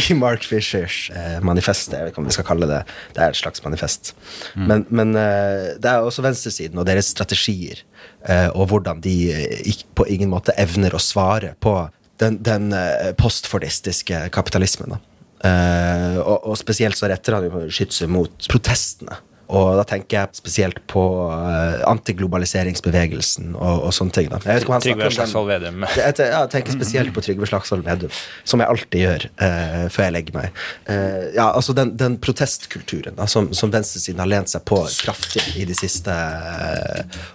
I 0.00 0.16
Mark 0.18 0.44
Fishers 0.46 1.10
eh, 1.16 1.38
manifest, 1.44 1.92
jeg 1.94 2.04
vet 2.04 2.12
ikke 2.12 2.22
om 2.22 2.28
vi 2.28 2.34
skal 2.34 2.46
kalle 2.48 2.68
det 2.68 2.80
Det 3.16 3.22
er 3.22 3.32
et 3.32 3.40
slags 3.40 3.64
manifest. 3.64 4.12
Men, 4.56 4.84
men 4.88 5.14
eh, 5.18 5.76
det 5.80 5.90
er 5.92 6.04
også 6.04 6.24
venstresiden 6.24 6.80
og 6.80 6.88
deres 6.88 7.10
strategier, 7.14 7.82
eh, 8.28 8.48
og 8.52 8.70
hvordan 8.72 9.02
de 9.04 9.16
eh, 9.34 9.82
på 9.96 10.08
ingen 10.12 10.32
måte 10.32 10.56
evner 10.60 10.96
å 10.96 11.02
svare 11.02 11.54
på 11.60 11.76
den, 12.20 12.38
den 12.44 12.72
eh, 12.76 13.10
postfordistiske 13.18 14.28
kapitalismen. 14.34 14.98
Eh, 15.44 16.20
og, 16.20 16.50
og 16.52 16.58
spesielt 16.60 16.98
så 16.98 17.08
retter 17.10 17.38
han 17.38 17.48
jo 17.48 17.66
skytset 17.72 18.10
mot 18.12 18.48
protestene. 18.50 19.18
Og 19.50 19.72
da 19.80 19.84
tenker 19.88 20.14
jeg 20.14 20.38
spesielt 20.38 20.78
på 20.90 21.02
uh, 21.26 21.80
antiglobaliseringsbevegelsen 21.90 23.56
og, 23.56 23.86
og 23.88 23.94
sånne 23.96 24.14
ting. 24.14 24.28
Da. 24.30 24.38
Jeg 24.44 24.60
vet 24.60 24.64
ikke 24.64 24.70
om 24.70 24.76
han 24.76 24.84
Trygve 24.84 25.10
Slagsvold 25.16 25.50
Vedum. 25.50 25.86
Jeg, 25.98 26.50
tenker 26.52 26.76
spesielt 26.76 27.14
på 27.16 27.24
Trygve 27.26 27.50
Slagsvold 27.50 27.82
Vedum, 27.86 28.14
som 28.46 28.62
jeg 28.62 28.70
alltid 28.70 29.02
gjør 29.02 29.26
uh, 29.42 29.84
før 29.90 30.06
jeg 30.06 30.14
legger 30.14 30.36
meg. 30.38 30.62
Uh, 30.86 31.26
ja, 31.34 31.48
altså 31.48 31.74
Den, 31.76 31.96
den 31.98 32.20
protestkulturen 32.22 33.18
da, 33.18 33.26
som, 33.30 33.50
som 33.56 33.74
venstresiden 33.74 34.22
har 34.22 34.30
lent 34.30 34.52
seg 34.52 34.62
på 34.70 34.84
kraftig 35.02 35.42
i 35.58 35.66
de 35.66 35.74
siste 35.74 36.14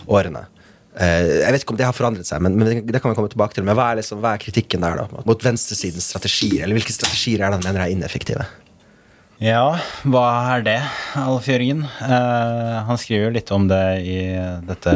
årene. 0.08 0.46
Eh, 0.96 1.30
jeg 1.42 1.52
vet 1.52 1.64
ikke 1.66 1.74
om 1.76 1.80
det 1.80 1.88
har 1.90 1.96
forandret 1.96 2.28
seg, 2.28 2.44
men, 2.46 2.56
men 2.56 2.70
det, 2.70 2.76
det 2.88 3.02
kan 3.04 3.12
vi 3.12 3.18
komme 3.18 3.32
tilbake 3.32 3.58
til. 3.58 3.66
Men 3.68 3.76
hva 3.76 3.90
er, 3.92 4.00
liksom, 4.00 4.22
hva 4.24 4.36
er 4.36 4.44
kritikken 4.44 4.86
der 4.86 5.02
da, 5.02 5.24
mot 5.28 5.44
venstresidens 5.44 6.08
strategier? 6.12 6.64
Eller 6.64 6.80
hvilke 6.80 6.96
strategier 6.96 7.44
er 7.44 7.52
det 7.52 7.60
han 7.60 7.68
mener 7.68 7.84
er 7.86 7.96
ineffektive? 7.96 8.48
Ja, 9.44 9.76
hva 10.08 10.26
er 10.56 10.64
det, 10.64 10.78
Alf 11.20 11.50
Jørgen? 11.52 11.84
Eh, 11.84 12.76
han 12.88 13.02
skriver 13.02 13.28
jo 13.28 13.36
litt 13.36 13.52
om 13.52 13.68
det 13.68 13.84
i 14.08 14.20
dette 14.70 14.96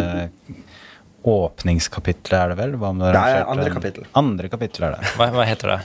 åpningskapitlet, 1.28 2.36
er 2.40 2.54
det 2.54 2.60
vel? 2.62 2.78
Hva 2.80 2.94
om 2.94 3.02
det, 3.02 3.12
Det 3.12 3.24
er 3.36 3.50
andre 3.52 3.72
kapittel. 3.74 4.08
Andre 4.16 4.52
kapittel 4.52 4.88
er 4.88 4.96
det. 4.96 5.16
Hva, 5.20 5.28
hva 5.36 5.48
heter 5.50 5.76
det? 5.76 5.80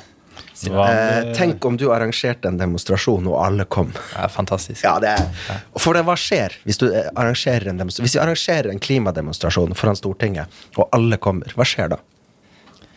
Eh, 0.63 1.33
tenk 1.35 1.65
om 1.67 1.77
du 1.77 1.89
arrangerte 1.93 2.49
en 2.49 2.59
demonstrasjon, 2.61 3.27
og 3.27 3.41
alle 3.43 3.67
kom. 3.67 3.91
Det 3.91 4.23
er 4.23 4.31
fantastisk. 4.31 4.85
Ja, 4.87 4.95
det 5.03 5.11
er 5.17 5.61
For 5.81 5.97
det, 5.97 6.05
hva 6.07 6.15
skjer 6.19 6.55
hvis 6.65 6.79
du 6.79 6.87
eh, 6.93 7.09
arrangerer 7.19 7.73
en? 7.73 7.83
Hvis 7.91 8.15
vi 8.15 8.23
arrangerer 8.23 8.71
en 8.71 8.83
klimademonstrasjon 8.83 9.75
foran 9.79 9.99
Stortinget, 9.99 10.63
og 10.79 10.87
alle 10.95 11.19
kommer, 11.19 11.51
hva 11.59 11.67
skjer 11.67 11.97
da? 11.97 12.01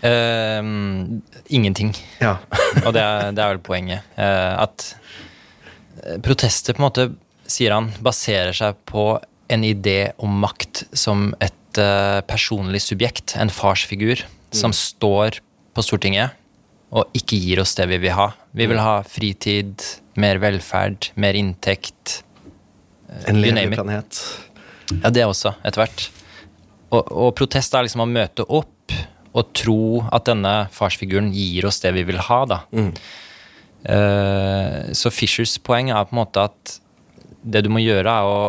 Eh, 0.06 0.62
ingenting. 1.58 1.96
Ja. 2.22 2.38
Og 2.86 2.92
det 2.94 3.02
er, 3.02 3.32
det 3.34 3.42
er 3.44 3.56
vel 3.56 3.64
poenget. 3.66 4.06
eh, 4.22 4.54
at 4.62 4.92
eh, 6.06 6.20
protester, 6.22 6.78
på 6.78 6.84
en 6.84 6.90
måte, 6.90 7.10
sier 7.50 7.74
han, 7.74 7.90
baserer 8.06 8.54
seg 8.54 8.78
på 8.86 9.16
en 9.50 9.64
idé 9.66 10.12
om 10.22 10.42
makt 10.44 10.86
som 10.94 11.32
et 11.42 11.80
eh, 11.82 12.20
personlig 12.30 12.84
subjekt, 12.86 13.34
en 13.40 13.50
farsfigur, 13.50 14.22
som 14.54 14.74
står 14.76 15.42
på 15.76 15.84
Stortinget 15.84 16.37
og 16.96 17.18
ikke 17.18 17.40
gir 17.42 17.62
oss 17.64 17.76
det 17.78 17.88
vi 17.92 18.00
vil 18.06 18.16
ha. 18.16 18.30
Vi 18.56 18.68
vil 18.70 18.80
ha 18.80 19.02
fritid, 19.08 19.84
mer 20.20 20.40
velferd, 20.44 21.10
mer 21.20 21.38
inntekt. 21.38 22.22
En 23.28 23.40
You 23.40 23.44
levende 23.44 23.76
planet. 23.76 24.22
Ja, 25.02 25.12
det 25.12 25.26
også, 25.28 25.54
etter 25.68 25.84
hvert. 25.84 26.08
Og, 26.96 27.04
og 27.12 27.34
protest 27.36 27.76
er 27.76 27.84
liksom 27.84 28.06
å 28.06 28.10
møte 28.10 28.46
opp 28.48 28.96
og 29.38 29.52
tro 29.58 29.82
at 30.16 30.26
denne 30.30 30.54
farsfiguren 30.74 31.30
gir 31.36 31.68
oss 31.68 31.82
det 31.84 31.92
vi 31.98 32.06
vil 32.08 32.22
ha, 32.30 32.40
da. 32.50 32.62
Eh, 33.88 34.78
så 34.98 35.12
Fishers 35.14 35.58
poeng 35.64 35.92
er 35.92 36.08
på 36.08 36.16
en 36.16 36.22
måte 36.24 36.48
at 36.50 36.78
det 37.48 37.66
du 37.68 37.70
må 37.72 37.84
gjøre, 37.84 38.12
er 38.12 38.28
å 38.28 38.40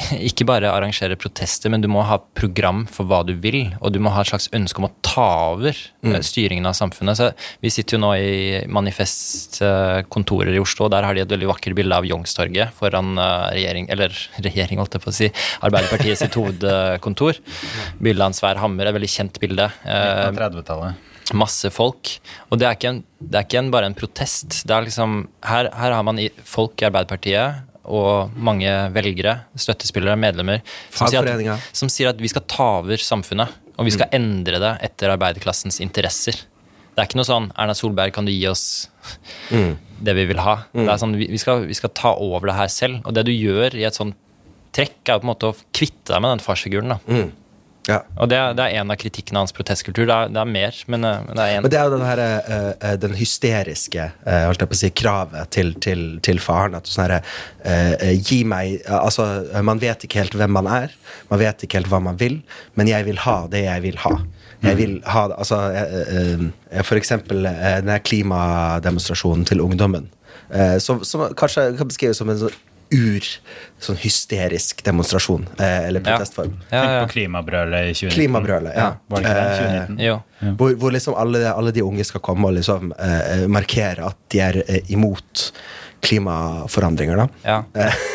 ikke 0.28 0.46
bare 0.48 0.70
arrangere 0.72 1.16
protester, 1.20 1.70
men 1.72 1.82
du 1.82 1.88
må 1.92 2.02
ha 2.06 2.16
program 2.36 2.84
for 2.90 3.08
hva 3.08 3.20
du 3.26 3.34
vil, 3.40 3.74
og 3.80 3.92
du 3.92 3.98
må 4.02 4.12
ha 4.14 4.22
et 4.24 4.30
slags 4.30 4.48
ønske 4.56 4.80
om 4.80 4.88
å 4.88 4.92
ta 5.04 5.28
over 5.52 5.76
mm. 6.04 6.16
styringen 6.24 6.68
av 6.68 6.76
samfunnet. 6.78 7.18
Så 7.18 7.30
Vi 7.62 7.72
sitter 7.72 7.98
jo 7.98 8.02
nå 8.06 8.12
i 8.16 8.62
Manifest-kontorer 8.72 10.54
i 10.56 10.62
Oslo, 10.62 10.88
der 10.92 11.06
har 11.06 11.16
de 11.16 11.24
et 11.24 11.34
veldig 11.34 11.50
vakkert 11.50 11.76
bilde 11.78 11.98
av 11.98 12.08
Youngstorget 12.08 12.72
foran 12.78 13.14
eh, 13.20 13.48
regjering, 13.58 13.90
eller 13.92 14.16
regjering, 14.48 14.80
holdt 14.82 14.96
jeg 14.96 15.04
på 15.04 15.12
å 15.12 15.16
si, 15.16 15.30
Arbeiderpartiet 15.62 16.22
sitt 16.22 16.38
hovedkontor. 16.40 17.40
Bildet 18.00 18.22
av 18.22 18.30
en 18.30 18.38
svær 18.38 18.62
hammer, 18.62 18.88
et 18.88 18.96
veldig 18.96 19.12
kjent 19.12 19.42
bilde. 19.42 19.68
Eh, 19.84 20.22
På 20.24 20.38
30-tallet. 20.40 21.10
masse 21.38 21.68
folk. 21.72 22.16
Og 22.50 22.60
det 22.60 22.68
er 22.68 22.78
ikke, 22.78 22.94
en, 22.96 23.02
det 23.20 23.38
er 23.38 23.46
ikke 23.46 23.60
en, 23.60 23.74
bare 23.74 23.92
en 23.92 23.98
protest. 23.98 24.62
Det 24.68 24.74
er 24.74 24.88
liksom, 24.88 25.26
her, 25.48 25.68
her 25.76 25.98
har 25.98 26.08
man 26.08 26.20
folk 26.48 26.80
i 26.80 26.88
Arbeiderpartiet 26.88 27.68
og 27.84 28.30
mange 28.36 28.70
velgere, 28.94 29.40
støttespillere, 29.58 30.14
medlemmer, 30.20 30.60
som 30.94 31.06
sier, 31.10 31.26
at, 31.26 31.68
som 31.74 31.88
sier 31.90 32.12
at 32.12 32.20
vi 32.22 32.30
skal 32.30 32.44
ta 32.46 32.68
over 32.80 32.96
samfunnet. 33.02 33.48
Og 33.78 33.86
vi 33.88 33.90
skal 33.94 34.10
endre 34.14 34.58
det 34.62 34.72
etter 34.84 35.10
arbeiderklassens 35.14 35.80
interesser. 35.80 36.36
Det 36.92 37.00
er 37.00 37.08
ikke 37.08 37.16
noe 37.18 37.26
sånn 37.26 37.46
Erna 37.56 37.72
Solberg, 37.74 38.12
kan 38.12 38.26
du 38.28 38.30
gi 38.30 38.44
oss 38.50 38.88
det 40.04 40.14
vi 40.14 40.26
vil 40.28 40.38
ha? 40.44 40.58
Det 40.84 40.92
er 40.92 40.98
sånn, 41.00 41.16
vi, 41.16 41.38
skal, 41.40 41.64
vi 41.66 41.74
skal 41.74 41.90
ta 41.96 42.12
over 42.20 42.50
det 42.52 42.56
her 42.58 42.68
selv. 42.68 43.00
Og 43.08 43.14
det 43.16 43.24
du 43.26 43.32
gjør 43.32 43.74
i 43.74 43.86
et 43.88 43.96
sånt 43.96 44.14
trekk, 44.76 45.00
er 45.08 45.18
på 45.20 45.26
en 45.26 45.32
måte 45.32 45.50
å 45.50 45.56
kvitte 45.74 46.12
deg 46.12 46.20
med 46.22 46.36
den 46.36 46.44
farsfiguren. 46.44 46.94
da. 46.94 46.98
Ja. 47.88 47.98
Og 48.14 48.28
det, 48.30 48.38
det 48.58 48.64
er 48.64 48.80
en 48.80 48.92
av 48.94 48.98
kritikkene 49.00 49.40
av 49.40 49.46
hans 49.46 49.54
protestkultur. 49.56 50.04
Det 50.06 50.14
er, 50.14 50.30
det 50.30 50.38
er 50.42 50.50
mer, 50.50 50.76
men, 50.92 51.06
eh, 51.08 51.24
det 51.32 51.42
er 51.42 51.56
en. 51.56 51.64
Men 51.64 51.72
det 51.72 51.80
er 51.80 51.88
jo 51.88 51.94
den, 51.96 52.04
her, 52.06 52.22
eh, 52.22 52.94
den 53.02 53.16
hysteriske 53.18 54.06
uh, 54.22 54.74
si, 54.78 54.92
kravet 54.94 55.50
til, 55.54 55.74
til, 55.82 56.04
til 56.22 56.42
faren. 56.42 56.78
At 56.78 56.90
sånn 56.90 57.06
herre 57.08 57.20
uh, 57.66 58.12
Gi 58.22 58.42
meg 58.48 58.86
Altså, 58.86 59.26
man 59.66 59.82
vet 59.82 60.06
ikke 60.06 60.22
helt 60.22 60.38
hvem 60.38 60.54
man 60.54 60.70
er. 60.70 60.94
Man 61.32 61.42
vet 61.42 61.66
ikke 61.66 61.80
helt 61.80 61.90
hva 61.90 62.02
man 62.04 62.20
vil, 62.20 62.40
men 62.78 62.90
jeg 62.90 63.08
vil 63.08 63.18
ha 63.24 63.36
det 63.50 63.66
jeg 63.66 63.86
vil 63.88 63.98
ha. 64.04 64.16
Jeg 64.62 64.78
vil 64.78 64.98
ha 65.10 65.24
Altså, 65.34 65.58
for 66.86 66.98
eksempel 67.00 67.48
den 67.48 67.90
klimademonstrasjonen 68.06 69.46
til 69.48 69.62
ungdommen. 69.64 70.06
som, 70.78 71.00
som 71.02 71.24
kanskje 71.34 71.72
kan 71.78 71.88
beskrives 71.88 72.20
som 72.20 72.30
en 72.30 72.38
sånn 72.44 72.60
ur 72.92 73.26
sånn 73.82 73.98
hysterisk 73.98 74.82
demonstrasjon, 74.86 75.46
eh, 75.58 75.88
eller 75.88 76.00
Ja. 76.00 76.16
protestform. 76.16 76.54
Ja, 76.70 76.82
Tenk 76.82 77.08
på 77.08 77.12
klimabrølet 77.16 77.90
i 77.90 77.94
2019. 77.94 78.10
Klimabrølet, 78.16 78.76
ja. 78.76 78.88
Var 79.08 79.20
det 79.20 79.26
ikke 79.26 79.34
det? 79.34 79.52
Eh, 79.52 79.86
2019? 79.88 80.56
Hvor, 80.58 80.74
hvor 80.78 80.92
liksom 80.92 81.14
alle, 81.16 81.44
alle 81.52 81.72
de 81.72 81.82
unge 81.82 82.04
skal 82.04 82.20
komme 82.20 82.46
og 82.50 82.54
liksom 82.58 82.92
eh, 82.98 83.46
markere 83.48 84.06
at 84.06 84.16
de 84.30 84.40
er 84.40 84.62
eh, 84.68 84.80
imot 84.92 85.50
klimaforandringer, 86.02 87.16
da. 87.16 87.28
Ja. 87.46 87.64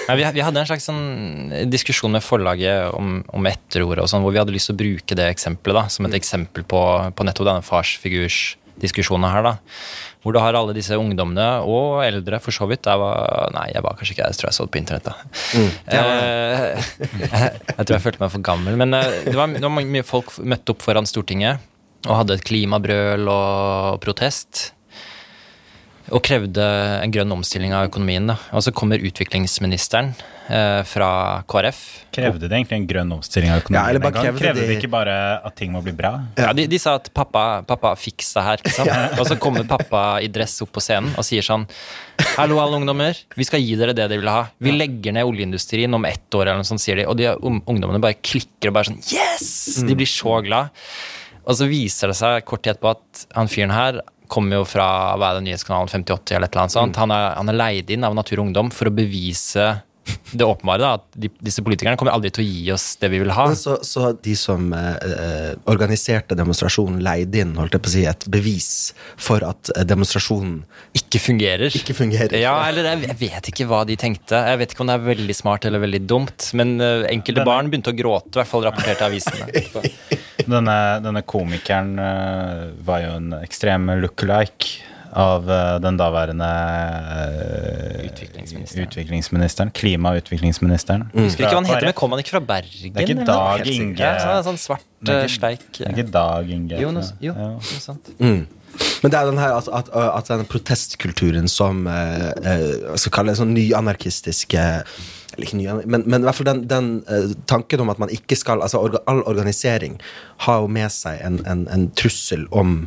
ja 0.07 0.15
vi, 0.15 0.25
vi 0.35 0.43
hadde 0.43 0.59
en 0.59 0.67
slags 0.67 0.87
sånn 0.89 1.69
diskusjon 1.71 2.11
med 2.11 2.23
forlaget 2.25 2.93
om, 2.93 3.21
om 3.33 3.47
etterordet, 3.47 4.03
og 4.03 4.11
sånn, 4.11 4.25
hvor 4.25 4.35
vi 4.35 4.41
hadde 4.41 4.55
lyst 4.55 4.67
til 4.71 4.75
å 4.75 4.81
bruke 4.81 5.17
det 5.17 5.29
eksempelet 5.31 5.79
da, 5.79 5.85
som 5.93 6.07
et 6.09 6.17
eksempel 6.19 6.65
på, 6.67 6.81
på 7.15 7.27
nettopp 7.27 7.47
denne 7.47 7.63
farsfigurs 7.65 8.57
diskusjonene 8.81 9.31
her, 9.33 9.45
da. 9.45 9.53
Hvor 10.23 10.35
du 10.35 10.41
har 10.41 10.57
alle 10.57 10.75
disse 10.75 10.97
ungdommene, 10.97 11.47
og 11.63 12.01
eldre 12.05 12.39
for 12.43 12.55
så 12.55 12.67
vidt. 12.69 12.89
Jeg 12.89 12.99
var, 13.01 13.51
nei, 13.55 13.67
jeg 13.73 13.85
var 13.85 13.97
kanskje 13.97 14.15
ikke 14.15 14.27
jeg 14.27 14.39
tror 14.39 14.49
jeg 14.49 14.57
så 14.57 14.67
det 14.67 14.73
på 14.75 14.81
internett, 14.81 15.07
da. 15.07 15.15
Eh, 15.93 16.91
jeg 17.77 17.83
tror 17.83 17.95
jeg 17.95 18.05
følte 18.05 18.23
meg 18.25 18.33
for 18.33 18.45
gammel. 18.51 18.79
Men 18.79 18.97
eh, 18.97 19.19
det 19.29 19.37
var, 19.37 19.51
det 19.53 19.63
var 19.65 19.75
mye 19.77 20.07
folk 20.07 20.35
møtte 20.43 20.75
opp 20.75 20.85
foran 20.85 21.09
Stortinget 21.09 21.63
og 22.07 22.21
hadde 22.21 22.37
et 22.37 22.45
klimabrøl 22.47 23.27
og 23.31 24.01
protest. 24.03 24.71
Og 26.15 26.21
krevde 26.23 26.63
en 27.03 27.11
grønn 27.11 27.31
omstilling 27.35 27.73
av 27.75 27.89
økonomien. 27.89 28.27
da. 28.29 28.37
Og 28.55 28.63
så 28.63 28.71
kommer 28.71 29.01
utviklingsministeren 29.03 30.13
eh, 30.47 30.79
fra 30.87 31.43
KrF. 31.51 31.81
Krevde 32.15 32.47
det 32.47 32.55
egentlig 32.55 32.77
en 32.79 32.85
grønn 32.87 33.11
omstilling 33.17 33.51
av 33.51 33.59
økonomien 33.59 33.81
Ja, 33.83 33.89
eller 33.91 33.99
bare 33.99 34.13
en 34.13 34.15
gang? 34.15 34.23
krevde 34.37 34.39
Krevde 34.39 34.61
de- 34.61 34.67
det 34.71 34.77
ikke 34.79 34.89
bare 34.93 35.17
at 35.45 35.55
ting 35.59 35.73
må 35.75 35.81
bli 35.83 35.91
bra? 35.97 36.13
Ja, 36.39 36.53
de, 36.55 36.65
de 36.71 36.79
sa 36.79 36.95
at 36.95 37.09
pappa, 37.13 37.61
pappa 37.67 37.91
fiks 37.99 38.31
det 38.37 38.43
her. 38.47 38.63
Ikke 38.63 38.71
sant? 38.77 39.19
Og 39.19 39.27
så 39.27 39.35
kommer 39.43 39.67
pappa 39.67 40.05
i 40.23 40.29
dress 40.31 40.55
opp 40.63 40.71
på 40.77 40.83
scenen 40.85 41.11
og 41.19 41.27
sier 41.27 41.43
sånn 41.43 41.67
Hallo, 42.37 42.57
alle 42.63 42.79
ungdommer. 42.79 43.19
Vi 43.35 43.43
skal 43.45 43.61
gi 43.61 43.75
dere 43.77 43.91
det 43.93 44.07
dere 44.07 44.21
vil 44.23 44.31
ha. 44.31 44.45
Vi 44.63 44.71
legger 44.73 45.13
ned 45.13 45.27
oljeindustrien 45.27 45.93
om 45.93 46.05
ett 46.07 46.31
år, 46.33 46.47
eller 46.47 46.63
noe 46.63 46.71
sånt, 46.71 46.81
sier 46.81 46.95
de. 46.97 47.05
Og 47.11 47.17
de 47.19 47.27
ungdommene 47.35 47.99
bare 48.01 48.15
klikker 48.23 48.71
og 48.71 48.77
bare 48.79 48.89
sånn 48.93 49.03
Yes! 49.11 49.83
De 49.85 49.93
blir 49.97 50.07
så 50.09 50.39
glad. 50.45 50.71
Og 51.47 51.55
så 51.55 51.67
viser 51.69 52.09
det 52.11 52.17
seg 52.19 52.43
kort 52.47 52.63
tid 52.65 52.73
etterpå 52.77 52.95
at 52.95 53.27
han 53.37 53.47
fyren 53.51 53.71
her 53.75 53.99
kommer 54.31 54.61
jo 54.61 54.67
fra 54.67 54.87
hva 55.17 55.31
er 55.31 55.39
det, 55.39 55.47
nyhetskanalen 55.47 55.91
5080 55.91 56.37
eller 56.37 56.49
et 56.49 56.55
eller 56.55 56.65
annet 56.65 56.77
sånt. 56.77 57.01
Han, 57.01 57.13
er, 57.15 57.33
han 57.39 57.51
er 57.51 57.59
leid 57.59 57.91
inn 57.93 58.07
av 58.07 58.15
Natur 58.17 58.39
og 58.41 58.47
Ungdom 58.47 58.71
for 58.73 58.91
å 58.91 58.95
bevise 58.95 59.75
det 60.31 60.45
åpenbare, 60.45 60.81
da, 60.81 60.89
at 60.97 61.05
de, 61.19 61.29
disse 61.43 61.63
politikerne 61.63 61.97
kommer 61.99 62.13
aldri 62.15 62.31
til 62.35 62.43
å 62.43 62.47
gi 62.47 62.71
oss 62.75 62.85
det 63.01 63.09
vi 63.11 63.21
vil 63.21 63.31
ha. 63.35 63.47
Så, 63.57 63.77
så 63.87 64.11
de 64.23 64.35
som 64.39 64.69
eh, 64.75 64.87
eh, 65.07 65.53
organiserte 65.71 66.35
demonstrasjonen, 66.37 66.99
leide 67.03 67.41
inn 67.43 67.55
holdt 67.59 67.77
jeg 67.77 67.83
på 67.83 67.91
å 67.91 67.93
si, 67.93 68.03
et 68.09 68.27
bevis 68.31 68.69
for 69.15 69.43
at 69.47 69.71
eh, 69.75 69.85
demonstrasjonen 69.87 70.61
ikke 70.99 71.21
fungerer. 71.23 71.71
ikke 71.79 71.95
fungerer? 71.97 72.37
Ja, 72.41 72.55
eller 72.67 72.91
jeg, 72.91 73.07
jeg 73.07 73.19
vet 73.23 73.51
ikke 73.53 73.69
hva 73.71 73.83
de 73.87 73.97
tenkte. 73.99 74.43
Jeg 74.51 74.61
vet 74.61 74.75
ikke 74.75 74.85
om 74.85 74.91
det 74.91 74.97
er 74.99 75.07
veldig 75.09 75.37
smart 75.37 75.67
eller 75.69 75.83
veldig 75.83 76.03
dumt. 76.09 76.49
Men 76.59 76.77
eh, 76.83 77.07
enkelte 77.11 77.47
barn 77.47 77.71
begynte 77.71 77.95
å 77.95 77.97
gråte, 77.97 78.35
i 78.35 78.41
hvert 78.41 78.51
fall 78.51 78.67
rapporterte 78.67 79.07
avisene. 79.07 79.51
Denne, 80.47 80.75
denne 81.03 81.21
komikeren 81.27 81.97
eh, 81.99 82.67
var 82.87 83.01
jo 83.03 83.15
en 83.17 83.33
ekstrem 83.41 83.89
look-alike 84.01 84.77
av 85.17 85.47
eh, 85.49 85.77
den 85.83 85.97
daværende 85.99 86.47
eh, 86.47 88.05
Utviklingsministeren. 88.07 88.87
utviklingsministeren. 88.87 89.71
Klima- 89.75 90.11
og 90.15 90.21
utviklingsministeren. 90.23 91.07
Husker 91.15 91.45
ikke 91.47 91.53
hva 91.55 91.61
han 91.61 91.69
heter, 91.71 91.89
men 91.89 91.97
kom 91.97 92.13
han 92.15 92.23
ikke 92.23 92.35
fra 92.37 92.43
Bergen? 92.53 92.93
Det 92.93 93.01
er 93.03 93.07
ikke 93.07 93.17
eller? 93.17 93.31
Dag. 93.31 93.71
Inge. 93.73 93.97
Ja, 94.03 94.13
sånn, 94.23 94.45
sånn 94.51 94.61
svart 94.61 94.85
Det 95.01 95.13
er 95.13 95.19
eh, 95.19 95.25
ikke- 95.27 95.39
sleik. 95.39 95.65
Det 95.77 95.87
er 95.87 95.95
ikke 95.97 96.11
Dag 96.15 96.49
Inge. 96.57 96.79
Jo, 96.81 96.91
noe, 96.95 97.03
jo, 97.23 97.33
Ja. 97.33 97.49
noe 97.57 97.81
sant. 97.83 98.13
Mm. 98.19 98.45
Men 99.01 99.11
det 99.11 99.17
er 99.19 99.25
den 99.31 99.39
her 99.41 99.55
at, 99.57 99.67
at, 99.73 99.87
at 99.95 100.27
den 100.29 100.45
protestkulturen 100.45 101.47
som 101.49 101.87
eh, 101.87 102.27
eh, 102.45 102.97
skal 102.99 103.11
kalle 103.15 103.33
det 103.33 103.39
sånn 103.41 103.55
nyanarkistiske 103.57 104.65
eller 105.37 105.47
ikke 105.47 105.59
ny, 105.59 105.85
men, 105.85 106.03
men 106.09 106.23
i 106.23 106.27
hvert 106.27 106.39
fall 106.39 106.49
den, 106.49 106.63
den 106.69 106.89
uh, 107.05 107.29
tanken 107.49 107.83
om 107.83 107.91
at 107.93 108.01
man 108.01 108.11
ikke 108.13 108.35
skal 108.39 108.63
altså 108.65 108.81
orga, 108.81 109.03
All 109.07 109.21
organisering 109.29 109.99
har 110.47 110.63
jo 110.63 110.71
med 110.71 110.89
seg 110.93 111.21
en, 111.25 111.39
en, 111.45 111.67
en 111.73 111.87
trussel 111.97 112.47
om 112.51 112.79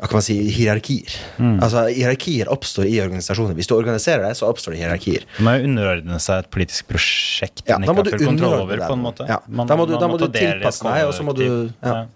hva 0.00 0.08
kan 0.08 0.16
man 0.16 0.24
si, 0.24 0.34
hierarkier. 0.56 1.12
Altså 1.60 1.82
Hierarkier 1.92 2.48
oppstår 2.48 2.86
i 2.88 2.94
organisasjoner. 3.04 3.52
Hvis 3.58 3.68
du 3.68 3.74
organiserer 3.76 4.22
deg, 4.24 4.36
så 4.38 4.46
oppstår 4.48 4.72
det 4.72 4.78
hierarkier. 4.80 5.26
Du 5.36 5.42
må 5.44 5.52
jo 5.58 5.66
underordne 5.68 6.16
seg 6.24 6.40
et 6.46 6.48
politisk 6.54 6.86
prosjekt 6.88 7.60
Ja, 7.68 7.76
man 7.76 7.84
da 7.90 7.92
må 7.98 8.04
ikke 8.06 8.16
du 8.16 8.16
har 8.16 8.22
full 8.22 8.30
kontroll 8.30 8.62
over. 8.64 8.80
på 8.86 8.96
en 8.96 9.02
måte. 9.04 9.26
Ja, 9.28 9.36
Man- 9.46 9.68
da 9.68 9.76
må 9.76 9.84
du, 9.90 9.92
da 10.00 10.08
må 10.08 10.16
du 10.16 10.24
tilpasse 10.32 10.86
deg, 10.88 11.04
og 11.04 11.12
så 11.12 11.26
må 11.28 11.34
du 11.36 11.44
ja. 11.84 12.06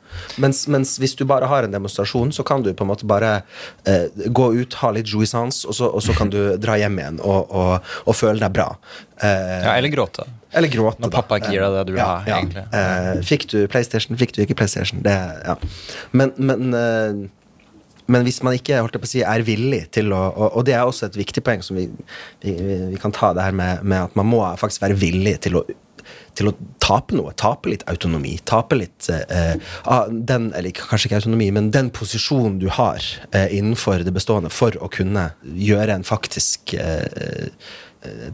mens, 0.40 0.62
mens 0.72 0.94
hvis 1.02 1.12
du 1.20 1.26
bare 1.28 1.44
har 1.50 1.68
en 1.68 1.76
demonstrasjon, 1.76 2.32
så 2.32 2.42
kan 2.48 2.64
du 2.64 2.72
på 2.72 2.86
en 2.86 2.90
måte 2.94 3.04
bare 3.06 3.34
eh, 3.84 4.08
gå 4.32 4.48
ut, 4.62 4.78
ha 4.80 4.90
litt 4.96 5.12
jouissance, 5.12 5.68
og 5.68 5.76
så, 5.76 5.92
og 5.92 6.00
så 6.02 6.16
kan 6.16 6.32
du 6.32 6.40
dra 6.64 6.78
hjem 6.80 6.96
igjen 7.04 7.20
og, 7.20 7.52
og, 7.52 7.92
og 8.08 8.16
føle 8.16 8.40
deg 8.40 8.56
bra. 8.56 8.70
Eh, 9.20 9.60
Ja, 9.68 9.76
eller 9.76 9.92
gråte. 9.92 10.24
eller 10.56 10.68
gråte, 10.72 11.00
Når 11.04 11.10
da. 11.12 11.20
pappa 11.20 11.36
ikke 11.42 11.52
gir 11.52 11.60
deg 11.68 11.76
det 11.76 11.86
du 11.86 11.92
vil 11.92 12.00
ja, 12.00 12.08
ha, 12.16 12.24
ja. 12.32 12.40
egentlig. 12.40 12.64
Eh, 12.72 13.22
fikk 13.28 13.48
du 13.52 13.58
PlayStation, 13.68 14.16
fikk 14.16 14.32
du 14.36 14.42
ikke 14.48 14.56
PlayStation. 14.56 15.02
Det, 15.04 15.14
ja. 15.44 15.56
Men, 16.16 16.32
men, 16.40 16.72
eh, 16.72 17.24
men 18.06 18.26
hvis 18.26 18.42
man 18.44 18.56
ikke 18.56 18.80
holdt 18.82 18.98
jeg 18.98 19.04
på 19.04 19.08
å 19.08 19.12
si, 19.12 19.22
er 19.24 19.46
villig 19.46 19.84
til 19.96 20.12
å 20.12 20.20
og, 20.34 20.58
og 20.58 20.66
det 20.66 20.74
er 20.76 20.84
også 20.84 21.08
et 21.08 21.16
viktig 21.18 21.44
poeng 21.44 21.62
som 21.64 21.78
vi, 21.78 21.86
vi, 22.44 22.52
vi 22.90 23.00
kan 23.00 23.14
ta 23.14 23.32
det 23.36 23.46
her 23.46 23.56
med, 23.56 23.84
med 23.84 24.10
at 24.10 24.18
man 24.18 24.28
må 24.28 24.42
faktisk 24.60 24.84
være 24.84 24.98
villig 25.00 25.38
til 25.46 25.60
å 25.60 25.64
til 26.36 26.50
å 26.50 26.54
tape 26.82 27.16
noe. 27.16 27.32
Tape 27.38 27.70
litt 27.70 27.84
autonomi. 27.90 28.34
Tape 28.48 28.78
litt 28.78 29.08
eh, 29.12 29.54
den, 30.10 30.50
eller 30.56 30.74
kanskje 30.76 31.08
ikke 31.08 31.20
autonomi, 31.22 31.50
men 31.54 31.70
den 31.74 31.90
posisjonen 31.94 32.58
du 32.62 32.68
har 32.74 33.02
eh, 33.32 33.48
innenfor 33.56 34.04
det 34.06 34.14
bestående 34.14 34.52
for 34.52 34.76
å 34.82 34.90
kunne 34.92 35.30
gjøre 35.42 35.98
en 35.98 36.06
faktisk 36.06 36.74
eh, 36.76 37.06
eh, 37.06 37.72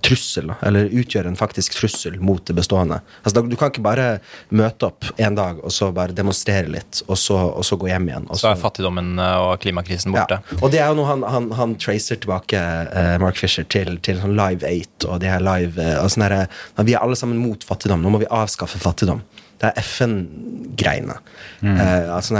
trussel, 0.03 0.53
eller 0.67 0.89
utgjøre 1.01 1.31
en 1.31 1.37
faktisk 1.39 1.75
trussel 1.79 2.17
mot 2.21 2.43
det 2.47 2.55
bestående. 2.59 3.01
Altså, 3.25 3.43
du 3.47 3.57
kan 3.57 3.71
ikke 3.71 3.83
bare 3.85 4.07
møte 4.51 4.89
opp 4.89 5.05
en 5.17 5.35
dag 5.39 5.61
og 5.65 5.73
så 5.75 5.91
bare 5.95 6.13
demonstrere 6.17 6.69
litt, 6.73 7.03
og 7.07 7.19
så, 7.19 7.37
og 7.55 7.65
så 7.67 7.79
gå 7.81 7.91
hjem 7.93 8.09
igjen. 8.11 8.27
Og 8.31 8.39
Så 8.41 8.51
er 8.51 8.61
fattigdommen 8.61 9.13
eh, 9.19 9.37
og 9.45 9.61
klimakrisen 9.63 10.13
borte. 10.15 10.41
ja. 10.43 10.59
Og 10.63 10.71
det 10.75 10.81
er 10.83 10.89
jo 10.93 10.99
noe 11.01 11.11
han, 11.11 11.23
han, 11.23 11.51
han 11.59 11.77
tracer 11.81 12.17
tilbake, 12.23 12.59
eh, 12.59 13.17
Mark 13.23 13.37
Fisher, 13.41 13.65
til, 13.71 13.99
til 14.03 14.19
sånn 14.23 14.35
Live 14.39 14.67
8 14.67 15.09
og 15.11 15.21
de 15.23 15.31
her 15.31 15.41
live 15.45 15.79
eh, 15.81 15.97
og 16.03 16.11
sånne 16.11 16.29
der, 16.35 16.59
Vi 16.85 16.95
er 16.97 17.03
alle 17.05 17.17
sammen 17.17 17.39
mot 17.39 17.63
fattigdom. 17.65 18.03
Nå 18.03 18.11
må 18.15 18.21
vi 18.23 18.29
avskaffe 18.31 18.79
fattigdom. 18.83 19.23
Det 19.61 19.69
er 19.69 19.83
FN-greiene. 19.85 21.17
Eh, 21.63 22.07
altså, 22.15 22.37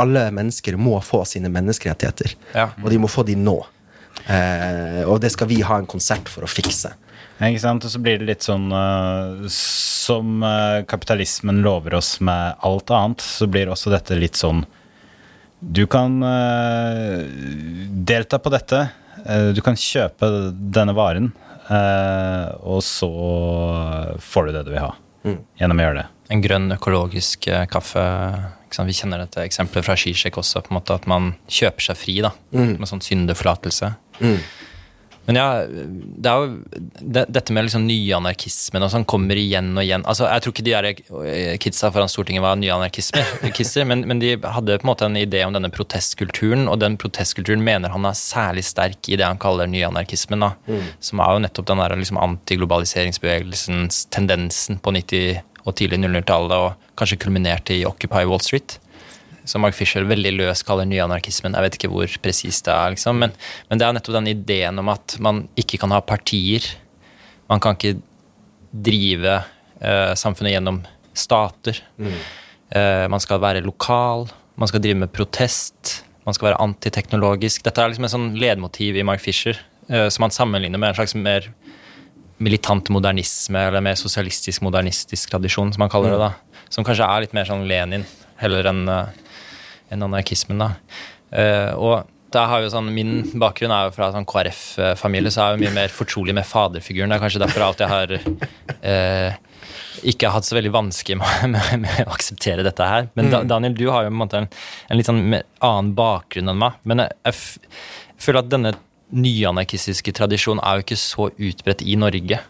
alle 0.00 0.22
mennesker 0.34 0.78
må 0.80 0.96
få 1.04 1.24
sine 1.28 1.50
menneskerettigheter, 1.52 2.34
Ja. 2.54 2.70
og 2.82 2.90
de 2.90 2.98
må 2.98 3.08
få 3.12 3.24
de 3.28 3.34
nå. 3.36 3.58
Eh, 4.28 5.02
og 5.08 5.20
det 5.24 5.30
skal 5.32 5.48
vi 5.48 5.62
ha 5.64 5.78
en 5.80 5.88
konsert 5.88 6.28
for 6.28 6.44
å 6.44 6.50
fikse. 6.50 6.92
Ikke 7.38 7.62
sant? 7.62 7.84
Og 7.86 7.92
så 7.92 8.00
blir 8.02 8.18
det 8.18 8.26
litt 8.26 8.42
sånn 8.42 8.64
uh, 8.74 9.44
Som 9.46 10.40
uh, 10.42 10.82
kapitalismen 10.90 11.60
lover 11.62 11.94
oss 12.00 12.16
med 12.18 12.58
alt 12.66 12.90
annet, 12.90 13.22
så 13.22 13.46
blir 13.46 13.70
også 13.70 13.92
dette 13.94 14.16
litt 14.18 14.34
sånn 14.34 14.64
Du 15.62 15.84
kan 15.86 16.16
uh, 16.18 17.22
delta 18.10 18.40
på 18.42 18.50
dette. 18.50 18.88
eh, 19.24 19.48
du 19.54 19.60
kan 19.62 19.78
kjøpe 19.78 20.28
denne 20.54 20.94
varen, 20.98 21.30
eh, 21.70 22.50
og 22.62 22.82
så 22.86 23.08
får 24.22 24.46
du 24.46 24.52
det 24.54 24.62
du 24.66 24.70
vil 24.74 24.84
ha. 24.84 24.92
Gjennom 25.58 25.78
å 25.78 25.86
gjøre 25.86 25.98
det. 26.02 26.06
En 26.30 26.42
grønn 26.44 26.70
økologisk 26.74 27.48
kaffe. 27.70 28.04
Vi 28.76 28.92
kjenner 28.92 29.18
dette 29.24 29.42
eksempelet 29.44 29.84
fra 29.86 29.96
Zizek 29.96 30.36
også, 30.38 30.62
på 30.62 30.72
en 30.72 30.78
måte 30.80 30.94
at 30.94 31.06
man 31.10 31.34
kjøper 31.48 31.90
seg 31.90 31.96
fri 31.96 32.20
da, 32.24 32.32
med 32.52 32.88
sånn 32.88 33.00
syndeforlatelse. 33.04 33.94
Men 35.28 35.36
ja, 35.36 35.46
det 35.68 36.30
er 36.30 36.38
jo 36.40 36.76
det, 37.04 37.26
dette 37.28 37.52
med 37.52 37.66
liksom 37.66 37.82
nyanarkismen 37.84 38.80
og 38.80 38.88
sånn 38.94 39.04
kommer 39.04 39.36
igjen 39.36 39.74
og 39.76 39.82
igjen. 39.84 40.06
Altså, 40.08 40.24
Jeg 40.24 40.40
tror 40.40 40.54
ikke 40.54 40.64
de 40.64 40.72
der 40.72 40.86
eh, 40.88 41.58
kidsa 41.60 41.90
foran 41.92 42.08
Stortinget 42.08 42.40
var 42.40 42.56
nyanarkister, 42.56 43.26
men, 43.90 44.06
men 44.08 44.22
de 44.22 44.30
hadde 44.40 44.78
på 44.80 44.86
en 44.86 44.88
måte 44.88 45.04
en 45.04 45.18
idé 45.20 45.42
om 45.44 45.52
denne 45.52 45.68
protestkulturen, 45.68 46.64
og 46.72 46.80
den 46.80 46.96
protestkulturen 46.96 47.60
mener 47.60 47.92
han 47.92 48.08
er 48.08 48.16
særlig 48.16 48.64
sterk 48.70 49.04
i 49.12 49.18
det 49.20 49.28
han 49.28 49.36
kaller 49.42 49.68
nyanarkismen. 49.68 50.40
da, 50.40 50.54
Som 51.04 51.20
er 51.20 51.36
jo 51.36 51.44
nettopp 51.44 51.68
den 51.74 51.84
der 51.84 51.96
liksom 52.00 52.22
antiglobaliseringsbevegelsens 52.24 54.06
tendensen 54.08 54.80
på 54.80 54.96
90- 54.96 55.42
og 55.64 55.74
tidlig 55.78 56.00
00-tallet, 56.04 56.54
og 56.54 56.98
kanskje 56.98 57.20
kulminerte 57.22 57.76
i 57.76 57.86
Occupy 57.88 58.24
Wall 58.28 58.42
Street 58.44 58.78
som 59.48 59.64
Mark 59.64 59.76
Fisher 59.76 60.04
veldig 60.06 60.34
løst 60.36 60.66
kaller 60.68 60.88
nyanarkismen. 60.88 61.56
Jeg 61.56 61.64
vet 61.64 61.78
ikke 61.78 61.90
hvor 61.92 62.16
presist 62.22 62.66
det 62.68 62.74
er, 62.74 62.94
liksom. 62.94 63.20
men, 63.22 63.34
men 63.70 63.80
det 63.80 63.86
er 63.86 63.96
nettopp 63.96 64.18
den 64.18 64.32
ideen 64.34 64.80
om 64.82 64.90
at 64.92 65.16
man 65.24 65.46
ikke 65.58 65.80
kan 65.80 65.94
ha 65.94 66.02
partier. 66.04 66.66
Man 67.48 67.62
kan 67.64 67.78
ikke 67.78 67.96
drive 68.72 69.38
eh, 69.38 70.12
samfunnet 70.18 70.52
gjennom 70.52 70.82
stater. 71.16 71.80
Eh, 71.98 73.06
man 73.08 73.24
skal 73.24 73.40
være 73.42 73.64
lokal, 73.64 74.28
man 74.60 74.70
skal 74.70 74.84
drive 74.84 75.00
med 75.00 75.14
protest, 75.14 76.02
man 76.28 76.36
skal 76.36 76.50
være 76.50 76.60
antiteknologisk. 76.66 77.64
Dette 77.64 77.82
er 77.82 77.92
liksom 77.92 78.08
en 78.08 78.14
sånn 78.16 78.30
ledmotiv 78.40 78.98
i 78.98 79.06
Mark 79.06 79.24
Fisher, 79.24 79.56
eh, 79.88 80.08
som 80.12 80.26
han 80.26 80.34
sammenligner 80.34 80.80
med 80.80 80.92
en 80.92 81.00
slags 81.00 81.16
mer 81.16 81.48
militant 82.38 82.90
modernisme, 82.94 83.60
eller 83.68 83.84
mer 83.84 83.98
sosialistisk 83.98 84.62
modernistisk 84.66 85.32
tradisjon, 85.32 85.72
som 85.74 85.82
man 85.84 85.92
kaller 85.92 86.14
det. 86.14 86.20
da. 86.22 86.62
Som 86.68 86.86
kanskje 86.86 87.08
er 87.08 87.24
litt 87.24 87.34
mer 87.36 87.48
sånn 87.48 87.66
Lenin 87.68 88.06
heller 88.38 88.68
enn 88.70 88.84
en 88.88 90.06
anarkismen. 90.06 90.60
da. 90.62 90.72
Uh, 91.32 91.72
og 91.74 91.94
der 92.34 92.48
har 92.50 92.62
jo 92.62 92.70
sånn, 92.72 92.90
Min 92.92 93.22
bakgrunn 93.40 93.72
er 93.72 93.88
jo 93.88 93.94
fra 93.96 94.10
sånn 94.12 94.26
KrF-familie, 94.28 95.32
så 95.32 95.42
er 95.42 95.52
jeg 95.52 95.58
jo 95.58 95.64
mye 95.64 95.76
mer 95.78 95.92
fortrolig 95.92 96.34
med 96.36 96.46
faderfiguren. 96.48 97.08
Det 97.08 97.16
er 97.16 97.22
kanskje 97.24 97.40
derfor 97.40 97.62
jeg 97.62 97.72
alltid 97.72 97.92
har 97.92 98.12
eh, 98.92 99.38
ikke 100.12 100.32
hatt 100.34 100.46
så 100.46 100.58
veldig 100.58 100.74
vanskelig 100.74 101.16
med, 101.22 101.46
med, 101.54 101.86
med 101.86 102.02
å 102.04 102.12
akseptere 102.12 102.66
dette 102.66 102.90
her. 102.90 103.08
Men 103.16 103.32
da, 103.32 103.40
Daniel, 103.48 103.78
du 103.78 103.86
har 103.88 104.04
jo 104.04 104.12
en 104.12 104.26
en, 104.42 104.50
en 104.90 105.00
litt 105.00 105.08
sånn 105.08 105.24
annen 105.32 105.94
bakgrunn 105.96 106.52
enn 106.52 106.60
meg. 106.60 106.76
Men 106.84 107.06
jeg, 107.06 107.16
jeg 107.30 108.20
føler 108.26 108.44
at 108.44 108.52
denne 108.52 108.74
nyanarkistiske 109.14 110.12
tradisjonen 110.16 110.62
er 110.64 110.78
jo 110.80 110.86
ikke 110.86 110.98
så 111.00 111.28
utbredt 111.32 111.82
i 111.86 111.96
Norge. 112.00 112.40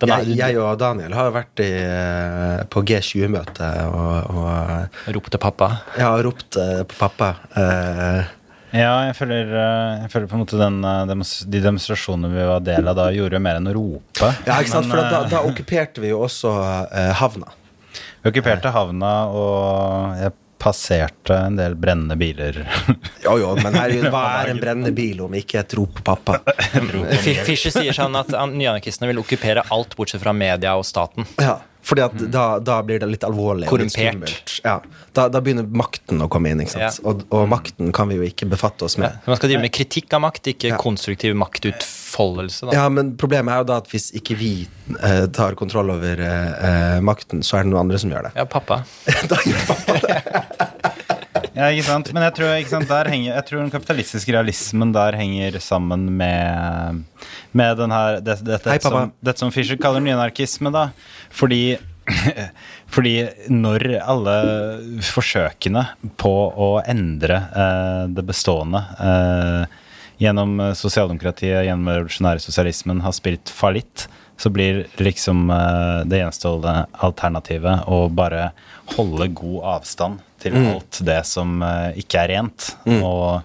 Den 0.00 0.10
er, 0.14 0.22
Jeg, 0.24 0.38
jeg 0.38 0.56
og 0.62 0.78
Daniel 0.80 1.12
har 1.12 1.28
vært 1.34 1.60
i, 1.60 1.68
eh, 1.76 2.62
på 2.72 2.80
G20-møte 2.88 3.68
og, 3.92 4.30
og 4.32 5.12
Rop 5.16 5.28
til 5.34 5.42
pappa. 5.42 5.68
Ja, 6.00 6.14
ropte 6.24 6.24
ropt 6.24 6.56
eh, 6.62 6.82
på 6.88 6.96
pappa. 7.02 7.34
eh, 7.52 8.34
Ja, 8.72 8.94
jeg 9.08 9.14
føler, 9.16 9.48
eh, 9.52 9.92
jeg 10.04 10.10
føler 10.12 10.26
på 10.30 10.36
en 10.38 10.42
måte 10.44 10.58
den, 10.60 10.80
eh, 10.84 11.04
de 11.52 11.60
demonstrasjonene 11.64 12.32
vi 12.32 12.48
var 12.48 12.64
del 12.64 12.88
av 12.88 12.96
da, 12.96 13.10
gjorde 13.12 13.40
mer 13.44 13.60
enn 13.60 13.68
å 13.68 13.76
rope. 13.76 14.32
Ja, 14.46 14.58
ikke 14.60 14.72
sant? 14.72 14.88
Men, 14.88 14.96
For 14.96 15.04
da, 15.04 15.22
eh, 15.24 15.30
da 15.36 15.44
okkuperte 15.48 16.00
vi 16.04 16.14
jo 16.14 16.22
også 16.24 16.54
eh, 16.88 17.12
havna. 17.20 17.52
Vi 18.22 18.32
okkuperte 18.32 18.72
havna, 18.74 19.12
og 19.28 20.16
jeg 20.22 20.32
passerte 20.58 21.36
en 21.36 21.56
del 21.58 21.76
brennende 21.78 22.16
biler. 22.18 22.60
Jo, 23.24 23.34
jo, 23.40 23.54
men 23.58 23.74
herregud, 23.76 24.08
hva 24.14 24.22
er 24.42 24.52
en 24.52 24.60
brennende 24.62 24.92
bil 24.94 25.20
om 25.26 25.34
ikke 25.36 25.60
et 25.60 25.74
rop 25.78 25.98
på 25.98 26.04
pappa? 26.06 26.38
Fischer 27.48 27.74
sier 27.74 27.96
sånn 27.96 28.16
at 28.18 28.30
nyanarkistene 28.32 29.10
vil 29.10 29.20
okkupere 29.22 29.66
alt 29.74 29.96
bortsett 29.98 30.22
fra 30.22 30.32
media 30.36 30.76
og 30.78 30.86
staten. 30.88 31.26
Ja, 31.42 31.58
fordi 31.88 32.02
at 32.04 32.16
da, 32.32 32.44
da 32.60 32.78
blir 32.84 33.00
det 33.00 33.08
litt 33.08 33.24
alvorlig. 33.24 33.68
Korrumpert. 33.70 34.58
Ja, 34.64 34.74
da, 35.16 35.28
da 35.32 35.40
begynner 35.40 35.64
makten 35.72 36.20
å 36.20 36.28
komme 36.32 36.52
inn, 36.52 36.60
sant? 36.68 37.00
Og, 37.08 37.22
og 37.32 37.46
makten 37.48 37.92
kan 37.96 38.10
vi 38.12 38.18
jo 38.18 38.26
ikke 38.26 38.48
befatte 38.50 38.84
oss 38.84 38.98
med. 39.00 39.08
Ja. 39.14 39.30
man 39.32 39.40
skal 39.40 39.52
drive 39.52 39.64
med 39.64 39.72
kritikk 39.74 40.12
av 40.18 40.24
makt, 40.26 40.50
ikke 40.52 40.74
Ja. 40.74 40.76
konstruktiv 40.80 41.32
maktutfoldelse. 41.38 42.68
Da. 42.68 42.74
Ja, 42.76 42.88
men 42.92 43.14
problemet 43.20 43.54
er 43.54 43.62
jo 43.62 43.68
da 43.70 43.78
at 43.80 43.88
hvis 43.88 44.10
ikke 44.20 44.36
vi 44.36 44.52
eh, 45.00 45.24
tar 45.32 45.56
kontroll 45.56 45.94
over 45.96 46.20
eh, 46.20 46.68
eh, 46.68 47.00
makten, 47.04 47.40
så 47.46 47.58
er 47.58 47.64
det 47.64 47.72
noen 47.72 47.86
andre 47.86 48.00
som 48.02 48.12
gjør 48.12 48.28
det. 48.28 48.34
Ja, 48.36 48.44
pappa. 48.44 48.82
da 49.32 49.40
gjør 49.48 49.64
pappa 49.72 49.98
det. 50.04 50.18
Ja, 51.58 51.72
ikke 51.74 51.88
sant? 51.88 52.12
Men 52.14 52.22
jeg 52.28 52.36
tror, 52.36 52.52
sant, 52.70 52.92
henger, 53.10 53.32
jeg 53.32 53.46
tror 53.48 53.62
den 53.64 53.72
kapitalistiske 53.72 54.34
realismen 54.36 54.92
der 54.94 55.16
henger 55.18 55.58
sammen 55.62 56.06
med, 56.20 57.02
med 57.50 57.80
den 57.80 57.94
her 57.94 58.20
det, 58.22 58.36
det, 58.46 58.60
Hei, 58.62 58.76
dette, 58.78 58.92
som, 58.92 59.14
dette 59.18 59.42
som 59.42 59.50
Fischer 59.54 59.80
kaller 59.80 60.04
nyanarkisme, 60.04 60.70
da. 60.74 60.90
Fordi 61.34 61.78
fordi 62.94 63.14
når 63.52 63.82
alle 64.00 64.36
forsøkene 65.04 65.82
på 66.20 66.32
å 66.48 66.68
endre 66.88 67.36
eh, 67.36 68.04
det 68.16 68.24
bestående 68.24 68.80
eh, 68.96 69.82
gjennom 70.22 70.54
sosialdemokratiet, 70.78 71.66
gjennom 71.66 71.90
revolusjonære 71.92 72.40
sosialismen, 72.40 73.02
har 73.04 73.12
spilt 73.12 73.52
fallitt, 73.52 74.06
så 74.38 74.50
blir 74.54 74.86
liksom 75.02 75.50
eh, 75.50 76.00
det 76.08 76.22
gjenstående 76.22 76.74
alternativet 77.04 77.84
å 77.90 78.06
bare 78.08 78.52
holde 78.96 79.28
god 79.36 79.58
avstand 79.76 80.20
til 80.40 80.54
alt 80.58 81.00
det 81.04 81.20
som 81.26 81.58
eh, 81.66 81.98
ikke 82.02 82.20
er 82.24 82.30
rent. 82.36 82.68
Og, 82.86 83.42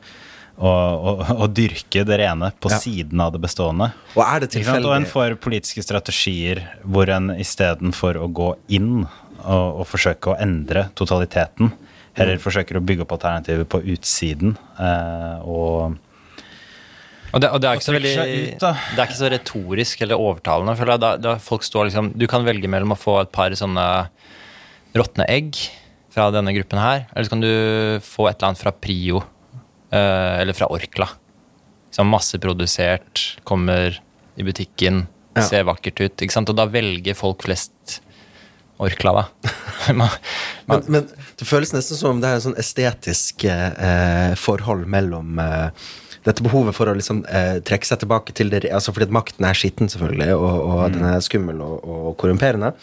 og, 0.53 1.07
og, 1.09 1.23
og 1.33 1.47
dyrke 1.57 2.03
det 2.05 2.19
rene 2.21 2.51
på 2.61 2.69
Ja. 2.71 2.77
siden 2.79 3.21
av 3.25 3.31
det 3.33 3.41
bestående. 3.41 3.91
Og 4.15 4.21
er 4.27 4.43
det 4.45 4.51
tilfeldig? 4.53 4.85
Og 4.87 4.95
en 4.99 5.07
får 5.09 5.35
politiske 5.41 5.81
strategier 5.83 6.61
hvor 6.85 7.09
en 7.09 7.31
istedenfor 7.35 8.19
å 8.21 8.29
gå 8.29 8.51
inn 8.77 9.03
og, 9.43 9.81
og 9.81 9.87
forsøke 9.89 10.31
å 10.31 10.37
endre 10.39 10.85
totaliteten, 10.95 11.73
heller 12.13 12.37
forsøker 12.39 12.77
å 12.77 12.83
bygge 12.85 13.03
opp 13.07 13.15
alternativer 13.17 13.65
på 13.65 13.81
utsiden. 13.95 14.53
Eh, 14.79 15.37
og 15.43 15.97
Og 17.33 17.41
det, 17.41 17.49
og 17.49 17.61
det, 17.63 17.65
er 17.67 17.79
ikke 17.79 17.87
så 17.89 17.95
veldig, 17.95 18.09
ut, 18.13 18.61
det 18.61 18.99
er 19.01 19.07
ikke 19.07 19.17
så 19.17 19.29
retorisk 19.33 20.01
eller 20.05 20.21
overtalende. 20.21 20.75
føler 20.77 20.93
jeg. 20.93 21.01
Da, 21.01 21.09
da 21.17 21.31
folk 21.41 21.63
står 21.65 21.87
liksom, 21.89 22.11
Du 22.13 22.27
kan 22.29 22.45
velge 22.45 22.69
mellom 22.69 22.93
å 22.93 22.99
få 22.99 23.15
et 23.23 23.31
par 23.33 23.49
sånne 23.57 23.87
råtne 24.95 25.25
egg 25.31 25.57
fra 26.13 26.27
denne 26.33 26.53
gruppen 26.53 26.77
her, 26.81 27.07
eller 27.13 27.25
så 27.25 27.33
kan 27.33 27.41
du 27.41 27.49
få 28.05 28.27
et 28.29 28.37
eller 28.37 28.51
annet 28.51 28.61
fra 28.61 28.73
Prio 28.77 29.23
eh, 29.89 30.41
eller 30.43 30.53
fra 30.57 30.67
Orkla. 30.69 31.07
Som 31.93 32.09
masseprodusert, 32.13 33.39
kommer 33.45 33.99
i 34.37 34.45
butikken, 34.45 35.07
Ja. 35.35 35.41
ser 35.41 35.63
vakkert 35.65 35.97
ut. 36.01 36.21
ikke 36.21 36.33
sant? 36.33 36.49
Og 36.49 36.55
da 36.59 36.67
velger 36.69 37.15
folk 37.17 37.41
flest 37.41 38.01
Orkla, 38.79 39.11
da. 39.13 39.51
Man- 39.97 40.09
men, 40.67 40.83
men 40.87 41.07
det 41.39 41.45
føles 41.47 41.73
nesten 41.73 41.97
som 41.97 42.11
om 42.15 42.21
det 42.21 42.29
er 42.29 42.37
en 42.37 42.45
sånn 42.47 42.57
estetisk 42.61 43.45
eh, 43.49 44.33
forhold 44.37 44.85
mellom 44.89 45.37
eh, 45.41 45.69
dette 46.23 46.43
behovet 46.45 46.75
for 46.75 46.89
å 46.89 46.95
liksom 46.97 47.23
eh, 47.27 47.57
trekke 47.65 47.87
seg 47.87 48.03
tilbake 48.03 48.35
til 48.37 48.51
det 48.53 48.63
altså 48.71 48.93
Fordi 48.95 49.09
at 49.09 49.15
makten 49.15 49.47
er 49.47 49.57
skitten, 49.57 49.89
selvfølgelig, 49.91 50.35
og, 50.37 50.59
og 50.69 50.83
den 50.95 51.05
er 51.07 51.23
skummel 51.23 51.61
og, 51.63 51.83
og 51.83 52.15
korrumperende. 52.21 52.73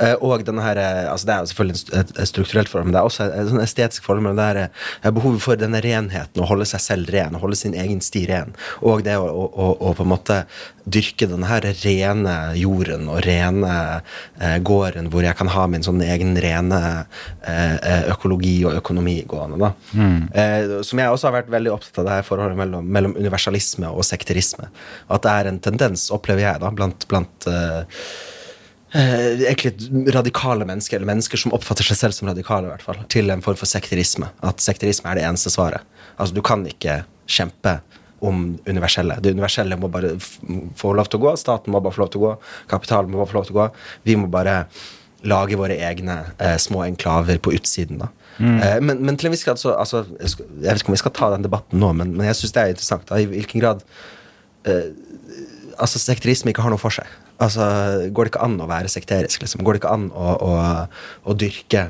Eh, 0.00 0.14
og 0.24 0.44
denne 0.46 0.64
her, 0.64 0.80
eh, 0.80 1.04
altså 1.10 1.28
Det 1.28 1.34
er 1.34 1.42
jo 1.42 1.50
selvfølgelig 1.52 1.82
en 1.92 2.00
et, 2.00 2.14
et 2.16 2.30
strukturelt 2.30 2.72
forhold, 2.72 2.88
men 2.88 2.96
det 2.96 3.02
er 3.02 3.10
også 3.10 3.26
et, 3.26 3.36
et 3.42 3.52
sånn 3.52 3.64
estetisk 3.64 4.06
forhold 4.06 4.24
Men 4.24 4.38
det 4.38 4.48
er, 4.52 4.62
eh, 5.02 5.12
behovet 5.14 5.44
for 5.44 5.60
denne 5.60 5.82
renheten, 5.84 6.42
å 6.42 6.48
holde 6.48 6.68
seg 6.68 6.84
selv 6.84 7.12
ren, 7.14 7.38
holde 7.38 7.58
sin 7.58 7.76
egen 7.78 8.00
sti 8.04 8.24
ren, 8.30 8.54
og 8.80 9.04
det 9.06 9.18
å, 9.20 9.28
å, 9.28 9.70
å 9.78 9.94
på 9.98 10.06
en 10.06 10.12
måte 10.14 10.42
dyrke 10.92 11.28
denne 11.30 11.48
her 11.48 11.64
rene 11.82 12.34
jorden 12.58 13.08
og 13.12 13.20
rene 13.26 13.72
eh, 14.40 14.56
gården 14.64 15.10
hvor 15.12 15.26
jeg 15.26 15.36
kan 15.38 15.50
ha 15.52 15.66
min 15.70 15.84
sånn 15.86 16.00
egen 16.04 16.36
rene 16.40 16.80
eh, 17.42 17.76
eh, 17.76 18.08
økologi 18.14 18.56
og 18.68 18.78
økonomi 18.80 19.18
gående. 19.28 19.60
da. 19.62 19.72
Eh, 20.32 20.78
som 20.86 21.02
jeg 21.02 21.12
også 21.12 21.30
har 21.30 21.38
vært 21.40 21.52
veldig 21.52 21.74
opptatt 21.74 22.02
av 22.02 22.08
det 22.08 22.16
her 22.18 22.26
forholdet 22.26 22.58
mellom, 22.58 22.88
mellom 22.98 23.16
universalisme 23.18 23.90
og 23.90 24.06
sekterisme. 24.06 24.70
At 25.12 25.24
det 25.26 25.34
er 25.34 25.52
en 25.52 25.62
tendens, 25.62 26.08
opplever 26.14 26.46
jeg, 26.46 26.62
da, 26.64 26.72
blant, 26.74 27.06
blant 27.10 27.48
eh, 27.50 28.02
eh, 28.92 29.44
egentlig 29.50 30.12
radikale 30.14 30.66
mennesker, 30.68 30.98
eller 30.98 31.12
mennesker 31.12 31.40
som 31.40 31.54
oppfatter 31.56 31.86
seg 31.86 32.00
selv 32.00 32.16
som 32.16 32.30
radikale, 32.30 32.68
i 32.68 32.74
hvert 32.74 32.86
fall, 32.86 33.02
til 33.12 33.30
en 33.34 33.44
form 33.44 33.58
for 33.60 33.70
sekterisme. 33.70 34.30
At 34.44 34.64
sekterisme 34.64 35.10
er 35.10 35.20
det 35.20 35.28
eneste 35.28 35.52
svaret. 35.54 35.84
Altså, 36.16 36.34
du 36.34 36.42
kan 36.44 36.64
ikke 36.68 37.02
kjempe 37.28 37.78
om 38.24 38.44
universelle. 38.66 39.18
Det 39.22 39.32
universelle 39.36 39.78
må 39.78 39.90
bare 39.92 40.14
få 40.78 40.92
lov 40.96 41.10
til 41.10 41.20
å 41.20 41.26
gå, 41.28 41.34
staten 41.40 41.74
må 41.74 41.82
bare 41.84 41.94
få 41.96 42.04
lov 42.04 42.12
til 42.14 42.22
å 42.22 42.26
gå, 42.26 42.32
kapitalen 42.70 43.10
må 43.12 43.20
bare 43.22 43.30
få 43.32 43.38
lov 43.38 43.48
til 43.48 43.56
å 43.56 43.60
gå. 43.60 43.68
Vi 44.08 44.16
må 44.18 44.30
bare 44.32 44.62
lage 45.26 45.58
våre 45.58 45.74
egne 45.82 46.20
eh, 46.38 46.56
små 46.62 46.84
enklaver 46.86 47.40
på 47.42 47.52
utsiden. 47.56 47.98
da. 48.04 48.10
Eh, 48.38 48.78
men, 48.80 49.00
men 49.02 49.16
til 49.18 49.28
en 49.28 49.34
viss 49.34 49.42
grad 49.46 49.58
så 49.58 49.72
altså, 49.74 50.04
jeg, 50.20 50.36
jeg 50.38 50.68
vet 50.68 50.82
ikke 50.82 50.92
om 50.92 50.94
vi 50.94 51.02
skal 51.02 51.14
ta 51.16 51.30
den 51.34 51.46
debatten 51.46 51.80
nå, 51.82 51.90
men, 51.98 52.14
men 52.14 52.28
jeg 52.30 52.38
syns 52.38 52.54
det 52.54 52.62
er 52.62 52.74
interessant. 52.74 53.08
Da, 53.10 53.18
I 53.18 53.26
hvilken 53.30 53.62
grad 53.64 53.82
eh, 54.68 54.92
altså 55.78 56.00
sekterisme 56.02 56.52
ikke 56.52 56.64
har 56.64 56.74
noe 56.74 56.82
for 56.82 56.94
seg. 56.94 57.08
Altså, 57.42 57.64
Går 58.14 58.26
det 58.26 58.34
ikke 58.34 58.44
an 58.46 58.58
å 58.62 58.68
være 58.70 58.90
sekterisk? 58.92 59.42
liksom? 59.42 59.62
Går 59.66 59.76
det 59.76 59.82
ikke 59.82 59.94
an 59.94 60.08
å, 60.14 60.34
å, 60.42 60.52
å 61.30 61.38
dyrke 61.38 61.88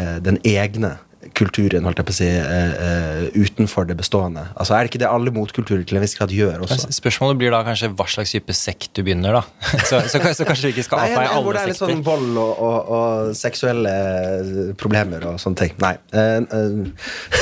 eh, 0.00 0.16
den 0.24 0.40
egne 0.44 0.96
kulturen 1.36 1.86
holdt 1.86 2.00
jeg 2.00 2.08
på 2.08 2.14
å 2.14 2.16
si, 2.16 2.28
uh, 2.28 3.24
utenfor 3.34 3.88
det 3.88 3.96
bestående? 3.98 4.46
Altså, 4.54 4.74
Er 4.76 4.84
det 4.84 4.92
ikke 4.92 5.02
det 5.02 5.10
alle 5.10 5.32
motkulturer 5.34 5.84
til 5.88 5.98
en 5.98 6.04
viss 6.04 6.16
grad 6.18 6.34
gjør 6.34 6.64
også? 6.66 6.90
Spørsmålet 6.94 7.40
blir 7.40 7.54
da 7.54 7.62
kanskje 7.66 7.90
hva 7.94 8.06
slags 8.10 8.34
type 8.34 8.56
sekt 8.56 8.92
du 8.96 9.02
begynner, 9.06 9.40
da. 9.40 9.42
Så, 9.88 10.00
så, 10.08 10.20
så 10.34 10.46
kanskje 10.46 10.70
vi 10.70 10.74
ikke 10.74 10.84
skal 10.86 11.02
avfeie 11.02 11.28
alle 11.28 11.28
sekter. 11.28 11.44
hvor 11.44 11.56
det 11.56 11.60
er 11.62 11.70
litt 11.70 11.78
sånn 11.80 12.02
vold 12.06 12.38
og, 12.40 12.52
og, 12.64 12.92
og 12.96 13.34
seksuelle 13.36 13.92
eh, 13.92 14.70
problemer 14.80 15.26
og 15.28 15.40
sånne 15.42 15.60
ting. 15.60 15.74
Nei. 15.82 15.92
Uh, 16.14 16.88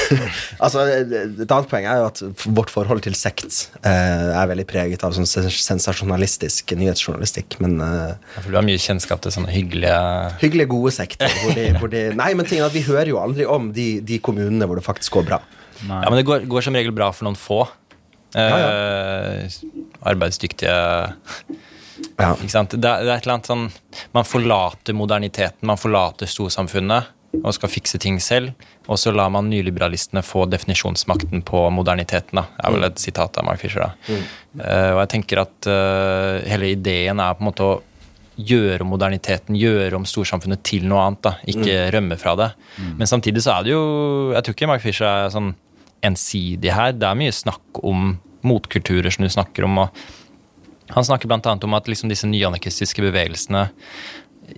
altså, 0.64 0.84
Et 0.88 1.44
annet 1.46 1.70
poeng 1.70 1.86
er 1.86 2.00
jo 2.00 2.08
at 2.08 2.22
vårt 2.58 2.72
forhold 2.72 3.04
til 3.06 3.16
sekt 3.18 3.68
er 3.86 4.48
veldig 4.50 4.66
preget 4.68 5.04
av 5.06 5.14
sånn 5.16 5.28
sensasjonalistisk 5.28 6.74
nyhetsjournalistikk. 6.78 7.58
Men 7.62 7.78
ja, 7.80 8.16
For 8.40 8.50
du 8.50 8.58
har 8.58 8.66
mye 8.66 8.80
kjennskap 8.82 9.22
til 9.24 9.34
sånne 9.34 9.52
hyggelige 9.52 9.92
hyggelige, 10.40 10.68
gode 10.68 10.92
sekter. 10.94 11.32
Hvor 11.42 11.54
de, 11.56 11.66
hvor 11.78 11.92
de, 11.92 12.02
nei, 12.18 12.32
men 12.38 12.48
tingen 12.48 12.64
er 12.64 12.70
at 12.70 12.76
vi 12.76 12.84
hører 12.86 13.10
jo 13.10 13.20
aldri 13.22 13.46
om 13.48 13.71
de, 13.74 13.86
de 14.06 14.18
kommunene 14.24 14.66
hvor 14.68 14.78
det 14.78 14.84
faktisk 14.86 15.18
går 15.18 15.26
bra. 15.30 15.38
Ja, 15.82 16.02
men 16.08 16.18
det 16.20 16.26
går, 16.28 16.44
går 16.50 16.62
som 16.68 16.76
regel 16.78 16.92
bra 16.94 17.08
for 17.14 17.26
noen 17.26 17.38
få. 17.38 17.64
Eh, 18.34 19.48
arbeidsdyktige 20.08 20.72
Ja. 22.18 22.32
Ikke 22.34 22.50
sant? 22.50 22.70
Det, 22.74 22.88
er- 22.88 23.04
det 23.04 23.10
er 23.12 23.16
et 23.18 23.26
eller 23.26 23.34
annet 23.36 23.48
sånn 23.50 23.66
Man 24.14 24.24
forlater 24.26 24.94
moderniteten, 24.96 25.66
man 25.68 25.76
forlater 25.80 26.26
storsamfunnet 26.30 27.10
og 27.42 27.54
skal 27.56 27.70
fikse 27.72 27.96
ting 28.00 28.18
selv. 28.20 28.50
Og 28.92 28.98
så 29.00 29.08
lar 29.14 29.30
man 29.32 29.46
nyliberalistene 29.48 30.20
få 30.24 30.44
definisjonsmakten 30.52 31.40
på 31.48 31.62
moderniteten. 31.72 32.36
da, 32.36 32.42
er 32.60 32.74
vel 32.74 32.84
et 32.84 32.98
sitat 33.00 33.38
av 33.40 33.46
Mark 33.46 33.60
Fisher. 33.62 33.80
da. 33.86 34.16
Eh, 34.60 34.90
og 34.92 35.00
jeg 35.00 35.08
tenker 35.14 35.40
at 35.40 35.66
eh, 35.70 36.42
hele 36.50 36.72
ideen 36.74 37.20
er 37.24 37.32
på 37.38 37.40
en 37.40 37.48
måte 37.48 37.64
å 37.64 37.78
gjøre 38.48 38.84
om 38.84 38.92
moderniteten, 38.94 39.58
gjøre 39.58 39.98
om 39.98 40.06
storsamfunnet 40.08 40.62
til 40.66 40.86
noe 40.90 41.04
annet. 41.06 41.22
da, 41.26 41.34
Ikke 41.48 41.76
rømme 41.94 42.18
fra 42.20 42.34
det. 42.38 42.50
Men 42.98 43.10
samtidig 43.10 43.44
så 43.44 43.58
er 43.58 43.62
det 43.66 43.72
jo 43.74 44.32
Jeg 44.32 44.44
tror 44.44 44.56
ikke 44.56 44.70
Mark 44.70 44.82
Fisher 44.84 45.06
er 45.06 45.32
sånn 45.34 45.54
ensidig 46.02 46.72
her. 46.74 46.92
Det 46.92 47.06
er 47.06 47.18
mye 47.18 47.32
snakk 47.34 47.82
om 47.82 48.16
motkulturer 48.42 49.10
som 49.14 49.24
du 49.24 49.30
snakker 49.30 49.64
om. 49.68 49.78
og 49.78 49.88
han 50.92 51.06
snakker 51.06 51.30
bl.a. 51.30 51.56
om 51.62 51.76
at 51.78 51.88
liksom 51.88 52.10
disse 52.10 52.28
nyanarkistiske 52.28 53.04
bevegelsene 53.04 53.68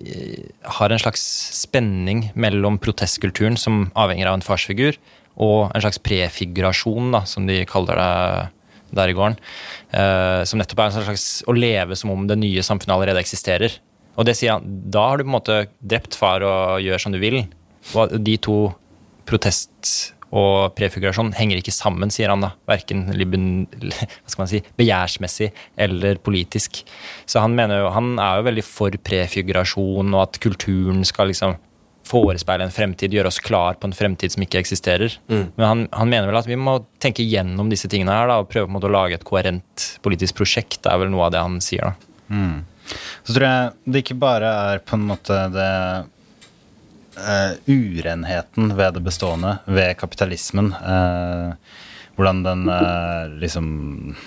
eh, 0.01 0.49
har 0.79 0.91
en 0.91 1.03
slags 1.03 1.23
spenning 1.61 2.31
mellom 2.35 2.81
protestkulturen, 2.83 3.59
som 3.61 3.91
avhenger 3.95 4.31
av 4.31 4.39
en 4.39 4.47
farsfigur, 4.47 4.99
og 5.35 5.71
en 5.75 5.85
slags 5.85 6.01
prefigurasjon, 6.03 7.13
da, 7.15 7.25
som 7.29 7.47
de 7.47 7.63
kaller 7.71 8.01
det 8.01 8.51
der 8.97 9.13
i 9.13 9.17
gården. 9.17 9.39
Eh, 9.95 10.43
som 10.49 10.61
nettopp 10.61 10.85
er 10.85 10.93
en 10.93 11.09
slags 11.11 11.29
å 11.49 11.57
leve 11.57 11.99
som 11.99 12.13
om 12.15 12.29
det 12.31 12.39
nye 12.41 12.65
samfunnet 12.65 12.97
allerede 12.97 13.23
eksisterer. 13.23 13.79
Og 14.15 14.29
det 14.29 14.37
sier 14.39 14.57
han, 14.57 14.67
da 14.95 15.09
har 15.11 15.19
du 15.19 15.27
på 15.27 15.33
en 15.33 15.39
måte 15.39 15.61
drept 15.83 16.17
far 16.19 16.45
og 16.47 16.83
gjør 16.85 17.03
som 17.03 17.15
du 17.15 17.21
vil. 17.23 17.43
Og 17.99 18.15
de 18.25 18.37
to 18.43 18.59
protest 19.29 20.15
og 20.35 20.75
prefigurasjon 20.75 21.31
henger 21.37 21.61
ikke 21.61 21.75
sammen, 21.75 22.11
sier 22.11 22.33
han 22.33 22.43
da. 22.43 22.53
Verken 22.67 23.07
si, 24.51 24.63
begjærsmessig 24.79 25.51
eller 25.79 26.19
politisk. 26.23 26.83
Så 27.27 27.43
han 27.45 27.55
mener 27.55 27.85
jo, 27.85 27.93
han 27.95 28.17
er 28.19 28.41
jo 28.41 28.49
veldig 28.49 28.67
for 28.67 28.99
prefigurasjon 29.11 30.15
og 30.15 30.25
at 30.25 30.41
kulturen 30.43 31.05
skal 31.07 31.31
liksom 31.31 31.59
forespeile 32.05 32.67
en 32.67 32.73
fremtid, 32.75 33.15
gjøre 33.17 33.31
oss 33.31 33.41
klar 33.41 33.79
på 33.81 33.89
en 33.89 33.97
fremtid 33.97 34.35
som 34.35 34.45
ikke 34.45 34.61
eksisterer. 34.61 35.15
Men 35.57 35.65
han, 35.65 35.85
han 35.93 36.11
mener 36.11 36.29
vel 36.29 36.39
at 36.41 36.49
vi 36.51 36.59
må 36.61 36.79
tenke 37.03 37.25
gjennom 37.25 37.71
disse 37.73 37.89
tingene 37.89 38.13
her 38.13 38.29
da, 38.29 38.41
og 38.43 38.51
prøve 38.53 38.69
på 38.69 38.73
en 38.75 38.77
måte 38.77 38.91
å 38.91 38.95
lage 38.95 39.17
et 39.19 39.25
koherent 39.25 39.87
politisk 40.05 40.37
prosjekt. 40.43 40.83
Det 40.85 40.93
er 40.93 41.01
vel 41.01 41.13
noe 41.15 41.29
av 41.29 41.35
det 41.35 41.45
han 41.45 41.61
sier. 41.65 41.95
da. 41.95 42.11
Så 43.25 43.33
tror 43.33 43.47
jeg 43.49 43.73
det 43.89 44.05
ikke 44.05 44.19
bare 44.21 44.51
er 44.75 44.83
på 44.85 44.99
en 44.99 45.07
måte 45.09 45.39
det 45.55 45.71
uh, 47.17 47.53
urenheten 47.71 48.75
ved 48.77 48.99
det 48.99 49.05
bestående, 49.07 49.59
ved 49.65 49.97
kapitalismen. 50.01 50.73
eh, 50.75 51.81
hvordan 52.17 52.43
den 52.45 52.69
eh, 52.71 53.33
liksom 53.43 53.69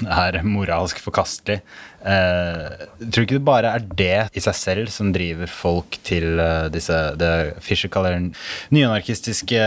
er 0.04 0.40
moralsk 0.46 1.00
forkastelig. 1.04 1.62
Eh, 2.08 2.84
tror 3.12 3.26
ikke 3.26 3.38
det 3.38 3.48
bare 3.48 3.72
er 3.76 3.86
det 4.00 4.38
i 4.38 4.44
seg 4.44 4.56
selv 4.56 4.92
som 4.94 5.10
driver 5.16 5.50
folk 5.52 5.98
til 6.08 6.40
eh, 6.40 6.68
disse 6.74 6.96
det 7.20 7.32
Fischer 7.64 7.92
kaller 7.92 8.20
nyanarkistiske 8.76 9.64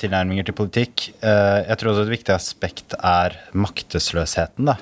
tilnærminger 0.00 0.48
til 0.48 0.58
politikk. 0.58 1.10
Eh, 1.20 1.60
jeg 1.68 1.80
tror 1.80 1.92
også 1.92 2.06
et 2.06 2.14
viktig 2.14 2.34
aspekt 2.34 2.96
er 3.00 3.36
maktesløsheten 3.52 4.72
da, 4.72 4.78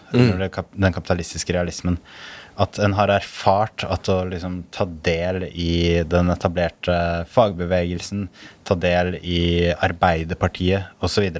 kap 0.53 0.71
den 0.73 0.95
kapitalistiske 0.95 1.57
realismen. 1.57 1.99
At 2.61 2.77
en 2.85 2.93
har 2.99 3.09
erfart 3.09 3.85
at 3.89 4.09
å 4.13 4.23
liksom 4.29 4.61
ta 4.75 4.85
del 5.05 5.47
i 5.49 6.03
den 6.05 6.29
etablerte 6.33 6.97
fagbevegelsen, 7.33 8.27
ta 8.69 8.77
del 8.77 9.17
i 9.21 9.73
Arbeiderpartiet 9.73 11.03
osv., 11.03 11.31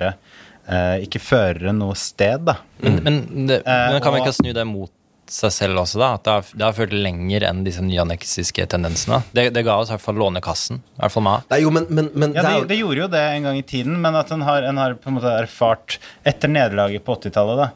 ikke 1.05 1.21
fører 1.23 1.73
noe 1.77 1.95
sted, 1.99 2.45
da. 2.49 2.59
Men, 2.83 2.99
men, 3.05 3.23
det, 3.49 3.63
Eh, 3.67 3.87
men 3.93 4.03
kan 4.05 4.15
vi 4.15 4.21
ikke 4.25 4.35
snu 4.37 4.51
det 4.57 4.65
mot 4.69 4.91
seg 5.33 5.53
selv 5.55 5.81
også, 5.81 5.97
da? 6.03 6.09
At 6.19 6.25
det 6.27 6.33
har, 6.35 6.49
det 6.59 6.65
har 6.67 6.75
ført 6.77 6.93
lenger 6.93 7.47
enn 7.49 7.63
disse 7.65 7.81
nyaneksistiske 7.85 8.67
tendensene? 8.69 9.23
Det, 9.33 9.47
det 9.55 9.63
ga 9.65 9.79
oss 9.81 9.89
i 9.89 9.95
hvert 9.95 10.05
fall 10.05 10.19
Lånekassen. 10.21 10.83
I 10.99 11.01
hvert 11.05 11.15
fall 11.15 11.25
meg. 11.25 11.47
Nei, 11.53 11.61
jo, 11.63 11.71
men, 11.73 11.87
men, 11.89 12.11
men 12.19 12.35
Ja, 12.37 12.43
det 12.45 12.69
det, 12.69 12.79
gjorde 12.83 13.05
jo 13.05 13.09
det 13.15 13.23
en 13.39 13.47
gang 13.49 13.61
i 13.61 13.65
tiden, 13.65 13.97
men 14.03 14.19
at 14.19 14.33
en 14.35 14.45
har, 14.45 14.67
en 14.69 14.81
har 14.83 14.99
på 15.01 15.09
en 15.09 15.17
måte 15.17 15.33
erfart 15.41 15.97
etter 16.29 16.53
nederlaget 16.53 17.05
på 17.07 17.17
80-tallet 17.23 17.63
da, 17.63 17.71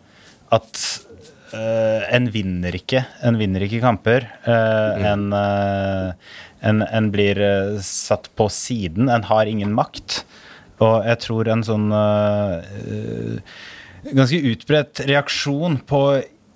at 0.59 0.83
øh, 1.57 2.05
en 2.19 2.29
vinner 2.35 2.77
ikke 2.77 3.01
En 3.25 3.39
vinner 3.41 3.65
ikke 3.65 3.81
kamper. 3.81 4.29
øh, 4.47 5.07
en, 5.15 5.25
øh, 5.33 6.13
en, 6.67 6.83
en 6.83 7.11
blir 7.15 7.41
satt 7.85 8.29
på 8.37 8.51
siden. 8.53 9.09
En 9.09 9.25
har 9.31 9.47
ingen 9.49 9.73
makt. 9.77 10.26
Og 10.85 11.07
jeg 11.09 11.21
tror 11.25 11.49
en 11.49 11.65
sånn 11.65 11.87
øh, 11.97 13.39
ganske 14.13 14.41
utbredt 14.53 15.05
reaksjon 15.09 15.81
på 15.89 16.03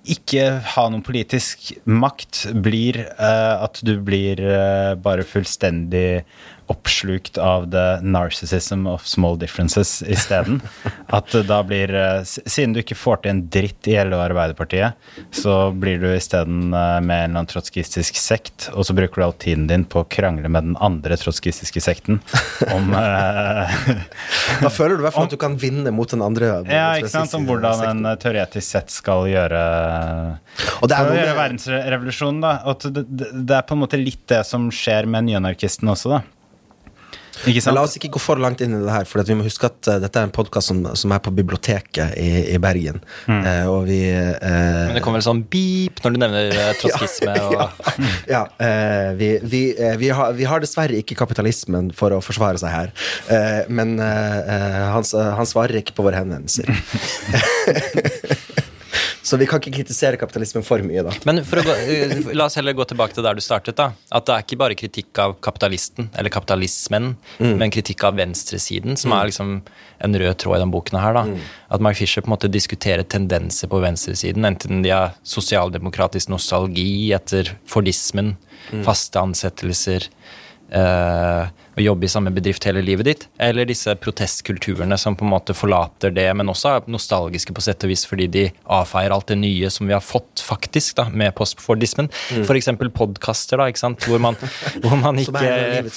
ikke 0.09 0.45
ha 0.73 0.87
noen 0.89 1.03
politisk 1.05 1.71
makt 1.85 2.47
blir 2.65 2.97
uh, 3.19 3.61
at 3.61 3.81
du 3.85 3.93
blir 4.01 4.39
uh, 4.41 4.97
bare 4.97 5.25
fullstendig 5.27 6.23
oppslukt 6.71 7.37
av 7.41 7.67
the 7.73 7.99
narcissism 8.01 8.87
of 8.89 9.05
small 9.07 9.37
differences 9.39 9.99
isteden. 10.01 10.61
At 11.17 11.33
da 11.47 11.61
blir 11.67 11.93
eh, 11.95 12.23
Siden 12.23 12.73
du 12.73 12.81
ikke 12.81 12.97
får 12.97 13.23
til 13.23 13.33
en 13.33 13.43
dritt 13.51 13.87
i 13.89 13.97
LO 14.05 14.21
Arbeiderpartiet, 14.23 14.97
så 15.35 15.55
blir 15.75 15.99
du 16.01 16.07
isteden 16.13 16.71
uh, 16.73 16.99
med 17.03 17.25
en 17.25 17.31
eller 17.31 17.41
annen 17.41 17.49
trotskistisk 17.49 18.17
sekt, 18.19 18.69
og 18.73 18.85
så 18.87 18.95
bruker 18.95 19.21
du 19.21 19.25
all 19.25 19.35
tiden 19.41 19.67
din 19.69 19.85
på 19.85 20.03
å 20.03 20.07
krangle 20.11 20.49
med 20.51 20.69
den 20.69 20.77
andre 20.83 21.17
trotskistiske 21.19 21.83
sekten 21.83 22.19
om 22.71 22.93
eh, 23.01 23.77
Da 24.61 24.71
føler 24.71 24.95
du 24.95 25.03
i 25.03 25.07
hvert 25.07 25.15
fall 25.15 25.29
at 25.29 25.35
du 25.35 25.39
kan 25.41 25.57
vinne 25.59 25.93
mot 25.95 26.09
den 26.11 26.23
andre. 26.25 26.53
Ja, 26.69 26.91
ikke 26.99 27.11
sant, 27.13 27.33
om 27.37 27.47
hvordan 27.49 27.85
en 27.87 28.11
eh, 28.11 28.17
teoretisk 28.21 28.67
sett 28.67 28.93
skal 28.93 29.27
gjøre 29.31 29.61
Og 30.81 30.89
det 30.89 30.97
er 30.97 31.07
Skal 31.07 31.17
gjøre 31.19 31.39
verdensrevolusjonen, 31.39 32.43
da. 32.43 32.53
Og 32.71 32.85
det, 32.87 33.05
det, 33.07 33.31
det 33.33 33.57
er 33.57 33.65
på 33.67 33.77
en 33.77 33.83
måte 33.83 33.99
litt 34.01 34.23
det 34.31 34.43
som 34.47 34.69
skjer 34.73 35.09
med 35.09 35.29
nyanarkisten 35.29 35.91
også, 35.91 36.17
da. 36.17 36.40
Ikke 37.41 37.57
Men 37.57 37.65
sant? 37.65 37.77
la 37.77 37.85
oss 37.87 37.97
ikke 37.97 38.11
gå 38.15 38.21
for 38.21 38.41
langt 38.41 38.61
inn 38.63 38.75
i 38.77 38.81
det 38.83 38.93
her, 38.93 39.07
for 39.09 39.23
vi 39.25 39.37
må 39.37 39.45
huske 39.45 39.69
at 39.69 39.89
uh, 39.89 39.97
dette 40.03 40.19
er 40.19 40.27
en 40.27 40.33
podkast 40.33 40.71
som, 40.71 40.83
som 40.97 41.13
er 41.15 41.21
på 41.23 41.33
biblioteket 41.35 42.17
i, 42.19 42.29
i 42.53 42.59
Bergen. 42.61 43.01
Mm. 43.25 43.41
Uh, 43.45 43.65
og 43.71 43.79
vi 43.89 43.99
eh, 44.11 44.37
Men 44.41 44.97
det 44.97 45.03
kommer 45.05 45.21
vel 45.21 45.27
sånn 45.27 45.43
beep 45.51 46.01
når 46.03 46.15
du 46.15 46.21
nevner 46.21 46.59
trotskisme 46.81 47.35
og 47.47 47.63
ja, 48.29 48.43
eh, 48.61 49.09
vi, 49.17 49.31
vi, 49.41 49.63
vi, 49.99 50.11
har, 50.13 50.35
vi 50.37 50.47
har 50.49 50.63
dessverre 50.63 50.99
ikke 51.01 51.17
kapitalismen 51.19 51.91
for 51.97 52.13
å 52.15 52.21
forsvare 52.23 52.61
seg 52.61 52.73
her. 52.73 52.93
Eh, 53.31 53.61
men 53.71 53.97
han, 54.01 55.05
han 55.37 55.49
svarer 55.49 55.81
ikke 55.81 55.95
på 55.97 56.05
våre 56.05 56.21
henvendelser. 56.21 56.69
Så 59.31 59.37
vi 59.39 59.45
kan 59.47 59.61
ikke 59.61 59.71
kritisere 59.77 60.17
kapitalismen 60.19 60.65
for 60.67 60.83
mye, 60.83 61.05
da. 61.07 61.13
Men 61.23 61.37
gå, 61.39 61.75
eh, 61.79 62.17
la 62.35 62.49
oss 62.49 62.57
heller 62.59 62.75
gå 62.75 62.83
tilbake 62.89 63.15
til 63.15 63.23
der 63.23 63.37
du 63.37 63.41
startet. 63.43 63.77
da 63.79 63.93
At 64.11 64.25
det 64.27 64.33
er 64.35 64.43
ikke 64.43 64.57
bare 64.59 64.75
kritikk 64.75 65.21
av 65.23 65.37
kapitalisten, 65.39 66.09
eller 66.19 66.33
kapitalismen, 66.33 67.15
men 67.39 67.71
kritikk 67.71 68.03
av 68.03 68.17
venstresiden, 68.19 68.97
som 68.99 69.15
er 69.15 69.29
liksom 69.31 69.53
en 70.03 70.19
rød 70.19 70.35
tråd 70.43 70.57
i 70.57 70.59
denne 70.59 70.75
boken 70.75 70.99
her. 70.99 71.13
da 71.13 71.23
At 71.71 71.79
Mark 71.79 71.95
Fisher 71.95 72.25
på 72.25 72.27
en 72.27 72.35
måte 72.35 72.51
diskuterer 72.51 73.07
tendenser 73.07 73.71
på 73.71 73.79
venstresiden, 73.79 74.43
enten 74.43 74.83
de 74.83 74.91
har 74.91 75.15
sosialdemokratisk 75.23 76.27
nostalgi 76.27 77.13
etter 77.15 77.55
fordismen, 77.65 78.35
faste 78.83 79.15
ansettelser 79.15 80.09
eh, 80.75 81.47
jobbe 81.85 82.07
i 82.07 82.11
samme 82.11 82.31
bedrift 82.33 82.65
hele 82.67 82.83
livet 82.85 83.07
ditt, 83.07 83.25
eller 83.41 83.67
disse 83.69 83.93
protestkulturene 83.99 84.97
som 84.99 85.17
på 85.17 85.25
en 85.25 85.33
måte 85.33 85.55
forlater 85.57 86.13
det, 86.15 86.27
men 86.37 86.51
også 86.51 86.75
er 86.75 86.87
nostalgiske 86.91 87.55
på 87.55 87.63
sett 87.65 87.85
og 87.87 87.91
vis 87.93 88.05
fordi 88.09 88.27
de 88.31 88.45
avfeier 88.71 89.13
alt 89.13 89.31
det 89.31 89.39
nye 89.41 89.71
som 89.73 89.89
vi 89.89 89.95
har 89.95 90.03
fått 90.05 90.43
faktisk 90.45 90.99
da, 91.01 91.07
med 91.09 91.33
postfordismen. 91.37 92.11
For 92.47 92.57
eksempel 92.57 92.91
podkaster, 92.93 93.61
da, 93.61 93.69
ikke 93.71 93.83
sant, 93.83 94.07
hvor 94.09 94.21
man, 94.23 94.39
hvor 94.83 94.97
man 94.99 95.19
ikke 95.21 95.43
er. 95.43 95.91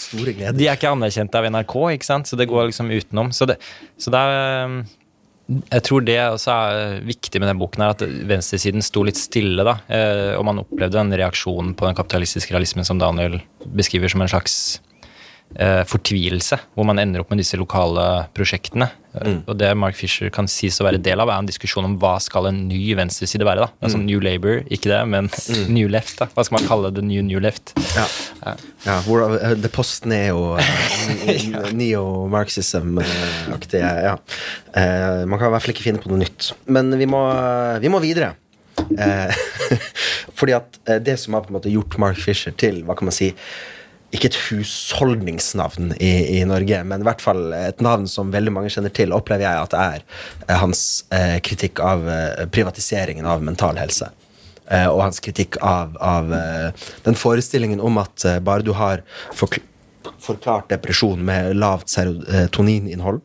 De 0.54 0.68
er 0.68 0.76
ikke 0.76 0.92
anerkjent 0.94 1.38
av 1.38 1.48
NRK, 1.52 1.78
ikke 1.96 2.10
sant, 2.10 2.30
så 2.30 2.40
det 2.40 2.50
går 2.50 2.70
liksom 2.70 2.92
utenom. 2.94 3.32
Så 3.34 3.48
det, 3.50 3.60
så 4.00 4.12
det 4.14 4.20
er 4.20 4.84
jeg 5.44 5.84
tror 5.84 6.04
det 6.06 6.16
også 6.22 6.52
er 6.54 7.02
viktig 7.04 7.40
med 7.42 7.50
den 7.50 7.60
boken, 7.60 7.82
her, 7.84 7.92
at 7.92 8.04
venstresiden 8.30 8.84
sto 8.84 9.02
litt 9.04 9.20
stille. 9.20 9.64
da, 9.64 9.76
eh, 9.88 10.36
Og 10.38 10.44
man 10.44 10.58
opplevde 10.58 10.96
den 10.96 11.12
reaksjonen 11.12 11.74
på 11.76 11.84
den 11.84 11.94
kapitalistiske 11.94 12.54
realismen 12.54 12.84
som 12.84 12.98
Daniel 12.98 13.42
beskriver 13.66 14.08
som 14.08 14.22
en 14.22 14.28
slags 14.28 14.80
fortvilelse, 15.86 16.58
hvor 16.74 16.82
man 16.88 16.98
ender 16.98 17.20
opp 17.22 17.30
med 17.30 17.38
disse 17.38 17.54
lokale 17.54 18.26
prosjektene. 18.34 18.88
Mm. 19.14 19.46
Og 19.46 19.54
det 19.60 19.68
Mark 19.78 19.94
Fisher 19.94 20.26
kan 20.34 20.48
sies 20.50 20.80
å 20.82 20.84
være 20.88 20.98
del 20.98 21.20
av, 21.22 21.30
er 21.30 21.38
en 21.38 21.46
diskusjon 21.46 21.86
om 21.86 21.94
hva 22.02 22.18
skal 22.22 22.46
en 22.50 22.66
ny 22.66 22.94
venstreside 22.98 23.46
være. 23.46 23.62
da, 23.62 23.68
altså 23.86 23.98
New 24.02 24.18
Labour, 24.24 24.66
ikke 24.66 24.90
det, 24.90 24.98
men 25.12 25.30
New 25.76 25.86
Left. 25.92 26.18
da, 26.18 26.26
Hva 26.34 26.42
skal 26.42 26.58
man 26.58 26.66
kalle 26.66 26.90
det? 26.96 27.04
New 27.06 27.22
New 27.22 27.38
Left? 27.44 27.70
Ja. 27.94 28.06
Ja, 28.82 28.98
hvor 29.06 29.22
eh, 29.30 29.54
det 29.54 29.70
post-neo 29.72 30.58
uh, 30.58 31.70
Neo-marxism-aktige 31.70 33.90
Ja. 34.08 34.18
Uh, 34.74 35.22
man 35.30 35.38
kan 35.38 35.46
i 35.46 35.54
hvert 35.54 35.62
fall 35.62 35.70
ikke 35.76 35.86
finne 35.86 36.02
på 36.02 36.10
noe 36.10 36.18
nytt. 36.24 36.50
Men 36.66 36.90
vi 36.98 37.06
må, 37.06 37.22
vi 37.78 37.86
må 37.94 38.02
videre. 38.02 38.34
Eh, 38.98 39.34
fordi 40.38 40.56
at 40.56 40.78
eh, 40.88 41.00
det 41.02 41.16
som 41.20 41.36
har 41.36 41.44
på 41.44 41.52
en 41.52 41.58
måte 41.58 41.72
gjort 41.72 41.96
Mark 42.02 42.20
Fisher 42.20 42.54
til 42.58 42.82
hva 42.84 42.96
kan 42.98 43.08
man 43.08 43.16
si, 43.16 43.32
ikke 44.14 44.30
et 44.30 44.40
husholdningsnavn 44.46 45.94
i, 45.98 46.12
i 46.38 46.42
Norge, 46.46 46.80
men 46.86 47.02
i 47.02 47.06
hvert 47.08 47.22
fall 47.24 47.48
et 47.56 47.82
navn 47.82 48.06
som 48.10 48.30
veldig 48.34 48.52
mange 48.54 48.70
kjenner 48.70 48.92
til, 48.94 49.14
opplever 49.16 49.46
jeg 49.46 49.62
at 49.64 49.74
det 49.74 49.84
er 49.84 50.04
eh, 50.48 50.58
hans 50.60 50.82
eh, 51.14 51.38
kritikk 51.44 51.82
av 51.82 52.06
eh, 52.10 52.44
privatiseringen 52.54 53.26
av 53.26 53.42
mental 53.44 53.80
helse. 53.80 54.10
Eh, 54.70 54.86
og 54.88 55.02
hans 55.02 55.20
kritikk 55.24 55.58
av, 55.60 55.96
av 56.00 56.32
eh, 56.32 56.88
den 57.04 57.18
forestillingen 57.18 57.82
om 57.84 57.98
at 58.00 58.24
eh, 58.24 58.40
bare 58.44 58.64
du 58.64 58.74
har 58.78 59.04
forkl 59.34 59.62
forklart 60.24 60.68
depresjon 60.68 61.20
med 61.24 61.54
lavt 61.56 61.88
serotoninnhold, 61.92 63.22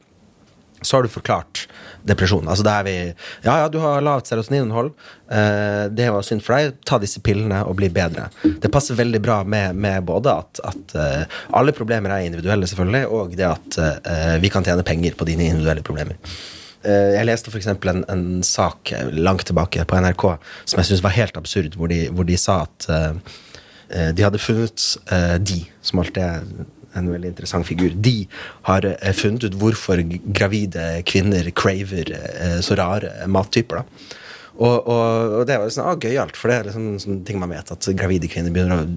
så 0.81 0.97
har 0.97 1.03
du 1.03 1.11
forklart 1.11 1.65
depresjon. 2.07 2.47
Altså 2.47 2.65
da 2.65 2.79
er 2.79 2.87
vi 2.87 2.95
Ja, 3.43 3.55
ja, 3.63 3.67
du 3.71 3.79
har 3.83 4.03
lavt 4.05 4.29
serotoninnhold. 4.29 4.91
Eh, 5.31 5.85
det 5.93 6.09
var 6.13 6.25
synd 6.25 6.43
for 6.45 6.57
deg. 6.57 6.77
Ta 6.87 6.99
disse 7.01 7.21
pillene 7.25 7.61
og 7.67 7.77
bli 7.79 7.89
bedre. 7.93 8.29
Det 8.43 8.71
passer 8.73 8.97
veldig 8.99 9.21
bra 9.23 9.41
med, 9.43 9.75
med 9.75 10.05
både 10.07 10.35
at, 10.43 10.61
at 10.71 10.95
uh, 10.95 11.41
alle 11.57 11.73
problemer 11.75 12.13
er 12.13 12.27
individuelle, 12.27 12.67
selvfølgelig, 12.69 13.03
og 13.07 13.35
det 13.37 13.47
at 13.47 13.79
uh, 13.79 14.37
vi 14.41 14.51
kan 14.53 14.65
tjene 14.65 14.85
penger 14.87 15.17
på 15.17 15.27
dine 15.29 15.49
individuelle 15.49 15.85
problemer. 15.85 16.19
Jeg 16.79 17.27
leste 17.27 17.51
f.eks. 17.51 17.67
En, 17.67 18.05
en 18.07 18.21
sak 18.45 18.93
langt 19.11 19.43
tilbake 19.49 19.83
på 19.83 19.97
NRK 19.99 20.23
som 20.63 20.79
jeg 20.79 20.87
syns 20.87 21.01
var 21.03 21.11
helt 21.11 21.35
absurd, 21.35 21.75
hvor 21.75 21.91
de, 21.91 22.05
hvor 22.15 22.23
de 22.23 22.37
sa 22.39 22.61
at 22.63 22.87
de 24.15 24.23
hadde 24.23 24.39
funnet 24.39 24.85
De, 25.43 25.57
som 25.83 25.99
alltid 25.99 26.23
er 26.23 26.45
en 26.97 27.11
veldig 27.11 27.33
interessant 27.33 27.67
figur, 27.67 27.93
de 27.95 28.23
har 28.69 28.85
eh, 28.93 29.13
funnet 29.15 29.45
ut 29.49 29.59
hvorfor 29.59 30.01
gravide 30.33 31.03
kvinner 31.09 31.51
craver 31.51 32.13
eh, 32.15 32.57
så 32.65 32.77
rare 32.79 33.27
mattyper. 33.27 33.83
da. 33.83 34.17
Og, 34.59 34.87
og, 34.91 35.35
og 35.39 35.45
det 35.47 35.55
var 35.55 35.69
sånn, 35.71 35.87
ah, 35.87 35.95
gøyalt, 35.95 36.35
for 36.35 36.51
det 36.51 36.55
er 36.57 36.67
liksom 36.67 36.87
sånn 36.99 37.21
ting 37.27 37.39
man 37.39 37.53
vet, 37.53 37.69
at 37.71 37.87
gravide 37.95 38.27
kvinner 38.31 38.51
begynner 38.51 38.81
å 38.81 38.87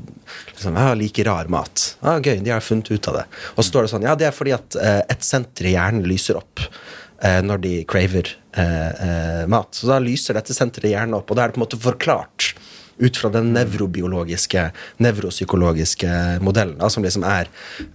liksom, 0.51 0.79
ah, 0.81 0.91
like 0.99 1.23
rar 1.29 1.51
mat. 1.53 1.85
Ah, 2.03 2.19
gøy, 2.19 2.41
de 2.43 2.51
har 2.51 2.65
funnet 2.65 2.91
ut 2.91 3.09
av 3.13 3.21
det. 3.21 3.29
Og 3.55 3.63
så 3.63 3.69
står 3.69 3.87
det 3.87 3.93
sånn, 3.93 4.09
ja, 4.09 4.17
det 4.19 4.27
er 4.27 4.35
fordi 4.35 4.57
at 4.57 4.79
eh, 4.83 4.99
et 5.15 5.23
senter 5.27 5.71
i 5.71 5.77
hjernen 5.77 6.09
lyser 6.09 6.41
opp 6.41 6.65
eh, 7.23 7.39
når 7.47 7.63
de 7.63 7.75
craver 7.87 8.33
eh, 8.59 8.91
eh, 8.91 9.45
mat. 9.55 9.71
Så 9.79 9.87
da 9.91 10.01
lyser 10.03 10.39
dette 10.39 10.57
senteret 10.57 10.91
i 10.91 10.97
hjernen 10.97 11.21
opp, 11.21 11.31
og 11.31 11.39
da 11.39 11.45
er 11.45 11.53
det 11.53 11.59
på 11.59 11.63
en 11.63 11.67
måte 11.69 11.83
forklart 11.85 12.51
ut 13.03 13.19
fra 13.19 13.33
den 13.35 13.53
nevrobiologiske, 13.57 14.69
nevropsykologiske 15.03 16.11
modellen, 16.45 16.79
da, 16.81 16.91
som 16.93 17.05
liksom 17.05 17.27
er, 17.27 17.51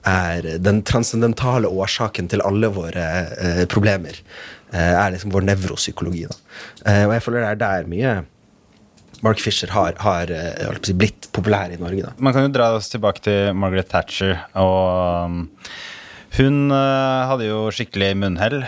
er 0.08 0.54
den 0.62 0.84
transcendentale 0.88 1.72
årsaken 1.72 2.30
til 2.32 2.44
alle 2.48 2.72
våre 2.76 3.08
eh, 3.38 3.66
problemer. 3.72 4.20
Eh, 4.74 4.94
er 4.94 5.14
liksom 5.16 5.32
vår 5.32 5.48
nevropsykologi. 5.48 6.26
Da. 6.28 6.42
Eh, 6.86 7.06
og 7.08 7.16
jeg 7.16 7.24
føler 7.24 7.46
det 7.46 7.54
er 7.54 7.62
der 7.64 7.88
mye 7.92 8.18
Mark 9.26 9.40
Fisher 9.42 9.72
har, 9.74 9.96
har 10.04 10.32
eh, 10.34 10.80
si, 10.84 10.94
blitt 10.98 11.30
populær 11.34 11.72
i 11.74 11.80
Norge. 11.82 12.04
Da. 12.06 12.14
Man 12.22 12.36
kan 12.36 12.46
jo 12.46 12.54
dra 12.54 12.74
oss 12.78 12.92
tilbake 12.92 13.24
til 13.26 13.56
Margaret 13.58 13.90
Thatcher. 13.90 14.36
Og 14.60 15.26
um, 15.26 15.40
hun 16.38 16.68
uh, 16.70 17.26
hadde 17.32 17.48
jo 17.48 17.64
skikkelig 17.74 18.12
munnhell, 18.20 18.62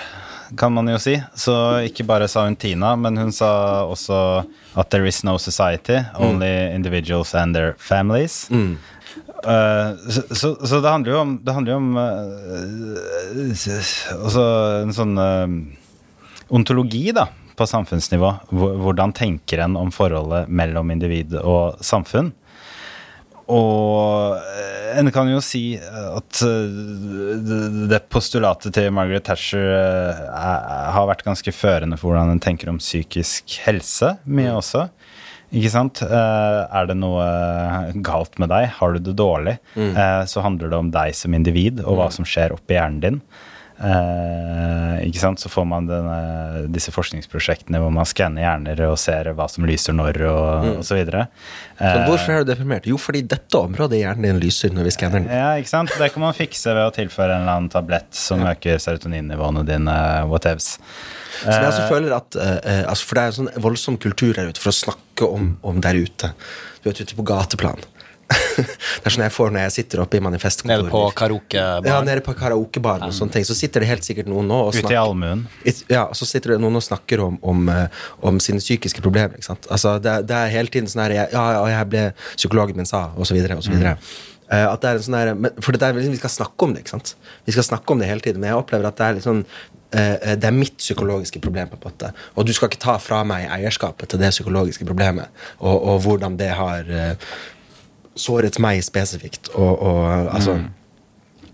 kan 0.57 0.73
man 0.73 0.87
jo 0.89 0.99
si. 1.01 1.15
Så 1.35 1.55
ikke 1.87 2.05
bare 2.07 2.27
sa 2.31 2.45
hun 2.47 2.55
Tina, 2.59 2.95
men 2.95 3.17
hun 3.17 3.33
sa 3.35 3.83
også 3.85 4.45
at 4.79 4.89
there 4.93 5.07
is 5.07 5.23
no 5.23 5.37
society, 5.37 5.99
only 6.17 6.69
mm. 6.69 6.75
individuals 6.75 7.35
and 7.35 7.55
their 7.55 7.75
families. 7.77 8.47
Mm. 8.49 8.77
Uh, 9.39 9.95
så, 10.09 10.21
so, 10.21 10.35
so, 10.35 10.55
so 10.67 10.81
det 10.81 10.89
handler 10.89 11.11
jo 11.13 11.19
om, 11.19 11.35
det 11.43 11.53
handler 11.55 11.71
jo 11.71 11.77
om 11.79 11.97
uh, 11.97 12.03
også 14.25 14.47
en 14.83 14.95
sånn 14.95 15.13
ontologi, 16.49 17.11
da 17.15 17.29
på 17.59 17.67
samfunnsnivå. 17.67 18.33
Hvordan 18.55 19.13
tenker 19.13 19.59
en 19.65 19.75
om 19.75 19.91
forholdet 19.91 20.47
mellom 20.47 20.91
individ 20.93 21.35
og 21.41 21.81
samfunn? 21.83 22.31
Og 23.49 24.37
eh, 24.37 24.99
en 24.99 25.09
kan 25.13 25.29
jo 25.31 25.39
si 25.41 25.63
at 25.79 26.41
eh, 26.45 27.89
det 27.89 28.03
postulatet 28.13 28.75
til 28.77 28.91
Margaret 28.93 29.25
Thatcher 29.25 29.73
eh, 29.73 30.21
har 30.93 31.09
vært 31.09 31.25
ganske 31.25 31.53
førende 31.55 31.97
for 31.97 32.11
hvordan 32.11 32.35
en 32.35 32.43
tenker 32.43 32.69
om 32.69 32.79
psykisk 32.81 33.59
helse, 33.65 34.15
mye 34.25 34.53
mm. 34.53 34.59
også. 34.61 34.85
Ikke 35.49 35.71
sant? 35.73 36.03
Er 36.05 36.85
det 36.85 36.93
noe 36.99 37.23
galt 38.05 38.35
med 38.37 38.51
deg, 38.51 38.67
har 38.77 38.91
du 38.93 38.99
det 39.01 39.15
dårlig, 39.17 39.55
mm. 39.73 39.95
så 40.29 40.43
handler 40.45 40.69
det 40.69 40.77
om 40.77 40.91
deg 40.93 41.15
som 41.17 41.33
individ 41.33 41.79
og 41.81 41.95
hva 41.97 42.05
mm. 42.11 42.13
som 42.19 42.27
skjer 42.29 42.53
oppi 42.53 42.77
hjernen 42.77 42.99
din. 43.01 43.17
Eh, 43.79 45.07
ikke 45.07 45.21
sant? 45.21 45.39
Så 45.39 45.49
får 45.51 45.65
man 45.69 45.85
denne, 45.87 46.65
disse 46.73 46.91
forskningsprosjektene 46.91 47.79
hvor 47.79 47.93
man 47.95 48.07
skanner 48.09 48.43
hjerner 48.43 48.81
og 48.89 48.97
ser 48.99 49.29
hva 49.37 49.47
som 49.51 49.67
lyser 49.67 49.95
når, 49.95 50.19
og 50.27 50.65
mm. 50.65 50.71
osv. 50.81 50.99
Eh, 50.99 51.99
hvorfor 52.09 52.33
er 52.33 52.43
du 52.43 52.51
deprimert? 52.51 52.89
Jo, 52.89 52.99
fordi 52.99 53.23
dette 53.31 53.61
området 53.61 53.99
i 53.99 54.03
hjernen 54.03 54.27
din 54.27 54.41
lyser 54.43 54.75
når 54.75 54.89
vi 54.89 54.95
skanner 54.97 55.23
den. 55.23 55.29
Ja, 55.31 55.53
ikke 55.61 55.71
sant? 55.71 55.95
Det 55.95 56.11
kan 56.13 56.25
man 56.25 56.35
fikse 56.35 56.75
ved 56.75 56.89
å 56.89 56.95
tilføre 56.95 57.37
en 57.37 57.45
eller 57.45 57.61
annen 57.61 57.71
tablett 57.71 58.11
som 58.15 58.43
ja. 58.43 58.55
øker 58.55 58.81
serotoninnivåene 58.83 59.63
dine, 59.67 59.99
whatevs. 60.31 60.73
Så 61.39 61.55
jeg 61.55 61.69
eh, 61.71 61.85
føler 61.87 62.17
at, 62.17 62.35
eh, 62.35 62.81
altså 62.83 63.07
For 63.07 63.15
det 63.15 63.21
er 63.21 63.31
en 63.31 63.37
sånn 63.37 63.63
voldsom 63.63 63.99
kultur 64.01 64.35
her 64.35 64.51
ute 64.51 64.59
for 64.59 64.73
å 64.73 64.75
snakke 64.75 65.29
om, 65.29 65.53
om 65.63 65.79
der 65.83 66.01
ute. 66.03 66.33
Du 66.81 66.91
vet, 66.91 66.99
ute 66.99 67.15
på 67.15 67.27
gateplan 67.27 67.79
det 68.29 69.07
er 69.07 69.13
sånn 69.13 69.23
jeg 69.25 69.33
får 69.33 69.53
når 69.53 69.63
jeg 69.65 69.73
sitter 69.73 70.01
oppe 70.03 70.19
i 70.19 70.21
manifestkontoret. 70.21 70.85
Nede 70.85 70.93
på 70.93 71.01
karaokebaren? 71.17 71.89
Ja, 71.89 71.99
nede 72.05 72.23
på 72.25 72.35
karaokebaren 72.37 73.07
og 73.07 73.15
sånne 73.15 73.37
ting. 73.37 73.47
Så 73.47 73.57
sitter 73.57 73.83
det 73.83 73.89
helt 73.89 74.05
sikkert 74.05 74.29
noen 74.29 74.49
nå 74.51 74.59
og 74.67 74.73
snakker 74.75 74.91
Ute 74.91 74.97
i 74.97 74.99
allmuen? 75.01 75.45
Ja, 75.89 76.05
så 76.13 76.27
sitter 76.29 76.53
det 76.53 76.59
noen 76.61 76.77
og 76.77 76.85
snakker 76.85 77.23
om, 77.25 77.39
om, 77.41 77.69
eh, 77.73 78.03
om 78.25 78.41
sine 78.43 78.61
psykiske 78.61 79.01
problemer. 79.05 79.39
ikke 79.39 79.49
sant? 79.49 79.69
Altså, 79.73 79.95
det, 80.03 80.19
det 80.29 80.37
er 80.37 80.53
hele 80.53 80.73
tiden 80.73 80.89
sånn 80.91 81.07
her 81.07 81.15
Ja, 81.17 81.27
ja, 81.33 81.63
jeg 81.73 81.89
ble 81.89 82.05
Psykologen 82.35 82.77
min 82.77 82.89
sa, 82.89 83.07
og 83.15 83.25
så 83.25 83.37
videre, 83.37 83.57
og 83.57 83.65
så 83.65 83.73
videre. 83.73 83.97
Mm. 83.97 84.13
Uh, 84.49 84.65
at 84.71 84.81
det 84.81 84.89
er 84.89 84.97
en 84.97 85.05
sånn 85.05 85.17
her, 85.17 85.35
For 85.61 85.75
det 85.75 85.85
er, 85.85 85.97
liksom, 85.97 86.13
vi 86.15 86.21
skal 86.21 86.31
snakke 86.33 86.65
om 86.65 86.71
det. 86.73 86.85
ikke 86.85 86.95
sant? 86.95 87.13
Vi 87.45 87.53
skal 87.53 87.65
snakke 87.67 87.93
om 87.93 88.01
det 88.01 88.09
hele 88.09 88.23
tiden, 88.25 88.41
men 88.41 88.49
jeg 88.49 88.61
opplever 88.61 88.89
at 88.89 88.97
det 88.97 89.05
er 89.05 89.17
litt 89.17 89.25
sånn 89.27 89.43
uh, 89.43 90.33
det 90.41 90.49
er 90.49 90.55
mitt 90.55 90.77
psykologiske 90.81 91.41
problem. 91.43 91.69
på 91.69 91.77
en 91.77 91.85
måte, 91.85 92.11
Og 92.33 92.49
du 92.49 92.53
skal 92.57 92.69
ikke 92.71 92.81
ta 92.81 92.97
fra 93.01 93.21
meg 93.27 93.49
eierskapet 93.49 94.09
til 94.09 94.21
det 94.21 94.33
psykologiske 94.33 94.85
problemet, 94.89 95.29
og, 95.59 95.75
og 95.77 96.05
hvordan 96.05 96.37
det 96.41 96.49
har 96.57 96.93
såret 98.15 98.59
meg 98.61 98.83
spesifikt. 98.85 99.51
Og, 99.55 99.81
og 99.81 100.03
altså 100.35 100.57
mm. 100.59 100.67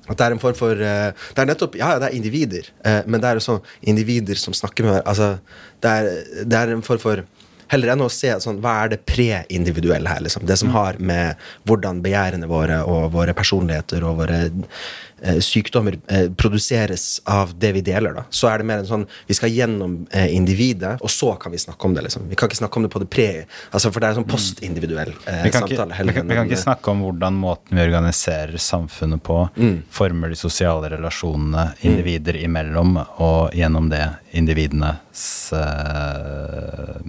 At 0.06 0.20
det 0.20 0.26
er 0.26 0.36
en 0.36 0.41
form 0.41 0.53
for 0.53 0.78
uh, 0.78 1.14
Det 1.34 1.41
er 1.41 1.47
nettopp 1.49 1.76
Ja, 1.80 1.95
det 1.97 2.12
er 2.12 2.18
individer, 2.18 2.68
uh, 2.86 3.01
men 3.10 3.22
det 3.22 3.30
er 3.30 3.39
også 3.39 3.56
individer 3.89 4.38
som 4.38 4.53
snakker 4.53 4.86
med 4.86 4.99
Altså, 5.01 5.38
det 5.82 5.91
er, 5.91 6.10
det 6.45 6.60
er 6.60 6.74
en 6.76 6.86
form 6.86 7.01
for 7.01 7.24
Heller 7.72 7.93
enn 7.93 8.03
å 8.05 8.11
se 8.13 8.34
sånn, 8.43 8.61
hva 8.63 8.76
er 8.84 8.93
det 8.93 9.01
pre-individuelle 9.07 10.09
her. 10.11 10.22
Liksom. 10.26 10.45
Det 10.45 10.57
som 10.61 10.70
mm. 10.70 10.76
har 10.76 10.99
med 10.99 11.47
hvordan 11.66 12.01
begjærene 12.05 12.49
våre 12.49 12.82
og 12.86 13.09
våre 13.16 13.34
personligheter 13.38 14.05
og 14.05 14.20
våre 14.22 14.39
eh, 14.45 15.39
sykdommer 15.43 15.97
eh, 16.07 16.28
produseres 16.38 17.22
av 17.26 17.55
det 17.59 17.72
vi 17.78 17.82
deler. 17.86 18.13
da. 18.20 18.26
Så 18.30 18.49
er 18.51 18.61
det 18.61 18.70
mer 18.70 18.84
en 18.84 18.89
sånn 18.89 19.07
Vi 19.26 19.38
skal 19.38 19.53
gjennom 19.53 19.97
eh, 20.11 20.30
individet, 20.36 20.95
og 21.01 21.11
så 21.11 21.34
kan 21.41 21.53
vi 21.55 21.61
snakke 21.61 21.89
om 21.89 21.95
det. 21.97 22.05
liksom. 22.07 22.30
Vi 22.30 22.38
kan 22.38 22.51
ikke 22.51 22.61
snakke 22.61 22.80
om 22.80 22.88
det 22.88 22.93
på 22.93 23.01
det 23.01 23.09
pre... 23.09 23.30
Altså, 23.72 23.91
for 23.91 23.99
det 23.99 24.07
er 24.07 24.16
en 24.16 24.22
sånn 24.22 24.28
mm. 24.28 24.34
postindividuell 24.36 25.13
eh, 25.16 25.49
samtale. 25.49 25.95
Ikke, 25.95 26.09
vi, 26.11 26.18
kan, 26.20 26.30
vi 26.30 26.39
kan 26.39 26.51
ikke 26.51 26.63
snakke 26.68 26.93
om 26.93 27.05
hvordan 27.07 27.41
måten 27.41 27.80
vi 27.80 27.86
organiserer 27.86 28.61
samfunnet 28.61 29.24
på, 29.26 29.41
mm. 29.55 29.76
former 29.93 30.34
de 30.34 30.39
sosiale 30.39 30.93
relasjonene 30.93 31.72
individer 31.82 32.38
mm. 32.38 32.45
imellom, 32.45 32.97
og 33.26 33.55
gjennom 33.57 33.89
det 33.89 34.05
individenes 34.36 35.26
uh, 35.55 36.99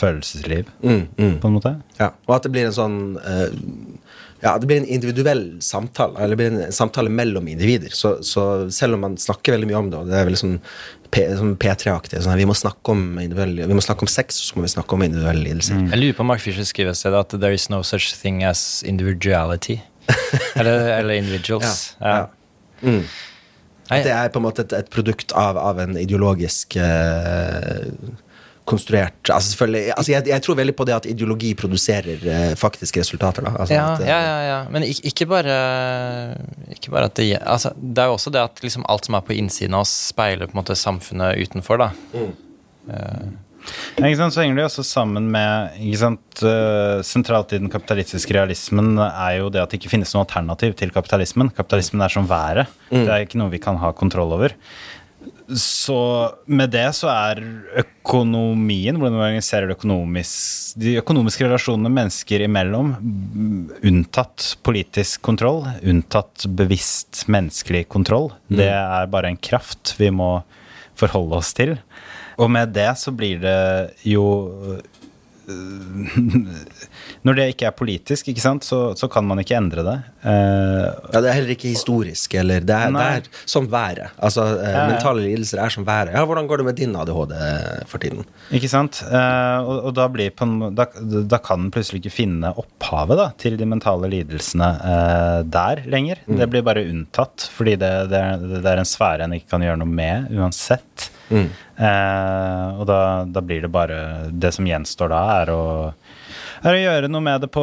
følelsesliv, 0.00 0.70
mm, 0.82 1.02
mm. 1.16 1.34
på 1.42 1.50
en 1.50 1.56
måte. 1.58 1.74
Ja, 2.00 2.12
og 2.26 2.38
at 2.38 2.46
det 2.46 2.54
blir 2.54 2.68
en 2.68 2.76
sånn 2.76 3.00
uh, 3.20 3.48
ja, 4.40 4.58
det 4.58 4.66
blir 4.66 4.80
en 4.80 4.88
individuell 4.88 5.44
samtale, 5.60 6.16
eller 6.16 6.36
det 6.36 6.36
blir 6.40 6.52
en 6.52 6.72
samtale 6.72 7.12
mellom 7.12 7.48
individer. 7.48 7.92
Så, 7.92 8.22
så 8.24 8.70
selv 8.72 8.96
om 8.96 9.04
man 9.04 9.16
snakker 9.20 9.52
veldig 9.52 9.68
mye 9.68 9.80
om 9.82 9.90
det, 9.92 9.98
og 10.00 10.08
det 10.08 10.16
er 10.16 10.28
veldig 10.30 10.40
sånn, 10.40 10.54
sånn 11.12 11.52
P3-aktig 11.60 12.22
sånn, 12.24 12.38
vi, 12.40 12.46
må 12.48 12.56
snakke 12.56 12.94
om 12.94 13.02
vi 13.20 13.76
må 13.76 13.84
snakke 13.84 14.06
om 14.06 14.10
sex, 14.10 14.40
så 14.48 14.56
må 14.56 14.64
vi 14.64 14.72
snakke 14.72 14.96
om 14.96 15.04
individuelle 15.04 15.44
lidelser. 15.44 15.76
Mm. 15.76 15.90
Jeg 15.92 16.00
lurer 16.00 16.16
på 16.16 16.24
om 16.24 16.32
Mark 16.32 16.44
Fisher 16.44 16.68
skriver 16.68 16.94
et 16.94 17.00
sted 17.02 17.16
at 17.18 17.36
there 17.36 17.56
is 17.56 17.68
no 17.72 17.82
such 17.84 18.14
thing 18.16 18.40
as 18.46 18.80
individuality. 18.88 19.82
eller, 20.58 20.88
eller, 20.96 21.14
individuals. 21.20 21.92
Ja, 22.00 22.08
ja. 22.08 22.16
ja. 22.16 22.88
Mm. 22.88 23.04
At 23.90 24.06
det 24.06 24.14
er 24.14 24.32
på 24.32 24.40
en 24.40 24.46
måte 24.46 24.64
et, 24.64 24.72
et 24.72 24.88
produkt 24.88 25.34
av, 25.36 25.58
av 25.60 25.82
en 25.82 25.98
ideologisk 26.00 26.78
uh, 26.80 27.90
konstruert 28.68 29.30
altså 29.32 29.52
selvfølgelig, 29.52 29.92
altså 29.96 30.12
jeg, 30.12 30.26
jeg, 30.28 30.42
tror 30.44 30.58
veldig 30.58 30.74
på 30.76 30.86
det 30.88 30.94
at 30.94 31.08
ideologi 31.10 31.52
produserer 31.58 32.24
eh, 32.34 32.54
faktiske 32.58 33.02
resultater. 33.02 33.46
Da. 33.46 33.54
Altså 33.58 33.74
ja, 33.74 33.86
at, 33.94 34.04
ja, 34.06 34.20
ja, 34.20 34.38
ja, 34.48 34.58
Men 34.70 34.86
ikke, 34.86 35.06
ikke, 35.10 35.26
bare, 35.26 35.58
ikke 36.70 36.94
bare 36.94 37.10
at 37.10 37.16
det 37.16 37.28
altså, 37.40 37.72
Det 37.76 38.02
er 38.02 38.10
jo 38.10 38.16
også 38.18 38.32
det 38.34 38.42
at 38.42 38.64
liksom 38.64 38.86
alt 38.88 39.08
som 39.08 39.18
er 39.18 39.26
på 39.26 39.36
innsiden 39.36 39.76
av 39.76 39.86
oss, 39.86 39.94
speiler 40.12 40.50
på 40.50 40.56
en 40.56 40.62
måte 40.62 40.78
samfunnet 40.78 41.40
utenfor. 41.40 41.80
da. 41.80 41.90
Mm. 42.14 42.32
Uh, 42.90 43.30
ja, 44.00 44.30
så 44.30 44.40
henger 44.40 44.56
det 44.56 44.64
også 44.64 44.84
sammen 44.86 45.28
med 45.32 45.76
ikke 45.84 46.00
sant, 46.00 46.42
uh, 46.42 47.02
Sentralt 47.04 47.52
i 47.52 47.60
den 47.60 47.70
kapitalistiske 47.72 48.34
realismen 48.34 48.94
er 48.98 49.40
jo 49.40 49.50
det 49.52 49.60
at 49.62 49.72
det 49.72 49.80
ikke 49.80 49.92
finnes 49.92 50.14
noe 50.14 50.24
alternativ 50.24 50.74
til 50.80 50.92
kapitalismen. 50.94 51.52
Kapitalismen 51.56 52.06
er 52.06 52.12
som 52.12 52.28
været. 52.30 52.70
Mm. 52.88 53.04
Det 53.04 53.10
er 53.10 53.26
ikke 53.26 53.40
noe 53.40 53.52
vi 53.52 53.62
kan 53.62 53.78
ha 53.82 53.92
kontroll 53.96 54.32
over. 54.38 54.56
Så 55.56 55.98
med 56.46 56.70
det 56.70 56.86
så 56.94 57.08
er 57.10 57.40
økonomien, 57.82 58.98
hvordan 58.98 59.16
vi 59.16 59.24
organiserer 59.24 59.72
økonomisk, 59.74 60.76
de 60.80 60.96
økonomiske 61.00 61.46
relasjonene 61.46 61.90
mennesker 61.92 62.44
imellom, 62.46 62.92
unntatt 63.86 64.52
politisk 64.66 65.22
kontroll, 65.26 65.64
unntatt 65.82 66.46
bevisst 66.58 67.24
menneskelig 67.32 67.86
kontroll. 67.90 68.30
Mm. 68.48 68.56
Det 68.62 68.70
er 68.76 69.10
bare 69.10 69.32
en 69.32 69.40
kraft 69.40 69.96
vi 69.98 70.12
må 70.14 70.32
forholde 71.00 71.40
oss 71.40 71.52
til. 71.56 71.76
Og 72.40 72.50
med 72.52 72.72
det 72.76 72.90
så 73.00 73.12
blir 73.12 73.42
det 73.42 73.60
jo 74.06 74.24
når 77.26 77.36
det 77.36 77.46
ikke 77.52 77.68
er 77.68 77.76
politisk, 77.76 78.30
ikke 78.30 78.42
sant, 78.42 78.66
så, 78.66 78.80
så 78.98 79.08
kan 79.12 79.26
man 79.26 79.40
ikke 79.42 79.56
endre 79.58 79.84
det. 79.86 79.96
Uh, 80.24 80.86
ja, 81.12 81.20
Det 81.20 81.30
er 81.30 81.36
heller 81.36 81.54
ikke 81.54 81.72
historisk. 81.72 82.34
eller 82.40 82.64
Det 82.64 82.76
er, 82.76 82.94
det 82.94 83.06
er 83.06 83.44
som 83.48 83.68
været. 83.72 84.10
Altså, 84.18 84.46
uh, 84.60 84.78
Mentale 84.92 85.24
lidelser 85.26 85.62
er 85.64 85.72
som 85.72 85.86
været. 85.86 86.12
Ja, 86.14 86.24
Hvordan 86.24 86.48
går 86.50 86.62
det 86.62 86.66
med 86.70 86.78
din 86.80 86.96
ADHD 86.96 87.34
for 87.90 88.02
tiden? 88.02 88.24
Ikke 88.50 88.68
sant. 88.68 89.02
Uh, 89.06 89.60
og, 89.66 89.90
og 89.90 89.96
da, 89.96 90.08
en, 90.30 90.56
da, 90.76 90.88
da, 91.24 91.38
kan 91.38 91.66
den 91.66 91.70
plutselig 91.74 92.04
ikke 92.04 92.16
finne 92.16 92.52
opphavet 92.56 93.20
da, 93.20 93.30
til 93.40 93.58
de 93.60 93.68
mentale 93.68 94.10
lidelsene 94.10 94.70
der 95.50 95.84
lenger. 95.90 96.24
Mm. 96.26 96.36
Det 96.40 96.50
blir 96.50 96.66
bare 96.66 96.84
unntatt, 96.88 97.48
fordi 97.54 97.76
det, 97.80 97.92
det, 98.12 98.20
er, 98.20 98.44
det 98.60 98.66
er 98.66 98.82
en 98.82 98.88
sfære 98.88 99.26
en 99.26 99.38
ikke 99.38 99.50
kan 99.54 99.64
gjøre 99.64 99.80
noe 99.80 99.98
med 100.00 100.30
uansett. 100.36 101.10
Mm. 101.30 101.46
og 102.80 102.82
da, 102.90 102.96
da 103.30 103.40
blir 103.40 103.62
det 103.62 103.68
bare 103.70 103.98
Det 104.34 104.50
som 104.50 104.66
gjenstår 104.66 105.12
da, 105.12 105.20
er 105.40 105.52
å 105.54 105.60
er 106.60 106.76
å 106.76 106.80
gjøre 106.80 107.10
noe 107.10 107.24
med 107.24 107.44
det 107.44 107.48
på 107.52 107.62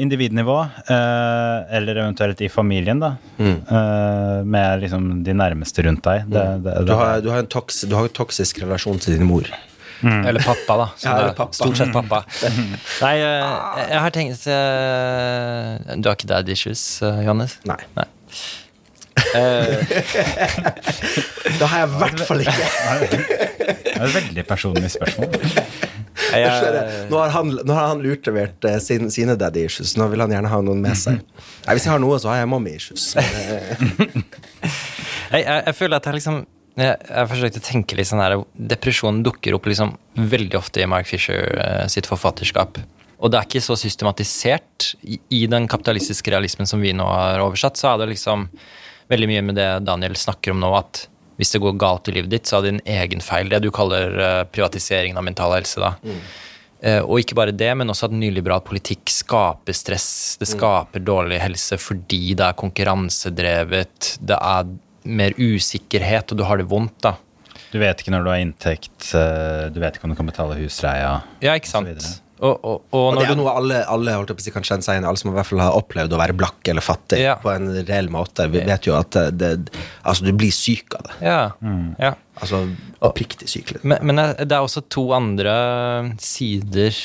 individnivå, 0.00 0.58
eh, 0.88 1.76
eller 1.76 2.02
eventuelt 2.04 2.40
i 2.40 2.48
familien, 2.52 3.00
da. 3.02 3.14
Mm. 3.38 3.56
Eh, 3.56 4.36
med 4.44 4.84
liksom 4.84 5.10
de 5.26 5.34
nærmeste 5.36 5.84
rundt 5.86 6.04
deg. 6.06 6.28
Det, 6.30 6.44
mm. 6.44 6.62
det, 6.64 6.76
det, 6.78 6.86
du, 6.88 6.94
har, 6.96 7.20
du, 7.24 7.28
har 7.34 7.44
en 7.44 7.50
toks, 7.50 7.82
du 7.88 7.96
har 7.98 8.08
en 8.08 8.16
toksisk 8.20 8.62
relasjon 8.64 9.00
til 9.02 9.18
din 9.18 9.28
mor. 9.28 9.50
Mm. 10.00 10.22
Eller 10.30 10.40
pappa, 10.40 10.78
da. 10.80 10.88
Ja, 11.04 11.16
eller 11.18 11.36
pappa. 11.36 11.52
Stort 11.58 11.76
sett 11.76 11.92
pappa. 11.92 12.22
Nei, 13.04 13.14
eh, 13.20 13.84
jeg 13.90 14.00
har 14.06 14.14
tenkt 14.14 14.46
uh, 14.48 15.96
Du 16.00 16.08
har 16.08 16.16
ikke 16.16 16.30
dad 16.30 16.48
issues, 16.48 16.84
uh, 17.04 17.20
Johannes? 17.20 17.58
Nei. 17.68 17.82
Nei. 17.98 18.08
Uh, 19.30 19.78
da 21.60 21.66
har 21.70 21.82
jeg 21.82 21.88
i 21.88 21.98
hvert 22.00 22.22
fall 22.26 22.42
ikke. 22.44 22.68
det 23.60 23.94
er 23.94 24.04
et 24.08 24.14
veldig 24.16 24.44
personlig 24.48 24.90
spørsmål. 24.94 25.34
Jeg- 26.30 27.08
nå, 27.10 27.16
har 27.18 27.30
han, 27.34 27.52
nå 27.66 27.74
har 27.76 27.88
han 27.94 28.02
utlevert 28.06 28.64
uh, 28.68 28.76
sin, 28.82 29.10
sine 29.14 29.36
daddy 29.40 29.64
issues. 29.66 29.96
Nå 29.98 30.08
vil 30.12 30.20
han 30.24 30.32
gjerne 30.34 30.50
ha 30.52 30.60
noen 30.66 30.82
med 30.84 30.98
seg. 30.98 31.20
Nei, 31.66 31.74
hvis 31.76 31.86
jeg 31.88 31.94
har 31.94 32.02
noe, 32.02 32.18
så 32.22 32.32
har 32.32 32.42
jeg 32.42 32.50
mommy 32.50 32.76
issues. 32.78 33.12
Eh, 33.16 33.76
Jeg, 35.30 35.44
jeg, 35.46 35.60
jeg 35.68 35.74
føler 35.78 36.00
at 36.00 36.06
jeg 36.08 36.16
liksom 36.16 36.38
jeg, 36.80 36.94
jeg 37.06 37.28
forsøkte 37.30 37.60
å 37.60 37.62
tenke 37.62 37.96
litt 37.98 38.08
sånn 38.08 38.18
her 38.22 38.32
Depresjonen 38.72 39.20
dukker 39.22 39.54
opp 39.54 39.68
liksom 39.70 39.92
veldig 40.18 40.56
ofte 40.58 40.82
i 40.82 40.88
Mark 40.90 41.06
Fisher 41.06 41.44
uh, 41.54 41.84
sitt 41.92 42.08
forfatterskap. 42.10 42.80
Og 43.20 43.30
det 43.30 43.38
er 43.38 43.46
ikke 43.46 43.62
så 43.62 43.76
systematisert. 43.78 44.88
I, 45.06 45.20
I 45.38 45.44
den 45.52 45.68
kapitalistiske 45.70 46.32
realismen 46.34 46.66
som 46.66 46.82
vi 46.82 46.90
nå 46.96 47.06
har 47.06 47.42
oversatt, 47.44 47.78
så 47.78 47.92
er 47.92 48.02
det 48.02 48.08
liksom 48.16 48.48
veldig 49.10 49.30
mye 49.30 49.46
med 49.48 49.58
det 49.58 49.70
Daniel 49.86 50.16
snakker 50.18 50.54
om 50.54 50.62
nå, 50.62 50.70
at 50.78 51.06
hvis 51.40 51.54
det 51.54 51.62
går 51.64 51.78
galt 51.80 52.10
i 52.10 52.14
livet 52.18 52.30
ditt, 52.32 52.48
så 52.48 52.58
er 52.58 52.66
det 52.66 52.72
din 52.74 52.82
egen 52.98 53.24
feil. 53.24 53.48
Det 53.48 53.62
du 53.64 53.70
kaller 53.74 54.16
eh, 54.20 54.42
privatiseringen 54.52 55.18
av 55.18 55.26
mental 55.26 55.56
helse. 55.56 55.80
da. 55.80 55.96
Mm. 56.04 56.22
og 57.04 57.18
ikke 57.20 57.36
bare 57.36 57.52
det, 57.52 57.68
men 57.76 57.92
også 57.92 58.06
at 58.08 58.14
nyliberal 58.16 58.62
politikk 58.64 59.10
skaper 59.12 59.76
stress. 59.76 60.38
Det 60.40 60.48
skaper 60.48 61.02
dårlig 61.04 61.40
helse 61.42 61.76
fordi 61.76 62.32
det 62.32 62.46
er 62.46 62.56
konkurransedrevet, 62.56 64.14
det 64.20 64.38
er 64.38 64.70
mer 65.04 65.36
usikkerhet, 65.36 66.32
og 66.32 66.40
du 66.40 66.44
har 66.48 66.60
det 66.60 66.68
vondt, 66.70 66.96
da. 67.04 67.14
Du 67.70 67.78
vet 67.78 68.00
ikke 68.02 68.12
når 68.14 68.24
du 68.24 68.30
har 68.32 68.40
inntekt, 68.42 69.12
eh, 69.14 69.68
du 69.70 69.78
vet 69.82 69.96
ikke 69.96 70.08
om 70.08 70.14
du 70.14 70.18
kan 70.18 70.28
betale 70.30 70.58
husleia. 70.58 71.12
Ja, 71.42 71.54
ikke 71.54 71.70
Og 71.70 71.72
så 71.72 71.78
sant? 71.78 72.08
Og, 72.40 72.54
og, 72.64 72.76
og 72.96 73.06
og 73.10 73.18
det 73.20 73.26
er 73.28 73.36
noe 73.36 73.52
alle, 73.52 73.80
alle 73.92 74.14
holdt 74.16 74.30
jeg 74.32 74.38
på 74.38 74.40
å 74.40 74.46
si, 74.46 74.52
kan 74.54 74.64
kjenne 74.64 74.82
seg 74.86 74.96
inn 74.96 75.04
i. 75.04 75.08
Alle 75.10 75.20
som 75.20 75.28
i 75.30 75.34
hvert 75.36 75.48
fall 75.50 75.60
har 75.60 75.76
opplevd 75.76 76.14
å 76.16 76.20
være 76.22 76.36
blakk 76.40 76.70
eller 76.72 76.80
fattig 76.84 77.18
Ja. 77.20 77.34
på 77.42 77.50
en 77.52 77.68
reell 77.84 78.08
måte. 78.08 78.46
Vi 78.48 78.62
vet 78.64 78.88
jo 78.88 78.94
at 78.96 79.18
det, 79.36 79.50
altså, 80.02 80.24
du 80.24 80.32
blir 80.32 80.50
syk 80.56 80.96
av 80.96 81.04
det. 81.10 81.18
Ja. 81.28 81.40
ja. 82.00 82.14
Altså 82.40 82.62
oppriktig 83.04 83.48
syk. 83.52 83.74
Litt. 83.76 83.84
Men, 83.84 83.98
men 84.08 84.22
det 84.40 84.48
er 84.56 84.64
også 84.64 84.80
to 84.88 85.10
andre 85.12 85.52
sider 86.22 86.96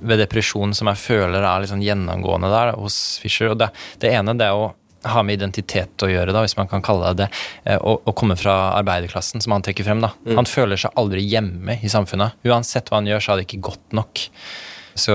ved 0.00 0.18
depresjon 0.22 0.72
som 0.74 0.88
jeg 0.90 0.98
føler 1.02 1.44
er 1.44 1.66
sånn 1.70 1.82
gjennomgående 1.84 2.50
der 2.50 2.74
hos 2.80 3.18
Fischer. 3.22 3.52
Og 3.54 3.58
det, 3.62 3.70
det 4.02 4.12
ene 4.16 4.34
det 4.40 4.48
er 4.50 4.56
å 4.58 4.70
ha 5.08 5.22
med 5.24 5.38
identitet 5.38 6.02
å 6.04 6.08
gjøre, 6.10 6.32
da, 6.36 6.42
hvis 6.44 6.58
man 6.58 6.68
kan 6.68 6.82
kalle 6.84 7.14
det 7.14 7.22
det. 7.22 7.28
eh, 7.72 7.78
Å 7.80 8.12
komme 8.12 8.34
fra 8.36 8.74
arbeiderklassen, 8.76 9.40
som 9.40 9.54
han 9.54 9.62
trekker 9.64 9.86
frem. 9.86 10.02
da. 10.04 10.10
Han 10.36 10.44
føler 10.48 10.76
seg 10.76 10.92
aldri 11.00 11.22
hjemme 11.24 11.78
i 11.80 11.88
samfunnet. 11.88 12.36
Uansett 12.44 12.90
hva 12.92 12.98
han 13.00 13.08
gjør, 13.08 13.22
så 13.24 13.32
er 13.32 13.40
det 13.40 13.46
ikke 13.48 13.62
godt 13.70 13.96
nok. 13.96 14.26
Så 15.00 15.14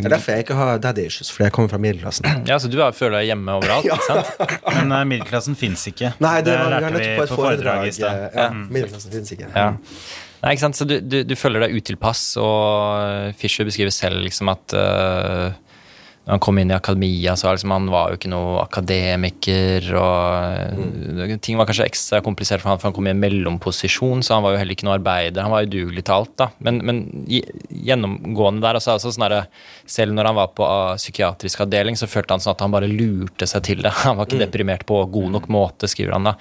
Det 0.00 0.08
er 0.08 0.14
derfor 0.16 0.34
jeg 0.36 0.44
ikke 0.46 0.56
har 0.60 0.78
daddy 0.82 1.04
issues, 1.10 1.30
fordi 1.34 1.48
jeg 1.48 1.54
kommer 1.56 1.72
fra 1.72 1.80
middelklassen. 1.82 2.28
Ja, 2.50 2.58
så 2.62 2.70
du 2.72 2.78
er- 2.80 2.94
føler 2.96 3.18
deg 3.20 3.30
hjemme 3.32 3.58
overalt, 3.58 3.84
ikke 3.90 4.06
sant? 4.06 4.66
Men 4.70 4.92
uh, 4.94 5.02
middelklassen 5.10 5.56
fins 5.58 5.86
ikke. 5.90 6.12
Nei, 6.22 6.36
det, 6.46 6.54
det 6.56 6.70
lærte 6.74 6.90
nettopp 6.96 7.20
på 7.20 7.28
et 7.28 7.34
foredrag. 7.42 7.86
i 7.90 7.94
sted. 7.98 8.26
eh, 8.30 8.36
Ja, 8.40 8.48
middelklassen 8.56 9.12
finnes 9.14 9.32
ikke. 9.36 9.50
Ja. 9.54 9.68
Nei, 10.40 10.54
ikke 10.56 10.62
sant? 10.64 10.78
Så 10.80 10.86
du, 10.88 10.94
du, 11.04 11.18
du 11.28 11.34
føler 11.36 11.66
deg 11.66 11.74
utilpass, 11.76 12.22
og 12.40 13.34
Fischer 13.36 13.66
beskriver 13.68 13.92
selv 13.92 14.22
liksom 14.24 14.48
at 14.54 14.72
øh, 14.72 15.50
når 16.30 16.36
han 16.36 16.42
kom 16.46 16.58
inn 16.62 16.70
i 16.70 16.74
akademia, 16.76 17.32
så 17.34 17.50
liksom, 17.50 17.72
han 17.74 17.88
var 17.90 18.12
jo 18.12 18.18
ikke 18.20 18.28
noe 18.30 18.60
akademiker, 18.62 19.88
og 19.98 20.76
mm. 20.78 21.32
ting 21.42 21.58
var 21.58 21.66
kanskje 21.66 21.88
ekstra 21.90 22.20
komplisert 22.22 22.62
for 22.62 22.70
han, 22.70 22.78
for 22.78 22.86
han 22.86 22.94
kom 22.94 23.08
i 23.08 23.10
en 23.10 23.18
mellomposisjon, 23.18 24.22
så 24.22 24.36
han 24.36 24.44
var 24.44 24.54
jo 24.54 24.60
heller 24.60 24.76
ikke 24.76 24.86
noe 24.86 24.94
arbeider. 25.00 25.42
Han 25.42 25.50
var 25.50 25.66
udugelig 25.66 26.04
til 26.06 26.14
alt, 26.14 26.36
da. 26.38 26.46
Men, 26.62 26.78
men 26.86 27.02
gjennomgående 27.26 28.62
der, 28.62 28.78
altså, 28.78 28.94
altså 28.94 29.10
sånn 29.10 29.26
der, 29.26 29.50
selv 29.90 30.14
når 30.14 30.30
han 30.30 30.38
var 30.38 30.54
på 30.54 30.70
uh, 30.70 30.94
psykiatrisk 31.00 31.66
avdeling, 31.66 31.98
så 31.98 32.06
følte 32.06 32.38
han 32.38 32.46
sånn 32.46 32.54
at 32.54 32.62
han 32.62 32.78
bare 32.78 32.92
lurte 32.94 33.50
seg 33.50 33.66
til 33.66 33.82
det. 33.82 33.90
Han 34.04 34.20
var 34.20 34.30
ikke 34.30 34.44
deprimert 34.44 34.86
på 34.86 35.02
god 35.10 35.34
nok 35.34 35.50
måte, 35.50 35.90
skriver 35.90 36.14
han 36.14 36.30
da. 36.30 36.36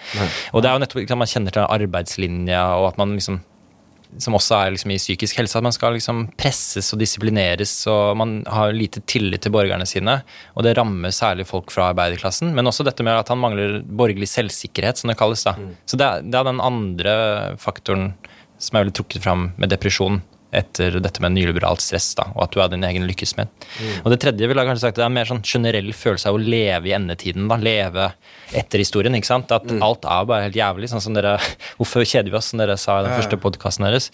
Og 0.54 0.62
det 0.62 0.70
er 0.70 0.78
jo 0.78 0.82
nettopp 0.84 1.02
at 1.02 1.18
man 1.18 1.30
kjenner 1.30 1.56
til 1.56 1.66
arbeidslinja, 1.66 2.62
og 2.78 2.92
at 2.92 3.02
man 3.02 3.18
liksom 3.18 3.42
som 4.18 4.36
også 4.38 4.58
er 4.58 4.74
liksom 4.74 4.94
i 4.94 4.98
psykisk 5.00 5.38
helse, 5.38 5.58
at 5.60 5.66
man 5.66 5.76
skal 5.76 5.94
liksom 5.96 6.24
presses 6.40 6.90
og 6.96 7.02
disiplineres, 7.02 7.74
og 7.92 8.18
man 8.18 8.40
har 8.50 8.74
lite 8.76 9.04
tillit 9.10 9.44
til 9.46 9.54
borgerne 9.54 9.86
sine. 9.90 10.20
Og 10.58 10.66
det 10.66 10.76
rammer 10.80 11.14
særlig 11.14 11.46
folk 11.50 11.70
fra 11.74 11.92
arbeiderklassen, 11.94 12.56
men 12.56 12.68
også 12.70 12.88
dette 12.88 13.06
med 13.06 13.20
at 13.20 13.30
han 13.30 13.42
mangler 13.42 13.80
borgerlig 13.84 14.32
selvsikkerhet, 14.32 15.02
som 15.02 15.14
det 15.14 15.20
kalles. 15.20 15.46
da. 15.46 15.56
Så 15.86 16.00
det 16.00 16.08
er, 16.08 16.26
det 16.26 16.42
er 16.42 16.50
den 16.50 16.64
andre 16.64 17.16
faktoren 17.62 18.14
som 18.60 18.76
jeg 18.76 18.88
ville 18.88 18.98
trukket 18.98 19.24
fram 19.24 19.52
med 19.62 19.72
depresjon 19.72 20.20
etter 20.52 20.96
dette 21.04 21.22
med 21.22 21.36
nyliberalt 21.36 21.82
stress, 21.84 22.12
da, 22.18 22.26
og 22.36 22.44
at 22.48 22.54
du 22.56 22.62
er 22.64 22.72
din 22.72 22.84
egen 22.88 23.06
lykkesmed. 23.10 23.52
Og 24.04 24.10
det 24.14 24.20
tredje 24.24 24.48
vil 24.50 24.58
jeg 24.58 24.70
kanskje 24.70 24.86
sagt, 24.88 24.98
det 24.98 25.06
er 25.06 25.14
mer 25.14 25.30
sånn 25.30 25.44
generell 25.46 25.92
følelse 25.94 26.32
av 26.32 26.40
å 26.40 26.42
leve 26.42 26.90
i 26.90 26.96
endetiden. 26.98 27.48
da, 27.52 27.58
Leve 27.62 28.08
etter 28.58 28.82
historien. 28.82 29.14
ikke 29.16 29.30
sant? 29.30 29.52
At 29.54 29.70
alt 29.70 30.06
er 30.10 30.26
bare 30.26 30.48
helt 30.48 30.58
jævlig. 30.58 30.90
sånn 30.90 31.04
som 31.06 31.14
dere, 31.14 31.36
Hvorfor 31.78 32.02
kjeder 32.02 32.32
vi 32.32 32.38
oss, 32.40 32.50
som 32.50 32.60
dere 32.60 32.78
sa 32.82 33.00
i 33.00 33.06
den 33.06 33.14
første 33.14 33.38
podkasten 33.38 33.86
deres? 33.86 34.10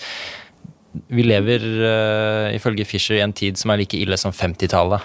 Vi 1.11 1.23
lever 1.25 1.63
uh, 1.81 2.55
ifølge 2.55 2.85
Fisher 2.87 3.17
i 3.17 3.23
en 3.23 3.33
tid 3.35 3.57
som 3.59 3.73
er 3.73 3.81
like 3.81 3.97
ille 3.97 4.17
som 4.19 4.33
50-tallet. 4.35 5.03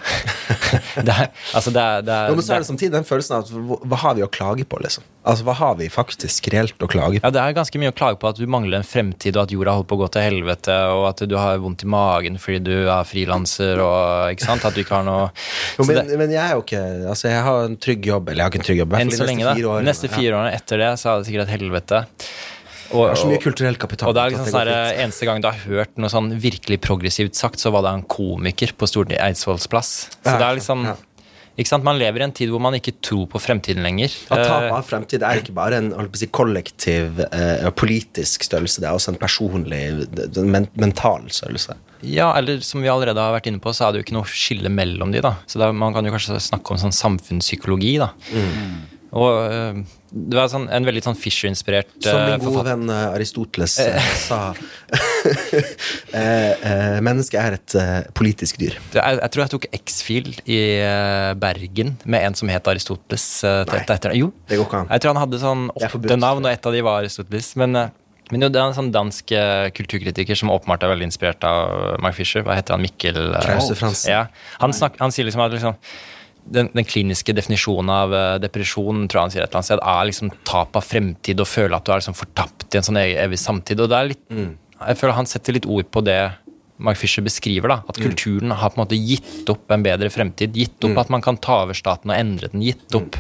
det 1.07 1.15
er, 1.15 1.31
altså 1.57 1.73
det 1.75 1.83
er, 1.83 2.05
det 2.07 2.15
er, 2.15 2.29
Jo, 2.31 2.37
men 2.39 2.47
så 2.47 2.55
er 2.57 2.63
det 2.65 2.69
samtidig 2.69 2.93
den 2.95 3.07
følelsen 3.09 3.37
av 3.39 3.47
at 3.47 3.81
hva- 3.91 4.01
har 4.05 4.19
vi 4.19 4.25
å 4.27 4.29
klage 4.31 4.67
på, 4.69 4.81
liksom? 4.85 5.07
Altså, 5.21 5.45
hva 5.45 5.55
har 5.59 5.75
vi 5.77 5.89
faktisk 5.93 6.47
reelt 6.55 6.81
å 6.81 6.89
klage 6.89 7.19
på? 7.19 7.25
Ja, 7.27 7.33
det 7.35 7.43
er 7.43 7.57
ganske 7.57 7.81
mye 7.83 7.93
å 7.93 7.97
klage 7.97 8.21
på 8.23 8.31
at 8.31 8.39
du 8.41 8.47
mangler 8.51 8.81
en 8.81 8.87
fremtid, 8.87 9.37
og 9.37 9.43
at 9.45 9.55
jorda 9.55 9.75
holder 9.77 9.89
på 9.91 9.99
å 9.99 10.03
gå 10.05 10.09
til 10.15 10.25
helvete, 10.25 10.77
og 10.95 11.09
at 11.11 11.25
du 11.29 11.35
har 11.37 11.61
vondt 11.61 11.85
i 11.85 11.91
magen 11.93 12.39
fordi 12.41 12.63
du 12.71 12.77
er 12.87 13.09
frilanser, 13.09 13.83
og 13.85 14.37
ikke 14.37 14.47
sant, 14.47 14.65
at 14.65 14.77
du 14.77 14.85
ikke 14.85 14.97
har 15.01 15.05
noe 15.09 15.27
Jo, 15.79 15.85
men, 15.89 16.01
det, 16.01 16.21
men 16.21 16.33
jeg 16.33 16.43
er 16.45 16.55
jo 16.57 16.65
ikke 16.65 16.85
Altså, 17.11 17.29
jeg 17.33 17.43
har 17.45 17.67
en 17.67 17.77
trygg 17.81 18.09
jobb. 18.13 18.31
Eller 18.31 18.43
jeg 18.43 18.47
har 18.47 18.55
ikke 18.55 18.63
en 18.63 18.69
trygg 18.71 18.81
jobb. 18.85 18.95
i 18.95 18.97
hvert 18.97 19.11
fall 19.11 19.21
så 19.21 19.29
de 19.29 19.37
neste 19.37 19.51
fire 19.59 19.75
årene. 19.75 19.91
Neste 19.91 20.11
fire 20.15 20.39
årene 20.39 20.55
etter 20.57 20.83
det, 20.85 20.91
så 21.01 21.11
er 21.13 21.21
det 21.21 21.29
sikkert 21.29 21.47
et 21.49 21.55
helvete. 21.59 22.03
Og, 22.91 23.05
det 23.07 23.13
er 23.13 23.21
så 23.23 23.29
mye 23.31 23.43
kulturell 23.43 23.79
kapital. 23.81 24.11
og 24.11 24.17
det 24.17 24.23
er 24.23 24.35
liksom 24.35 24.51
sånn. 24.51 24.73
Eneste 25.05 25.29
gang 25.29 25.43
du 25.43 25.51
har 25.51 25.61
hørt 25.67 26.01
noe 26.01 26.11
sånn 26.13 26.33
virkelig 26.43 26.81
progressivt 26.83 27.39
sagt, 27.39 27.63
så 27.63 27.73
var 27.75 27.87
det 27.87 27.95
en 27.99 28.09
komiker 28.11 28.75
på 28.77 28.89
Stortinget 28.91 29.23
Eidsvolls 29.29 29.69
plass. 29.71 29.95
Så 30.25 30.35
det 30.35 30.49
er 30.49 30.59
liksom 30.59 30.89
ikke 31.61 31.69
sant, 31.69 31.85
Man 31.85 31.99
lever 32.01 32.23
i 32.23 32.25
en 32.25 32.33
tid 32.33 32.51
hvor 32.53 32.63
man 32.63 32.77
ikke 32.79 32.95
tror 33.05 33.27
på 33.31 33.41
fremtiden 33.43 33.85
lenger. 33.85 34.15
At 34.33 34.45
tap 34.47 34.65
Eh, 34.65 34.73
av 34.77 34.87
fremtid 34.87 35.25
er 35.27 35.41
ikke 35.41 35.55
bare 35.57 35.81
en 35.81 35.91
si, 36.17 36.29
kollektiv 36.33 37.21
eh, 37.27 37.69
politisk 37.77 38.47
størrelse, 38.47 38.81
det 38.81 38.89
er 38.89 38.97
også 38.97 39.15
en 39.15 39.21
personlig, 39.21 39.83
men, 40.41 40.69
mental 40.81 41.27
størrelse. 41.33 41.77
Ja, 42.07 42.31
eller 42.39 42.63
som 42.65 42.81
vi 42.81 42.89
allerede 42.89 43.21
har 43.21 43.35
vært 43.35 43.51
inne 43.51 43.61
på, 43.61 43.75
så 43.77 43.87
er 43.87 43.93
det 43.93 44.01
jo 44.01 44.07
ikke 44.07 44.17
noe 44.17 44.31
skille 44.31 44.73
mellom 44.73 45.13
de, 45.13 45.21
da. 45.25 45.35
Så 45.51 45.61
er, 45.61 45.75
man 45.77 45.93
kan 45.97 46.07
jo 46.07 46.15
kanskje 46.15 46.39
snakke 46.41 46.73
om 46.73 46.81
sånn 46.81 46.97
samfunnspsykologi, 46.97 47.99
da. 48.01 48.13
Og 49.11 49.27
uh, 49.51 49.81
det 50.11 50.37
var 50.39 50.47
sånn, 50.51 50.69
en 50.71 50.87
veldig 50.87 51.01
sånn 51.03 51.17
Fisher-inspirert 51.19 51.91
Som 52.03 52.17
øh, 52.19 52.29
min 52.33 52.43
gode 52.43 52.63
venn 52.67 52.91
eh, 52.91 53.13
Aristoteles 53.15 53.77
eh, 53.83 54.09
sa 54.25 54.39
eh, 56.15 56.51
eh, 56.67 56.97
Mennesket 57.05 57.39
er 57.41 57.57
et 57.59 57.75
eh, 57.79 58.09
politisk 58.17 58.59
dyr. 58.61 58.77
Er- 58.99 59.21
Jeg 59.21 59.31
tror 59.35 59.45
jeg 59.45 59.53
tok 59.55 59.67
X-Fil 59.81 60.31
i 60.51 60.59
Bergen 61.43 61.97
med 62.05 62.27
en 62.27 62.35
som 62.39 62.51
het 62.53 62.71
Aristoteles. 62.71 63.27
Nei. 63.45 63.81
etter, 63.87 64.15
jo, 64.19 64.33
Det 64.51 64.59
går 64.59 64.67
ikke 64.69 64.83
an. 64.85 64.91
jeg 64.95 65.03
tror 65.05 65.15
han 65.15 65.23
hadde 65.25 65.43
sånn 65.43 65.65
er 65.75 65.97
åtte 65.99 66.19
navn, 66.21 66.47
og 66.47 66.53
ett 66.53 66.67
av 66.67 66.75
de 66.75 66.83
var 66.87 67.01
Aristoteles. 67.05 67.53
Men, 67.61 67.73
men 68.31 68.47
jo, 68.47 68.49
det 68.51 68.61
er 68.63 68.69
en 68.71 68.79
sånn 68.79 68.93
dansk 68.95 69.35
kulturkritiker 69.79 70.39
som 70.39 70.51
åpenbart 70.55 70.87
er 70.87 70.93
veldig 70.95 71.11
inspirert 71.11 71.45
av 71.47 71.99
Mark 72.03 72.19
Fisher. 72.19 72.43
Hva 72.47 72.59
heter 72.59 72.77
han? 72.77 72.83
Mikkel 72.87 73.19
Krause 73.43 73.79
Fransen. 73.79 74.11
Ja, 74.15 74.25
han, 74.63 74.75
snak, 74.77 74.99
han 75.03 75.15
sier 75.15 75.27
liksom 75.29 75.43
at 75.47 75.55
liksom, 75.55 75.79
den, 76.51 76.69
den 76.75 76.87
kliniske 76.87 77.35
definisjonen 77.37 77.93
av 77.95 78.15
eh, 78.17 78.37
depresjon 78.43 79.07
tror 79.07 79.21
jeg 79.21 79.25
han 79.27 79.35
sier 79.35 79.45
et 79.45 79.49
eller 79.49 79.61
annet 79.61 79.71
sted, 79.71 79.83
er 79.95 80.09
liksom 80.11 80.33
tap 80.49 80.77
av 80.79 80.87
fremtid 80.87 81.43
og 81.43 81.49
føle 81.49 81.79
at 81.79 81.87
du 81.87 81.93
er 81.95 82.03
liksom 82.03 82.19
fortapt 82.19 82.75
i 82.75 82.81
en 82.81 82.87
sånn 82.87 83.01
evig, 83.01 83.17
evig 83.23 83.41
samtid. 83.41 83.83
Og 83.83 83.91
det 83.93 83.99
er 83.99 84.11
litt, 84.13 84.25
Jeg 84.81 84.97
føler 84.97 85.19
han 85.19 85.29
setter 85.29 85.57
litt 85.57 85.69
ord 85.69 85.91
på 85.93 86.03
det 86.07 86.21
Mark 86.81 86.97
Fisher 86.97 87.23
beskriver. 87.23 87.69
da, 87.69 87.83
At 87.89 87.99
kulturen 88.01 88.51
har 88.57 88.73
på 88.73 88.81
en 88.81 88.87
måte 88.87 88.97
gitt 88.99 89.49
opp 89.53 89.71
en 89.71 89.83
bedre 89.85 90.09
fremtid. 90.11 90.55
Gitt 90.57 90.83
opp 90.89 90.97
at 91.05 91.11
man 91.13 91.21
kan 91.23 91.37
ta 91.37 91.63
over 91.67 91.77
staten 91.77 92.11
og 92.11 92.17
endre 92.17 92.49
den. 92.49 92.63
Gitt 92.65 92.95
opp 92.97 93.19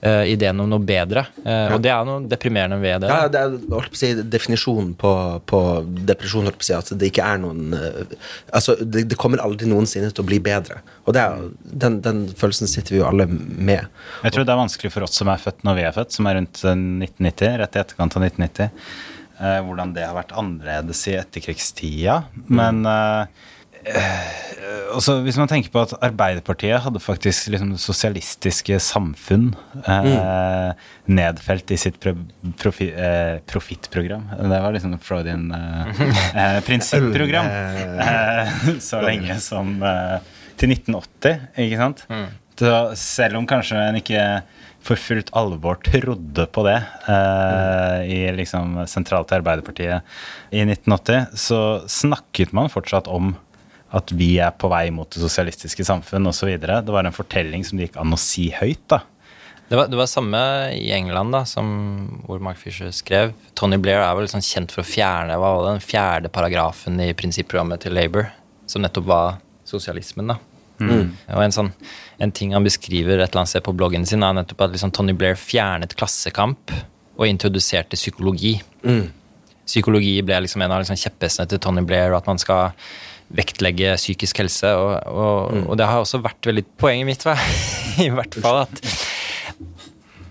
eh, 0.00 0.24
ideen 0.32 0.60
om 0.62 0.68
noe 0.70 0.82
bedre. 0.84 1.26
Eh, 1.44 1.72
Og 1.74 1.82
det 1.84 1.90
er 1.92 2.06
noe 2.08 2.24
deprimerende 2.30 2.78
ved 2.82 3.04
det. 3.04 3.10
Ja, 3.12 3.28
det 3.32 3.40
er 3.40 3.56
holdt 3.72 3.92
på 3.92 3.98
å 3.98 4.00
si, 4.00 4.12
definisjonen 4.34 4.94
på, 5.00 5.12
på 5.50 5.60
depresjon, 6.08 6.46
holdt 6.48 6.60
på 6.60 6.66
å 6.66 6.68
si, 6.70 6.76
at 6.78 6.92
det 7.00 7.10
ikke 7.12 7.26
er 7.26 7.42
noen 7.42 7.76
uh, 7.76 8.16
Altså, 8.56 8.76
det, 8.80 9.06
det 9.10 9.18
kommer 9.20 9.42
aldri 9.44 9.68
noensinne 9.70 10.10
til 10.12 10.24
å 10.24 10.28
bli 10.30 10.40
bedre. 10.42 10.80
Og 11.06 11.14
det 11.16 11.22
er, 11.22 11.46
den, 11.84 12.00
den 12.04 12.24
følelsen 12.38 12.70
sitter 12.70 12.96
vi 12.96 13.00
jo 13.02 13.06
alle 13.08 13.28
med. 13.30 13.86
Jeg 14.24 14.34
tror 14.34 14.48
det 14.48 14.54
er 14.54 14.62
vanskelig 14.64 14.92
for 14.94 15.06
oss 15.06 15.16
som 15.20 15.30
er 15.32 15.40
født 15.42 15.64
når 15.66 15.78
vi 15.78 15.86
er 15.88 15.96
født, 15.96 16.16
som 16.16 16.28
er 16.30 16.40
rundt 16.40 16.64
eh, 16.64 16.74
1990, 16.74 17.56
rett 17.62 17.78
i 17.78 17.82
etterkant 17.84 18.18
av 18.18 18.26
1990, 18.28 18.84
eh, 19.40 19.60
hvordan 19.68 19.94
det 19.96 20.04
har 20.08 20.18
vært 20.18 20.36
annerledes 20.40 21.06
i 21.12 21.16
etterkrigstida. 21.20 22.20
Men 22.50 22.84
også 24.94 25.16
hvis 25.24 25.38
man 25.40 25.48
tenker 25.50 25.72
på 25.72 25.82
at 25.82 25.94
Arbeiderpartiet 26.04 26.82
hadde 26.84 27.02
faktisk 27.02 27.50
liksom 27.52 27.72
det 27.74 27.80
sosialistiske 27.82 28.78
samfunn 28.82 29.50
eh, 29.84 30.72
nedfelt 31.10 31.72
i 31.72 31.78
sitt 31.80 31.98
pro 32.02 32.14
profi 32.60 32.90
eh, 32.90 33.38
profittprogram. 33.50 34.26
Det 34.38 34.60
var 34.64 34.76
liksom 34.76 34.96
Freudian 35.04 35.48
eh, 35.56 36.04
eh, 36.34 36.60
prinsipprogram. 36.66 37.50
Eh, 37.50 38.54
så 38.90 39.02
lenge 39.04 39.38
som 39.42 39.76
eh, 39.82 40.16
til 40.60 40.74
1980, 40.76 41.44
ikke 41.66 41.80
sant? 41.80 42.06
Så 42.60 42.72
selv 43.00 43.38
om 43.38 43.46
kanskje 43.48 43.78
en 43.80 44.00
ikke 44.02 44.24
for 44.84 45.00
fullt 45.00 45.28
alvor 45.36 45.76
trodde 45.84 46.46
på 46.52 46.64
det 46.64 46.78
eh, 47.12 47.98
i 48.08 48.20
liksom 48.36 48.82
sentralt 48.88 49.28
til 49.28 49.40
Arbeiderpartiet 49.40 50.16
i 50.52 50.64
1980, 50.64 51.36
så 51.36 51.60
snakket 51.88 52.54
man 52.56 52.72
fortsatt 52.72 53.08
om 53.12 53.34
at 53.96 54.12
vi 54.14 54.36
er 54.42 54.52
på 54.54 54.70
vei 54.70 54.86
mot 54.94 55.10
det 55.10 55.22
sosialistiske 55.22 55.84
samfunn 55.86 56.30
osv. 56.30 56.52
Det 56.60 56.94
var 56.94 57.06
en 57.06 57.16
fortelling 57.16 57.64
som 57.66 57.78
det 57.78 57.88
gikk 57.88 57.98
an 58.02 58.14
å 58.14 58.20
si 58.20 58.50
høyt. 58.54 58.84
da. 58.92 59.00
Det 59.70 59.78
var, 59.78 59.86
det 59.86 59.98
var 59.98 60.08
samme 60.10 60.38
i 60.74 60.88
England, 60.90 61.30
da, 61.30 61.44
som, 61.46 61.66
hvor 62.26 62.40
Mark 62.42 62.58
Fisher 62.58 62.90
skrev. 62.94 63.36
Tony 63.54 63.78
Blair 63.78 64.02
er 64.02 64.16
vel 64.18 64.26
sånn 64.30 64.42
kjent 64.42 64.74
for 64.74 64.82
å 64.82 64.88
fjerne 64.88 65.36
hva 65.38 65.52
var 65.54 65.66
det, 65.66 65.74
den 65.76 65.84
fjerde 65.84 66.30
paragrafen 66.34 66.98
i 67.02 67.12
prinsipprogrammet 67.14 67.84
til 67.84 67.94
Labour, 67.94 68.32
som 68.70 68.82
nettopp 68.82 69.06
var 69.10 69.36
sosialismen. 69.70 70.32
da. 70.32 70.40
Mm. 70.80 71.12
Og 71.36 71.44
en, 71.44 71.54
sånn, 71.54 71.70
en 72.18 72.32
ting 72.34 72.54
han 72.56 72.66
beskriver 72.66 73.20
et 73.20 73.28
eller 73.28 73.44
annet 73.44 73.52
sted 73.52 73.62
på 73.66 73.76
bloggen 73.76 74.06
sin, 74.08 74.24
er 74.26 74.34
nettopp 74.40 74.66
at 74.66 74.74
liksom 74.74 74.90
Tony 74.96 75.14
Blair 75.14 75.38
fjernet 75.38 75.94
klassekamp 75.98 76.74
og 77.20 77.28
introduserte 77.28 77.98
psykologi. 78.00 78.56
Mm. 78.82 79.06
Psykologi 79.70 80.16
ble 80.26 80.40
liksom 80.48 80.64
en 80.64 80.74
av 80.74 80.82
liksom 80.82 80.98
kjepphestene 80.98 81.50
til 81.50 81.62
Tony 81.62 81.86
Blair, 81.86 82.10
og 82.10 82.22
at 82.22 82.30
man 82.32 82.42
skal 82.42 82.72
vektlegge 83.30 83.94
psykisk 84.00 84.42
helse. 84.42 84.70
Og, 84.76 84.94
og, 85.06 85.52
Mm. 85.54 85.66
og 85.70 85.76
det 85.78 85.86
har 85.86 86.00
også 86.02 86.20
vært 86.22 86.46
veldig 86.50 86.64
poenget 86.78 87.06
mitt, 87.06 87.22
hva? 87.26 87.36
i 88.06 88.10
hvert 88.10 88.34
fall. 88.40 88.62
at 88.66 88.82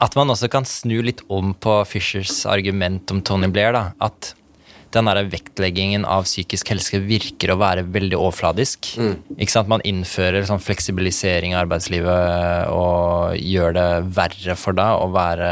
at 0.01 0.15
man 0.15 0.29
også 0.31 0.47
kan 0.49 0.63
snu 0.63 1.01
litt 1.03 1.19
om 1.27 1.49
på 1.59 1.73
Fishers 1.85 2.45
argument 2.47 3.11
om 3.11 3.21
Tony 3.21 3.49
Blair. 3.51 3.73
da, 3.75 3.81
At 3.99 4.33
den 4.95 5.05
der 5.09 5.19
vektleggingen 5.29 6.05
av 6.09 6.23
psykisk 6.25 6.71
helse 6.73 6.99
virker 7.03 7.53
å 7.53 7.59
være 7.61 7.83
veldig 7.93 8.17
overfladisk. 8.17 8.91
Ikke 9.37 9.53
sant? 9.53 9.69
Man 9.69 9.83
innfører 9.85 10.47
sånn 10.49 10.61
fleksibilisering 10.63 11.53
av 11.53 11.65
arbeidslivet 11.67 12.71
og 12.73 13.35
gjør 13.37 13.75
det 13.77 13.87
verre 14.17 14.55
for 14.57 14.77
deg 14.77 15.03
å 15.03 15.09
være 15.13 15.49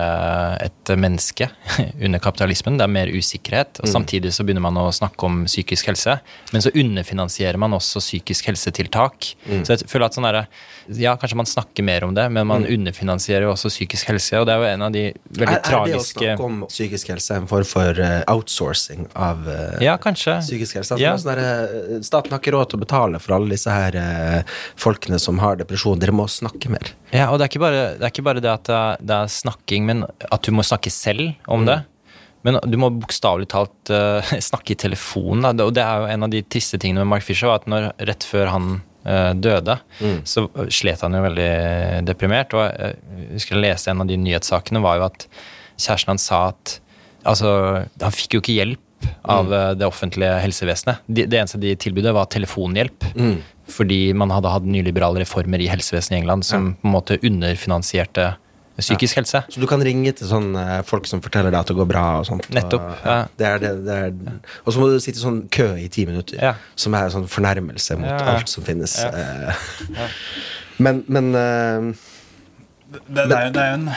et 0.66 0.94
menneske 0.98 1.50
under 2.06 2.24
kapitalismen. 2.24 2.80
Det 2.80 2.88
er 2.88 2.94
mer 2.96 3.12
usikkerhet. 3.14 3.84
og 3.84 3.92
Samtidig 3.92 4.34
så 4.34 4.46
begynner 4.48 4.66
man 4.66 4.80
å 4.82 4.88
snakke 4.96 5.30
om 5.30 5.44
psykisk 5.46 5.92
helse. 5.92 6.18
Men 6.54 6.66
så 6.66 6.74
underfinansierer 6.74 7.62
man 7.62 7.78
også 7.78 8.02
psykisk 8.02 8.50
helsetiltak. 8.50 9.34
Så 9.46 9.76
jeg 9.76 9.90
føler 9.92 10.10
at 10.10 10.18
sånn 10.18 10.28
der, 10.30 10.42
Ja, 10.88 11.18
kanskje 11.20 11.36
man 11.36 11.50
snakker 11.50 11.84
mer 11.84 12.06
om 12.08 12.14
det, 12.16 12.24
men 12.32 12.48
man 12.48 12.64
underfinansierer 12.64 13.44
jo 13.44 13.52
også 13.54 13.70
psykisk 13.74 14.08
helse. 14.14 14.40
Og 14.40 14.48
det 14.48 14.56
er 14.56 14.64
jo 14.64 14.70
en 14.72 14.86
av 14.88 14.94
de 14.96 15.06
veldig 15.36 15.58
Er, 15.58 15.74
er 15.78 15.92
det 15.92 16.00
å 16.00 16.06
snakke 16.06 16.46
om 16.48 16.62
psykisk 16.72 17.12
helse 17.12 17.36
en 17.36 17.50
form 17.50 17.68
for 17.68 18.00
eh, 18.00 18.22
outsourcing 18.32 19.04
av 19.14 19.27
eh, 19.36 19.84
Ja, 19.84 19.98
kanskje. 19.98 20.38
psykisk 20.40 20.78
helse? 20.80 20.96
Altså, 20.96 21.02
Ja. 21.04 21.14
sånn 21.18 21.36
der, 21.36 21.42
eh, 21.44 22.02
staten 22.02 22.32
har 22.32 22.40
ikke 22.40 22.54
råd 22.56 22.70
til 22.70 22.80
å 22.80 22.84
betale 22.86 23.20
for 23.20 23.36
alle 23.36 23.50
disse 23.50 23.68
her 23.72 23.96
uh, 23.96 24.44
folkene 24.76 25.20
som 25.20 25.40
har 25.40 25.58
depresjon. 25.58 26.00
Dere 26.00 26.12
må 26.16 26.28
snakke 26.28 26.70
mer. 26.70 26.94
Ja, 27.12 27.30
og 27.32 27.40
det 27.40 27.48
er 27.48 27.52
ikke 27.52 27.66
bare 27.66 27.84
det, 27.98 28.04
er 28.04 28.12
ikke 28.12 28.24
bare 28.24 28.42
det 28.42 28.52
at 28.52 28.64
det 28.64 28.76
er, 28.76 28.98
det 29.02 29.16
er 29.18 29.28
snakking, 29.28 29.86
men 29.86 30.06
at 30.32 30.42
du 30.44 30.52
må 30.52 30.64
snakke 30.64 30.92
selv 30.92 31.36
om 31.48 31.66
det. 31.66 31.84
Men 32.44 32.60
du 32.64 32.78
må 32.78 32.90
bokstavelig 32.90 33.50
talt 33.50 33.92
uh, 33.92 34.22
snakke 34.50 34.72
i 34.72 34.80
telefon. 34.80 35.42
Da. 35.42 35.52
Og 35.66 35.74
det 35.74 35.84
er 35.84 36.00
jo 36.00 36.12
en 36.14 36.24
av 36.24 36.30
de 36.30 36.42
triste 36.44 36.80
tingene 36.80 37.04
med 37.04 37.12
Mark 37.18 37.24
Fisher, 37.24 37.48
var 37.48 37.62
at 37.62 37.68
når, 37.68 37.92
rett 38.08 38.24
før 38.24 38.54
han 38.54 38.82
døde, 39.08 39.40
døde, 39.40 39.78
så 40.28 40.50
slet 40.68 41.00
han 41.00 41.14
jo 41.16 41.22
veldig 41.24 41.52
deprimert. 42.04 42.52
Og 42.52 42.66
jeg 42.68 43.30
husker 43.38 43.56
jeg 43.56 43.64
leste 43.64 43.94
en 43.94 44.02
av 44.04 44.10
de 44.10 44.18
nyhetssakene, 44.20 44.82
var 44.84 44.98
jo 45.00 45.06
at 45.06 45.28
kjæresten 45.80 46.12
hans 46.12 46.26
sa 46.28 46.42
at 46.50 46.74
altså, 47.28 47.52
han 48.02 48.16
fikk 48.16 48.38
jo 48.38 48.44
ikke 48.44 48.58
hjelp 48.58 48.84
av 49.24 49.46
mm. 49.52 49.78
det 49.80 49.88
offentlige 49.88 50.40
helsevesenet. 50.44 51.04
De, 51.08 51.26
det 51.30 51.40
eneste 51.40 51.60
de 51.62 51.76
tilbød, 51.76 52.10
var 52.16 52.30
telefonhjelp. 52.34 53.08
Fordi 53.68 54.14
man 54.16 54.32
hadde 54.32 54.52
hatt 54.52 54.68
nyliberale 54.68 55.20
reformer 55.26 55.60
i 55.60 55.68
helsevesenet 55.68 56.16
i 56.16 56.22
England 56.22 56.46
som 56.48 56.74
på 56.80 56.88
en 56.88 56.94
måte 56.94 57.18
underfinansierte 57.20 58.36
psykisk 58.78 59.18
helse. 59.18 59.42
Så 59.50 59.60
du 59.60 59.66
kan 59.70 59.82
ringe 59.82 60.12
til 60.14 60.30
sånn 60.30 60.52
eh, 60.60 60.82
folk 60.86 61.08
som 61.10 61.22
forteller 61.26 61.50
deg 61.50 61.60
at 61.64 61.72
det 61.72 61.76
går 61.80 61.88
bra 61.90 62.04
og 62.20 62.28
sånt. 62.30 62.46
Nettopp, 62.54 62.84
Og, 62.86 63.08
ja. 63.10 63.16
det 63.40 63.48
er 63.50 63.64
det, 63.64 63.72
det 63.88 63.96
er, 64.06 64.12
og 64.64 64.76
så 64.76 64.82
må 64.84 64.90
du 64.92 65.00
sitte 65.02 65.18
i 65.18 65.24
sånn 65.24 65.40
kø 65.54 65.72
i 65.82 65.88
ti 65.94 66.06
minutter, 66.06 66.38
Ja. 66.44 66.54
som 66.78 66.94
er 66.98 67.10
sånn 67.14 67.26
fornærmelse 67.32 67.98
mot 67.98 68.12
Ja, 68.12 68.20
ja. 68.22 68.36
alt 68.38 68.54
som 68.54 68.66
finnes. 68.68 69.00
Ja. 69.02 69.10
eh. 69.10 70.14
Men, 70.78 71.02
men 71.10 71.32
uh, 71.34 71.90
Det, 73.10 73.26
det, 73.26 73.34
er 73.34 73.48
jo, 73.48 73.54
det 73.56 73.64
er 73.64 73.72
jo 73.72 73.80
en 73.80 73.90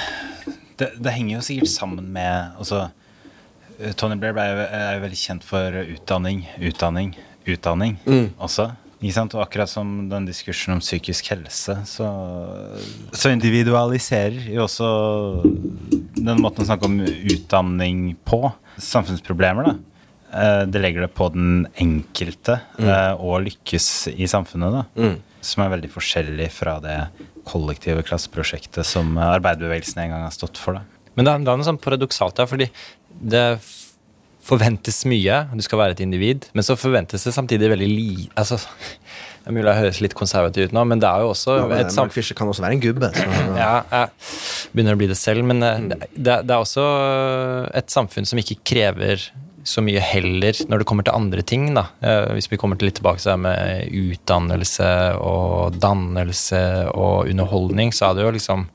det, 0.80 0.88
det 1.04 1.12
henger 1.12 1.36
jo 1.36 1.42
sikkert 1.44 1.70
sammen 1.74 2.06
med 2.14 2.56
altså, 2.58 2.86
Tony 3.96 4.16
Blair 4.20 4.34
ble, 4.36 4.44
er 4.68 4.94
jo 4.98 5.02
veldig 5.06 5.18
kjent 5.20 5.44
for 5.46 5.76
utdanning, 5.82 6.44
utdanning, 6.60 7.14
utdanning 7.48 7.98
også. 8.38 8.70
Ikke 9.00 9.14
sant? 9.16 9.32
Og 9.32 9.40
akkurat 9.46 9.70
som 9.72 10.08
den 10.10 10.26
diskursen 10.28 10.74
om 10.74 10.80
psykisk 10.84 11.30
helse, 11.32 11.78
så, 11.88 12.08
så 13.16 13.30
individualiserer 13.32 14.50
jo 14.52 14.66
også 14.66 14.90
den 16.20 16.42
måten 16.42 16.64
å 16.64 16.68
snakke 16.68 16.84
om 16.88 16.98
utdanning 17.06 18.02
på. 18.28 18.42
Samfunnsproblemer, 18.76 19.70
da. 19.70 19.74
Eh, 20.36 20.66
Det 20.68 20.82
legger 20.84 21.06
det 21.06 21.14
på 21.16 21.30
den 21.32 21.64
enkelte 21.80 22.60
eh, 22.78 23.16
å 23.16 23.40
lykkes 23.40 23.88
i 24.12 24.28
samfunnet, 24.30 24.76
da. 24.82 24.84
Som 25.40 25.64
er 25.64 25.72
veldig 25.72 25.88
forskjellig 25.94 26.50
fra 26.52 26.76
det 26.84 26.98
kollektive 27.48 28.02
klasseprosjektet 28.04 28.84
som 28.84 29.14
arbeiderbevegelsen 29.16 30.02
en 30.04 30.12
gang 30.12 30.26
har 30.28 30.34
stått 30.36 30.60
for. 30.60 30.76
Da. 30.76 30.84
Men 31.16 31.24
det 31.26 31.32
er, 31.32 31.40
det 31.46 31.50
er 31.54 31.56
noe 31.62 31.66
sånn 31.72 31.80
paradoksalt 31.80 32.36
der, 32.36 32.46
fordi 32.50 32.68
det 33.20 33.44
forventes 34.50 35.02
mye, 35.08 35.42
du 35.52 35.62
skal 35.64 35.78
være 35.82 35.94
et 35.96 36.00
individ, 36.04 36.46
men 36.56 36.64
så 36.66 36.76
forventes 36.78 37.26
det 37.26 37.34
samtidig 37.36 37.68
veldig 37.70 37.88
li... 37.90 38.28
Altså, 38.40 38.56
det 39.40 39.50
er 39.50 39.54
mulig 39.56 39.70
jeg 39.70 39.80
høres 39.82 40.00
litt 40.04 40.16
konservativ 40.16 40.68
ut 40.70 40.74
nå, 40.76 40.82
men 40.88 41.02
det 41.02 41.08
er 41.08 41.22
jo 41.24 41.30
også 41.34 41.58
ja, 41.60 41.66
et 41.80 41.94
Mark 41.96 42.14
Fisher 42.14 42.36
kan 42.38 42.48
også 42.50 42.64
være 42.64 42.76
en 42.76 42.82
gubbe. 42.82 43.12
Så, 43.16 43.28
ja, 43.60 43.70
jeg 43.92 44.72
begynner 44.74 44.96
å 44.96 45.00
bli 45.00 45.10
det 45.12 45.18
selv, 45.20 45.46
men 45.48 45.62
eh, 45.64 45.84
det, 45.92 46.00
det 46.16 46.40
det 46.48 46.56
er 46.56 46.64
også 46.64 46.88
et 47.80 47.92
samfunn 47.92 48.28
som 48.28 48.40
ikke 48.42 48.58
krever 48.72 49.28
så 49.66 49.82
mye 49.84 50.00
heller 50.00 50.56
når 50.70 50.82
det 50.82 50.88
kommer 50.88 51.04
til 51.06 51.16
andre 51.16 51.44
ting. 51.46 51.70
da. 51.76 51.86
Eh, 52.00 52.32
Hvis 52.36 52.50
vi 52.50 52.58
kommer 52.60 52.80
til 52.80 52.88
litt 52.90 52.98
tilbake 53.00 53.20
til 53.22 53.32
det 53.34 53.38
med 53.44 53.96
utdannelse 54.02 54.90
og 55.20 55.76
dannelse 55.80 56.62
og 56.94 57.30
underholdning, 57.30 57.92
så 57.96 58.10
er 58.10 58.18
det 58.18 58.26
jo 58.26 58.34
liksom 58.38 58.66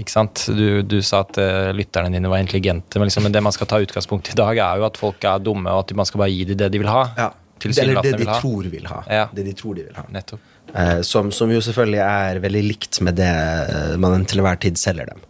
ikke 0.00 0.12
sant? 0.12 0.46
Du, 0.54 0.82
du 0.82 0.98
sa 1.04 1.22
at 1.24 1.38
uh, 1.40 1.70
lytterne 1.76 2.12
dine 2.14 2.30
var 2.30 2.42
intelligente, 2.42 2.98
men, 2.98 3.10
liksom, 3.10 3.26
men 3.26 3.34
det 3.34 3.42
man 3.44 3.54
skal 3.54 3.70
ta 3.70 3.80
utgangspunkt 3.82 4.30
i 4.30 4.34
i 4.34 4.38
dag, 4.40 4.58
er 4.58 4.82
jo 4.82 4.86
at 4.88 4.98
folk 4.98 5.24
er 5.30 5.42
dumme, 5.42 5.70
og 5.70 5.84
at 5.84 5.94
man 5.96 6.08
skal 6.08 6.24
bare 6.24 6.34
gi 6.34 6.44
dem 6.50 6.58
det 6.60 6.70
de 6.74 6.82
vil 6.82 6.90
ha. 6.90 7.06
ja. 7.18 7.30
Eller 7.64 8.02
det 8.02 8.10
de 8.12 8.18
vil 8.18 8.28
ha. 8.28 8.40
tror 8.42 8.66
vil 8.68 8.88
ha. 8.90 8.98
Ja. 9.08 9.28
Det 9.32 9.44
de 9.46 9.52
tror 9.56 9.76
de 9.78 9.86
vil 9.86 9.94
ha. 9.96 10.04
Nettopp. 10.12 10.50
Uh, 10.74 11.00
som, 11.06 11.30
som 11.32 11.52
jo 11.52 11.60
selvfølgelig 11.64 12.02
er 12.02 12.40
veldig 12.42 12.64
likt 12.66 12.98
med 13.06 13.16
det 13.20 13.30
eh, 13.30 13.94
man 14.00 14.24
til 14.26 14.42
enhver 14.42 14.58
tid 14.60 14.80
selger 14.80 15.12
dem. 15.12 15.22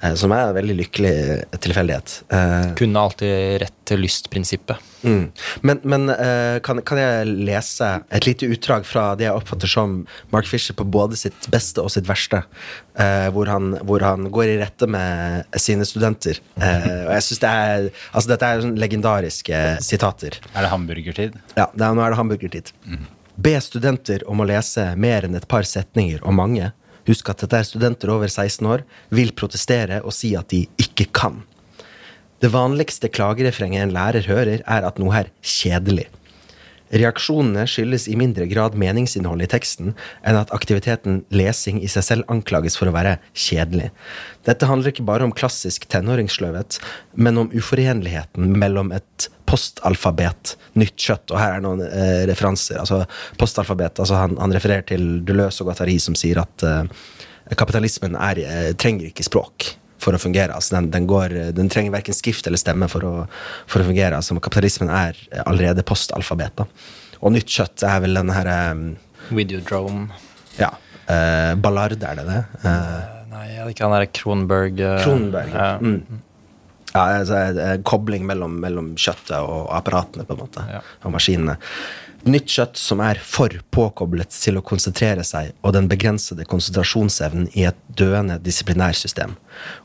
Eh, 0.00 0.14
som 0.18 0.32
er 0.34 0.50
en 0.50 0.56
veldig 0.56 0.76
lykkelig 0.82 1.14
tilfeldighet. 1.64 2.16
Eh, 2.32 2.74
Kunne 2.78 3.00
alltid 3.00 3.62
rett 3.62 3.74
til 3.86 4.02
lystprinsippet. 4.02 4.82
Mm. 5.06 5.30
Men, 5.62 5.80
men 5.86 6.08
eh, 6.10 6.58
kan, 6.66 6.80
kan 6.86 6.98
jeg 7.00 7.30
lese 7.46 7.90
et 8.10 8.26
lite 8.26 8.48
utdrag 8.50 8.86
fra 8.88 9.08
det 9.18 9.28
jeg 9.28 9.38
oppfatter 9.38 9.70
som 9.70 10.00
Mark 10.34 10.48
Fisher 10.50 10.76
på 10.76 10.86
både 10.88 11.18
sitt 11.18 11.48
beste 11.52 11.84
og 11.84 11.92
sitt 11.94 12.08
verste, 12.10 12.42
eh, 12.98 13.28
hvor, 13.34 13.48
han, 13.50 13.76
hvor 13.86 14.04
han 14.04 14.28
går 14.34 14.52
i 14.56 14.58
rette 14.60 14.88
med 14.90 15.58
sine 15.62 15.86
studenter. 15.88 16.40
Eh, 16.58 17.04
og 17.06 17.12
jeg 17.16 17.28
synes 17.28 17.44
det 17.44 17.52
er 17.52 17.90
Altså, 18.16 18.30
dette 18.32 18.48
er 18.48 18.64
legendariske 18.78 19.60
sitater. 19.84 20.36
Er 20.54 20.64
det 20.64 20.72
hamburgertid? 20.72 21.36
Ja, 21.56 21.68
er, 21.68 21.94
nå 21.94 22.02
er 22.02 22.12
det 22.12 22.18
hamburgertid. 22.18 22.72
Be 23.36 23.52
studenter 23.60 24.24
om 24.30 24.40
å 24.40 24.48
lese 24.48 24.88
mer 24.96 25.26
enn 25.26 25.36
et 25.36 25.46
par 25.48 25.66
setninger 25.68 26.22
og 26.24 26.36
mange. 26.38 26.70
Husk 27.06 27.30
at 27.30 27.44
dette 27.44 27.60
er 27.60 27.68
studenter 27.68 28.10
over 28.12 28.30
16 28.30 28.66
år, 28.66 28.84
vil 29.14 29.32
protestere 29.36 30.02
og 30.02 30.14
si 30.14 30.34
at 30.38 30.50
de 30.52 30.64
ikke 30.82 31.08
kan. 31.14 31.42
Det 32.42 32.52
vanligste 32.52 33.08
klagerefrenget 33.08 33.86
en 33.86 33.94
lærer 33.96 34.26
hører, 34.28 34.60
er 34.66 34.86
at 34.86 34.98
noe 35.00 35.14
er 35.22 35.32
kjedelig. 35.40 36.08
Reaksjonene 36.86 37.64
skyldes 37.66 38.04
i 38.06 38.14
mindre 38.18 38.46
grad 38.46 38.76
meningsinnholdet 38.78 39.48
i 39.48 39.52
teksten 39.56 39.94
enn 40.22 40.38
at 40.38 40.52
aktiviteten 40.54 41.24
lesing 41.34 41.80
i 41.82 41.90
seg 41.90 42.04
selv 42.06 42.30
anklages 42.30 42.78
for 42.78 42.86
å 42.86 42.94
være 42.94 43.16
kjedelig. 43.34 43.88
Dette 44.46 44.68
handler 44.70 44.92
ikke 44.92 45.06
bare 45.08 45.26
om 45.26 45.34
klassisk 45.34 45.88
tenåringssløvhet, 45.90 46.78
men 47.18 47.42
om 47.42 47.50
uforenligheten 47.50 48.54
mellom 48.60 48.94
et 48.94 49.26
postalfabet, 49.46 50.56
nytt 50.80 50.98
kjøtt, 51.00 51.32
og 51.32 51.40
her 51.40 51.56
er 51.56 51.64
noen 51.64 51.82
eh, 51.86 52.24
referanser. 52.28 52.80
altså 52.82 53.04
Postalfabet, 53.40 54.00
altså 54.02 54.18
han, 54.18 54.36
han 54.40 54.54
refererer 54.54 54.86
til 54.88 55.06
Deleuze 55.26 55.62
og 55.62 55.70
Guattari 55.70 55.96
som 56.02 56.16
sier 56.18 56.42
at 56.42 56.66
eh, 56.66 56.84
kapitalismen 57.56 58.16
er, 58.18 58.42
eh, 58.42 58.70
trenger 58.78 59.10
ikke 59.10 59.26
språk 59.26 59.70
for 60.02 60.14
å 60.16 60.20
fungere. 60.20 60.54
Altså 60.54 60.76
den, 60.76 60.90
den, 60.92 61.06
går, 61.08 61.34
den 61.56 61.70
trenger 61.72 61.94
verken 61.94 62.14
skrift 62.16 62.46
eller 62.46 62.60
stemme 62.60 62.88
for 62.92 63.06
å, 63.06 63.14
for 63.70 63.82
å 63.82 63.88
fungere. 63.88 64.18
Altså 64.18 64.36
kapitalismen 64.42 64.92
er 64.92 65.18
allerede 65.46 65.86
postalfabet. 65.86 66.60
Da. 66.60 66.66
Og 67.22 67.32
nytt 67.34 67.50
kjøtt 67.50 67.86
er 67.88 68.02
vel 68.04 68.18
den 68.18 68.32
her 68.34 68.50
eh, 68.52 68.74
Videodrome. 69.34 70.10
Ja. 70.60 70.74
Eh, 71.10 71.54
Ballard, 71.62 72.02
er 72.02 72.20
det 72.20 72.26
det? 72.28 72.42
Eh, 72.66 73.12
Nei, 73.32 73.46
jeg 73.52 73.64
vet 73.66 73.74
ikke 73.74 73.88
han 73.88 73.94
derre 73.96 74.12
Kronberg 74.16 74.78
Kronenberg. 75.02 75.54
ja. 75.54 75.72
Mm. 75.82 76.22
Ja, 76.96 77.20
altså, 77.20 77.44
en 77.76 77.86
kobling 77.86 78.26
mellom, 78.28 78.58
mellom 78.62 78.94
kjøttet 78.96 79.36
og 79.38 79.70
apparatene, 79.76 80.24
på 80.26 80.36
en 80.36 80.44
måte. 80.46 80.66
Ja. 80.70 80.82
Og 81.04 81.14
maskinene. 81.14 81.58
Nytt 82.26 82.48
kjøtt 82.50 82.78
som 82.80 82.98
er 83.06 83.20
for 83.22 83.52
påkoblet 83.70 84.32
til 84.34 84.56
å 84.58 84.62
konsentrere 84.66 85.22
seg, 85.22 85.52
og 85.62 85.76
den 85.76 85.86
begrensede 85.86 86.42
konsentrasjonsevnen 86.50 87.44
i 87.54 87.68
et 87.68 87.78
døende 88.00 88.40
disiplinærsystem. 88.42 89.36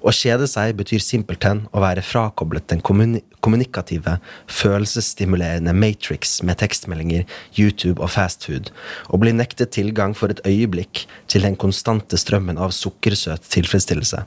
Å 0.02 0.14
kjede 0.16 0.48
seg 0.50 0.74
betyr 0.80 1.04
simpelthen 1.06 1.68
å 1.70 1.84
være 1.84 2.02
frakoblet 2.02 2.66
den 2.74 2.82
kommunikative, 2.82 4.18
følelsesstimulerende 4.50 5.76
matrix 5.78 6.40
med 6.42 6.58
tekstmeldinger, 6.64 7.30
YouTube 7.54 8.02
og 8.02 8.10
fastfood, 8.16 8.74
og 9.14 9.22
bli 9.22 9.38
nektet 9.38 9.76
tilgang 9.78 10.18
for 10.18 10.34
et 10.34 10.42
øyeblikk 10.42 11.06
til 11.30 11.46
den 11.46 11.60
konstante 11.62 12.18
strømmen 12.18 12.58
av 12.58 12.74
sukkersøt 12.74 13.46
tilfredsstillelse. 13.54 14.26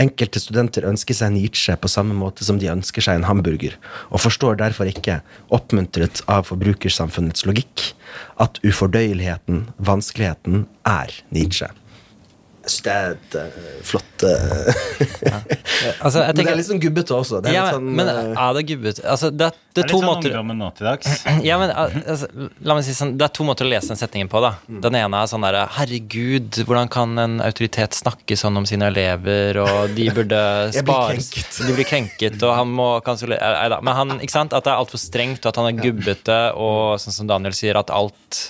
Enkelte 0.00 0.40
studenter 0.42 0.86
ønsker 0.88 1.14
seg 1.14 1.34
Nietzsche 1.36 1.76
på 1.78 1.90
samme 1.90 2.16
måte 2.18 2.46
som 2.46 2.58
de 2.58 2.70
ønsker 2.72 3.04
seg 3.04 3.20
en 3.20 3.28
hamburger, 3.28 3.76
og 4.10 4.24
forstår 4.24 4.58
derfor 4.62 4.90
ikke, 4.90 5.20
oppmuntret 5.54 6.24
av 6.30 6.48
forbrukersamfunnets 6.50 7.46
logikk, 7.46 7.92
at 8.42 8.58
ufordøyeligheten, 8.66 9.68
vanskeligheten, 9.78 10.66
er 10.88 11.14
Nietzsche. 11.34 11.70
Jeg 12.64 12.72
synes 12.72 12.84
det 12.86 12.92
er 12.96 13.10
et 13.12 13.34
uh, 13.36 13.64
flott 13.84 14.22
uh, 14.24 14.30
Altså, 16.04 16.22
jeg 16.22 16.32
Men 16.32 16.38
det 16.38 16.44
er 16.48 16.56
litt 16.56 16.68
sånn 16.70 16.80
gubbete 16.80 17.12
også. 17.16 17.40
Det 17.44 17.50
er 17.50 17.56
ja, 17.58 17.64
litt 17.66 17.76
sånn, 17.76 17.90
men 17.98 18.08
uh, 18.08 18.30
er 18.46 18.54
det 18.56 18.62
gubbete? 18.70 19.02
Altså, 19.04 19.28
det, 19.28 19.48
er- 19.50 19.58
det 19.58 19.74
Det 19.74 19.82
er 19.82 19.84
er 19.84 19.90
to 19.90 19.98
litt 19.98 20.04
sånn 20.04 20.08
måter 20.08 20.30
ungdommen 20.30 20.60
nå 20.62 20.68
til 20.78 20.88
dags. 20.88 21.10
ja, 21.48 21.58
men, 21.60 21.72
altså, 21.74 22.28
La 22.64 22.76
meg 22.78 22.86
si 22.86 22.94
sånn, 22.96 23.12
Det 23.20 23.26
er 23.26 23.32
to 23.36 23.44
måter 23.48 23.68
å 23.68 23.70
lese 23.72 23.90
den 23.92 24.00
setningen 24.00 24.30
på. 24.32 24.40
da 24.44 24.52
Den 24.86 24.96
ene 25.02 25.20
er 25.20 25.30
sånn 25.34 25.44
derre 25.44 25.64
Herregud, 25.76 26.60
hvordan 26.64 26.88
kan 26.94 27.12
en 27.20 27.36
autoritet 27.44 27.98
snakke 27.98 28.38
sånn 28.40 28.56
om 28.62 28.68
sine 28.70 28.88
elever, 28.92 29.60
og 29.64 29.92
de 29.98 30.08
burde 30.14 30.40
spare 30.78 30.86
blir 31.18 31.20
spares 31.20 31.30
krenket. 31.34 31.60
De 31.68 31.76
blir 31.76 31.88
krenket, 31.90 32.38
og 32.46 32.54
han 32.62 32.72
må 32.80 32.88
kansellere 33.04 33.52
Nei. 33.74 33.80
Men 33.84 33.98
han, 33.98 34.16
ikke 34.24 34.36
sant? 34.38 34.56
At 34.56 34.64
det 34.64 34.72
er 34.72 34.80
altfor 34.80 35.02
strengt, 35.02 35.42
og 35.44 35.52
at 35.52 35.60
han 35.60 35.68
er 35.74 35.82
gubbete, 35.84 36.38
og 36.56 36.96
sånn 37.02 37.18
som 37.20 37.28
Daniel 37.28 37.52
sier, 37.56 37.76
at 37.82 37.92
alt 37.92 38.40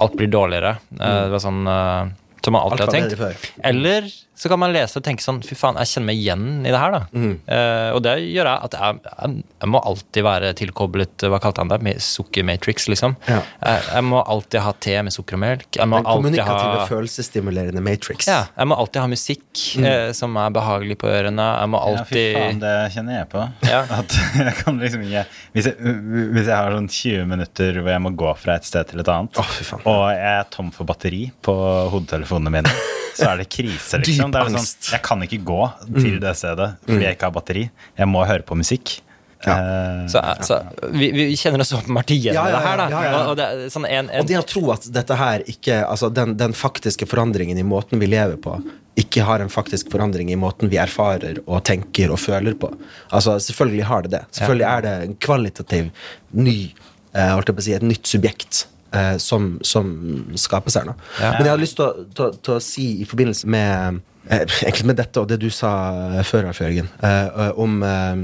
Alt 0.00 0.14
blir 0.16 0.30
dårligere. 0.32 0.78
Mm. 0.96 1.00
Det 1.04 1.32
var 1.34 1.40
sånn 1.44 1.58
eh, 1.68 2.12
som 2.44 2.52
man 2.52 2.62
alltid 2.62 2.80
har 2.80 2.92
tenkt. 2.92 3.52
Eller 3.62 4.10
så 4.42 4.50
kan 4.50 4.58
man 4.58 4.72
lese 4.74 4.98
og 4.98 5.04
tenke 5.06 5.22
sånn 5.22 5.38
Fy 5.46 5.54
faen, 5.58 5.76
jeg 5.78 5.90
kjenner 5.92 6.08
meg 6.08 6.18
igjen 6.18 6.46
i 6.66 6.70
det 6.72 6.78
her, 6.80 6.94
da. 6.96 7.00
Mm. 7.14 7.34
Uh, 7.46 7.88
og 7.94 8.00
det 8.04 8.14
gjør 8.24 8.48
jeg 8.50 8.66
at 8.66 8.74
jeg, 8.78 9.00
jeg, 9.06 9.44
jeg 9.62 9.70
må 9.70 9.82
alltid 9.92 10.26
være 10.26 10.50
tilkoblet 10.58 11.24
Hva 11.30 11.38
kalte 11.42 11.62
han 11.62 11.70
det? 11.70 11.78
Med 11.86 12.02
Sukkermatrix, 12.02 12.88
liksom. 12.90 13.14
Ja. 13.28 13.38
Jeg, 13.62 13.84
jeg 13.92 14.06
må 14.08 14.22
alltid 14.22 14.64
ha 14.66 14.72
te 14.82 14.96
med 15.06 15.14
sukker 15.14 15.38
og 15.38 15.42
melk. 15.44 15.68
Jeg 15.78 15.88
må 15.88 16.00
Den 16.00 16.08
alltid 16.10 16.26
kommunikative, 16.32 16.80
ha 16.80 16.88
følelsesstimulerende 16.90 17.84
matrix. 17.84 18.26
ja, 18.30 18.40
jeg 18.56 18.70
må 18.70 18.78
alltid 18.82 19.00
ha 19.04 19.10
musikk 19.12 19.62
eh, 19.78 20.08
som 20.16 20.36
er 20.42 20.54
behagelig 20.54 20.98
på 21.02 21.10
ørene. 21.12 21.46
Jeg 21.62 21.72
må 21.72 21.82
Ja, 21.92 22.04
fy 22.08 22.24
faen, 22.36 22.60
det 22.62 22.74
kjenner 22.96 23.18
jeg 23.20 23.28
på. 23.32 23.46
Ja. 23.68 23.82
At 24.00 24.16
jeg 24.42 24.56
kan 24.62 24.80
liksom 24.82 25.06
ikke 25.06 25.24
hvis 25.52 25.68
jeg, 25.68 25.94
hvis 26.32 26.48
jeg 26.48 26.56
har 26.56 26.72
sånn 26.74 26.88
20 26.90 27.28
minutter 27.30 27.78
hvor 27.82 27.92
jeg 27.92 28.02
må 28.08 28.14
gå 28.18 28.32
fra 28.40 28.56
et 28.58 28.66
sted 28.66 28.88
til 28.90 29.02
et 29.04 29.10
annet, 29.12 29.38
oh, 29.38 29.52
fy 29.58 29.66
faen. 29.68 29.84
og 29.86 30.02
jeg 30.10 30.32
er 30.32 30.50
tom 30.54 30.72
for 30.74 30.88
batteri 30.88 31.26
på 31.44 31.54
hodetelefonene 31.92 32.52
mine, 32.54 32.72
så 33.12 33.32
er 33.32 33.42
det 33.42 33.48
krise, 33.52 33.98
liksom. 34.02 34.31
Det 34.32 34.42
er 34.42 34.52
sånn, 34.56 34.68
jeg 34.96 35.02
kan 35.06 35.22
ikke 35.28 35.40
gå 35.46 35.62
til 35.94 36.18
det 36.22 36.34
stedet 36.40 36.68
fordi 36.86 37.04
jeg 37.06 37.16
ikke 37.18 37.28
har 37.30 37.34
batteri. 37.38 37.64
Jeg 37.98 38.08
må 38.10 38.24
høre 38.28 38.44
på 38.48 38.58
musikk. 38.58 38.98
Ja. 39.42 39.54
Eh, 39.58 40.02
så, 40.12 40.20
så, 40.46 40.60
vi, 40.94 41.08
vi 41.16 41.24
kjenner 41.34 41.64
oss 41.64 41.72
åpenbart 41.74 42.12
igjen 42.14 42.36
Ja, 42.36 42.44
i 42.46 42.52
ja, 42.52 42.58
det 42.60 42.66
her, 42.68 42.76
da. 42.78 42.84
ja, 42.92 42.98
ja, 43.02 43.08
ja. 43.10 43.22
Og, 43.24 43.30
og 43.32 43.38
det 43.40 43.72
sånn 43.74 43.88
en, 43.88 44.06
en, 44.06 44.20
Og 44.22 44.28
det 44.28 44.36
å 44.38 44.44
tro 44.46 44.60
at 44.70 44.84
dette 44.94 45.16
her 45.18 45.42
ikke 45.50 45.80
Altså 45.82 46.12
den, 46.14 46.36
den 46.38 46.54
faktiske 46.54 47.08
forandringen 47.10 47.58
i 47.58 47.64
måten 47.66 47.98
vi 47.98 48.06
lever 48.06 48.38
på, 48.38 48.54
ikke 49.02 49.24
har 49.26 49.42
en 49.42 49.50
faktisk 49.50 49.90
forandring 49.90 50.30
i 50.30 50.36
måten 50.38 50.70
vi 50.70 50.78
erfarer 50.78 51.40
og 51.48 51.58
tenker 51.66 52.12
og 52.14 52.20
føler 52.22 52.54
på. 52.54 52.70
Altså 53.10 53.34
Selvfølgelig 53.42 53.88
har 53.90 54.06
det 54.06 54.12
det. 54.14 54.22
Selvfølgelig 54.38 54.68
er 54.68 54.86
det 54.86 54.94
en 55.08 55.18
kvalitativ 55.26 55.90
ny 56.38 56.56
eh, 56.68 57.32
holdt 57.34 57.50
jeg 57.50 57.58
på 57.58 57.64
å 57.64 57.66
si, 57.66 57.74
Et 57.80 57.88
nytt 57.90 58.06
subjekt 58.14 58.62
eh, 58.94 59.16
som, 59.18 59.56
som 59.66 59.90
skapes 60.38 60.78
her. 60.78 60.86
nå. 60.86 60.94
Ja. 61.18 61.34
Men 61.34 61.48
jeg 61.48 61.54
hadde 61.56 61.64
lyst 61.66 61.80
til 61.80 61.88
å, 61.88 62.06
til, 62.14 62.38
til 62.46 62.56
å 62.60 62.62
si 62.62 62.86
i 63.02 63.08
forbindelse 63.10 63.50
med 63.50 63.74
eh, 63.74 64.00
Egentlig 64.30 64.86
med 64.86 65.00
dette 65.00 65.20
og 65.20 65.28
det 65.30 65.40
du 65.42 65.48
sa 65.50 65.72
eh, 66.18 66.22
før, 66.26 66.46
Alf 66.50 66.60
Jørgen, 66.62 66.88
eh, 67.02 67.50
om 67.58 67.82
eh, 67.86 68.22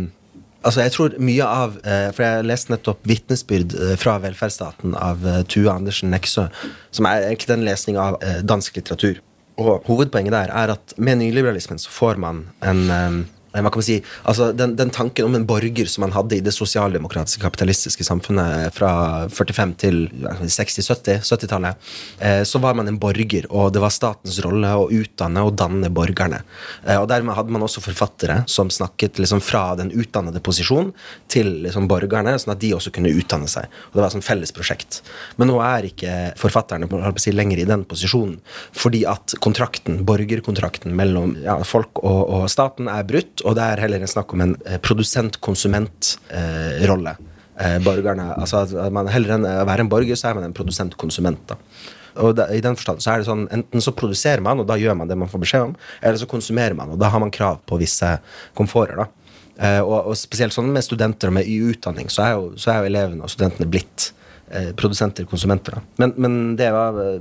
Altså 0.67 0.83
jeg 0.83 0.93
tror 0.93 1.15
mye 1.23 1.47
av, 1.47 1.77
eh, 1.87 2.09
For 2.11 2.25
jeg 2.25 2.47
leste 2.49 2.73
nettopp 2.73 3.07
'Vitnesbyrd 3.07 3.75
eh, 3.79 3.95
fra 3.97 4.17
velferdsstaten' 4.19 4.97
av 4.99 5.23
eh, 5.27 5.43
Tua 5.47 5.77
Andersen 5.79 6.11
Neksø, 6.11 6.49
som 6.91 7.07
er 7.07 7.29
egentlig 7.29 7.53
den 7.53 7.65
lesning 7.65 7.99
av 7.99 8.19
eh, 8.23 8.41
dansk 8.43 8.77
litteratur. 8.77 9.21
Og 9.59 9.87
hovedpoenget 9.87 10.35
der 10.35 10.51
er 10.55 10.75
at 10.75 10.95
med 10.99 11.19
nyliberalismen 11.23 11.79
så 11.79 11.91
får 11.95 12.19
man 12.19 12.49
en 12.63 12.83
eh, 12.91 13.21
hva 13.53 13.71
kan 13.73 13.81
man 13.81 13.87
si, 13.87 13.99
altså 14.29 14.51
den, 14.53 14.75
den 14.77 14.91
tanken 14.95 15.25
om 15.29 15.37
en 15.39 15.47
borger 15.49 15.89
som 15.89 16.05
man 16.05 16.13
hadde 16.13 16.37
i 16.37 16.45
det 16.45 16.53
sosialdemokratiske 16.53 17.41
kapitalistiske 17.43 18.05
samfunnet 18.05 18.75
fra 18.77 18.91
45 19.33 19.75
til 19.81 20.01
60-70, 20.13 21.23
70-tallet, 21.25 21.89
eh, 22.21 22.43
så 22.49 22.61
var 22.63 22.77
man 22.79 22.91
en 22.91 22.99
borger, 23.01 23.49
og 23.49 23.73
det 23.73 23.83
var 23.83 23.95
statens 23.95 24.39
rolle 24.45 24.73
å 24.77 24.89
utdanne 24.93 25.45
og 25.47 25.57
danne 25.59 25.91
borgerne. 25.95 26.43
Eh, 26.85 26.99
og 26.99 27.09
dermed 27.11 27.37
hadde 27.39 27.55
man 27.55 27.65
også 27.65 27.83
forfattere 27.85 28.43
som 28.51 28.71
snakket 28.73 29.21
liksom 29.23 29.41
fra 29.45 29.73
den 29.81 29.95
utdannede 29.97 30.43
posisjon 30.45 30.93
til 31.33 31.51
liksom 31.65 31.89
borgerne, 31.91 32.37
sånn 32.39 32.55
at 32.55 32.63
de 32.63 32.75
også 32.77 32.93
kunne 32.95 33.13
utdanne 33.17 33.49
seg. 33.51 33.69
Og 33.91 33.99
det 33.99 34.05
var 34.05 34.19
et 34.19 34.29
felles 34.29 34.55
prosjekt. 34.55 35.01
Men 35.41 35.51
nå 35.53 35.59
er 35.65 35.89
ikke 35.89 36.19
forfatterne 36.39 36.89
si, 37.21 37.33
lenger 37.33 37.63
i 37.63 37.69
den 37.69 37.85
posisjonen, 37.89 38.39
fordi 38.77 39.05
at 39.09 39.37
kontrakten, 39.45 40.03
borgerkontrakten 40.09 40.95
mellom 40.97 41.37
ja, 41.45 41.59
folk 41.67 42.03
og, 42.05 42.23
og 42.29 42.47
staten 42.53 42.91
er 42.93 43.07
brutt, 43.09 43.38
og 43.45 43.53
det 43.59 43.65
er 43.65 43.83
heller 43.85 44.01
en 44.03 44.15
snakk 44.15 44.29
om 44.35 44.41
en 44.45 44.55
eh, 44.65 44.81
produsent-konsument-rolle. 44.85 47.13
Eh, 47.59 47.79
borgerne, 47.83 48.27
altså 48.39 48.57
at 48.65 48.93
man 48.95 49.11
Heller 49.11 49.31
enn 49.35 49.47
å 49.49 49.67
være 49.67 49.83
en 49.85 49.91
borger, 49.91 50.17
så 50.19 50.27
er 50.31 50.37
man 50.39 50.47
en 50.47 50.57
produsent-konsument. 50.57 51.45
Og 52.23 52.31
da, 52.39 52.45
I 52.55 52.65
den 52.65 52.77
forstand 52.79 52.99
så 53.03 53.09
er 53.13 53.19
det 53.21 53.29
sånn, 53.29 53.49
Enten 53.55 53.81
så 53.85 53.97
produserer 53.97 54.43
man, 54.45 54.61
og 54.63 54.67
da 54.69 54.75
gjør 54.79 54.97
man 54.99 55.09
det 55.11 55.19
man 55.19 55.31
får 55.31 55.43
beskjed 55.45 55.63
om, 55.71 55.75
eller 56.03 56.19
så 56.21 56.31
konsumerer 56.31 56.75
man, 56.79 56.89
og 56.95 56.99
da 57.01 57.07
har 57.13 57.21
man 57.23 57.35
krav 57.35 57.57
på 57.69 57.75
visse 57.81 58.09
komforter. 58.59 58.97
da. 59.03 59.07
Eh, 59.59 59.83
og, 59.83 59.99
og 60.13 60.17
spesielt 60.19 60.55
sånn 60.55 60.73
med 60.75 60.87
studenter 60.87 61.27
og 61.33 61.37
med 61.41 61.51
utdanning, 61.51 62.09
så 62.15 62.21
er 62.25 62.33
jo, 62.37 62.43
så 62.61 62.67
er 62.73 62.79
jo 62.81 62.91
elevene 62.93 63.25
og 63.27 63.31
studentene 63.33 63.71
blitt 63.71 64.01
eh, 64.55 64.71
produsenter, 64.79 65.25
konsumenter. 65.31 65.73
da. 65.79 65.81
Men, 66.03 66.11
men 66.17 66.33
det 66.59 66.71
var 66.75 66.93
eh, 67.03 67.21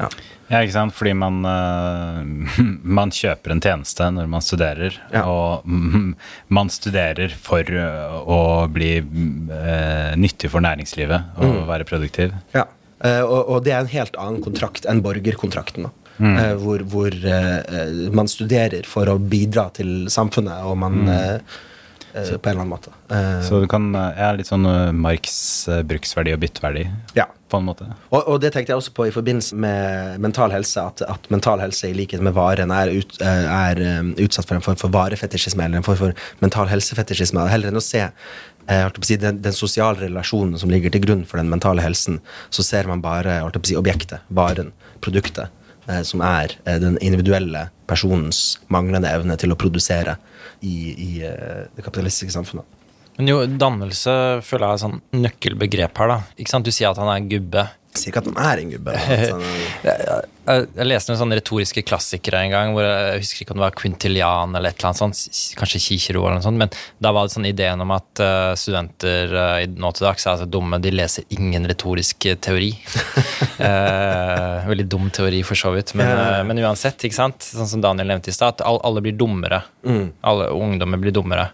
ja. 0.00 0.08
Ja, 0.50 0.60
ikke 0.64 0.74
sant? 0.74 0.94
Fordi 0.98 1.12
man, 1.14 1.36
eh, 1.46 2.64
man 2.98 3.12
kjøper 3.14 3.52
en 3.54 3.60
tjeneste 3.62 4.08
når 4.16 4.26
man 4.32 4.42
studerer, 4.42 4.96
Ja. 5.14 5.22
og 5.30 5.62
mm, 5.66 6.10
man 6.58 6.68
studerer 6.74 7.30
for 7.38 7.60
eh, 7.70 8.18
å 8.26 8.40
bli 8.72 8.90
eh, 8.98 10.12
nyttig 10.18 10.50
for 10.50 10.60
næringslivet 10.66 11.36
og 11.38 11.48
Mm. 11.50 11.62
være 11.70 11.86
produktiv. 11.88 12.34
Ja, 12.54 12.66
og, 13.24 13.48
og 13.48 13.64
det 13.64 13.72
er 13.72 13.80
en 13.84 13.94
helt 13.94 14.16
annen 14.20 14.42
kontrakt 14.44 14.84
enn 14.90 15.00
borgerkontrakten. 15.06 15.86
da. 15.88 15.94
Eh, 16.20 16.52
hvor 16.60 16.82
hvor 16.84 17.14
man 18.12 18.28
studerer 18.28 18.84
for 18.84 19.08
å 19.08 19.14
bidra 19.16 19.70
til 19.72 20.04
samfunnet, 20.12 20.66
og 20.68 20.76
man 20.82 20.98
eh, 21.08 21.38
eh, 22.14 22.30
På 22.36 22.50
en 22.50 22.52
eller 22.52 22.60
annen 22.62 22.72
måte. 22.72 22.92
Eh, 23.10 23.40
Så 23.46 23.60
du 23.62 23.66
kan 23.70 23.90
eh, 23.94 24.18
Ja, 24.18 24.32
litt 24.36 24.48
sånn 24.50 24.66
Marks 25.00 25.68
eh, 25.68 25.82
bruksverdi 25.86 26.34
og 26.34 26.40
bytteverdi, 26.42 26.84
ja. 27.16 27.26
på 27.50 27.58
en 27.60 27.66
måte. 27.68 27.88
Og, 28.10 28.20
og 28.26 28.40
det 28.42 28.52
tenkte 28.54 28.72
jeg 28.74 28.80
også 28.82 28.94
på 28.96 29.06
i 29.08 29.14
forbindelse 29.14 29.56
med 29.56 30.20
mental 30.20 30.52
helse, 30.54 30.82
at, 30.82 31.02
at 31.06 31.30
mental 31.30 31.60
helse 31.62 31.88
i 31.90 31.94
likhet 31.96 32.22
med 32.24 32.34
varen 32.36 32.70
er, 32.74 32.92
ut, 32.94 33.16
eh, 33.22 33.46
er 33.50 33.82
eh, 33.86 34.02
utsatt 34.26 34.48
for 34.48 34.58
en 34.58 34.64
form 34.66 34.78
for 34.80 34.92
varefetisjisme, 34.94 35.64
eller 35.64 35.82
en 35.82 35.86
form 35.86 36.00
for 36.04 36.26
mental 36.44 36.70
helsefetisjisme. 36.72 37.46
Heller 37.50 37.70
enn 37.72 37.80
å 37.80 37.84
se 37.84 38.02
eh, 38.06 38.10
jeg 38.70 38.90
å 38.90 39.04
si, 39.06 39.16
den, 39.20 39.40
den 39.42 39.56
sosiale 39.56 39.98
relasjonen 40.06 40.58
som 40.60 40.70
ligger 40.70 40.92
til 40.94 41.02
grunn 41.06 41.24
for 41.26 41.40
den 41.42 41.50
mentale 41.50 41.82
helsen, 41.82 42.20
så 42.54 42.62
ser 42.66 42.86
man 42.90 43.02
bare 43.02 43.40
jeg 43.40 43.48
å 43.48 43.64
si, 43.66 43.78
objektet, 43.78 44.26
varen, 44.28 44.70
produktet, 45.02 45.48
eh, 45.48 45.59
som 46.06 46.22
er 46.24 46.56
eh, 46.64 46.78
den 46.82 46.98
individuelle 47.04 47.68
personens 47.90 48.58
manglende 48.72 49.10
evne 49.10 49.36
til 49.40 49.52
å 49.52 49.58
produsere 49.58 50.16
i, 50.60 50.74
i 50.92 51.10
eh, 51.26 51.66
det 51.74 51.84
kapitalistiske 51.84 52.34
samfunnet. 52.34 52.78
Men 53.18 53.28
jo, 53.28 53.40
dannelse 53.44 54.12
føler 54.46 54.64
jeg 54.64 54.78
er 54.78 54.82
sånn 54.84 55.00
nøkkelbegrep 55.20 55.98
her, 56.00 56.14
da. 56.14 56.60
Du 56.64 56.70
sier 56.72 56.88
at 56.88 57.00
han 57.00 57.10
er 57.10 57.20
en 57.20 57.28
gubbe. 57.28 57.66
Sier 57.90 58.12
ikke 58.12 58.20
at 58.22 58.28
han 58.30 58.36
er 58.38 58.60
en 58.62 58.68
gubbe. 58.70 58.92
han 58.94 59.40
er- 59.42 59.62
Jeg, 59.82 60.04
jeg, 60.46 60.66
jeg 60.76 60.86
leste 60.86 61.10
noen 61.10 61.18
sånne 61.20 61.36
retoriske 61.40 61.82
klassikere 61.86 62.40
en 62.44 62.52
gang, 62.52 62.72
hvor 62.74 62.86
jeg, 62.86 63.18
husker 63.22 63.42
ikke 63.44 63.54
om 63.54 63.58
det 63.60 63.64
var 63.66 63.74
Quintilian 63.78 64.54
eller 64.54 64.70
et 64.70 64.78
eller 64.78 64.90
annet 64.92 65.00
sånt, 65.00 65.54
kanskje 65.58 65.80
Kikero 65.84 66.22
eller 66.24 66.38
noe 66.38 66.44
sånt, 66.46 66.58
men 66.58 66.70
da 67.02 67.12
var 67.14 67.26
det 67.26 67.34
sånn 67.34 67.48
ideen 67.50 67.82
om 67.84 67.90
at 67.94 68.22
uh, 68.22 68.52
studenter 68.58 69.34
uh, 69.34 69.56
i 69.62 69.66
nå 69.70 69.90
til 69.98 70.06
dags 70.06 70.26
er 70.30 70.38
så 70.42 70.46
dumme, 70.50 70.78
de 70.82 70.90
leser 70.94 71.26
ingen 71.36 71.66
retorisk 71.70 72.26
eh, 72.30 72.38
teori. 72.42 72.70
uh, 73.60 74.66
veldig 74.70 74.86
dum 74.90 75.10
teori, 75.14 75.42
for 75.46 75.58
så 75.58 75.72
vidt, 75.74 75.94
men, 75.98 76.06
eh, 76.14 76.42
men 76.46 76.62
uansett, 76.64 77.02
ikke 77.06 77.18
sant? 77.18 77.42
Sånn 77.46 77.68
som 77.74 77.82
Daniel 77.84 78.10
nevnte 78.14 78.30
i 78.32 78.36
stad, 78.36 78.62
alle 78.66 79.02
blir 79.04 79.16
dummere. 79.18 79.62
Alle 80.22 80.50
ungdommer 80.54 81.00
blir 81.02 81.14
dummere. 81.16 81.50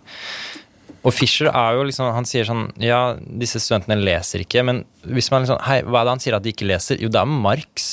Og 1.07 1.15
Fischer 1.15 1.49
er 1.53 1.79
jo 1.79 1.87
liksom, 1.87 2.11
han 2.17 2.27
sier 2.29 2.47
sånn 2.49 2.67
Ja, 2.83 3.17
disse 3.17 3.61
studentene 3.63 3.99
leser 4.01 4.43
ikke, 4.43 4.65
men 4.67 4.83
hvis 5.07 5.31
man 5.33 5.45
liksom 5.45 5.61
Hei, 5.67 5.81
hva 5.87 6.03
er 6.03 6.09
det 6.09 6.15
han 6.17 6.25
sier 6.25 6.39
at 6.39 6.47
de 6.47 6.55
ikke 6.55 6.69
leser? 6.69 7.01
Jo, 7.03 7.11
det 7.13 7.23
er 7.23 7.31
Marx. 7.31 7.91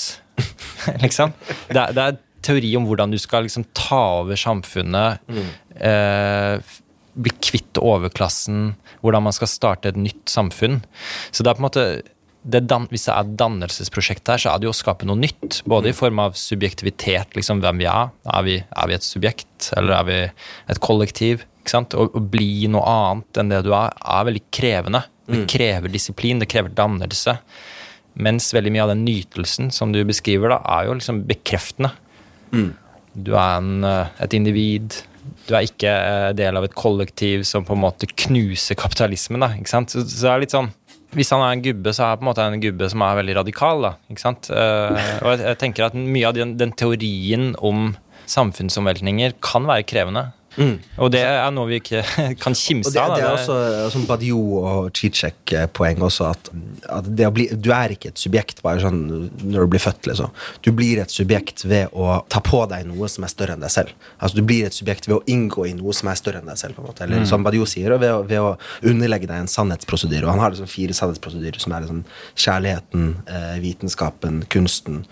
liksom. 1.06 1.36
Det 1.70 1.78
er, 1.78 1.94
det 1.94 2.08
er 2.08 2.22
teori 2.44 2.74
om 2.80 2.88
hvordan 2.90 3.14
du 3.14 3.20
skal 3.22 3.46
liksom 3.46 3.68
ta 3.78 4.02
over 4.24 4.40
samfunnet. 4.40 5.22
Eh, 5.78 6.74
bli 7.14 7.34
kvitt 7.46 7.78
overklassen, 7.78 8.74
hvordan 9.04 9.28
man 9.28 9.36
skal 9.36 9.52
starte 9.52 9.94
et 9.94 10.00
nytt 10.00 10.26
samfunn. 10.32 10.82
Så 11.32 11.46
det 11.46 11.52
er 11.54 11.60
på 11.60 11.64
en 11.64 11.70
måte 11.70 11.86
det 12.44 12.66
dan, 12.68 12.90
Hvis 12.92 13.06
det 13.08 13.14
er 13.14 13.24
et 13.24 13.36
dannelsesprosjekt 13.40 14.28
her, 14.28 14.42
så 14.42 14.52
er 14.52 14.60
det 14.60 14.68
jo 14.68 14.74
å 14.74 14.76
skape 14.76 15.08
noe 15.08 15.16
nytt. 15.16 15.62
Både 15.70 15.94
i 15.94 15.96
form 15.96 16.20
av 16.20 16.36
subjektivitet, 16.36 17.38
liksom 17.38 17.62
hvem 17.64 17.80
vi 17.80 17.88
er. 17.88 18.12
Er 18.36 18.44
vi, 18.44 18.58
er 18.60 18.90
vi 18.90 18.98
et 18.98 19.06
subjekt, 19.08 19.70
eller 19.78 19.96
er 19.96 20.10
vi 20.10 20.18
et 20.74 20.82
kollektiv? 20.84 21.46
Å, 21.72 22.08
å 22.10 22.22
bli 22.34 22.68
noe 22.72 22.84
annet 22.90 23.40
enn 23.42 23.54
det 23.54 23.64
du 23.66 23.72
er, 23.76 23.94
er 23.94 24.28
veldig 24.30 24.44
krevende. 24.54 25.04
Det 25.24 25.46
krever 25.48 25.92
disiplin, 25.92 26.42
det 26.42 26.50
krever 26.52 26.74
dannelse. 26.76 27.38
Mens 28.14 28.52
veldig 28.54 28.74
mye 28.76 28.84
av 28.84 28.92
den 28.92 29.06
nytelsen 29.08 29.72
som 29.74 29.94
du 29.94 30.02
beskriver, 30.06 30.52
da, 30.54 30.60
er 30.76 30.90
jo 30.90 30.98
liksom 31.00 31.24
bekreftende. 31.30 31.94
Du 33.14 33.34
er 33.34 33.58
en, 33.62 33.84
eh, 33.88 34.14
et 34.26 34.36
individ. 34.38 35.00
Du 35.48 35.56
er 35.56 35.66
ikke 35.66 35.90
eh, 35.90 36.30
del 36.38 36.60
av 36.60 36.68
et 36.68 36.76
kollektiv 36.78 37.46
som 37.48 37.66
på 37.66 37.78
en 37.78 37.84
måte 37.86 38.10
knuser 38.10 38.78
kapitalismen. 38.78 39.42
da, 39.42 39.54
ikke 39.58 39.72
sant? 39.72 39.94
Så, 39.94 40.06
så 40.06 40.28
det 40.28 40.34
er 40.34 40.46
litt 40.46 40.56
sånn 40.56 40.72
hvis 41.14 41.30
han 41.30 41.44
er 41.46 41.52
en 41.54 41.62
gubbe, 41.62 41.92
så 41.94 42.02
er 42.04 42.14
han 42.14 42.20
på 42.20 42.26
en 42.26 42.30
måte 42.32 42.46
en 42.50 42.62
gubbe 42.62 42.88
som 42.90 43.04
er 43.06 43.20
veldig 43.20 43.36
radikal. 43.38 43.84
da, 43.86 43.92
ikke 44.10 44.24
sant? 44.24 44.50
Eh, 44.50 45.04
og 45.22 45.28
jeg, 45.34 45.44
jeg 45.46 45.60
tenker 45.62 45.88
at 45.88 45.98
mye 45.98 46.30
av 46.30 46.38
den, 46.38 46.56
den 46.58 46.74
teorien 46.74 47.52
om 47.62 47.92
samfunnsomveltninger 48.30 49.36
kan 49.44 49.68
være 49.70 49.86
krevende. 49.90 50.32
Og 51.02 51.10
det 51.14 51.22
er 51.26 51.50
noe 51.52 51.66
vi 51.70 51.80
ikke 51.82 52.04
kan 52.44 52.54
kimse 52.54 52.94
av. 53.00 53.16
det 53.16 53.24
det, 53.24 53.28
er 53.30 53.38
også 53.40 53.90
som 53.94 54.04
Badiou 54.06 54.60
og 54.62 54.92
Zizek-poeng 54.98 56.02
også, 56.06 56.28
at, 56.30 56.52
at 56.94 57.10
bli, 57.34 57.48
du 57.58 57.72
er 57.74 57.96
ikke 57.96 58.12
et 58.12 58.22
subjekt 58.22 58.62
bare 58.66 58.84
sånn 58.84 59.00
når 59.42 59.66
du 59.66 59.72
blir 59.74 59.82
født, 59.82 60.06
liksom. 60.12 60.30
Du 60.66 60.72
blir 60.76 61.02
et 61.02 61.12
subjekt 61.14 61.66
ved 61.66 61.90
å 61.98 62.20
ta 62.30 62.42
på 62.46 62.64
deg 62.70 62.86
noe 62.92 63.10
som 63.10 63.26
er 63.26 63.34
større 63.34 63.58
enn 63.58 63.66
deg 63.66 63.74
selv. 63.74 63.96
Altså 64.20 64.38
Du 64.38 64.44
blir 64.46 64.68
et 64.70 64.78
subjekt 64.78 65.10
ved 65.10 65.18
å 65.18 65.24
inngå 65.34 65.66
i 65.70 65.74
noe 65.78 65.94
som 65.98 66.12
er 66.14 66.20
større 66.22 66.44
enn 66.44 66.50
deg 66.52 66.60
selv. 66.62 66.76
på 66.78 66.84
en 66.86 66.92
måte 66.92 67.04
Eller 67.08 67.26
som 67.30 67.44
Badiou 67.44 67.66
sier, 67.70 67.98
ved, 67.98 68.12
å- 68.14 68.24
ved 68.30 68.40
å 68.40 68.54
underlegge 68.84 69.28
deg 69.28 69.42
en 69.44 69.48
sannhetsprosedyre. 69.52 70.24
Og 70.28 70.36
han 70.36 70.40
har 70.46 70.52
liksom 70.54 70.70
fire 70.70 70.94
sannhetsprosedyrer, 70.94 71.60
som 71.60 71.74
er 71.74 71.82
liksom 71.88 72.04
kjærligheten, 72.36 73.10
eh, 73.28 73.60
vitenskapen, 73.64 74.44
kunsten 74.54 75.06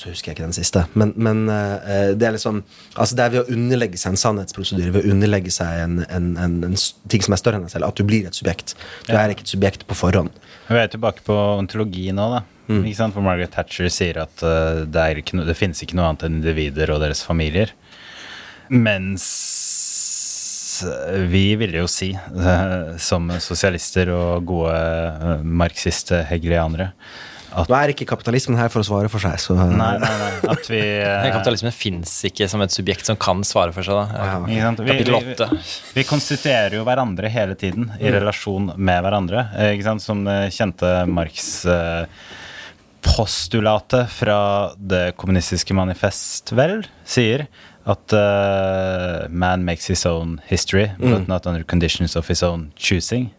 så 0.00 0.08
husker 0.08 0.30
jeg 0.30 0.38
ikke 0.38 0.46
den 0.46 0.56
siste. 0.56 0.82
Men, 0.96 1.10
men 1.20 1.42
eh, 1.52 2.12
det 2.16 2.24
er 2.26 2.32
liksom 2.38 2.62
Altså 2.96 3.16
det 3.18 3.24
er 3.26 3.34
ved 3.34 3.42
å 3.42 3.52
underlegge 3.56 4.00
seg 4.00 4.14
en 4.14 4.20
sannhetsprosedyre, 4.22 4.94
ved 4.94 5.04
å 5.04 5.12
underlegge 5.12 5.52
seg 5.52 5.82
en, 5.84 5.98
en, 6.08 6.30
en, 6.40 6.54
en 6.70 6.78
ting 7.12 7.26
som 7.26 7.36
er 7.36 7.40
større 7.42 7.60
enn 7.60 7.66
deg 7.68 7.74
selv, 7.74 7.90
at 7.90 8.00
du 8.00 8.06
blir 8.08 8.26
et 8.30 8.38
subjekt. 8.38 8.72
Du 9.06 9.12
Ja. 9.12 9.20
er 9.26 9.34
ikke 9.34 9.44
et 9.44 9.52
subjekt 9.52 9.84
på 9.90 9.98
forhånd. 9.98 10.32
Vi 10.70 10.78
er 10.80 10.88
tilbake 10.92 11.20
på 11.26 11.36
ontologi 11.58 12.08
nå, 12.16 12.30
da. 12.38 12.42
Ikke 12.70 12.94
sant? 13.00 13.16
For 13.16 13.24
Margaret 13.26 13.50
Thatcher 13.50 13.88
sier 13.90 14.20
at 14.22 14.42
uh, 14.46 14.84
det, 14.86 15.00
er 15.02 15.18
ikke 15.18 15.42
det 15.42 15.56
finnes 15.58 15.80
ikke 15.82 15.96
noe 15.98 16.06
annet 16.12 16.22
enn 16.28 16.36
individer 16.38 16.92
og 16.94 17.00
deres 17.02 17.24
familier. 17.26 17.72
Mens 18.70 19.26
vi 21.30 21.42
ville 21.60 21.82
jo 21.82 21.88
si, 21.90 22.12
uh, 22.14 22.94
som 23.02 23.26
sosialister 23.42 24.12
og 24.14 24.46
gode 24.48 24.76
uh, 24.78 25.42
marxiste-hegelianere, 25.42 26.92
Nå 27.50 27.74
er 27.76 27.88
ikke 27.94 28.06
kapitalismen 28.12 28.56
her 28.60 28.68
for 28.72 28.80
å 28.82 28.84
svare 28.86 29.08
for 29.12 29.20
seg, 29.22 29.34
så 29.42 29.52
Nei, 29.58 29.94
nei, 29.98 30.14
nei. 30.22 30.32
At 30.52 30.64
vi 30.70 30.80
eh, 31.02 31.30
Kapitalismen 31.34 31.74
fins 31.74 32.10
ikke 32.28 32.46
som 32.50 32.60
et 32.64 32.72
subjekt 32.74 33.04
som 33.10 33.16
kan 33.20 33.38
svare 33.46 33.72
for 33.74 33.82
seg. 33.86 33.94
da. 33.96 34.04
Ja. 34.14 34.18
Ikke 34.46 34.64
sant? 34.68 34.80
Vi, 34.84 34.88
Kapittel 34.92 35.14
vi, 35.16 35.20
åtte. 35.34 35.46
vi 35.98 36.02
konstituerer 36.08 36.74
jo 36.78 36.82
hverandre 36.86 37.26
hele 37.34 37.54
tiden 37.58 37.84
i 37.98 38.06
relasjon 38.14 38.64
med 38.76 38.98
hverandre. 39.06 39.38
eh, 39.58 39.70
Ikke 39.76 39.88
sant? 39.90 40.02
Som 40.06 40.16
det 40.28 40.38
kjente 40.56 40.88
Marx-postulatet 41.10 44.08
fra 44.10 44.72
Det 44.76 45.12
kommunistiske 45.16 45.74
manifest, 45.76 46.52
vel, 46.56 46.82
sier 47.04 47.46
at 47.90 48.12
eh, 48.12 49.26
man 49.32 49.64
makes 49.64 49.86
his 49.88 50.04
own 50.06 50.36
history, 50.46 50.90
but 51.00 51.24
not 51.26 51.46
under 51.48 51.62
conditions 51.64 52.12
of 52.14 52.28
his 52.28 52.42
own 52.44 52.70
choosing. 52.76 53.30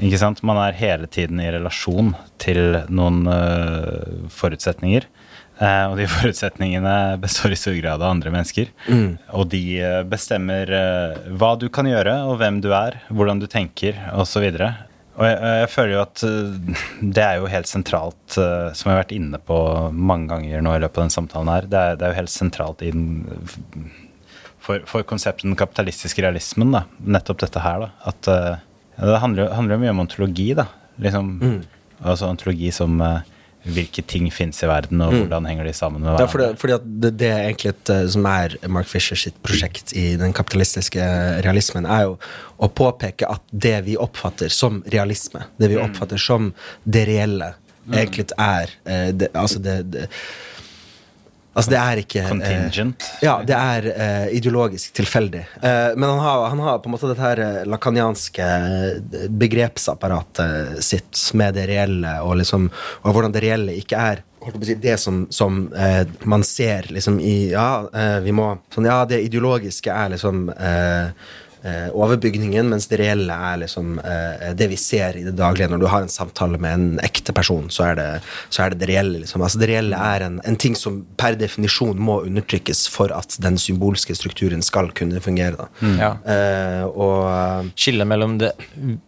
Ikke 0.00 0.20
sant? 0.20 0.40
Man 0.46 0.58
er 0.60 0.76
hele 0.78 1.08
tiden 1.12 1.40
i 1.42 1.50
relasjon 1.52 2.14
til 2.40 2.80
noen 2.88 3.24
uh, 3.28 4.28
forutsetninger. 4.32 5.06
Uh, 5.60 5.90
og 5.92 5.98
de 6.00 6.06
forutsetningene 6.16 6.94
består 7.20 7.52
i 7.52 7.58
stor 7.60 7.76
grad 7.76 8.00
av 8.00 8.14
andre 8.14 8.32
mennesker. 8.32 8.70
Og 9.36 9.50
de 9.52 9.64
eh, 9.84 10.02
bestemmer 10.08 10.70
hva 11.36 11.50
du 11.60 11.68
kan 11.72 11.88
gjøre, 11.88 12.14
og 12.30 12.38
hvem 12.40 12.62
du 12.64 12.70
er, 12.72 13.02
hvordan 13.12 13.42
du 13.42 13.48
tenker, 13.50 13.98
osv. 14.16 14.46
Og 15.20 15.26
jeg, 15.26 15.36
jeg 15.60 15.68
føler 15.74 15.92
jo 15.92 16.04
at 16.06 16.22
det 17.18 17.24
er 17.26 17.40
jo 17.42 17.50
helt 17.52 17.68
sentralt, 17.68 18.22
som 18.32 18.88
jeg 18.88 18.94
har 18.94 19.02
vært 19.02 19.12
inne 19.12 19.40
på 19.44 19.58
mange 19.92 20.30
ganger 20.30 20.64
nå 20.64 20.72
i 20.78 20.80
løpet 20.80 21.02
av 21.02 21.08
den 21.08 21.12
samtalen 21.18 21.52
her, 21.52 21.68
det 21.68 21.82
er, 21.82 21.98
det 21.98 22.06
er 22.06 22.14
jo 22.14 22.20
helt 22.22 22.32
sentralt 22.32 22.84
i 22.86 22.92
den 22.94 23.10
for, 24.60 24.80
for 24.88 25.04
konseptet 25.08 25.48
den 25.48 25.58
kapitalistiske 25.60 26.24
realismen, 26.24 26.72
da. 26.72 26.84
Nettopp 27.04 27.44
dette 27.44 27.60
her, 27.64 27.84
da. 27.84 27.92
At 28.08 28.32
det 29.08 29.20
handler, 29.22 29.52
handler 29.56 29.76
jo 29.76 29.82
mye 29.84 29.92
om 29.96 30.02
ontologi, 30.06 30.52
da. 30.58 30.66
Liksom, 31.00 31.36
Altså 32.00 32.30
ontologi 32.30 32.70
som 32.72 32.94
eh, 33.04 33.26
hvilke 33.68 34.00
ting 34.08 34.30
fins 34.32 34.62
i 34.64 34.68
verden, 34.70 35.02
og 35.04 35.12
hvordan 35.12 35.44
henger 35.44 35.66
de 35.68 35.72
sammen 35.76 36.00
med 36.00 36.16
Det 36.16 36.24
er 36.24 36.30
fordi, 36.32 36.46
fordi 36.56 36.78
det, 37.04 37.10
det 37.20 37.28
er 37.28 37.40
egentlig 37.44 37.72
et, 37.74 37.90
eh, 37.92 38.06
som 38.14 38.28
er 38.30 38.56
Mark 38.72 38.88
Fisher 38.88 39.20
sitt 39.20 39.36
prosjekt 39.44 39.92
i 39.92 40.14
den 40.20 40.32
kapitalistiske 40.36 41.08
realismen, 41.44 41.84
er 41.84 42.06
jo 42.08 42.14
å 42.56 42.70
påpeke 42.72 43.28
at 43.28 43.44
det 43.52 43.76
vi 43.88 43.98
oppfatter 44.00 44.48
som 44.48 44.80
realisme, 44.94 45.44
det 45.60 45.68
vi 45.74 45.80
oppfatter 45.80 46.20
som 46.20 46.54
det 46.84 47.04
reelle, 47.10 47.52
egentlig 47.90 48.30
er 48.38 48.72
eh, 48.84 49.10
det, 49.12 49.28
Altså, 49.34 49.60
det, 49.60 49.76
det 49.92 50.08
Altså, 51.60 51.72
det 51.74 51.80
er 51.80 52.00
ikke 52.02 52.22
eh, 52.22 52.30
Contingent. 52.30 53.06
ja, 53.24 53.36
det 53.46 53.56
er 53.58 53.88
eh, 53.92 54.26
ideologisk 54.38 54.94
tilfeldig. 54.96 55.44
Eh, 55.60 55.92
men 55.96 56.08
han 56.14 56.22
har, 56.24 56.46
han 56.54 56.64
har 56.64 56.80
på 56.80 56.90
en 56.90 56.96
måte 56.96 57.10
dette 57.10 57.24
her 57.24 57.44
eh, 57.44 57.60
lakanianske 57.68 58.48
eh, 58.48 59.28
begrepsapparatet 59.30 60.80
sitt 60.84 61.20
med 61.38 61.54
det 61.58 61.68
reelle, 61.70 62.16
og 62.24 62.40
liksom 62.40 62.70
og 62.70 63.14
hvordan 63.14 63.32
det 63.36 63.44
reelle 63.44 63.76
ikke 63.78 64.00
er 64.00 64.24
det 64.80 64.96
som, 64.96 65.26
som 65.30 65.66
eh, 65.76 66.06
man 66.24 66.42
ser 66.44 66.86
liksom 66.88 67.18
i 67.20 67.50
Ja, 67.52 67.84
eh, 67.92 68.20
vi 68.24 68.32
må 68.32 68.54
sånn, 68.72 68.88
Ja, 68.88 69.02
det 69.04 69.20
ideologiske 69.26 69.92
er 69.92 70.14
liksom 70.14 70.48
eh, 70.56 70.70
eh, 70.70 71.08
overbygningen, 71.92 72.70
mens 72.72 72.88
det 72.90 73.00
reelle 73.02 73.34
er 73.34 73.60
liksom 73.64 73.98
eh, 74.00 74.50
det 74.56 74.70
vi 74.70 74.78
ser 74.80 75.18
i 75.18 75.24
det 75.26 75.34
daglige. 75.38 75.68
Når 75.72 75.82
du 75.82 75.86
har 75.92 76.04
en 76.04 76.12
samtale 76.12 76.60
med 76.60 76.72
en 76.72 77.02
ekte 77.04 77.34
person, 77.36 77.68
så 77.72 77.90
er 77.90 77.98
det 77.98 78.08
så 78.48 78.64
er 78.64 78.72
det, 78.72 78.80
det 78.82 78.90
reelle. 78.92 79.22
Liksom. 79.22 79.42
Altså, 79.44 79.60
det 79.60 79.70
reelle 79.72 79.98
er 80.14 80.26
en, 80.26 80.40
en 80.46 80.58
ting 80.60 80.76
som 80.78 81.02
per 81.20 81.36
definisjon 81.40 81.98
må 82.00 82.20
undertrykkes 82.26 82.86
for 82.92 83.12
at 83.14 83.36
den 83.42 83.58
symbolske 83.60 84.16
strukturen 84.16 84.64
skal 84.64 84.90
kunne 84.96 85.20
fungere. 85.22 85.66
Da. 85.66 85.92
Ja. 86.00 86.10
Eh, 86.34 86.84
og 86.88 87.70
Skillet 87.80 88.08
mellom 88.08 88.38
det, 88.40 88.52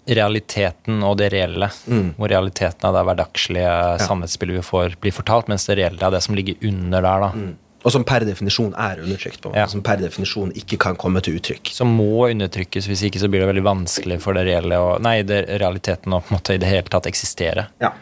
realiteten 0.09 1.03
og 1.07 1.19
det 1.21 1.33
reelle. 1.35 1.71
Hvor 2.19 2.31
realiteten 2.33 2.89
er 2.89 2.97
det 2.97 3.07
hverdagslige 3.09 3.75
sannhetsbildet 4.07 4.61
vi 4.61 4.67
får, 4.67 4.97
blir 5.03 5.15
fortalt, 5.15 5.51
mens 5.51 5.67
det 5.69 5.79
reelle 5.81 6.03
er 6.03 6.15
det 6.15 6.23
som 6.25 6.37
ligger 6.39 6.61
under 6.69 7.05
der. 7.05 7.27
da. 7.27 7.53
Og 7.83 7.93
som 7.95 8.05
per 8.07 8.25
definisjon 8.27 8.73
er 8.79 9.03
undertrykt. 9.03 9.41
På, 9.43 9.49
en 9.49 9.53
måte, 9.53 9.63
Ja. 9.63 9.69
Som 9.71 9.83
per 9.83 10.01
definisjon 10.03 10.53
ikke 10.59 10.79
kan 10.81 10.97
komme 10.97 11.23
til 11.25 11.39
uttrykk. 11.39 11.73
Som 11.75 11.95
må 11.99 12.29
undertrykkes, 12.29 12.87
hvis 12.91 13.05
ikke 13.09 13.23
så 13.23 13.31
blir 13.31 13.43
det 13.43 13.51
veldig 13.51 13.65
vanskelig 13.67 14.21
for 14.23 14.39
det 14.39 14.47
reelle 14.49 14.79
og, 14.79 15.01
nei, 15.05 15.23
det, 15.27 15.45
realiteten 15.63 16.15
å 16.15 16.21
på 16.23 16.33
en 16.33 16.39
måte 16.39 16.57
i 16.57 16.61
det 16.63 16.71
hele 16.71 16.93
tatt 16.93 17.09
eksistere. 17.11 17.67
Ja. 17.83 17.93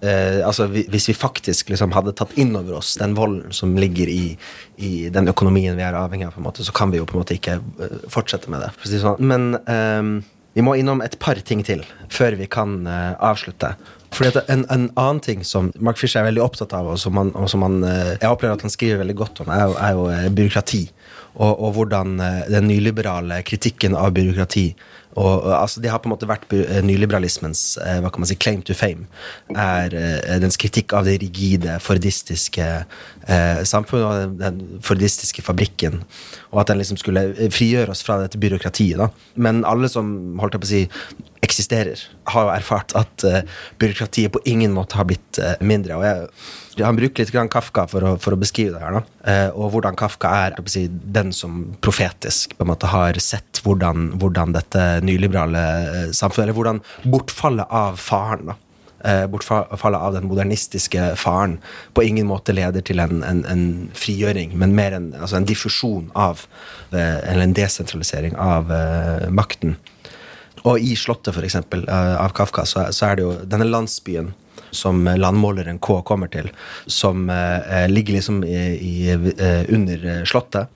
Eh, 0.00 0.40
altså, 0.46 0.68
vi, 0.72 0.86
hvis 0.90 1.08
vi 1.10 1.16
faktisk 1.18 1.70
liksom 1.74 1.94
hadde 1.96 2.16
tatt 2.18 2.34
inn 2.38 2.56
over 2.58 2.80
oss 2.80 2.96
den 3.00 3.14
volden 3.18 3.54
som 3.54 3.76
ligger 3.78 4.10
i, 4.10 4.36
i 4.76 4.92
den 5.14 5.30
økonomien 5.30 5.78
vi 5.78 5.86
er 5.86 5.98
avhengig 5.98 6.28
av, 6.28 6.34
på 6.36 6.42
en 6.42 6.48
måte, 6.48 6.66
så 6.66 6.74
kan 6.74 6.90
vi 6.94 7.00
jo 7.00 7.06
på 7.08 7.16
en 7.16 7.22
måte 7.22 7.38
ikke 7.38 7.60
eh, 7.60 8.02
fortsette 8.10 8.50
med 8.50 8.66
å 8.66 8.72
det 8.88 9.02
sånn. 9.04 9.22
Men 9.22 9.54
eh, 9.66 10.26
vi 10.58 10.64
må 10.66 10.74
innom 10.74 11.02
et 11.04 11.14
par 11.22 11.38
ting 11.46 11.60
til 11.66 11.84
før 12.10 12.34
vi 12.40 12.48
kan 12.50 12.80
eh, 12.88 13.14
avslutte. 13.22 13.76
Fordi 14.14 14.40
en, 14.48 14.64
en 14.72 14.88
annen 14.96 15.20
ting 15.20 15.44
som 15.44 15.70
Mark 15.84 15.98
Fisher 16.00 16.22
er 16.22 16.28
veldig 16.30 16.42
opptatt 16.42 16.72
av, 16.76 16.88
og 16.92 16.98
som, 17.00 17.16
han, 17.20 17.32
og 17.36 17.48
som 17.50 17.64
han, 17.66 17.82
eh, 17.84 18.14
jeg 18.16 18.30
opplever 18.30 18.56
at 18.56 18.64
han 18.64 18.72
skriver 18.72 19.02
veldig 19.02 19.16
godt 19.18 19.42
om, 19.44 19.50
er 19.52 19.66
jo, 19.66 19.76
er 19.76 19.96
jo 19.98 20.06
eh, 20.14 20.28
byråkrati. 20.40 20.82
Og, 21.38 21.52
og 21.54 21.74
hvordan 21.76 22.18
eh, 22.20 22.46
den 22.50 22.66
nyliberale 22.70 23.42
kritikken 23.46 23.94
av 23.98 24.10
byråkrati 24.16 24.72
og, 25.18 25.48
altså 25.52 25.80
Det 25.80 25.90
har 25.90 25.98
på 26.02 26.08
en 26.08 26.12
måte 26.12 26.28
vært 26.28 26.50
eh, 26.54 26.80
nyliberalismens 26.84 27.62
eh, 27.82 27.98
hva 28.02 28.10
kan 28.12 28.22
man 28.22 28.30
si, 28.30 28.36
claim 28.38 28.60
to 28.66 28.76
fame. 28.76 29.08
Er 29.50 29.94
eh, 29.96 30.36
dens 30.42 30.58
kritikk 30.60 30.94
av 30.94 31.08
det 31.08 31.18
rigide, 31.22 31.78
fordistiske 31.82 32.66
eh, 32.68 33.62
samfunnet 33.66 34.06
og 34.06 34.36
den, 34.42 34.60
fordistiske 34.84 35.42
fabrikken. 35.46 36.02
Og 36.52 36.62
at 36.62 36.70
den 36.70 36.82
liksom 36.82 37.00
skulle 37.00 37.30
eh, 37.32 37.50
frigjøre 37.54 37.94
oss 37.94 38.04
fra 38.06 38.20
dette 38.22 38.40
byråkratiet. 38.40 39.00
da. 39.00 39.10
Men 39.34 39.64
alle 39.68 39.90
som 39.90 40.38
holdt 40.42 40.58
jeg 40.58 40.64
på 40.64 40.70
å 40.70 40.74
si, 40.74 40.84
eksisterer, 41.48 42.06
har 42.28 42.46
jo 42.46 42.52
erfart 42.52 42.92
at 42.98 43.22
byråkratiet 43.80 44.34
på 44.34 44.42
ingen 44.50 44.74
måte 44.74 44.98
har 44.98 45.06
blitt 45.08 45.38
mindre. 45.64 45.96
og 45.96 46.04
jeg 46.04 46.26
han 46.84 46.96
bruker 46.98 47.24
litt 47.24 47.50
Kafka 47.52 47.86
for 47.90 48.04
å, 48.04 48.12
for 48.20 48.34
å 48.34 48.40
beskrive 48.40 48.76
det 48.76 48.84
her. 48.84 49.02
eh, 49.24 49.48
Og 49.54 49.72
hvordan 49.72 49.96
Kafka 49.98 50.30
er 50.46 50.56
si, 50.66 50.86
den 50.88 51.32
som 51.32 51.74
profetisk 51.80 52.56
på 52.56 52.64
en 52.64 52.72
måte 52.72 52.90
har 52.90 53.18
sett 53.22 53.60
hvordan, 53.64 54.12
hvordan 54.20 54.54
dette 54.56 54.86
nyliberale 55.04 55.64
eh, 55.82 56.08
samfunnet 56.12 56.48
Eller 56.48 56.58
hvordan 56.58 56.80
bortfallet 57.04 57.66
av 57.70 57.98
faren 58.00 58.52
da, 58.52 58.56
eh, 59.04 59.26
bortfallet 59.26 60.00
av 60.00 60.16
den 60.16 60.28
modernistiske 60.30 61.14
faren 61.16 61.58
på 61.94 62.06
ingen 62.06 62.26
måte 62.30 62.54
leder 62.56 62.84
til 62.84 63.02
en, 63.02 63.22
en, 63.22 63.44
en 63.48 63.66
frigjøring, 63.94 64.56
men 64.58 64.74
mer 64.78 64.96
en, 64.96 65.12
altså 65.18 65.40
en 65.40 65.48
diffusjon 65.48 66.10
av 66.14 66.46
eh, 66.92 67.18
Eller 67.28 67.46
en 67.46 67.56
desentralisering 67.56 68.36
av 68.38 68.72
makten. 69.34 69.76
Og 70.66 70.82
i 70.82 70.94
Slottet, 70.98 71.34
for 71.34 71.46
eksempel, 71.46 71.84
av 71.88 72.32
Kafka, 72.36 72.64
så, 72.66 72.88
så, 72.92 73.06
er 73.06 73.18
det 73.18 73.24
jo 73.24 73.34
denne 73.46 73.68
landsbyen 73.68 74.32
som 74.70 75.04
landmåleren 75.04 75.80
K 75.82 76.00
kommer 76.08 76.30
til, 76.32 76.50
som 76.86 77.28
uh, 77.30 77.86
ligger 77.90 78.18
liksom 78.18 78.42
i, 78.44 78.62
i, 78.78 78.94
under 79.68 80.24
Slottet. 80.28 80.68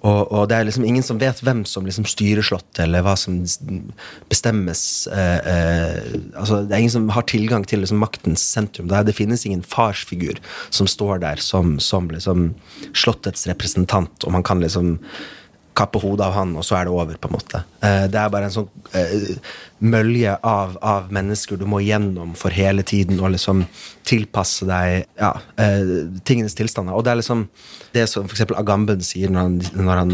Og, 0.00 0.30
og, 0.32 0.46
det 0.48 0.56
er 0.56 0.64
liksom 0.64 0.84
ingen 0.88 1.04
som 1.04 1.18
vet 1.20 1.42
hvem 1.44 1.60
som 1.68 1.84
liksom 1.84 2.06
styrer 2.08 2.44
Slottet, 2.44 2.86
eller 2.86 3.04
hva 3.04 3.12
som 3.20 3.42
bestemmes 4.30 4.82
eh, 5.12 5.50
eh, 5.52 6.14
altså 6.40 6.62
Det 6.64 6.72
er 6.72 6.80
ingen 6.80 6.94
som 6.94 7.10
har 7.12 7.26
tilgang 7.28 7.66
til 7.68 7.82
liksom 7.84 8.00
maktens 8.00 8.44
sentrum. 8.44 8.88
Det, 8.88 9.02
det, 9.10 9.16
finnes 9.18 9.44
ingen 9.44 9.64
farsfigur 9.66 10.40
som 10.72 10.88
står 10.88 11.20
der 11.26 11.42
som, 11.44 11.76
som 11.84 12.08
liksom 12.12 12.54
Slottets 12.96 13.44
representant, 13.50 14.24
og 14.24 14.32
man 14.38 14.46
kan 14.46 14.64
liksom 14.64 14.96
kappe 15.76 16.00
hodet 16.02 16.26
av 16.26 16.34
han, 16.34 16.56
og 16.58 16.64
så 16.66 16.76
er 16.76 16.86
det 16.86 16.92
over, 16.94 17.16
på 17.20 17.28
en 17.30 17.36
måte. 17.36 17.62
Eh, 17.86 18.06
det 18.10 18.18
er 18.20 18.32
bare 18.32 18.48
en 18.48 18.54
sånn 18.54 18.68
eh, 18.96 19.36
mølje 19.80 20.34
av, 20.46 20.76
av, 20.84 21.10
mennesker 21.14 21.60
du 21.60 21.66
må 21.70 21.80
gjennom 21.84 22.34
for 22.38 22.50
hele 22.54 22.82
tiden 22.86 23.20
og 23.22 23.32
liksom 23.34 23.62
tilpasse 24.08 24.66
deg 24.68 25.06
ja, 25.20 25.32
eh, 25.62 25.94
tingenes 26.26 26.58
tilstander. 26.58 26.96
Og 26.96 27.06
det 27.06 27.14
er 27.14 27.20
liksom 27.22 27.46
det 27.94 28.06
som 28.10 28.26
f.eks. 28.26 28.44
Agamben 28.58 29.00
sier 29.04 29.30
når 29.32 29.40
han, 29.46 29.54
når 29.78 30.02
han 30.02 30.12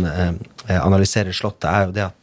analyserer 0.76 1.32
Slottet, 1.36 1.70
er 1.70 1.82
jo 1.88 1.96
det 1.96 2.06
at 2.10 2.22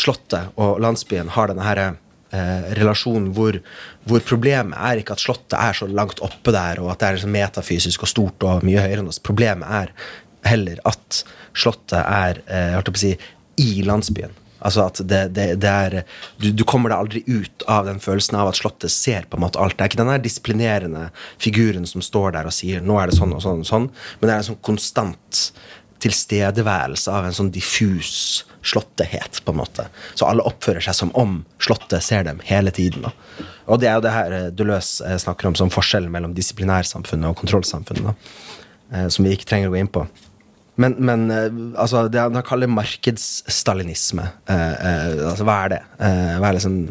Slottet 0.00 0.54
og 0.56 0.78
landsbyen 0.80 1.28
har 1.34 1.50
denne 1.50 1.66
herre 1.66 1.90
Eh, 2.30 2.74
relasjon 2.78 3.24
hvor, 3.34 3.56
hvor, 4.06 4.20
problemet 4.22 4.78
er 4.78 5.00
ikke 5.00 5.16
at 5.16 5.22
Slottet 5.22 5.56
er 5.58 5.74
så 5.74 5.88
langt 5.90 6.20
oppe 6.22 6.52
der, 6.54 6.78
og 6.78 6.92
at 6.92 7.00
det 7.00 7.08
er 7.08 7.16
liksom 7.16 7.32
metafysisk 7.34 8.04
og 8.06 8.10
stort 8.12 8.44
og 8.46 8.62
mye 8.62 8.84
høyere 8.84 9.02
enn 9.02 9.10
oss. 9.10 9.18
Problemet 9.18 9.66
er 9.66 9.90
heller 10.46 10.80
at 10.88 11.24
Slottet 11.50 11.98
er 12.00 12.38
eh, 12.46 12.76
på 12.86 12.94
å 12.94 13.00
si, 13.00 13.16
i 13.60 13.82
landsbyen. 13.82 14.36
Altså 14.60 14.84
at 14.84 15.00
det, 15.08 15.20
det, 15.36 15.46
det 15.62 15.70
er 15.70 15.96
du, 16.40 16.50
du, 16.52 16.64
kommer 16.68 16.92
deg 16.92 17.00
aldri 17.00 17.22
ut 17.26 17.64
av 17.70 17.86
den 17.88 18.00
følelsen 18.02 18.36
av 18.40 18.50
at 18.50 18.60
Slottet 18.60 18.92
ser 18.92 19.26
på 19.28 19.38
en 19.38 19.44
måte 19.46 19.60
alt. 19.60 19.78
Det 19.78 19.86
er 19.86 19.92
ikke 19.92 20.02
den 20.02 20.24
disiplinerende 20.24 21.08
figuren 21.40 21.88
som 21.88 22.04
står 22.04 22.36
der 22.36 22.50
og 22.50 22.54
sier 22.54 22.84
'nå 22.84 23.00
er 23.00 23.10
det 23.10 23.18
sånn 23.18 23.34
og 23.36 23.42
sånn', 23.44 23.64
og 23.64 23.70
sånn, 23.70 23.88
men 24.20 24.28
det 24.28 24.34
er 24.34 24.42
en 24.42 24.50
sånn 24.52 24.62
konstant 24.68 25.42
tilstedeværelse 26.00 27.12
av 27.12 27.26
en 27.28 27.36
sånn 27.36 27.50
diffus 27.52 28.44
slottehet, 28.64 29.40
på 29.44 29.52
en 29.52 29.60
måte. 29.60 29.86
Så 30.14 30.28
alle 30.28 30.44
oppfører 30.44 30.84
seg 30.84 30.96
som 30.96 31.10
om 31.16 31.42
Slottet 31.60 32.04
ser 32.04 32.24
dem 32.24 32.40
hele 32.44 32.72
tiden. 32.72 33.04
Da. 33.04 33.12
Og 33.72 33.80
det 33.80 33.88
er 33.88 33.96
jo 33.96 34.04
det 34.04 34.12
her 34.12 34.32
eh, 34.36 34.48
Deleuze 34.52 35.04
eh, 35.04 35.20
snakker 35.20 35.48
om 35.48 35.56
som 35.56 35.72
forskjellen 35.72 36.12
mellom 36.12 36.34
disiplinærsamfunnet 36.36 37.32
og 37.32 37.40
kontrollsamfunnet, 37.40 38.12
da. 38.12 39.08
som 39.12 39.24
vi 39.24 39.32
ikke 39.36 39.48
trenger 39.48 39.70
å 39.70 39.72
gå 39.72 39.80
inn 39.80 39.92
på. 39.92 40.04
Men, 40.80 40.96
men 41.04 41.28
eh, 41.34 41.48
altså, 41.80 42.06
det 42.12 42.22
han 42.22 42.40
kaller 42.46 42.70
markedsstalinisme, 42.72 44.26
eh, 44.48 44.74
eh, 44.74 45.22
altså, 45.30 45.46
hva 45.48 45.58
er 45.66 45.74
det? 45.74 45.80
Eh, 46.00 46.34
hva 46.40 46.50
er 46.50 46.60
liksom 46.60 46.82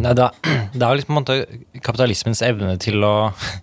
Nei, 0.00 0.14
det, 0.16 0.24
er 0.24 0.86
jo 0.86 0.98
liksom, 1.00 1.16
måte, 1.18 1.34
kapitalismens 1.84 2.40
evne 2.46 2.78
til 2.80 3.04
å 3.04 3.14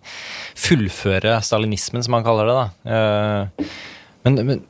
fullføre 0.68 1.40
stalinismen, 1.46 2.06
som 2.06 2.18
han 2.18 2.26
kaller 2.26 2.50
det. 2.50 2.58
da. 2.60 2.98
Eh, 2.98 3.72
men, 4.28 4.44
men 4.46 4.62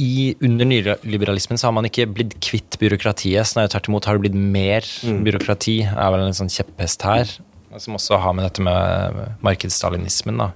i, 0.00 0.34
under 0.44 0.68
nyliberalismen 0.68 1.60
så 1.60 1.68
har 1.68 1.76
man 1.76 1.88
ikke 1.88 2.08
blitt 2.12 2.36
kvitt 2.44 2.76
byråkratiet. 2.80 3.48
Snarere 3.48 3.72
tvert 3.72 3.88
imot 3.90 4.08
har 4.08 4.16
det 4.16 4.26
blitt 4.26 4.36
mer 4.36 4.84
mm. 4.84 5.22
byråkrati. 5.26 5.78
er 5.88 6.12
vel 6.14 6.24
en 6.26 6.36
sånn 6.36 6.52
kjepphest 6.52 7.04
her. 7.08 7.34
Som 7.80 7.98
også 7.98 8.20
har 8.20 8.36
med 8.36 8.48
dette 8.48 8.64
med 8.64 9.18
markedsstalinismen. 9.44 10.40
da. 10.40 10.52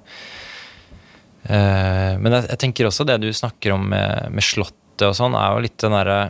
Eh, 1.42 2.12
men 2.22 2.36
jeg, 2.36 2.46
jeg, 2.52 2.60
tenker 2.62 2.88
også 2.88 3.06
det 3.08 3.18
du 3.22 3.32
snakker 3.34 3.74
om 3.74 3.88
med, 3.90 4.30
med 4.34 4.46
Slottet 4.46 5.08
og 5.08 5.16
sånn, 5.18 5.34
er 5.34 5.56
jo 5.56 5.64
litt 5.64 5.80
den 5.82 5.96
derre 5.96 6.20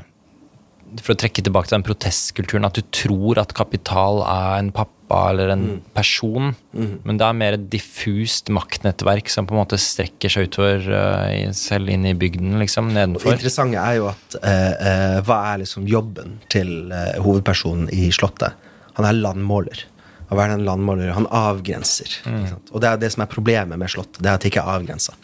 For 1.02 1.12
å 1.12 1.18
trekke 1.20 1.44
tilbake 1.44 1.68
til 1.68 1.76
den 1.76 1.84
protestkulturen, 1.84 2.68
at 2.68 2.78
du 2.78 2.84
tror 2.94 3.40
at 3.43 3.52
kapital 3.56 4.22
er 4.24 4.62
en 4.62 4.72
pappa 4.72 5.22
eller 5.32 5.52
en 5.52 5.64
mm. 5.66 5.78
person. 5.97 6.51
Mm. 6.72 6.94
Men 7.05 7.20
det 7.20 7.26
er 7.26 7.36
mer 7.36 7.56
et 7.59 7.64
diffust 7.72 8.48
maktnettverk 8.52 9.28
som 9.32 9.48
på 9.48 9.56
en 9.56 9.60
måte 9.60 9.80
strekker 9.80 10.32
seg 10.32 10.48
utover 10.48 10.89
uh, 10.89 11.52
selv 11.56 11.93
inn 11.93 12.05
i 12.09 12.14
bygden, 12.16 12.56
liksom, 12.60 12.93
nedenfor. 12.97 13.32
Det 13.32 13.40
interessante 13.40 13.80
er 13.80 13.98
jo 14.01 14.09
at 14.12 14.36
uh, 14.40 14.48
uh, 14.48 15.18
hva 15.28 15.40
er 15.52 15.64
liksom 15.64 15.89
jobben 15.89 16.39
til 16.52 16.93
hovedpersonen 17.24 17.93
i 17.93 18.09
Slottet? 18.12 18.56
Han 18.97 19.09
er 19.09 19.16
landmåler 19.16 19.84
å 20.32 20.38
være 20.38 20.56
en 20.56 20.64
landmåler. 20.66 21.12
Han 21.16 21.28
avgrenser. 21.28 22.16
Mm. 22.26 22.48
Og 22.72 22.80
det 22.82 22.88
er 22.88 23.04
det 23.04 23.12
som 23.14 23.24
er 23.24 23.30
problemet 23.30 23.80
med 23.80 23.92
Slottet. 23.92 24.22
Det 24.22 24.30
er 24.30 24.38
at 24.38 24.44
det 24.44 24.52
ikke 24.52 24.64
er 24.64 24.78
avgrensa. 24.78 25.16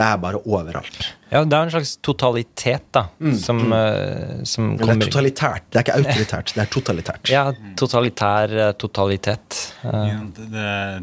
Det 0.00 0.06
er 0.06 0.20
bare 0.22 0.38
overalt. 0.48 1.00
Ja, 1.30 1.42
det 1.44 1.56
er 1.56 1.66
en 1.66 1.72
slags 1.74 1.92
totalitet, 2.04 2.86
da, 2.94 3.04
mm. 3.20 3.34
som, 3.38 3.58
mm. 3.60 3.72
Uh, 3.74 4.44
som 4.48 4.70
kommer 4.78 4.94
Det 4.94 5.08
er 5.08 5.10
totalitært. 5.10 5.66
Det 5.68 5.80
er 5.80 5.84
ikke 5.84 5.96
autoritært, 6.00 6.52
det 6.56 6.62
er 6.62 6.70
totalitært. 6.74 7.32
Ja, 7.32 7.44
totalitær 7.78 8.54
uh, 8.56 8.66
totalitet. 8.80 9.58
Uh. 9.84 9.98
Ja, 10.08 10.20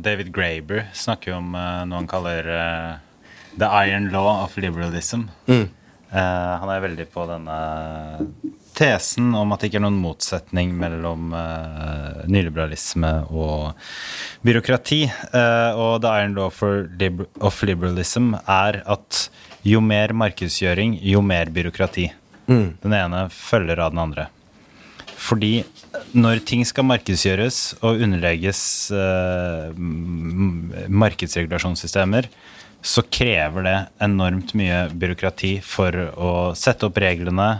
David 0.03 0.31
Graber 0.35 0.88
snakker 0.97 1.35
jo 1.35 1.41
om 1.41 1.53
noe 1.53 1.99
han 1.99 2.09
kaller 2.09 2.49
the 3.57 3.69
iron 3.69 4.09
law 4.13 4.31
of 4.43 4.57
liberalism. 4.57 5.27
Mm. 5.47 5.67
han 6.11 6.69
er 6.71 6.84
veldig 6.85 7.05
på 7.11 7.25
denne 7.27 7.55
tesen 8.77 9.33
om 9.35 9.51
at 9.53 9.61
det 9.61 9.71
ikke 9.71 9.79
er 9.81 9.85
noen 9.87 9.99
motsetning 10.01 10.71
mellom 10.77 11.33
uh, 11.33 12.23
nyliberalisme 12.29 13.11
og 13.33 13.73
byråkrati. 14.45 15.01
Uh, 15.33 15.71
og 15.73 15.93
The 16.05 16.13
Iron 16.21 16.37
Law 16.37 16.51
liber 16.99 17.27
of 17.41 17.59
Liberalism 17.65 18.35
er 18.43 18.81
at 18.85 19.27
jo 19.67 19.81
mer 19.83 20.13
markedsgjøring, 20.15 20.99
jo 21.01 21.23
mer 21.25 21.51
byråkrati. 21.53 22.09
Mm. 22.47 22.67
Den 22.83 22.95
ene 22.95 23.27
følger 23.33 23.81
av 23.83 23.95
den 23.95 24.03
andre. 24.05 24.27
Fordi 25.17 25.63
når 26.13 26.43
ting 26.47 26.61
skal 26.67 26.85
markedsgjøres 26.87 27.79
og 27.81 28.03
underlegges 28.05 28.61
uh, 28.93 29.73
markedsregulasjonssystemer, 30.87 32.29
så 32.85 33.01
krever 33.01 33.65
det 33.65 33.77
enormt 34.05 34.53
mye 34.55 34.85
byråkrati 34.93 35.57
for 35.65 35.97
å 36.13 36.31
sette 36.55 36.87
opp 36.87 36.99
reglene, 37.01 37.57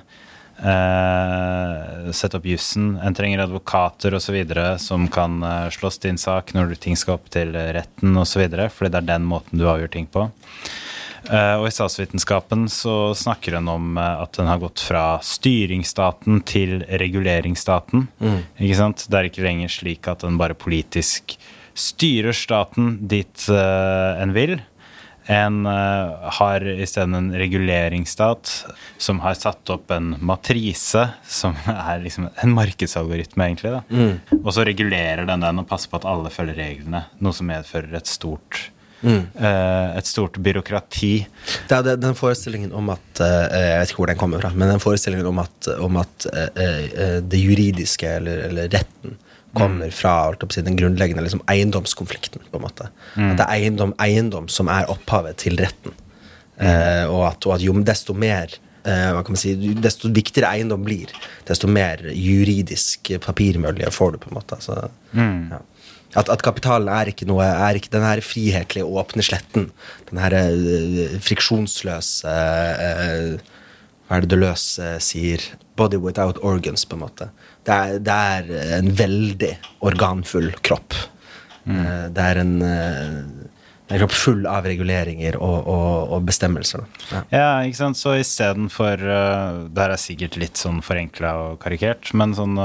Uh, 0.58 2.10
sette 2.18 2.40
opp 2.40 2.46
jussen. 2.50 2.96
En 3.04 3.14
trenger 3.14 3.44
advokater 3.44 4.16
osv. 4.18 4.38
som 4.82 5.08
kan 5.08 5.44
eh, 5.44 5.70
slåss 5.70 6.00
din 6.02 6.18
sak 6.18 6.54
når 6.56 6.76
ting 6.82 6.98
skal 6.98 7.18
opp 7.18 7.30
til 7.34 7.54
retten 7.54 8.18
osv. 8.18 8.48
Fordi 8.74 8.92
det 8.94 9.02
er 9.02 9.10
den 9.12 9.28
måten 9.28 9.60
du 9.60 9.68
avgjør 9.70 9.92
ting 9.94 10.08
på. 10.10 10.28
Eh, 11.28 11.56
og 11.60 11.68
i 11.68 11.74
statsvitenskapen 11.76 12.66
så 12.72 13.14
snakker 13.18 13.60
hun 13.60 13.70
om 13.70 14.00
at 14.02 14.40
den 14.40 14.50
har 14.50 14.62
gått 14.64 14.82
fra 14.82 15.20
styringsstaten 15.22 16.42
til 16.48 16.80
reguleringsstaten. 16.88 18.08
Mm. 18.18 18.40
Ikke 18.58 18.80
sant? 18.80 19.06
Det 19.12 19.20
er 19.20 19.30
ikke 19.30 19.46
lenger 19.46 19.74
slik 19.74 20.10
at 20.10 20.26
den 20.26 20.40
bare 20.42 20.58
politisk 20.58 21.38
styrer 21.78 22.34
staten 22.34 22.96
dit 23.12 23.46
en 23.52 24.34
vil. 24.34 24.58
En 25.32 25.66
uh, 25.68 26.30
har 26.40 26.64
isteden 26.78 27.18
en 27.18 27.30
reguleringsstat 27.36 28.54
som 28.98 29.20
har 29.24 29.36
satt 29.40 29.74
opp 29.74 29.92
en 29.92 30.14
matrise, 30.24 31.04
som 31.28 31.58
er 31.74 32.00
liksom 32.06 32.30
en 32.32 32.56
markedsalgoritme, 32.56 33.50
egentlig. 33.50 33.76
da. 33.76 33.84
Mm. 33.92 34.40
Og 34.44 34.50
så 34.56 34.66
regulerer 34.68 35.28
den 35.28 35.44
den 35.44 35.62
og 35.64 35.68
passer 35.70 35.92
på 35.92 36.00
at 36.00 36.08
alle 36.08 36.32
følger 36.34 36.58
reglene, 36.60 37.06
noe 37.20 37.36
som 37.36 37.50
medfører 37.52 38.00
et 38.00 38.10
stort 38.10 38.68
Mm. 39.06 39.28
Uh, 39.38 39.98
et 39.98 40.08
stort 40.10 40.40
byråkrati. 40.42 41.12
Det 41.70 41.78
er 41.78 42.00
den 42.02 42.16
forestillingen 42.18 42.72
om 42.74 42.90
at 42.90 43.22
uh, 43.22 43.28
Jeg 43.54 43.82
vet 43.82 43.92
ikke 43.92 44.02
hvor 44.02 44.10
den 44.10 44.18
kommer 44.18 44.42
fra, 44.42 44.50
men 44.56 44.72
den 44.74 44.82
forestillingen 44.82 45.30
om 45.30 45.42
at, 45.44 45.70
om 45.78 46.00
at 46.02 46.28
uh, 46.34 47.20
det 47.22 47.42
juridiske, 47.42 48.10
eller, 48.18 48.48
eller 48.50 48.72
retten, 48.74 49.18
kommer 49.54 49.92
fra 49.92 50.34
si, 50.52 50.62
den 50.62 50.78
grunnleggende 50.78 51.24
liksom, 51.24 51.42
eiendomskonflikten. 51.48 52.42
på 52.52 52.60
en 52.60 52.66
måte. 52.66 52.90
Mm. 53.16 53.32
At 53.32 53.38
det 53.38 53.46
er 53.46 53.56
eiendom, 53.56 53.94
eiendom 54.02 54.48
som 54.52 54.68
er 54.72 54.90
opphavet 54.92 55.38
til 55.38 55.58
retten. 55.62 55.96
Mm. 56.58 56.68
Eh, 56.68 57.06
og, 57.06 57.28
at, 57.30 57.46
og, 57.46 57.56
at, 57.56 57.64
jo 57.66 57.76
desto 57.86 58.16
mer 58.18 58.50
eh, 58.50 59.10
hva 59.14 59.22
kan 59.22 59.36
man 59.36 59.40
si, 59.40 59.54
Desto 59.78 60.10
viktigere 60.10 60.56
eiendom 60.58 60.86
blir, 60.86 61.12
desto 61.46 61.70
mer 61.70 62.02
juridisk 62.12 63.14
papirmølje 63.24 63.92
får 63.94 64.16
du. 64.16 64.22
på 64.24 64.32
en 64.32 64.40
måte. 64.40 64.60
Så, 64.64 64.78
mm. 65.14 65.52
ja. 65.54 65.62
At, 66.16 66.32
at, 66.32 66.42
kapitalen 66.42 66.90
er 66.90 67.12
ikke 67.12 67.28
noe 67.30 67.46
er 67.46 67.78
ikke 67.78 67.92
den 67.94 68.06
her 68.06 68.24
frihetlige, 68.26 68.88
åpne 68.88 69.26
sletten. 69.26 69.70
Den 70.10 70.22
her 70.24 70.34
uh, 70.34 71.18
friksjonsløse 71.22 72.32
uh, 72.32 73.54
Hva 74.08 74.18
er 74.18 74.24
det 74.24 74.32
Deleuze 74.32 74.96
uh, 74.96 75.02
sier? 75.04 75.44
Body 75.78 76.00
without 76.02 76.40
organs, 76.42 76.88
på 76.90 76.98
en 76.98 77.04
måte 77.04 77.28
det 77.68 77.76
er, 77.76 78.00
det 78.00 78.16
er, 78.16 78.52
en 78.80 78.90
veldig 78.96 79.52
organfull 79.88 80.54
kropp. 80.64 80.96
Mm. 81.68 81.82
Eh, 81.82 82.06
det 82.16 82.28
er 82.32 82.40
en, 82.40 82.54
eh, 82.64 83.02
en, 83.90 83.98
kropp 84.00 84.16
full 84.16 84.48
av 84.48 84.68
reguleringer 84.70 85.36
og, 85.36 85.68
og, 85.68 86.16
og 86.16 86.26
bestemmelser. 86.30 86.86
Ja. 87.12 87.22
ja. 87.34 87.50
ikke 87.68 87.82
sant. 87.82 88.00
Så 88.00 88.16
istedenfor 88.22 89.04
uh, 89.04 89.68
Det 89.68 89.84
her 89.84 89.96
er 89.96 90.02
sikkert 90.02 90.40
litt 90.40 90.60
sånn 90.60 90.80
forenkla 90.86 91.36
og 91.44 91.62
karikert, 91.64 92.14
men 92.16 92.36
sånn 92.38 92.56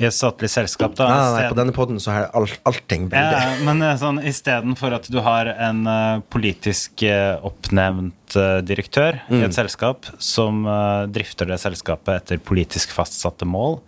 i 0.00 0.06
et 0.08 0.16
statlig 0.16 0.48
selskap. 0.52 0.94
da. 0.96 1.08
Nei, 1.08 1.18
nei, 1.18 1.32
nei, 1.36 1.50
på 1.52 1.58
denne 1.58 1.74
poden 1.76 2.00
så 2.02 2.14
er 2.14 2.30
all, 2.36 2.48
allting 2.68 3.10
veldig 3.12 3.42
Ja, 3.42 3.58
men 3.66 3.84
eh, 3.84 3.96
sånn, 4.00 4.22
istedenfor 4.28 4.96
at 4.96 5.10
du 5.12 5.20
har 5.24 5.50
en 5.52 5.84
uh, 5.88 6.22
politisk 6.32 7.04
uh, 7.04 7.36
oppnevnt 7.44 8.38
uh, 8.38 8.62
direktør 8.64 9.20
i 9.28 9.42
et 9.44 9.56
selskap 9.56 10.08
som 10.22 10.64
drifter 11.12 11.48
det 11.50 11.58
selskapet 11.60 12.22
etter 12.22 12.40
politisk 12.42 12.92
fastsatte 12.94 13.46
mål, 13.48 13.80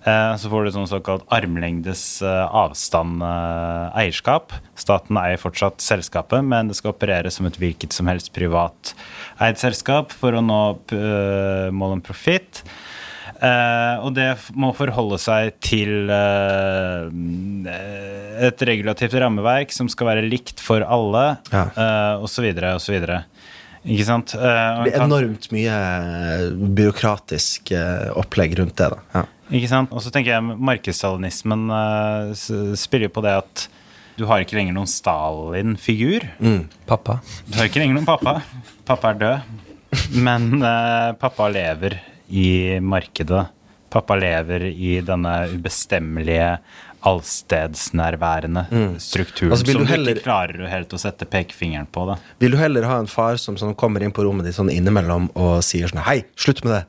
så 0.00 0.48
får 0.48 0.64
du 0.64 0.70
sånn 0.72 0.88
såkalt 0.88 1.26
armlengdes 1.28 2.22
eh, 2.24 2.54
avstand 2.56 3.20
eh, 3.20 3.98
eierskap. 4.00 4.54
Staten 4.80 5.18
eier 5.20 5.40
fortsatt 5.40 5.84
selskapet, 5.84 6.40
men 6.40 6.70
det 6.70 6.78
skal 6.78 6.94
operere 6.94 7.32
som 7.32 7.48
et 7.48 7.58
hvilket 7.60 7.92
som 7.92 8.08
helst 8.08 8.32
privat 8.32 8.94
eid 9.44 9.60
selskap 9.60 10.14
for 10.16 10.36
å 10.36 10.40
nå 10.44 10.62
eh, 10.96 11.68
mål 11.68 11.98
om 11.98 12.04
profitt. 12.04 12.62
Eh, 13.40 13.96
og 14.04 14.12
det 14.18 14.28
må 14.60 14.68
forholde 14.76 15.16
seg 15.22 15.54
til 15.64 16.10
eh, 16.12 17.08
et 18.50 18.64
regulativt 18.68 19.14
rammeverk 19.22 19.72
som 19.72 19.88
skal 19.88 20.10
være 20.12 20.26
likt 20.28 20.60
for 20.60 20.84
alle, 20.84 21.38
Ja. 21.52 21.64
eh, 21.72 22.14
og 22.20 22.28
så 22.28 22.42
videre 22.44 22.74
og 22.76 22.80
så 22.84 22.92
videre. 22.92 23.22
Ikke 23.86 24.04
sant? 24.04 24.34
Eh, 24.34 24.84
Det 24.84 24.92
blir 24.92 25.02
enormt 25.06 25.46
mye 25.52 25.76
byråkratisk 26.76 27.72
eh, 27.72 28.10
opplegg 28.20 28.58
rundt 28.58 28.76
det. 28.76 28.90
da. 28.92 28.98
Ja. 29.14 29.24
Ikke 29.50 29.68
sant? 29.72 29.90
Og 29.92 30.02
så 30.04 30.12
tenker 30.12 30.34
jeg 30.36 30.42
markedsstalinismen 30.60 31.64
eh, 31.72 32.74
spiller 32.76 33.08
jo 33.08 33.14
på 33.16 33.22
det 33.24 33.32
at 33.40 33.68
du 34.20 34.26
har 34.28 34.42
ikke 34.44 34.58
lenger 34.58 34.74
noen 34.76 34.86
Stalin-figur. 34.90 36.26
Pappa. 36.86 37.20
Du 37.48 37.56
har 37.56 37.70
ikke 37.70 37.80
lenger 37.80 37.96
noen 37.96 38.04
pappa. 38.08 38.42
Pappa 38.84 39.14
er 39.14 39.20
død. 39.22 39.40
Men 40.20 40.60
eh, 40.62 41.12
pappa 41.18 41.48
lever 41.48 41.96
i 42.30 42.78
markedet. 42.80 43.46
Pappa 43.90 44.14
lever 44.14 44.68
i 44.70 45.00
denne 45.02 45.48
ubestemmelige, 45.50 46.58
allstedsnærværende 47.00 48.66
strukturen 49.00 49.52
Altså, 49.54 49.72
som 49.72 49.80
du 49.80 49.86
heller- 49.88 50.14
ikke 50.14 50.24
klarer 50.26 50.68
helt 50.68 50.90
å 50.92 50.98
sette 51.00 51.24
pekefingeren 51.26 51.86
på. 51.90 52.06
da. 52.06 52.16
Vil 52.38 52.50
du 52.52 52.56
heller 52.58 52.82
ha 52.84 52.98
en 52.98 53.06
far 53.06 53.36
som 53.36 53.56
sånn, 53.56 53.74
kommer 53.74 54.02
inn 54.02 54.12
på 54.12 54.22
rommet 54.22 54.44
ditt 54.44 54.54
sånn 54.54 54.70
innimellom 54.70 55.30
og 55.34 55.62
sier 55.62 55.88
sånn 55.88 56.02
Hei, 56.04 56.24
slutt 56.36 56.62
med 56.64 56.74
det! 56.74 56.86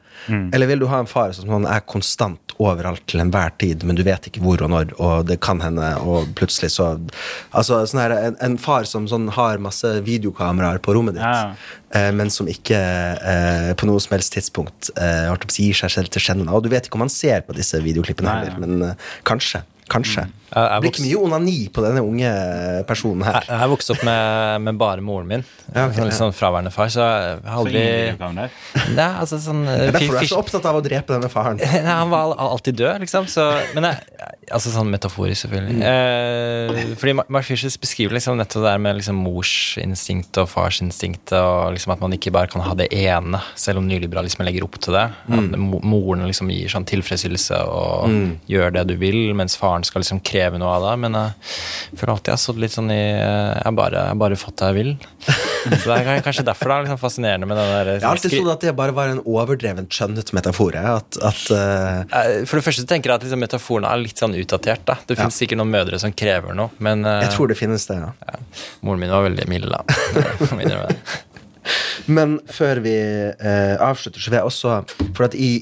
Eller 0.54 0.68
vil 0.68 0.80
du 0.80 0.88
ha 0.88 1.00
en 1.00 1.06
far 1.08 1.32
som 1.34 1.46
sånn, 1.48 1.66
er 1.70 1.80
konstant 1.82 2.51
overalt 2.62 3.04
til 3.12 3.22
enhver 3.24 3.52
tid, 3.62 3.84
men 3.88 3.98
du 3.98 4.04
vet 4.08 4.28
ikke 4.30 4.42
hvor 4.44 4.62
og 4.66 4.72
når, 4.74 4.94
og 5.02 5.26
det 5.30 5.40
kan 5.44 5.62
hende, 5.64 5.90
og 6.06 6.32
plutselig 6.38 6.72
så 6.76 6.92
Altså 7.58 7.82
sånn 7.90 8.02
her, 8.04 8.14
en, 8.30 8.38
en 8.46 8.58
far 8.62 8.86
som 8.90 9.08
sånn 9.10 9.30
har 9.36 9.62
masse 9.64 9.88
videokameraer 10.06 10.82
på 10.84 10.94
rommet 10.98 11.18
ditt, 11.18 11.24
Ja. 11.26 11.54
eh, 11.98 12.12
men 12.16 12.30
som 12.34 12.48
ikke 12.52 12.78
eh, 12.78 13.72
på 13.80 13.90
noe 13.90 14.00
som 14.04 14.16
helst 14.16 14.34
tidspunkt 14.38 14.92
eh, 14.98 15.30
gir 15.52 15.74
seg 15.78 15.92
selv 15.98 16.12
til 16.14 16.22
kjenne. 16.22 16.50
Og 16.52 16.64
du 16.64 16.70
vet 16.72 16.88
ikke 16.88 17.00
om 17.00 17.06
han 17.08 17.14
ser 17.14 17.42
på 17.48 17.56
disse 17.58 17.80
videoklippene 17.84 18.30
heller, 18.38 18.60
men 18.62 18.82
eh, 18.92 19.12
kanskje. 19.92 20.24
Kanskje. 20.24 20.38
Jeg- 20.52 20.68
jeg 20.68 20.82
Det 20.82 20.82
blir 20.84 20.92
ikke 20.92 21.04
mye 21.08 21.20
onani 21.26 21.70
på 21.72 21.82
denne 21.86 22.02
unge 22.04 22.32
personen 22.88 23.24
her. 23.24 23.38
Jeg, 23.48 23.60
jeg 23.62 23.70
vokste 23.72 23.94
opp 23.96 24.02
med, 24.04 24.62
med 24.66 24.78
bare 24.82 25.00
moren 25.00 25.28
min. 25.30 25.44
Ja, 25.74 25.86
okay, 25.88 26.02
sånn, 26.02 26.10
ja. 26.12 26.18
sånn 26.18 26.34
fraværende 26.36 26.72
far, 26.76 26.90
så 26.92 27.00
jeg 27.06 27.38
har 27.46 27.56
Så 27.56 27.62
aldri. 27.62 27.84
Nei, 28.98 29.06
altså 29.22 29.40
sånn 29.40 29.62
Det 29.64 29.78
er 29.88 29.92
derfor 29.96 30.12
du 30.12 30.24
er 30.26 30.28
så 30.28 30.40
opptatt 30.42 30.66
av 30.68 30.76
å 30.76 30.84
drepe 30.84 31.16
denne 31.16 31.30
faren. 31.32 31.56
Nei, 31.62 31.86
han 31.88 32.10
var 32.12 32.36
alltid 32.36 32.76
død, 32.82 33.00
liksom. 33.06 33.30
Så, 33.32 33.46
men 33.78 33.88
jeg, 33.88 34.02
altså 34.52 34.74
sånn 34.76 34.92
metaforisk, 34.92 35.46
selvfølgelig. 35.46 35.80
Eh, 35.88 36.96
fordi 37.00 37.16
Mark 37.22 37.48
Fisher 37.48 37.72
beskriver 37.80 38.18
liksom 38.20 38.36
nettopp 38.42 38.66
det 38.66 38.74
der 38.74 38.84
med 38.84 39.00
liksom 39.00 39.24
morsinstinktet 39.24 40.42
og 40.44 40.50
farsinstinktet, 40.52 41.38
og 41.40 41.72
liksom 41.78 41.96
at 41.96 42.04
man 42.04 42.12
ikke 42.18 42.34
bare 42.36 42.52
kan 42.52 42.66
ha 42.68 42.76
det 42.76 42.90
ene, 42.92 43.40
selv 43.56 43.80
om 43.80 43.88
nyliberalismen 43.88 44.50
legger 44.50 44.68
opp 44.68 44.76
til 44.84 45.00
det. 45.00 45.08
At 45.32 45.56
moren 45.62 46.28
liksom 46.28 46.52
gir 46.52 46.68
sånn 46.76 46.84
tilfredsstillelse 46.92 47.64
og 47.72 48.12
gjør 48.52 48.76
det 48.76 48.86
du 48.92 48.98
vil, 49.00 49.32
mens 49.38 49.56
faren 49.56 49.81
skal 49.88 50.04
liksom 50.04 50.20
kreve 50.26 50.60
noe 50.62 50.72
av 50.78 50.86
deg. 50.90 51.00
Men 51.06 51.18
jeg 51.20 51.98
føler 52.00 52.14
alltid 52.16 52.32
jeg 52.32 52.38
har 52.38 52.44
stått 52.46 52.62
litt 52.64 52.76
sånn 52.76 52.92
i 52.94 53.00
Jeg 53.02 53.64
har 53.66 53.76
bare, 53.78 54.04
jeg 54.12 54.20
bare 54.22 54.40
fått 54.40 54.58
det 54.62 54.70
jeg 54.72 54.78
vil. 54.78 54.92
Så 55.62 55.82
det 55.86 55.98
er 55.98 56.24
kanskje 56.26 56.46
derfor 56.48 56.72
det 56.72 56.76
er 56.78 56.86
liksom 56.88 57.02
fascinerende 57.02 57.48
med 57.50 57.58
den 57.60 57.72
der 57.72 57.92
Jeg 57.96 58.02
har 58.06 58.16
alltid 58.16 58.34
trodd 58.38 58.52
at 58.56 58.64
det 58.66 58.76
bare 58.78 58.96
var 58.98 59.12
en 59.14 59.22
overdreven 59.26 59.88
skjønnet 59.94 60.32
metafor. 60.38 60.74
jeg. 60.78 60.86
At, 61.02 61.20
at 61.32 61.44
eh, 61.56 62.02
Eh, 62.22 62.46
For 62.50 62.58
det 62.60 62.66
første 62.66 62.86
tenker 62.90 63.12
jeg 63.12 63.20
at 63.22 63.26
liksom 63.26 63.42
metaforen 63.44 63.86
er 63.88 64.02
litt 64.02 64.18
sånn 64.22 64.36
utdatert. 64.38 64.86
da 64.86 64.98
Det 65.06 65.16
Ja. 65.18 65.24
finnes 65.24 65.38
sikkert 65.38 65.58
noen 65.62 65.72
mødre 65.74 66.00
som 66.02 66.12
krever 66.14 66.56
noe, 66.58 66.72
men 66.80 67.06
uh... 67.06 67.22
Jeg 67.22 67.32
tror 67.36 67.48
det 67.52 67.58
finnes 67.60 67.86
det, 67.88 67.98
ja. 68.02 68.12
ja, 68.28 68.40
moren 68.82 69.00
min 69.00 69.12
var 69.14 69.24
veldig 69.28 69.48
mild, 69.52 69.70
da. 69.70 69.84
Jeg. 70.62 70.98
Men 72.10 72.40
før 72.50 72.80
vi 72.82 72.96
eh, 72.98 73.76
avslutter, 73.78 74.20
så 74.22 74.32
vil 74.32 74.40
jeg 74.40 74.48
også 74.50 74.72
For 75.14 75.28
at 75.28 75.36
i, 75.38 75.62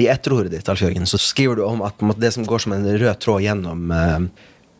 i 0.00 0.08
etterordet 0.12 0.52
ditt, 0.52 0.68
Alf 0.68 0.82
Jørgen, 0.82 1.08
så 1.08 1.20
skriver 1.20 1.58
du 1.58 1.64
om 1.66 1.82
at 1.86 2.02
det 2.20 2.32
som 2.34 2.46
går 2.46 2.66
som 2.66 2.76
en 2.76 2.86
rød 2.86 3.16
tråd 3.22 3.44
gjennom 3.46 3.90
eh, 3.94 4.20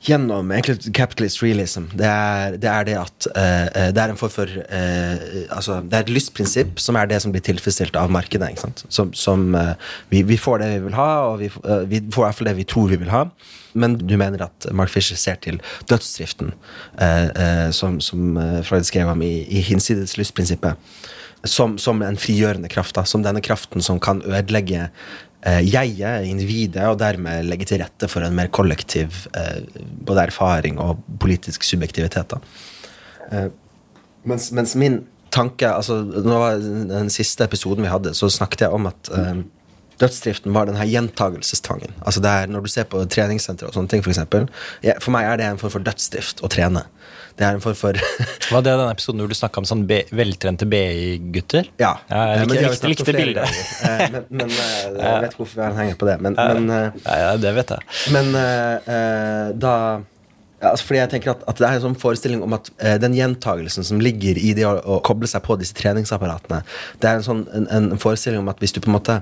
Gjennom 0.07 0.51
egentlig 0.53 0.93
capitalist 0.95 1.41
realism, 1.43 1.87
det 1.97 2.07
er 2.07 2.57
det, 2.61 2.69
er 2.69 2.85
det 2.87 2.97
at 3.01 3.27
uh, 3.33 3.87
det 3.97 4.03
er 4.03 4.13
en 4.13 4.19
form 4.21 4.31
for 4.31 4.51
uh, 4.53 5.15
Altså, 5.57 5.81
det 5.83 5.97
er 5.97 6.05
et 6.05 6.13
lystprinsipp 6.13 6.79
som 6.83 6.99
er 7.01 7.09
det 7.11 7.23
som 7.25 7.33
blir 7.35 7.43
tilfredsstilt 7.43 7.97
av 7.99 8.13
markedet. 8.13 8.53
ikke 8.53 8.67
sant? 8.69 8.85
Som, 8.93 9.11
som 9.17 9.49
uh, 9.57 9.73
vi, 10.13 10.21
vi 10.29 10.37
får 10.39 10.61
det 10.63 10.69
vi 10.75 10.85
vil 10.85 10.99
ha, 10.99 11.09
og 11.33 11.41
vi, 11.41 11.49
vi 11.49 12.03
får 12.13 12.23
i 12.23 12.27
hvert 12.27 12.39
fall 12.39 12.51
det 12.53 12.55
vi 12.61 12.69
tror 12.69 12.93
vi 12.93 13.01
vil 13.03 13.11
ha. 13.11 13.25
Men 13.75 13.97
du 13.99 14.15
mener 14.21 14.47
at 14.47 14.69
Mark 14.71 14.93
Fisher 14.93 15.19
ser 15.19 15.41
til 15.43 15.59
dødsdriften, 15.91 16.53
som, 17.77 17.99
som 18.01 18.39
Freud 18.65 18.87
skrev 18.89 19.11
om 19.13 19.21
i, 19.21 19.35
i 19.53 19.61
hinsides 19.65 20.17
lystprinsippet 20.17 20.79
som, 21.51 21.77
som 21.79 22.03
en 22.05 22.19
frigjørende 22.21 22.71
kraft. 22.73 22.97
Da, 22.97 23.07
som 23.09 23.25
denne 23.25 23.43
kraften 23.45 23.85
som 23.85 24.01
kan 24.03 24.23
ødelegge 24.27 24.89
eh, 25.47 25.63
jeget, 25.65 26.27
individet, 26.29 26.85
og 26.91 27.01
dermed 27.03 27.49
legge 27.49 27.69
til 27.69 27.83
rette 27.83 28.09
for 28.11 28.27
en 28.27 28.37
mer 28.37 28.51
kollektiv 28.55 29.27
eh, 29.37 29.63
både 30.07 30.29
erfaring 30.31 30.81
og 30.83 31.03
politisk 31.23 31.67
subjektivitet. 31.67 32.37
Eh, 33.33 33.51
mens, 34.27 34.51
mens 34.57 34.77
min 34.79 35.05
tanke 35.35 35.69
altså, 35.69 36.01
nå 36.03 36.39
var 36.41 36.63
Den 36.63 37.11
siste 37.13 37.45
episoden 37.45 37.85
vi 37.85 37.93
hadde, 37.93 38.15
så 38.17 38.31
snakket 38.33 38.67
jeg 38.67 38.75
om 38.77 38.89
at 38.91 39.11
eh, 39.13 39.45
dødsdriften 40.01 40.55
var 40.55 40.69
den 40.69 40.79
her 40.79 40.89
gjentagelsestvangen. 40.91 41.95
Altså 42.05 42.21
Når 42.21 42.61
du 42.61 42.69
ser 42.69 42.85
på 42.85 43.05
treningssentre 43.05 43.69
og 43.69 43.75
sånne 43.75 43.89
ting, 43.89 44.05
for 44.05 44.13
eksempel, 44.13 44.49
For 45.01 45.11
meg 45.15 45.25
er 45.25 45.37
det 45.37 45.47
en 45.47 45.59
form 45.59 45.73
for 45.73 45.85
dødsdrift 45.85 46.43
å 46.45 46.51
trene. 46.53 46.85
Det 47.37 47.45
er 47.45 47.57
en 47.59 47.61
form 47.61 47.75
for 47.77 47.93
Var 48.55 48.63
det 48.65 48.73
den 48.79 48.89
episoden 48.89 49.21
hvor 49.21 49.29
du 49.29 49.37
snakka 49.37 49.61
om 49.61 49.67
sånn 49.69 49.83
B 49.89 49.99
veltrente 50.17 50.65
BI-gutter? 50.71 51.67
Ja. 51.83 51.93
Ja, 52.09 52.23
jeg 52.33 52.43
eh, 52.43 52.47
likte- 52.47 52.63
har 52.65 52.73
vi 52.73 52.77
likte- 52.77 52.91
likte 52.95 53.15
bildet. 53.17 53.63
Eh, 53.85 54.05
Men, 54.15 54.27
men 54.31 54.51
eh, 54.51 54.83
jeg 55.03 55.23
vet 55.27 55.33
ikke 55.35 55.43
hvorfor 55.45 55.65
han 55.67 55.77
henger 55.83 55.99
på 56.01 56.09
det. 56.09 56.19
Men, 56.25 56.37
men, 56.39 56.69
Ja, 57.05 57.17
ja, 57.27 57.33
det 57.43 57.53
vet 57.59 57.75
jeg. 57.77 58.13
men 58.17 58.33
da 59.61 59.73
altså 60.67 60.87
fordi 60.89 60.99
jeg 61.03 61.11
tenker 61.13 61.31
at, 61.35 61.43
at 61.53 61.59
Det 61.61 61.67
er 61.69 61.75
en 61.77 61.83
sånn 61.85 61.99
forestilling 62.01 62.41
om 62.43 62.55
at 62.57 62.71
eh, 62.81 62.97
den 63.03 63.13
gjentagelsen 63.15 63.85
som 63.87 64.01
ligger 64.03 64.39
i 64.41 64.55
det 64.57 64.65
å, 64.67 64.73
å 64.97 64.97
koble 65.05 65.29
seg 65.31 65.45
på 65.45 65.55
disse 65.61 65.77
treningsapparatene, 65.77 66.63
det 67.03 67.11
er 67.11 67.21
en, 67.21 67.27
sånn, 67.27 67.43
en, 67.55 67.67
en 67.77 68.01
forestilling 68.01 68.41
om 68.41 68.49
at 68.51 68.63
hvis 68.65 68.73
du 68.75 68.81
på 68.81 68.89
en 68.91 68.97
måte 68.97 69.19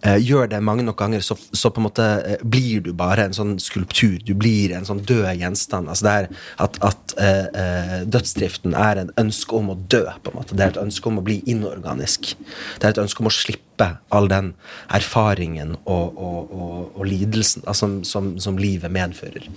gjør 0.00 0.48
det 0.48 0.60
mange 0.64 0.84
nok 0.86 0.98
ganger, 1.00 1.20
så, 1.24 1.36
så 1.36 1.70
på 1.72 1.80
en 1.80 1.86
måte 1.88 2.06
eh, 2.24 2.42
blir 2.42 2.80
du 2.84 2.92
bare 2.96 3.26
en 3.28 3.36
sånn 3.36 3.56
skulptur. 3.60 4.18
Du 4.24 4.32
blir 4.38 4.72
en 4.76 4.86
sånn 4.88 5.02
død 5.04 5.28
gjenstand. 5.40 5.90
Altså 5.92 6.06
det 6.06 6.14
er 6.14 6.28
at, 6.64 6.78
at 6.86 7.14
eh, 7.20 7.46
eh, 7.62 7.96
dødsdriften 8.08 8.76
er 8.78 9.02
en 9.02 9.12
ønske 9.20 9.56
om 9.56 9.72
å 9.74 9.78
dø. 9.92 10.06
på 10.22 10.32
en 10.32 10.40
måte. 10.40 10.56
Det 10.56 10.66
er 10.66 10.74
et 10.74 10.82
ønske 10.82 11.10
om 11.10 11.20
å 11.20 11.26
bli 11.26 11.40
inorganisk. 11.50 12.32
Det 12.80 12.88
er 12.88 12.94
et 12.94 13.02
ønske 13.04 13.24
om 13.24 13.30
å 13.30 13.34
slippe 13.34 13.90
all 14.12 14.28
den 14.32 14.52
erfaringen 14.92 15.76
og, 15.84 16.16
og, 16.16 16.52
og, 16.52 16.76
og 16.96 17.06
lidelsen 17.08 17.64
altså, 17.66 17.80
som, 17.86 18.00
som, 18.04 18.34
som 18.42 18.60
livet 18.60 18.92
medfører. 18.92 19.48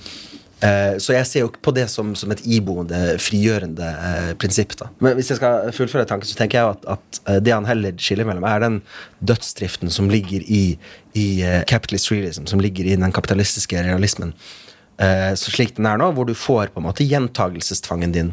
Eh, 0.63 0.97
Så 0.97 1.15
jeg 1.15 1.27
ser 1.27 1.43
jo 1.43 1.51
på 1.51 1.73
det 1.75 1.89
som, 1.91 2.13
som 2.15 2.31
et 2.31 2.43
iboende, 2.47 3.17
frigjørende 3.21 3.89
eh, 4.07 4.31
prinsipp. 4.39 4.77
da. 4.79 4.89
Men 5.03 5.17
hvis 5.19 5.33
jeg 5.33 5.41
skal 5.41 5.73
fullføre 5.75 6.07
tanken, 6.09 6.29
så 6.29 6.39
tenker 6.39 6.61
jeg 6.61 6.75
at, 6.77 6.89
at 6.95 7.21
eh, 7.27 7.39
det 7.43 7.55
han 7.55 7.67
heller 7.67 7.95
skiller 7.99 8.27
mellom, 8.29 8.47
er 8.47 8.63
den 8.63 8.81
dødsdriften 9.19 9.91
som 9.91 10.11
ligger 10.11 10.45
i, 10.47 10.77
i 11.19 11.27
capitalist 11.69 12.11
realism, 12.13 12.47
som 12.49 12.63
ligger 12.63 12.87
i 12.87 12.99
den 12.99 13.11
kapitalistiske 13.15 13.83
realismen. 13.83 14.33
Så 15.35 15.49
slik 15.49 15.71
den 15.73 15.87
er 15.89 15.97
nå, 15.97 16.11
hvor 16.13 16.27
du 16.29 16.35
får 16.37 16.69
på 16.71 16.77
en 16.79 16.85
måte 16.85 17.03
gjentagelsestvangen 17.03 18.11
din 18.13 18.27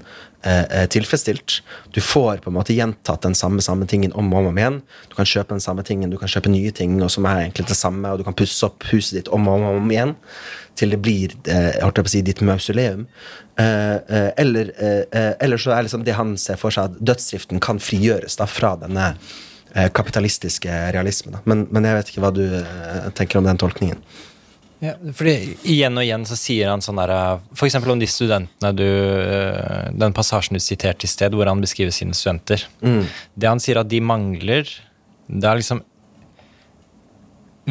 eh, 0.44 0.85
tilfredsstilt. 0.93 1.62
Du 1.97 2.01
får 2.05 2.43
på 2.44 2.51
en 2.51 2.57
måte 2.59 2.77
gjentatt 2.77 3.24
den 3.24 3.35
samme, 3.35 3.65
samme 3.65 3.89
tingen 3.89 4.12
om 4.12 4.28
og 4.36 4.51
om 4.51 4.61
igjen. 4.61 4.77
Du 5.09 5.16
kan 5.16 5.28
kjøpe 5.28 5.57
den 5.57 5.65
samme 5.65 5.82
tingen, 5.89 6.12
du 6.12 6.19
kan 6.20 6.31
kjøpe 6.31 6.52
nye 6.52 6.70
ting 6.77 6.98
og 7.01 7.11
som 7.11 7.27
er 7.27 7.47
egentlig 7.47 7.66
det 7.73 7.78
samme, 7.81 8.12
og 8.12 8.20
du 8.20 8.27
kan 8.28 8.36
pusse 8.36 8.61
opp 8.69 8.85
huset 8.93 9.19
ditt 9.19 9.32
om 9.35 9.48
og 9.51 9.66
om 9.73 9.90
igjen 9.90 10.15
til 10.81 10.94
det 10.94 11.01
blir 11.05 11.36
eh, 11.51 12.01
si, 12.09 12.23
ditt 12.24 12.40
mausoleum. 12.47 13.07
Eh, 13.61 13.94
eh, 13.97 14.31
eller, 14.40 14.73
eh, 14.78 15.05
eh, 15.12 15.32
eller 15.40 15.61
så 15.61 15.74
er 15.74 15.86
liksom 15.86 16.05
det 16.07 16.16
han 16.16 16.36
ser 16.40 16.59
for 16.61 16.74
seg, 16.74 16.90
at 16.90 17.05
dødsdriften 17.12 17.61
kan 17.62 17.81
frigjøres 17.82 18.40
da, 18.40 18.48
fra 18.48 18.77
denne 18.81 19.15
kapitalistiske 19.94 20.66
realismen. 20.90 21.36
Men, 21.47 21.61
men 21.70 21.85
jeg 21.86 21.94
vet 21.94 22.09
ikke 22.11 22.23
hva 22.24 22.32
du 22.35 22.43
tenker 23.15 23.39
om 23.39 23.47
den 23.47 23.61
tolkningen. 23.61 24.01
Ja, 24.82 24.97
fordi 25.15 25.52
Igjen 25.69 25.94
og 26.01 26.02
igjen 26.02 26.24
så 26.27 26.35
sier 26.40 26.73
han 26.73 26.82
sånn 26.82 26.98
der 26.98 27.12
eksempel 27.52 27.93
om 27.93 28.01
de 28.01 28.09
studentene 28.11 28.73
du 28.74 28.89
Den 29.94 30.16
passasjen 30.16 30.59
du 30.59 30.65
siterte 30.65 31.07
i 31.07 31.12
sted, 31.12 31.36
hvor 31.39 31.47
han 31.47 31.62
beskriver 31.62 31.94
sine 31.94 32.19
studenter. 32.19 32.65
Det 32.82 33.47
han 33.47 33.62
sier 33.62 33.78
at 33.85 33.93
de 33.93 34.02
mangler, 34.02 34.66
det 35.31 35.47
er 35.47 35.62
liksom 35.62 35.85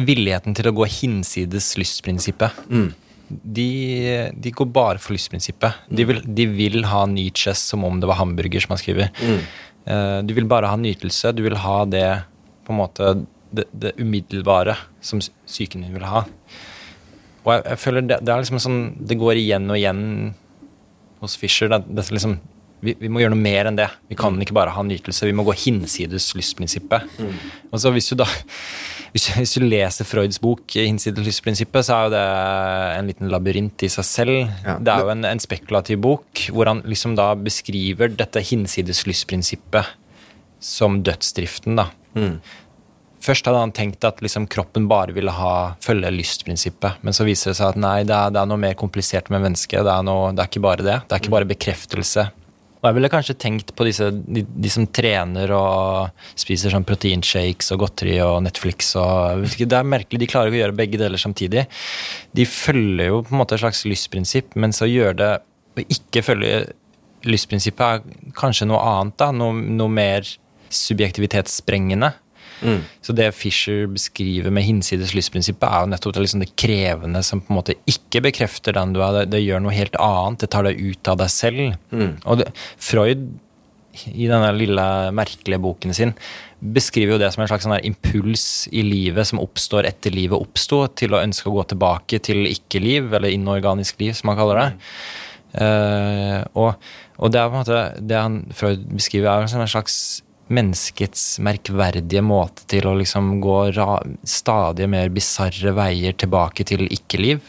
villigheten 0.08 0.56
til 0.56 0.70
å 0.70 0.74
gå 0.76 0.86
hinsides 0.90 1.72
lystprinsippet. 1.80 2.64
De, 3.30 3.66
de 4.34 4.50
går 4.50 4.66
bare 4.74 4.98
for 4.98 5.14
lystprinsippet. 5.14 5.84
De 5.88 6.06
vil, 6.08 6.22
de 6.24 6.46
vil 6.50 6.84
ha 6.90 7.04
Nietzsche 7.06 7.54
som 7.54 7.84
om 7.86 8.00
det 8.02 8.08
var 8.10 8.18
hamburger, 8.18 8.64
som 8.64 8.74
han 8.74 8.80
skriver. 8.82 9.12
Eh, 9.86 10.18
du 10.26 10.34
vil 10.36 10.48
bare 10.50 10.70
ha 10.70 10.76
nytelse. 10.76 11.32
Du 11.36 11.44
vil 11.46 11.56
ha 11.62 11.76
det 11.86 12.08
på 12.66 12.74
en 12.74 12.80
måte 12.80 13.12
det, 13.50 13.66
det 13.72 13.94
umiddelbare 13.98 14.76
som 15.00 15.22
psyken 15.22 15.86
din 15.86 15.94
vil 15.94 16.06
ha. 16.10 16.24
Og 17.44 17.54
jeg, 17.54 17.64
jeg 17.70 17.80
føler 17.84 18.06
det, 18.06 18.18
det 18.20 18.32
er 18.32 18.42
liksom 18.42 18.60
sånn 18.60 18.80
Det 19.00 19.16
går 19.16 19.38
igjen 19.40 19.70
og 19.72 19.78
igjen 19.78 20.02
hos 21.22 21.36
Fischer. 21.40 21.70
Det, 21.72 21.84
det 21.88 22.04
er 22.04 22.16
liksom, 22.18 22.36
vi, 22.84 22.94
vi 23.00 23.10
må 23.12 23.22
gjøre 23.22 23.34
noe 23.34 23.42
mer 23.42 23.68
enn 23.70 23.78
det. 23.78 23.88
Vi 24.10 24.16
kan 24.18 24.38
ikke 24.40 24.56
bare 24.56 24.72
ha 24.74 24.84
nytelse. 24.86 25.28
Vi 25.28 25.36
må 25.36 25.44
gå 25.46 25.56
hinsides 25.66 26.30
lystprinsippet. 26.38 27.20
Og 27.70 27.82
så 27.82 27.92
hvis 27.94 28.10
du 28.12 28.18
da 28.20 28.28
hvis, 29.10 29.26
hvis 29.34 29.56
du 29.58 29.64
leser 29.66 30.06
Freuds 30.06 30.38
bok 30.42 30.62
'Hinsides 30.76 31.26
lystprinsippet', 31.26 31.86
så 31.86 31.96
er 31.96 32.04
jo 32.04 32.12
det 32.14 32.24
en 33.00 33.10
liten 33.10 33.30
labyrint 33.32 33.82
i 33.82 33.90
seg 33.90 34.06
selv. 34.06 34.36
Ja. 34.64 34.78
Det 34.78 34.92
er 34.94 35.06
jo 35.06 35.12
en, 35.16 35.26
en 35.26 35.42
spekulativ 35.42 36.00
bok 36.04 36.46
hvor 36.54 36.70
han 36.70 36.84
liksom 36.86 37.16
da 37.18 37.32
beskriver 37.34 38.12
dette 38.14 38.42
hinsides 38.52 39.02
lystprinsippet 39.10 39.96
som 40.60 41.00
dødsdriften, 41.02 41.78
da. 41.80 41.90
Først 43.20 43.44
hadde 43.44 43.60
han 43.60 43.72
tenkt 43.76 44.04
at 44.08 44.22
liksom 44.24 44.46
kroppen 44.48 44.86
bare 44.88 45.12
ville 45.12 45.32
ha, 45.36 45.74
følge 45.84 46.08
lystprinsippet, 46.14 47.02
men 47.04 47.16
så 47.16 47.26
viser 47.28 47.50
det 47.50 47.58
seg 47.58 47.74
at 47.74 47.80
nei, 47.80 47.98
det 48.08 48.16
er, 48.16 48.32
det 48.32 48.40
er 48.40 48.48
noe 48.48 48.60
mer 48.60 48.76
komplisert 48.80 49.28
med 49.32 49.42
mennesket. 49.44 49.82
Det 49.84 49.92
er, 49.92 50.06
noe, 50.06 50.30
det 50.32 50.44
er 50.44 50.48
ikke 50.48 50.62
bare 50.64 50.86
det. 50.86 50.98
Det 51.04 51.16
er 51.16 51.20
ikke 51.20 51.34
bare 51.34 51.48
bekreftelse. 51.50 52.30
Og 52.80 52.88
jeg 52.88 52.96
ville 52.96 53.10
kanskje 53.12 53.36
tenkt 53.36 53.74
på 53.76 53.84
disse, 53.84 54.06
de, 54.10 54.42
de 54.42 54.72
som 54.72 54.86
trener 54.88 55.52
og 55.52 56.24
spiser 56.40 56.72
sånn 56.72 56.86
proteinshakes 56.88 57.68
og 57.74 57.82
godteri 57.84 58.16
og 58.24 58.38
Netflix 58.46 58.94
og 58.96 59.44
Det 59.60 59.68
er 59.76 59.84
merkelig, 59.86 60.22
de 60.22 60.28
klarer 60.30 60.48
ikke 60.48 60.56
å 60.56 60.62
gjøre 60.62 60.78
begge 60.78 61.00
deler 61.00 61.20
samtidig. 61.20 61.66
De 62.32 62.46
følger 62.48 63.12
jo 63.12 63.20
på 63.26 63.34
en 63.34 63.42
måte 63.42 63.58
et 63.58 63.64
slags 63.64 63.84
lystprinsipp, 63.84 64.56
men 64.56 64.72
så 64.76 64.88
gjør 64.88 65.18
det 65.20 65.30
å 65.36 65.84
ikke 65.92 66.24
følge 66.24 66.54
lystprinsippet 67.28 67.84
er 67.84 68.32
kanskje 68.38 68.70
noe 68.70 68.80
annet, 68.80 69.18
da. 69.20 69.28
Noe, 69.36 69.52
noe 69.52 69.92
mer 69.92 70.24
subjektivitetssprengende. 70.72 72.14
Så 73.04 73.14
det 73.16 73.30
Fisher 73.36 73.86
beskriver 73.90 74.52
med 74.54 74.66
hinsides 74.66 75.14
lystprinsippet, 75.16 75.66
er 75.68 75.84
jo 75.84 75.92
nettopp 75.92 76.16
det, 76.16 76.24
liksom 76.26 76.44
det 76.44 76.52
krevende 76.60 77.22
som 77.26 77.42
på 77.42 77.54
en 77.54 77.60
måte 77.60 77.78
ikke 77.90 78.24
bekrefter 78.28 78.76
den 78.76 78.94
du 78.96 79.02
er. 79.04 79.20
Det, 79.20 79.28
det 79.34 79.44
gjør 79.44 79.64
noe 79.64 79.76
helt 79.76 79.96
annet. 80.00 80.42
Det 80.42 80.50
tar 80.52 80.68
deg 80.68 80.80
ut 80.80 81.12
av 81.12 81.20
deg 81.22 81.32
selv. 81.32 81.78
Og 82.24 82.42
det, 82.42 82.50
Freud, 82.80 83.28
i 84.06 84.28
denne 84.30 84.52
lille 84.54 84.86
merkelige 85.16 85.62
boken 85.62 85.94
sin, 85.96 86.14
beskriver 86.60 87.16
jo 87.16 87.22
det 87.22 87.30
som 87.34 87.42
en 87.42 87.50
slags 87.50 87.66
sånn 87.66 87.80
impuls 87.88 88.44
i 88.76 88.84
livet 88.86 89.30
som 89.30 89.40
oppstår 89.42 89.88
etter 89.88 90.14
livet 90.14 90.38
oppsto, 90.38 90.84
til 90.94 91.16
å 91.16 91.22
ønske 91.24 91.48
å 91.50 91.56
gå 91.56 91.66
tilbake 91.72 92.20
til 92.22 92.44
ikke-liv, 92.50 93.10
eller 93.16 93.32
inorganisk 93.34 94.00
liv, 94.02 94.14
som 94.16 94.32
han 94.32 94.40
kaller 94.40 94.62
det. 94.62 94.70
Uh, 95.50 96.38
og, 96.54 96.90
og 97.18 97.32
det 97.32 97.40
er 97.40 97.48
på 97.48 97.56
en 97.56 97.62
måte 97.64 97.78
det 98.06 98.18
han 98.20 98.36
Freud 98.54 98.84
beskriver, 98.92 99.32
er 99.32 99.48
en 99.48 99.72
slags 99.72 99.96
menneskets 100.50 101.38
merkverdige 101.46 102.22
måte 102.26 102.66
til 102.70 102.86
å 102.90 102.96
liksom 102.98 103.36
gå 103.44 103.58
ra 103.78 104.00
stadig 104.26 104.88
mer 104.90 105.08
bisarre 105.14 105.72
veier 105.78 106.16
tilbake 106.18 106.66
til 106.68 106.86
ikke-liv. 106.90 107.40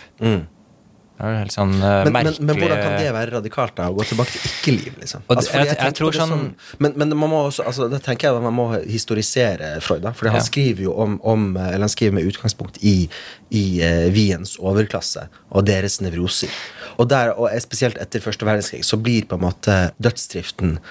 Det 1.21 1.27
er 1.29 1.35
helt 1.43 1.53
sånn 1.53 1.75
uh, 1.77 2.01
Men, 2.01 2.07
men, 2.07 2.13
merkelig 2.15 2.45
men 2.47 2.57
hvordan 2.57 2.79
kan 2.81 2.93
det 2.97 3.09
være 3.13 3.31
radikalt, 3.35 3.75
da? 3.77 3.89
Å 3.91 3.93
gå 3.93 4.05
tilbake 4.09 4.31
til 4.33 4.47
ikke-liv, 4.47 4.95
liksom? 5.03 5.21
Altså, 5.29 5.51
jeg, 5.53 5.67
jeg- 5.69 5.77
jeg 5.85 5.93
tror 5.99 6.15
sånn- 6.17 6.31
som- 6.33 6.79
men, 6.81 6.93
men 6.97 7.13
man 7.13 7.29
må 7.29 7.41
også, 7.51 7.65
altså, 7.69 7.89
det 7.91 7.99
tenker 8.01 8.27
jeg 8.29 8.37
at 8.39 8.41
man 8.47 8.55
må 8.57 8.65
historisere 8.89 9.69
Freud, 9.85 10.01
da. 10.01 10.13
For 10.17 10.31
han 10.31 10.39
Ja. 10.39 10.47
skriver 10.47 10.81
jo 10.87 10.95
om, 10.97 11.19
om 11.23 11.57
Eller 11.57 11.85
han 11.85 11.93
skriver 11.93 12.13
med 12.17 12.25
utgangspunkt 12.25 12.79
i, 12.81 13.07
i 13.51 13.63
uh, 13.85 14.09
Wiens 14.15 14.55
overklasse 14.57 15.27
og 15.51 15.65
deres 15.69 15.99
nevroser. 16.01 16.49
Og, 16.97 17.07
der, 17.09 17.35
og 17.37 17.53
spesielt 17.61 17.97
etter 18.01 18.19
første 18.19 18.45
verdenskrig 18.45 18.81
så 18.83 18.97
blir 18.97 19.25
på 19.29 19.37
en 19.37 19.45
måte 19.45 19.77
dødsdriften 20.01 20.79
eh, 20.79 20.81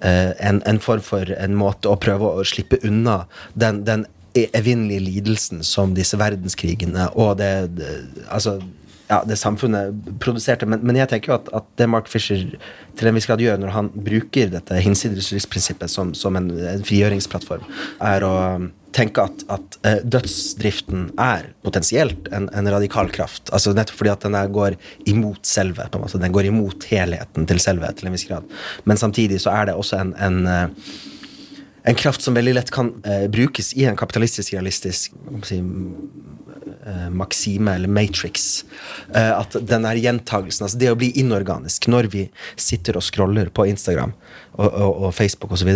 en, 0.00 0.62
en 0.68 0.78
form 0.82 1.02
for 1.02 1.30
en 1.34 1.56
måte 1.58 1.90
å 1.90 1.98
prøve 1.98 2.28
å 2.38 2.46
slippe 2.46 2.78
unna 2.86 3.24
den, 3.58 3.82
den 3.88 4.06
evinnelige 4.38 5.02
lidelsen 5.02 5.64
som 5.66 5.94
disse 5.96 6.18
verdenskrigene 6.20 7.08
og 7.18 7.38
det, 7.40 7.52
det 7.78 7.94
Altså 8.28 8.60
ja, 9.08 9.22
det 9.24 9.38
samfunnet 9.40 9.94
produserte. 10.20 10.66
Men, 10.68 10.82
men 10.84 10.98
jeg 11.00 11.08
tenker 11.08 11.32
jo 11.32 11.36
at, 11.38 11.46
at 11.56 11.68
det 11.80 11.88
Mark 11.88 12.10
Fisher 12.12 12.42
til 12.98 13.08
en 13.08 13.16
viss 13.16 13.28
grad 13.28 13.40
gjør 13.40 13.60
når 13.62 13.72
han 13.72 13.88
bruker 13.94 14.50
dette 14.52 14.82
hinsides 14.84 15.30
som, 15.88 16.12
som 16.12 16.36
en, 16.36 16.50
en 16.52 16.84
frigjøringsplattform, 16.84 17.64
er 18.04 18.26
å 18.26 18.34
tenke 18.96 19.24
at, 19.24 19.44
at 19.52 19.78
uh, 19.84 19.98
dødsdriften 20.04 21.08
er 21.20 21.50
potensielt 21.66 22.30
en, 22.34 22.48
en 22.54 22.70
radikal 22.72 23.10
kraft. 23.12 23.52
Altså 23.52 23.74
Nettopp 23.76 24.00
fordi 24.00 24.12
at 24.14 24.24
den 24.26 24.38
går 24.54 24.78
imot 25.10 25.46
selve. 25.46 25.88
på 25.90 25.98
en 25.98 26.06
måte. 26.06 26.22
Den 26.22 26.34
går 26.34 26.48
imot 26.50 26.88
helheten 26.90 27.46
til 27.48 27.60
selve 27.62 27.92
til 27.96 28.08
en 28.08 28.16
viss 28.16 28.28
grad. 28.28 28.48
Men 28.88 29.00
samtidig 29.00 29.40
så 29.44 29.54
er 29.54 29.68
det 29.68 29.76
også 29.78 30.00
en, 30.00 30.14
en 30.24 30.46
eh, 30.46 30.90
en 31.88 31.96
kraft 31.96 32.22
som 32.22 32.36
veldig 32.36 32.52
lett 32.54 32.70
kan 32.74 32.90
eh, 33.04 33.24
brukes 33.32 33.72
i 33.74 33.86
en 33.88 33.96
kapitalistisk, 33.96 34.52
realistisk 34.52 35.14
si, 35.48 35.58
eh, 35.58 37.06
maksime, 37.10 37.74
eller 37.74 37.88
matrix. 37.88 38.64
Eh, 39.14 39.32
at 39.32 39.56
den 39.70 39.86
er 39.88 40.00
gjentagelsen. 40.02 40.66
Altså 40.66 40.80
det 40.80 40.90
å 40.92 40.98
bli 41.00 41.08
inorganisk 41.20 41.88
når 41.88 42.10
vi 42.12 42.26
sitter 42.60 42.98
og 43.00 43.06
scroller 43.06 43.48
på 43.48 43.64
Instagram 43.70 44.12
og, 44.58 44.66
og, 44.68 44.92
og 45.08 45.14
Facebook 45.16 45.56
osv. 45.56 45.70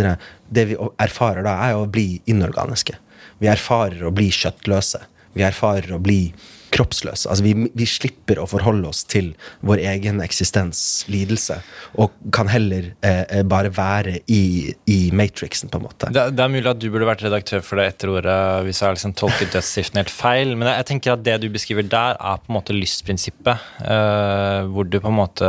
Det 0.53 0.67
vi 0.69 0.77
erfarer 1.01 1.49
da, 1.49 1.57
er 1.71 1.81
å 1.81 1.89
bli 1.89 2.21
inorganiske. 2.29 2.99
Vi 3.41 3.49
erfarer 3.51 4.05
å 4.05 4.13
bli 4.15 4.29
kjøttløse. 4.35 5.01
Vi 5.33 5.47
erfarer 5.49 5.97
å 5.97 6.03
bli 6.03 6.27
kroppsløse. 6.73 7.29
Altså 7.29 7.45
vi, 7.45 7.55
vi 7.77 7.87
slipper 7.89 8.41
å 8.41 8.47
forholde 8.51 8.89
oss 8.89 9.05
til 9.09 9.33
vår 9.67 9.83
egen 9.93 10.23
eksistens 10.25 11.05
lidelse, 11.13 11.59
og 12.01 12.15
kan 12.35 12.51
heller 12.53 12.93
eh, 13.05 13.23
eh, 13.29 13.45
bare 13.47 13.73
være 13.77 14.19
i, 14.33 14.73
i 14.91 15.01
matrixen, 15.17 15.71
på 15.73 15.81
en 15.81 15.87
måte. 15.89 16.11
Det, 16.15 16.29
det 16.37 16.45
er 16.45 16.53
mulig 16.53 16.71
at 16.73 16.81
du 16.83 16.89
burde 16.91 17.09
vært 17.09 17.25
redaktør 17.27 17.65
for 17.67 17.81
det 17.81 17.91
etter 17.93 18.15
ordet 18.15 18.39
hvis 18.67 18.81
jeg 18.81 18.89
har 18.89 18.99
liksom 18.99 19.17
tolket 19.19 19.55
dødsdriften 19.55 20.03
helt 20.03 20.15
feil, 20.15 20.57
men 20.57 20.71
jeg, 20.71 20.81
jeg 20.81 20.91
tenker 20.93 21.17
at 21.17 21.25
det 21.29 21.39
du 21.45 21.49
beskriver 21.53 21.87
der, 21.87 22.19
er 22.19 22.43
på 22.43 22.53
en 22.53 22.59
måte 22.59 22.77
lystprinsippet. 22.77 23.71
eh, 23.85 24.61
hvor 24.73 24.89
du 24.89 24.99
på 25.01 25.11
en 25.11 25.19
måte 25.19 25.49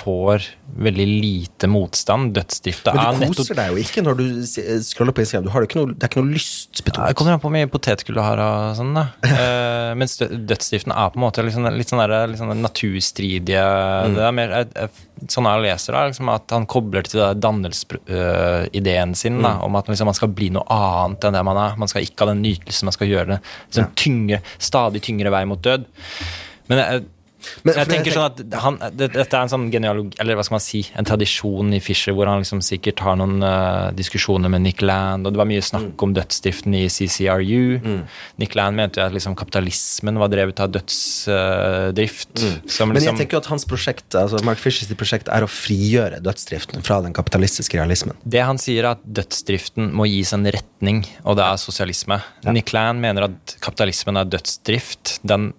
får 0.00 0.46
veldig 0.80 1.06
lite 1.08 1.68
motstand. 1.70 2.32
Dødsdrifta 2.36 2.92
er 2.92 2.96
nettopp 2.96 3.12
Men 3.12 3.20
du 3.20 3.24
nettopp 3.26 3.42
koser 3.44 3.58
deg 3.58 3.72
jo 3.74 3.82
ikke 3.82 4.04
når 4.06 4.18
du 4.20 4.24
scroller 4.86 5.16
på 5.16 5.24
Instagram. 5.24 5.46
Du 5.46 5.52
har 5.54 5.64
det, 5.64 5.68
ikke 5.70 5.80
noe, 5.80 5.92
det 5.94 6.06
er 6.06 6.12
ikke 6.12 6.24
noe 6.24 6.40
Ja, 6.40 7.10
Det 7.10 7.16
kommer 7.18 7.34
an 7.34 7.42
på 7.42 7.48
hvor 7.48 7.54
mye 7.54 7.70
potetgull 7.70 8.18
du 8.18 8.22
har. 8.24 8.42
og 8.44 8.78
sånn 8.78 8.94
da. 8.96 9.06
uh, 9.26 9.92
mens 10.00 10.16
dø- 10.20 10.30
dødsdriften 10.50 10.94
er 10.94 11.12
på 11.12 11.20
en 11.20 11.24
måte 11.26 11.44
sånn, 11.54 11.70
litt 11.76 11.92
sånn, 11.92 12.02
der, 12.04 12.26
litt 12.30 12.40
sånn 12.40 12.54
naturstridige 12.64 13.64
det 14.16 14.26
er 14.26 14.36
mer, 14.36 14.56
Sånn 15.28 15.44
jeg 15.44 15.60
leser 15.66 15.92
det, 15.92 16.02
liksom 16.14 16.30
at 16.32 16.52
han 16.54 16.64
kobler 16.70 17.04
til 17.04 17.20
dannelsesideen 17.36 19.10
uh, 19.12 19.18
sin 19.20 19.42
da, 19.44 19.58
om 19.66 19.76
at 19.76 19.90
liksom, 19.92 20.08
man 20.08 20.16
skal 20.16 20.32
bli 20.32 20.48
noe 20.54 20.64
annet 20.72 21.26
enn 21.28 21.36
det 21.36 21.42
man 21.44 21.60
er. 21.60 21.76
Man 21.80 21.90
skal 21.92 22.06
ikke 22.06 22.24
ha 22.24 22.32
den 22.32 22.40
nytelsen, 22.46 22.88
man 22.88 22.96
skal 22.96 23.10
gjøre 23.10 23.34
det 23.34 23.40
liksom, 23.42 23.90
tyngre, 24.00 24.40
stadig 24.56 25.02
tyngre 25.04 25.32
vei 25.34 25.42
mot 25.50 25.60
død. 25.60 25.84
Men 26.72 26.80
jeg, 26.80 27.04
Men- 27.64 27.74
jeg 27.74 27.88
tenker 27.88 28.12
sånn 28.12 28.26
at 28.30 28.60
han, 28.62 28.78
det, 28.96 29.12
Dette 29.12 29.34
er 29.36 29.42
en 29.42 29.48
sånn 29.48 29.70
genealogi, 29.72 30.16
eller 30.20 30.34
hva 30.36 30.44
skal 30.44 30.54
man 30.58 30.60
si, 30.64 30.82
en 30.94 31.04
tradisjon 31.08 31.72
i 31.74 31.80
Fisher 31.80 32.12
hvor 32.12 32.26
han 32.26 32.42
liksom 32.42 32.60
sikkert 32.62 33.00
har 33.00 33.16
noen 33.16 33.42
uh, 33.42 33.90
diskusjoner 33.96 34.50
med 34.52 34.62
Nick 34.62 34.82
Land, 34.82 35.26
og 35.26 35.32
det 35.34 35.38
var 35.40 35.46
mye 35.50 35.62
snakk 35.64 35.80
Mm. 35.90 36.02
om 36.02 36.12
dødsdriften 36.14 36.74
i 36.76 36.84
CCRU. 36.88 37.80
Nick 38.38 38.54
Land 38.54 38.76
mente 38.76 39.00
jo 39.00 39.06
at 39.06 39.12
liksom 39.14 39.34
kapitalismen 39.36 40.18
var 40.20 40.28
drevet 40.28 40.60
av 40.60 40.70
dødsdrift. 40.74 42.34
Uh, 42.38 42.50
Mm. 42.50 42.88
Men 42.90 42.96
jeg 42.96 43.02
liksom, 43.02 43.16
tenker 43.18 43.36
jo 43.36 43.40
at 43.42 43.46
hans 43.50 43.64
prosjekt, 43.68 44.14
altså 44.14 44.40
Mark 44.46 44.58
Fishers 44.58 44.88
prosjekt 44.98 45.28
er 45.32 45.44
å 45.44 45.48
frigjøre 45.50 46.20
dødsdriften 46.24 46.82
fra 46.86 47.00
den 47.04 47.12
kapitalistiske 47.16 47.76
realismen. 47.78 48.16
Det 48.24 48.42
han 48.44 48.58
sier 48.58 48.84
er 48.84 48.90
at 48.96 49.02
dødsdriften 49.04 49.90
må 49.96 50.06
gis 50.08 50.32
en 50.36 50.44
retning, 50.46 51.02
og 51.24 51.36
det 51.36 51.44
er 51.46 51.60
sosialisme. 51.60 52.20
Nick 52.50 52.72
Land 52.72 53.00
mener 53.00 53.28
at 53.28 53.56
kapitalismen 53.60 54.16
er 54.20 54.24
dødsdrift. 54.30 55.18
Den 55.26 55.52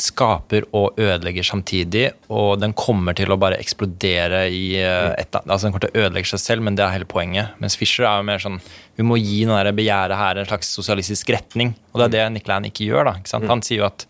skaper 0.00 0.66
og 0.76 0.98
ødelegger 1.00 1.46
samtidig, 1.46 2.10
og 2.28 2.60
den 2.62 2.74
kommer 2.76 3.16
til 3.16 3.32
å 3.32 3.38
bare 3.40 3.58
eksplodere 3.60 4.46
i 4.52 4.76
eh, 4.80 5.12
et 5.16 5.36
Altså 5.42 5.66
den 5.66 5.74
kommer 5.74 5.86
til 5.86 5.94
å 5.94 6.06
ødelegge 6.06 6.32
seg 6.32 6.42
selv, 6.42 6.66
men 6.66 6.78
det 6.78 6.84
er 6.84 6.94
hele 6.94 7.08
poenget. 7.08 7.56
Mens 7.62 7.78
Fisher 7.78 8.06
er 8.08 8.20
jo 8.20 8.28
mer 8.28 8.42
sånn 8.42 8.60
Vi 8.96 9.04
må 9.04 9.18
gi 9.20 9.44
den 9.44 9.76
begjæret 9.76 10.16
her 10.16 10.38
en 10.40 10.46
slags 10.48 10.70
sosialistisk 10.72 11.28
retning. 11.34 11.74
Og 11.92 12.00
det 12.00 12.06
er 12.06 12.28
det 12.28 12.32
Nick 12.32 12.48
Land 12.48 12.64
ikke 12.68 12.86
gjør. 12.88 13.04
da, 13.04 13.12
ikke 13.20 13.28
sant? 13.28 13.44
Han 13.48 13.60
sier 13.62 13.78
jo 13.82 13.86
at 13.86 14.06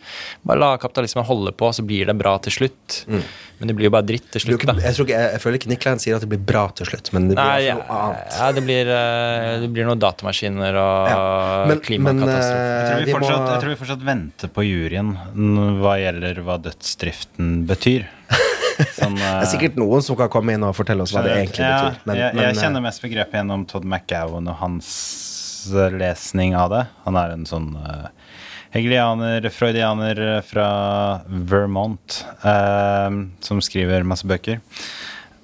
bare 0.46 0.58
la 0.62 0.76
kapitalismen 0.78 1.24
holde 1.26 1.52
på, 1.52 1.72
så 1.74 1.82
blir 1.86 2.06
det 2.06 2.14
bra 2.18 2.36
til 2.38 2.52
slutt. 2.54 3.04
Men 3.08 3.66
det 3.70 3.74
blir 3.76 3.88
jo 3.88 3.90
bare 3.94 4.06
dritt 4.06 4.30
til 4.30 4.40
slutt, 4.44 4.64
da. 4.66 4.72
ikke- 4.74 4.82
Jeg, 4.86 4.94
tror 4.94 5.06
ikke, 5.06 5.16
jeg, 5.18 5.32
jeg 5.32 5.40
føler 5.42 5.58
ikke 5.58 5.68
Nick 5.72 5.84
Land 5.86 6.00
sier 6.00 6.14
at 6.16 6.20
det 6.20 6.28
blir 6.28 6.38
bra 6.44 6.68
til 6.76 6.86
slutt, 6.86 7.12
men 7.12 7.28
det 7.28 7.36
blir 7.36 7.44
Nei, 7.44 7.60
ja, 7.66 7.74
noe 7.74 7.86
annet. 7.88 8.36
ja, 8.38 8.52
det 8.52 8.64
blir, 8.66 8.86
eh, 8.86 9.60
det 9.60 9.72
blir 9.72 9.84
noen 9.86 9.98
datamaskiner 9.98 10.74
og 10.76 11.08
Ja. 11.08 11.66
Men- 11.66 11.80
klimakatastrofe. 11.80 12.66
Jeg 12.66 12.86
tror, 12.86 12.98
vi 12.98 13.04
vi 13.04 13.12
må- 13.12 13.18
fortsatt, 13.20 13.48
jeg 13.50 13.60
tror 13.62 13.68
vi 13.74 13.80
fortsatt 13.84 14.04
venter 14.04 14.48
på 14.48 14.62
juryen 14.66 15.16
hva 15.82 15.94
gjelder 15.98 16.42
hva 16.44 16.58
dødsdriften 16.62 17.66
betyr. 17.66 18.06
Sånn, 18.96 19.16
Det 19.16 19.30
er 19.30 19.48
sikkert 19.50 19.78
noen 19.80 20.04
som 20.04 20.18
kan 20.18 20.30
komme 20.32 20.56
inn 20.56 20.66
og 20.66 20.74
fortelle 20.76 21.06
oss 21.06 21.14
hva 21.16 21.24
det 21.26 21.34
egentlig 21.38 21.64
ja, 21.64 21.78
betyr. 21.86 22.02
Men, 22.04 22.20
jeg, 22.20 22.36
men, 22.36 22.44
jeg 22.48 22.60
kjenner 22.60 22.84
mest 22.84 23.04
begrepet 23.04 23.40
gjennom 23.40 23.66
Todd 23.70 23.88
McGowan 23.88 24.52
og 24.52 24.60
hans 24.60 24.90
eh, 25.72 25.96
lesning 25.96 26.56
av 26.58 26.72
det. 26.74 26.84
Han 27.06 27.20
er 27.20 27.34
en 27.34 27.48
sånn 27.48 27.72
uh, 27.80 28.06
hegelianer, 28.76 29.50
freudianer 29.54 30.22
fra 30.46 30.70
Vermont, 31.26 32.22
uh, 32.44 33.10
som 33.44 33.64
skriver 33.64 34.06
masse 34.08 34.28
bøker. 34.28 34.60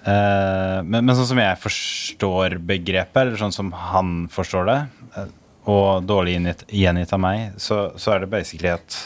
Eh, 0.02 0.78
men, 0.82 1.04
men, 1.04 1.14
sånn 1.14 1.30
som 1.30 1.38
jeg 1.38 1.58
forstår 1.62 2.58
begrepet, 2.66 3.20
eller 3.22 3.38
sånn 3.38 3.54
som 3.54 3.70
han 3.92 4.26
forstår 4.32 4.66
det, 4.66 4.78
eh, 5.14 5.28
og 5.70 6.08
dårlig 6.08 6.40
gjengitt 6.74 7.12
av 7.14 7.20
meg, 7.22 7.52
så, 7.62 7.84
så, 7.94 8.16
er 8.16 8.24
det 8.24 8.32
basically 8.32 8.72
at 8.72 8.98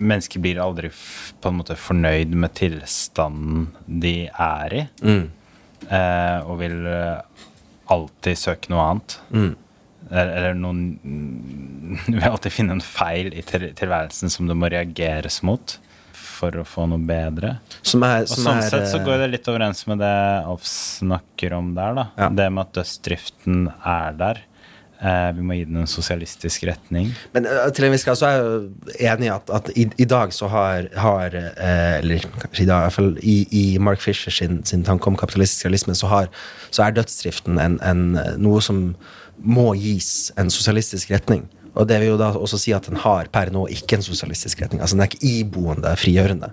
mennesker 0.00 0.42
blir 0.42 0.60
aldri 0.62 0.90
på 1.40 1.50
en 1.50 1.58
måte 1.60 1.76
fornøyd 1.78 2.32
med 2.34 2.54
tilstanden 2.58 3.68
de 3.86 4.14
er 4.30 4.76
i, 4.76 4.84
mm. 5.04 5.24
eh, 5.88 6.38
og 6.46 6.60
vil 6.62 6.78
eh, 6.88 7.44
alltid 7.90 8.40
søke 8.40 8.72
noe 8.72 8.86
annet. 8.86 9.18
Mm. 9.30 9.52
Eller, 10.10 10.32
eller 10.40 10.56
noen 10.58 11.98
Vil 12.08 12.24
alltid 12.26 12.54
finne 12.54 12.74
en 12.76 12.82
feil 12.82 13.32
i 13.34 13.42
tilværelsen 13.44 14.30
som 14.32 14.48
det 14.48 14.56
må 14.58 14.70
reageres 14.70 15.40
mot 15.46 15.76
for 16.40 16.56
å 16.56 16.64
få 16.66 16.86
noe 16.88 17.02
bedre. 17.04 17.56
Som 17.82 18.04
er, 18.06 18.24
som 18.30 18.40
og 18.40 18.46
sånn 18.46 18.60
er, 18.62 18.68
sett 18.72 18.88
så 18.92 19.00
går 19.04 19.24
det 19.24 19.30
litt 19.34 19.50
overens 19.50 19.82
med 19.90 20.00
det 20.00 20.14
Alf 20.40 20.64
snakker 20.68 21.56
om 21.58 21.74
der. 21.76 21.98
da. 21.98 22.06
Ja. 22.16 22.30
Det 22.40 22.46
med 22.54 22.68
at 22.68 22.78
dødsdriften 22.80 23.66
er 23.76 24.16
der. 24.20 24.42
Eh, 25.00 25.30
vi 25.36 25.44
må 25.44 25.56
gi 25.56 25.64
den 25.64 25.80
en 25.80 25.88
sosialistisk 25.88 26.66
retning. 26.68 27.12
Men 27.32 27.46
uh, 27.48 27.68
til 27.72 27.86
en 27.86 27.94
viss 27.94 28.04
grad 28.04 28.18
så 28.20 28.28
er 28.28 28.42
jeg 28.98 29.14
enig 29.14 29.30
i 29.30 29.32
at, 29.32 29.52
at 29.56 29.70
i, 29.72 29.86
i, 29.96 30.06
dag 30.08 30.34
så 30.36 30.50
har, 30.52 30.90
har 31.00 31.36
uh, 31.36 31.94
Eller 32.00 32.26
kanskje 32.42 32.66
i 32.66 32.68
dag, 32.68 32.82
i 32.82 32.88
hvert 32.88 32.96
fall 32.98 33.14
i, 33.22 33.36
i 33.48 33.64
Mark 33.80 34.02
Fisher 34.04 34.34
sin, 34.34 34.60
sin 34.68 34.84
tanke 34.84 35.08
om 35.08 35.16
kapitalistisk 35.16 35.64
realisme, 35.64 35.96
så, 35.96 36.10
har, 36.12 36.28
så 36.68 36.84
er 36.84 36.98
dødsdriften 36.98 37.56
en, 37.62 37.78
en, 37.80 38.04
noe 38.42 38.60
som 38.64 38.90
må 39.40 39.70
gis 39.80 40.28
en 40.36 40.52
sosialistisk 40.52 41.14
retning. 41.14 41.46
Og 41.78 41.86
det 41.88 42.00
vil 42.02 42.12
jo 42.12 42.18
da 42.20 42.32
også 42.34 42.58
si 42.60 42.72
at 42.74 42.88
den 42.90 42.98
har 43.00 43.30
per 43.32 43.52
nå 43.54 43.66
ikke 43.72 43.98
en 43.98 44.04
sosialistisk 44.04 44.62
retning. 44.62 44.82
Altså 44.82 44.96
den 44.96 45.04
er 45.04 45.10
ikke 45.10 45.26
iboende 45.28 45.92
frigjørende, 45.98 46.50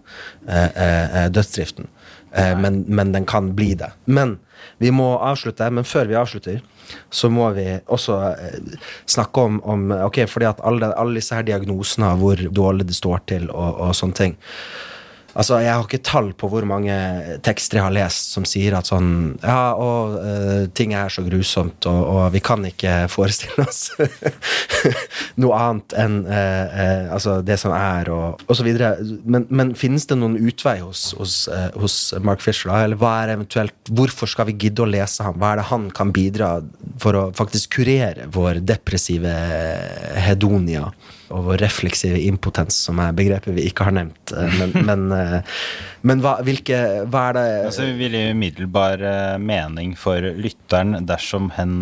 eh, 0.48 0.70
eh, 0.70 1.16
eh 1.24 1.30
dødsdriften. 1.34 1.90
Eh, 2.32 2.54
men, 2.60 2.84
men, 2.88 3.14
den 3.16 3.26
kan 3.26 3.54
bli 3.58 3.74
det. 3.80 3.92
Men 4.06 4.38
vi 4.78 4.92
må 4.92 5.16
avslutte. 5.18 5.70
Men 5.74 5.88
før 5.88 6.12
vi 6.12 6.20
avslutter, 6.20 6.62
så 7.10 7.30
må 7.34 7.50
vi 7.58 7.66
også 7.86 8.18
eh, 8.34 8.76
snakke 9.10 9.48
om, 9.50 9.62
om 9.64 9.88
ok, 10.08 10.24
fordi 10.30 10.50
at 10.50 10.62
alle, 10.68 10.92
alle 10.96 11.20
disse 11.20 11.36
her 11.36 11.48
diagnosene 11.48 12.14
hvor 12.22 12.42
dårlig 12.62 12.88
det 12.90 12.98
står 12.98 13.26
til 13.30 13.50
og, 13.52 13.82
og 13.88 13.98
sånne 13.98 14.22
ting 14.22 14.38
Altså, 15.38 15.60
Jeg 15.62 15.70
har 15.70 15.84
ikke 15.86 16.02
tall 16.02 16.32
på 16.34 16.50
hvor 16.50 16.66
mange 16.66 16.94
tekster 17.46 17.78
jeg 17.78 17.86
har 17.86 17.94
lest 17.94 18.34
som 18.34 18.46
sier 18.48 18.74
at 18.78 18.90
sånn 18.90 19.10
Ja, 19.44 19.76
og 19.78 20.16
uh, 20.18 20.66
ting 20.78 20.96
er 20.98 21.14
så 21.14 21.22
grusomt, 21.26 21.86
og, 21.90 22.00
og, 22.10 22.22
vi 22.34 22.42
kan 22.44 22.66
ikke 22.66 23.06
forestille 23.12 23.68
oss 23.68 23.92
noe 25.42 25.60
annet 25.62 25.94
enn 26.02 26.18
uh, 26.26 26.34
uh, 26.34 27.04
altså 27.14 27.38
det 27.46 27.60
som 27.62 27.76
er, 27.76 28.10
og, 28.14 28.42
og 28.48 28.58
så 28.58 28.66
videre. 28.66 28.96
Men, 29.26 29.46
men, 29.50 29.76
finnes 29.78 30.08
det 30.10 30.18
noen 30.18 30.40
utvei 30.42 30.80
hos, 30.82 31.12
hos, 31.20 31.36
hos 31.78 31.98
Mark 32.26 32.42
Fisher? 32.42 32.72
Da? 32.72 32.82
Eller 32.88 33.00
hva 33.00 33.14
er 33.22 33.36
eventuelt 33.36 33.76
Hvorfor 33.94 34.30
skal 34.30 34.50
vi 34.50 34.58
gidde 34.66 34.84
å 34.84 34.90
lese 34.90 35.26
ham? 35.26 35.38
Hva 35.40 35.54
er 35.54 35.62
det 35.62 35.68
han 35.70 35.88
kan 35.96 36.12
bidra 36.16 36.50
for 37.02 37.18
å 37.18 37.24
faktisk 37.38 37.78
kurere 37.78 38.28
vår 38.34 38.64
depressive 38.66 39.36
hedonia? 40.24 40.90
Og 41.34 41.44
vår 41.50 41.62
refleksive 41.66 42.22
impotens, 42.28 42.78
som 42.88 43.02
er 43.04 43.16
begrepet 43.18 43.56
vi 43.58 43.68
ikke 43.68 43.88
har 43.88 43.96
nevnt. 43.98 44.34
Eh, 44.34 44.60
men, 44.62 44.76
men, 44.88 45.08
eh, 45.16 45.58
men 46.08 46.22
hva, 46.24 46.38
hvilke, 46.46 46.78
hva 47.12 47.24
er 47.30 47.38
det 47.38 47.46
altså, 47.68 47.88
Vi 47.90 47.96
vil 48.00 48.16
gi 48.18 48.24
umiddelbar 48.36 49.02
eh, 49.04 49.34
mening 49.42 49.96
for 50.00 50.24
lytteren 50.24 51.02
dersom 51.08 51.52
hen, 51.58 51.82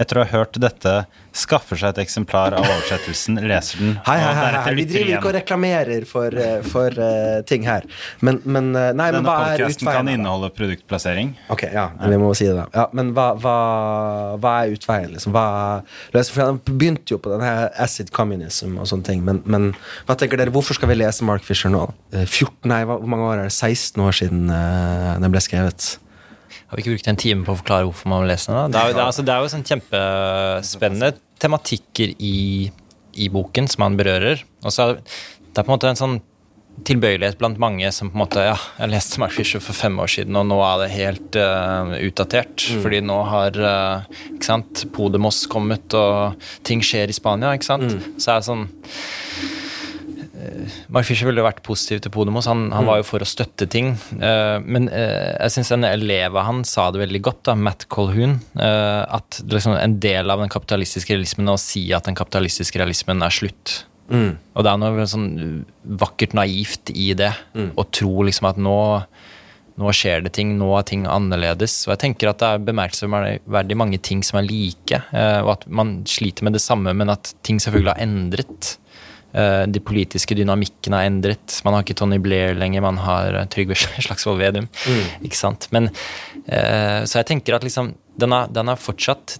etter 0.00 0.20
å 0.20 0.24
ha 0.24 0.30
hørt 0.30 0.58
dette, 0.62 1.02
skaffer 1.32 1.78
seg 1.80 1.94
et 1.94 2.02
eksemplar 2.04 2.56
av 2.56 2.64
oversettelsen, 2.66 3.40
leser 3.48 3.80
den 3.80 3.94
Hei, 4.06 4.18
hei, 4.20 4.32
hei, 4.36 4.48
hei. 4.56 4.74
Vi 4.76 4.86
driver 4.88 5.12
ikke 5.16 5.30
og 5.30 5.36
reklamerer 5.38 6.06
for, 6.08 6.36
for 6.68 6.96
uh, 7.00 7.40
ting 7.48 7.64
her. 7.64 7.86
Men, 8.20 8.40
men 8.44 8.70
nei, 8.72 9.08
Denne 9.14 9.22
hva 9.24 9.36
er 9.52 9.64
utveien? 9.64 9.78
Denne 9.80 9.94
kan 9.96 10.10
inneholde 10.12 10.50
produktplassering. 10.56 11.32
Ok, 11.52 11.64
ja, 11.72 11.86
vi 12.02 12.18
må 12.20 12.32
si 12.36 12.48
det, 12.48 12.56
da. 12.58 12.66
Ja, 12.74 12.86
men 12.96 13.14
hva, 13.16 13.30
hva, 13.40 13.56
hva 14.42 14.54
er 14.62 14.76
utveien, 14.76 15.14
liksom? 15.14 15.36
Hva, 15.36 15.46
for 16.20 16.42
Han 16.44 16.60
begynte 16.68 17.16
jo 17.16 17.20
på 17.22 17.32
denne 17.32 17.70
acid 17.80 18.12
communism 18.14 18.76
og 18.80 18.90
sånne 18.90 19.08
ting, 19.08 19.24
men, 19.26 19.40
men, 19.48 19.70
hva 20.08 20.16
tenker 20.18 20.40
dere, 20.40 20.52
hvorfor 20.54 20.76
skal 20.78 20.92
vi 20.92 21.00
lese 21.00 21.24
Mark 21.26 21.46
Fisher 21.46 21.72
nå? 21.72 21.86
14, 22.12 22.54
nei, 22.68 22.82
hvor 22.88 23.08
mange 23.08 23.28
år 23.30 23.41
er 23.42 23.50
det? 23.50 23.54
16 23.54 24.02
år 24.02 24.16
siden 24.16 24.46
uh, 24.50 25.12
den 25.20 25.34
ble 25.34 25.42
skrevet? 25.44 25.92
Har 26.72 26.78
vi 26.78 26.84
ikke 26.84 26.94
brukt 26.94 27.10
en 27.10 27.20
time 27.20 27.44
på 27.44 27.52
å 27.52 27.60
forklare 27.60 27.84
hvorfor 27.84 28.08
man 28.08 28.22
må 28.22 28.30
lese 28.30 28.48
den? 28.48 28.72
Det 28.72 28.80
er, 28.80 28.94
det, 28.96 29.04
altså, 29.04 29.24
det 29.28 29.34
er 29.34 29.44
jo 29.44 29.52
sånn 29.52 29.66
kjempespennende 29.68 31.10
tematikker 31.42 32.14
i, 32.16 32.36
i, 33.12 33.26
boken 33.32 33.68
som 33.68 33.84
han 33.84 33.98
berører. 33.98 34.40
Og 34.64 34.72
så 34.72 34.86
er 34.86 35.00
det 35.02 35.60
er 35.60 35.66
på 35.66 35.68
en 35.68 35.74
måte 35.74 35.90
en 35.90 36.00
sånn 36.00 36.20
tilbøyelighet 36.88 37.36
blant 37.36 37.58
mange 37.60 37.90
som 37.92 38.08
på 38.08 38.16
en 38.16 38.22
måte 38.22 38.44
Ja, 38.46 38.54
jeg 38.78 38.94
leste 38.94 39.20
Mark 39.20 39.34
Fisher 39.36 39.60
for 39.60 39.76
fem 39.76 39.98
år 40.00 40.08
siden, 40.08 40.38
og 40.40 40.46
nå 40.48 40.56
er 40.64 40.80
det 40.80 40.92
helt 40.94 41.36
uh, 41.36 41.92
utdatert. 42.00 42.64
Mm. 42.64 42.80
Fordi 42.86 43.02
nå 43.04 43.18
har 43.28 43.58
uh, 43.60 44.22
ikke 44.32 44.48
sant, 44.48 44.86
Podemos 44.96 45.42
kommet, 45.52 45.92
og 45.92 46.40
ting 46.64 46.80
skjer 46.80 47.12
i 47.12 47.18
Spania, 47.18 47.52
ikke 47.52 47.68
sant. 47.68 47.90
Mm. 47.92 48.16
Så 48.16 48.32
er 48.32 48.40
det 48.40 48.48
sånn 48.48 48.64
Mark 50.92 51.06
Fischer 51.06 51.28
ville 51.28 51.44
vært 51.44 51.62
positiv 51.66 52.02
til 52.02 52.12
Podemos. 52.14 52.48
Han, 52.50 52.66
han, 52.74 52.86
var 52.88 53.00
jo 53.00 53.06
for 53.06 53.24
å 53.24 53.28
støtte 53.28 53.68
ting. 53.70 53.92
Uh, 54.16 54.58
men 54.62 54.88
uh, 54.90 55.36
jeg 55.36 55.54
syns 55.56 55.72
en 55.76 55.86
elev 55.88 56.36
av 56.36 56.48
han 56.48 56.62
sa 56.68 56.88
det 56.92 57.02
veldig 57.02 57.22
godt, 57.24 57.44
da, 57.48 57.56
Matt 57.58 57.86
Colhoun, 57.92 58.38
uh, 58.58 59.02
at 59.06 59.42
liksom, 59.48 59.76
en 59.78 59.98
del 60.02 60.32
av 60.32 60.42
den 60.42 60.52
kapitalistiske 60.52 61.14
realismen 61.14 61.50
er 61.50 61.58
å 61.58 61.62
si 61.62 61.86
at 61.94 62.08
den 62.08 62.18
kapitalistiske 62.18 62.80
realismen 62.82 63.24
er 63.24 63.34
slutt. 63.34 63.82
Mm. 64.12 64.34
Og 64.56 64.64
det 64.64 64.72
er 64.72 64.82
noe 64.82 65.06
sånn 65.08 65.30
vakkert 66.02 66.36
naivt 66.36 66.92
i 66.92 67.12
det. 67.18 67.32
Mm. 67.56 67.72
Å 67.78 67.86
tro 67.94 68.26
liksom 68.26 68.50
at 68.50 68.60
nå, 68.60 68.76
nå 69.80 69.94
skjer 69.96 70.26
det 70.26 70.34
ting, 70.36 70.56
nå 70.60 70.72
er 70.76 70.86
ting 70.88 71.06
annerledes. 71.08 71.78
Og 71.86 71.94
jeg 71.94 72.04
tenker 72.08 72.32
at 72.32 72.42
det 72.42 72.50
er 72.50 72.66
bemerkelsesverdig 72.66 73.78
mange 73.78 74.02
ting 74.04 74.26
som 74.26 74.42
er 74.42 74.48
like, 74.50 75.00
og 75.46 75.54
at 75.54 75.64
man 75.70 76.00
sliter 76.10 76.44
med 76.44 76.58
det 76.58 76.64
samme, 76.64 76.92
men 76.98 77.14
at 77.14 77.32
ting 77.46 77.62
selvfølgelig 77.62 77.94
har 77.94 78.04
endret. 78.04 78.74
Eh, 79.32 79.64
de 79.72 79.80
politiske 79.80 80.36
dynamikkene 80.36 80.98
er 81.00 81.08
endret. 81.08 81.60
Man 81.64 81.76
har 81.76 81.86
ikke 81.86 81.96
Tony 81.96 82.18
Blair 82.20 82.52
lenger, 82.58 82.84
man 82.84 83.00
har 83.00 83.38
eh, 83.38 83.46
Trygve 83.52 83.78
Slagsvold 84.04 84.42
Vedum. 84.42 84.68
Mm. 84.84 85.06
Ikke 85.28 85.38
sant? 85.38 85.70
Men, 85.72 85.88
uh, 86.50 87.00
så 87.08 87.20
jeg 87.20 87.30
tenker 87.30 87.56
at 87.56 87.64
liksom, 87.64 87.94
den 88.20 88.36
er, 88.36 88.50
den 88.52 88.68
er 88.68 88.80
fortsatt 88.80 89.38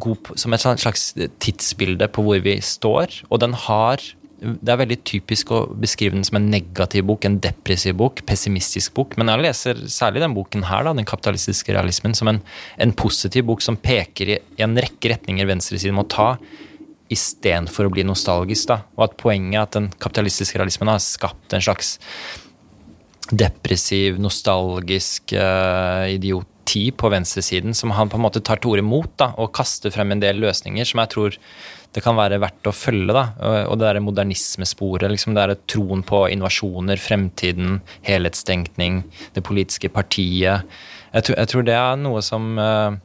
god 0.00 0.34
som 0.40 0.52
et 0.52 0.62
slags 0.64 1.12
tidsbilde 1.40 2.08
på 2.12 2.24
hvor 2.26 2.42
vi 2.44 2.58
står, 2.64 3.22
og 3.30 3.40
den 3.44 3.56
har 3.66 4.02
det 4.44 4.72
er 4.72 4.80
veldig 4.80 4.98
typisk 5.08 5.52
å 5.54 5.60
beskrive 5.80 6.18
den 6.18 6.26
som 6.26 6.36
en 6.36 6.50
negativ 6.52 7.06
bok, 7.08 7.24
en 7.24 7.38
depressiv 7.40 7.94
bok, 7.96 8.20
pessimistisk 8.28 8.92
bok. 8.96 9.14
Men 9.16 9.30
jeg 9.30 9.44
leser 9.44 9.80
særlig 9.88 10.20
den 10.20 10.34
boken 10.36 10.66
her, 10.68 10.84
da, 10.84 10.92
den 10.92 11.08
kapitalistiske 11.08 11.72
realismen, 11.72 12.16
som 12.18 12.28
en, 12.28 12.42
en 12.76 12.92
positiv 12.98 13.46
bok 13.48 13.64
som 13.64 13.78
peker 13.80 14.34
i, 14.34 14.38
i 14.58 14.66
en 14.66 14.76
rekke 14.76 15.14
retninger 15.14 15.48
venstresiden 15.48 15.96
må 15.96 16.04
ta 16.12 16.34
istedenfor 17.14 17.88
å 17.88 17.92
bli 17.94 18.04
nostalgisk. 18.06 18.68
da, 18.70 18.82
Og 18.98 19.08
at 19.08 19.18
poenget 19.20 19.58
er 19.58 19.62
at 19.62 19.76
den 19.78 19.90
kapitalistiske 19.98 20.58
realismen 20.58 20.90
har 20.92 21.02
skapt 21.02 21.54
en 21.54 21.64
slags 21.64 21.98
depressiv, 23.32 24.18
nostalgisk 24.20 25.32
uh, 25.32 26.04
idioti 26.12 26.90
på 26.96 27.08
venstresiden 27.12 27.76
som 27.76 27.94
han 27.96 28.10
på 28.10 28.18
en 28.18 28.24
måte 28.24 28.42
tar 28.44 28.60
til 28.60 28.74
orde 28.74 28.84
mot 28.84 29.10
da, 29.20 29.30
og 29.40 29.54
kaster 29.56 29.94
frem 29.94 30.12
en 30.12 30.22
del 30.22 30.42
løsninger 30.42 30.88
som 30.88 31.00
jeg 31.02 31.12
tror 31.14 31.38
det 31.94 32.02
kan 32.02 32.16
være 32.18 32.40
verdt 32.42 32.66
å 32.66 32.74
følge. 32.74 33.14
da, 33.14 33.28
Og 33.70 33.78
det 33.78 33.86
er 33.86 34.00
modernismesporet. 34.02 35.06
liksom 35.10 35.34
Det 35.34 35.42
er 35.42 35.54
troen 35.70 36.02
på 36.02 36.24
innovasjoner, 36.26 36.98
fremtiden, 36.98 37.80
helhetstenkning, 38.02 39.04
det 39.34 39.44
politiske 39.46 39.88
partiet. 39.88 40.66
Jeg 41.14 41.22
tror, 41.22 41.36
jeg 41.38 41.48
tror 41.52 41.62
det 41.62 41.76
er 41.78 41.96
noe 42.02 42.22
som 42.26 42.58
uh, 42.58 42.98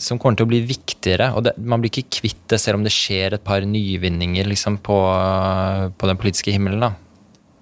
som 0.00 0.18
kommer 0.20 0.38
til 0.38 0.48
å 0.48 0.50
bli 0.50 0.62
viktigere. 0.64 1.30
og 1.36 1.44
det, 1.46 1.54
Man 1.58 1.82
blir 1.82 1.92
ikke 1.92 2.20
kvitt 2.20 2.42
det 2.52 2.60
selv 2.62 2.80
om 2.80 2.86
det 2.86 2.94
skjer 2.94 3.36
et 3.36 3.44
par 3.46 3.64
nyvinninger 3.66 4.48
liksom, 4.48 4.80
på, 4.86 4.98
på, 5.96 6.10
den 6.10 6.20
politiske 6.20 6.54
himmelen. 6.54 6.82
Da. 6.82 6.94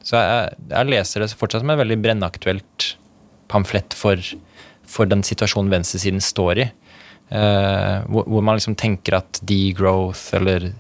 Så 0.07 0.17
jeg, 0.21 0.59
jeg, 0.71 0.91
leser 0.95 1.25
det 1.25 1.33
fortsatt 1.37 1.65
som 1.65 1.75
et 1.75 1.83
veldig 1.83 1.99
brennaktuelt 2.05 2.93
pamflett 3.51 3.97
for, 3.97 4.23
for 4.89 5.09
den 5.11 5.25
situasjonen 5.27 5.73
venstresiden 5.73 6.23
står 6.25 6.65
i. 6.65 6.69
Eh, 7.29 7.97
hvor, 8.09 8.25
hvor, 8.25 8.45
man 8.45 8.57
liksom 8.57 8.79
tenker 8.79 9.19
at 9.19 9.43
degrowth 9.45 10.31
eller 10.39 10.71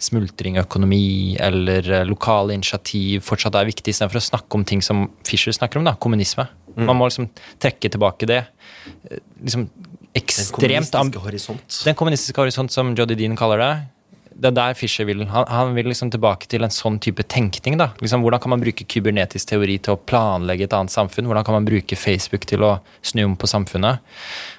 smultring 0.00 0.56
økonomi 0.56 1.36
eller 1.36 1.84
uh, 1.92 2.06
lokale 2.08 2.54
initiativ 2.56 3.20
fortsatt 3.26 3.58
er 3.58 3.68
viktig, 3.68 3.92
istedenfor 3.92 4.16
å 4.16 4.28
snakke 4.30 4.56
om 4.56 4.62
ting 4.64 4.80
som 4.80 5.10
Fischer 5.28 5.52
snakker 5.52 5.76
om, 5.76 5.84
da, 5.84 5.92
kommunisme. 6.00 6.46
Mm. 6.72 6.86
Man 6.88 6.96
må 6.96 7.10
liksom 7.10 7.28
trekke 7.60 7.90
tilbake 7.92 8.28
det. 8.30 8.38
Uh, 9.04 9.18
liksom 9.42 9.66
ekstremt 10.14 10.92
Den 10.92 11.10
kommunistiske 11.12 11.24
horisont. 11.24 11.80
Den 11.84 11.98
kommunistiske 11.98 12.40
horisont, 12.40 12.72
som 12.72 12.94
Joddy 12.96 13.16
Dean 13.18 13.36
kaller 13.38 13.62
det. 13.62 13.72
Det 14.40 14.48
er 14.48 14.56
der 14.56 14.76
Fischer 14.78 15.04
vil. 15.04 15.26
Han, 15.28 15.44
han, 15.48 15.74
vil 15.76 15.90
liksom 15.90 16.10
tilbake 16.10 16.48
til 16.48 16.64
en 16.64 16.72
sånn 16.72 16.98
type 17.02 17.22
tenkning. 17.28 17.76
da. 17.78 17.90
Liksom, 18.00 18.22
hvordan 18.24 18.40
kan 18.40 18.54
man 18.54 18.62
bruke 18.62 18.86
kybernetisk 18.88 19.50
teori 19.52 19.76
til 19.82 19.96
å 19.96 20.00
planlegge 20.00 20.64
et 20.64 20.76
annet 20.76 20.94
samfunn? 20.94 21.28
Hvordan 21.28 21.44
kan 21.44 21.58
man 21.58 21.68
bruke 21.68 21.98
Facebook 21.98 22.46
til 22.48 22.64
å 22.64 22.78
snu 23.02 23.24
om 23.26 23.36
på 23.36 23.50
samfunnet? 23.50 24.00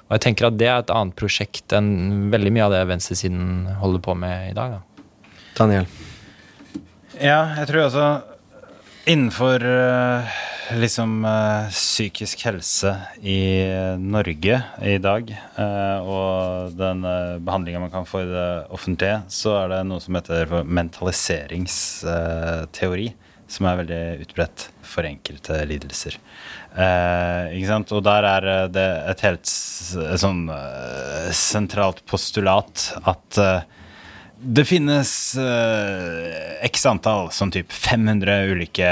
Og 0.07 0.17
jeg 0.17 0.25
tenker 0.27 0.49
at 0.51 0.59
Det 0.59 0.67
er 0.67 0.83
et 0.83 0.93
annet 0.93 1.17
prosjekt 1.17 1.73
enn 1.73 2.29
veldig 2.31 2.53
mye 2.53 2.67
av 2.67 2.75
det 2.75 2.85
venstresiden 2.91 3.71
holder 3.81 4.05
på 4.05 4.15
med 4.15 4.51
i 4.51 4.55
dag. 4.57 4.77
da. 4.77 5.07
Daniel? 5.57 5.89
Ja, 7.21 7.55
jeg 7.57 7.67
tror 7.69 7.87
også 7.87 8.05
innenfor 9.05 9.65
uh, 9.65 10.21
liksom 10.77 11.25
uh, 11.25 11.69
psykisk 11.69 12.45
helse 12.45 12.95
i 13.21 13.65
Norge 13.97 14.63
i 14.81 14.97
dag, 15.01 15.37
og 16.05 16.71
den 16.77 17.01
behandlinga 17.45 17.79
man 17.83 17.91
kan 17.93 18.05
få 18.07 18.21
i 18.23 18.27
det 18.29 18.65
offentlige, 18.73 19.21
så 19.31 19.49
er 19.63 19.67
det 19.73 19.87
noe 19.89 19.99
som 20.03 20.15
heter 20.17 20.63
mentaliseringsteori, 20.63 23.07
som 23.51 23.65
er 23.67 23.79
veldig 23.81 24.03
utbredt 24.25 24.59
for 24.93 25.03
enkelte 25.07 25.53
lidelser. 25.67 26.13
Og 26.71 28.01
der 28.07 28.21
er 28.29 28.41
det 28.71 28.89
et 29.11 29.21
helt 29.27 29.47
sånn 29.49 30.41
sentralt 31.35 31.99
postulat 32.07 32.75
at 33.03 33.27
det 34.43 34.63
finnes 34.65 35.11
uh, 35.38 36.63
x 36.65 36.85
antall, 36.89 37.30
sånn 37.34 37.51
type 37.53 37.73
500 37.73 38.47
ulike 38.49 38.89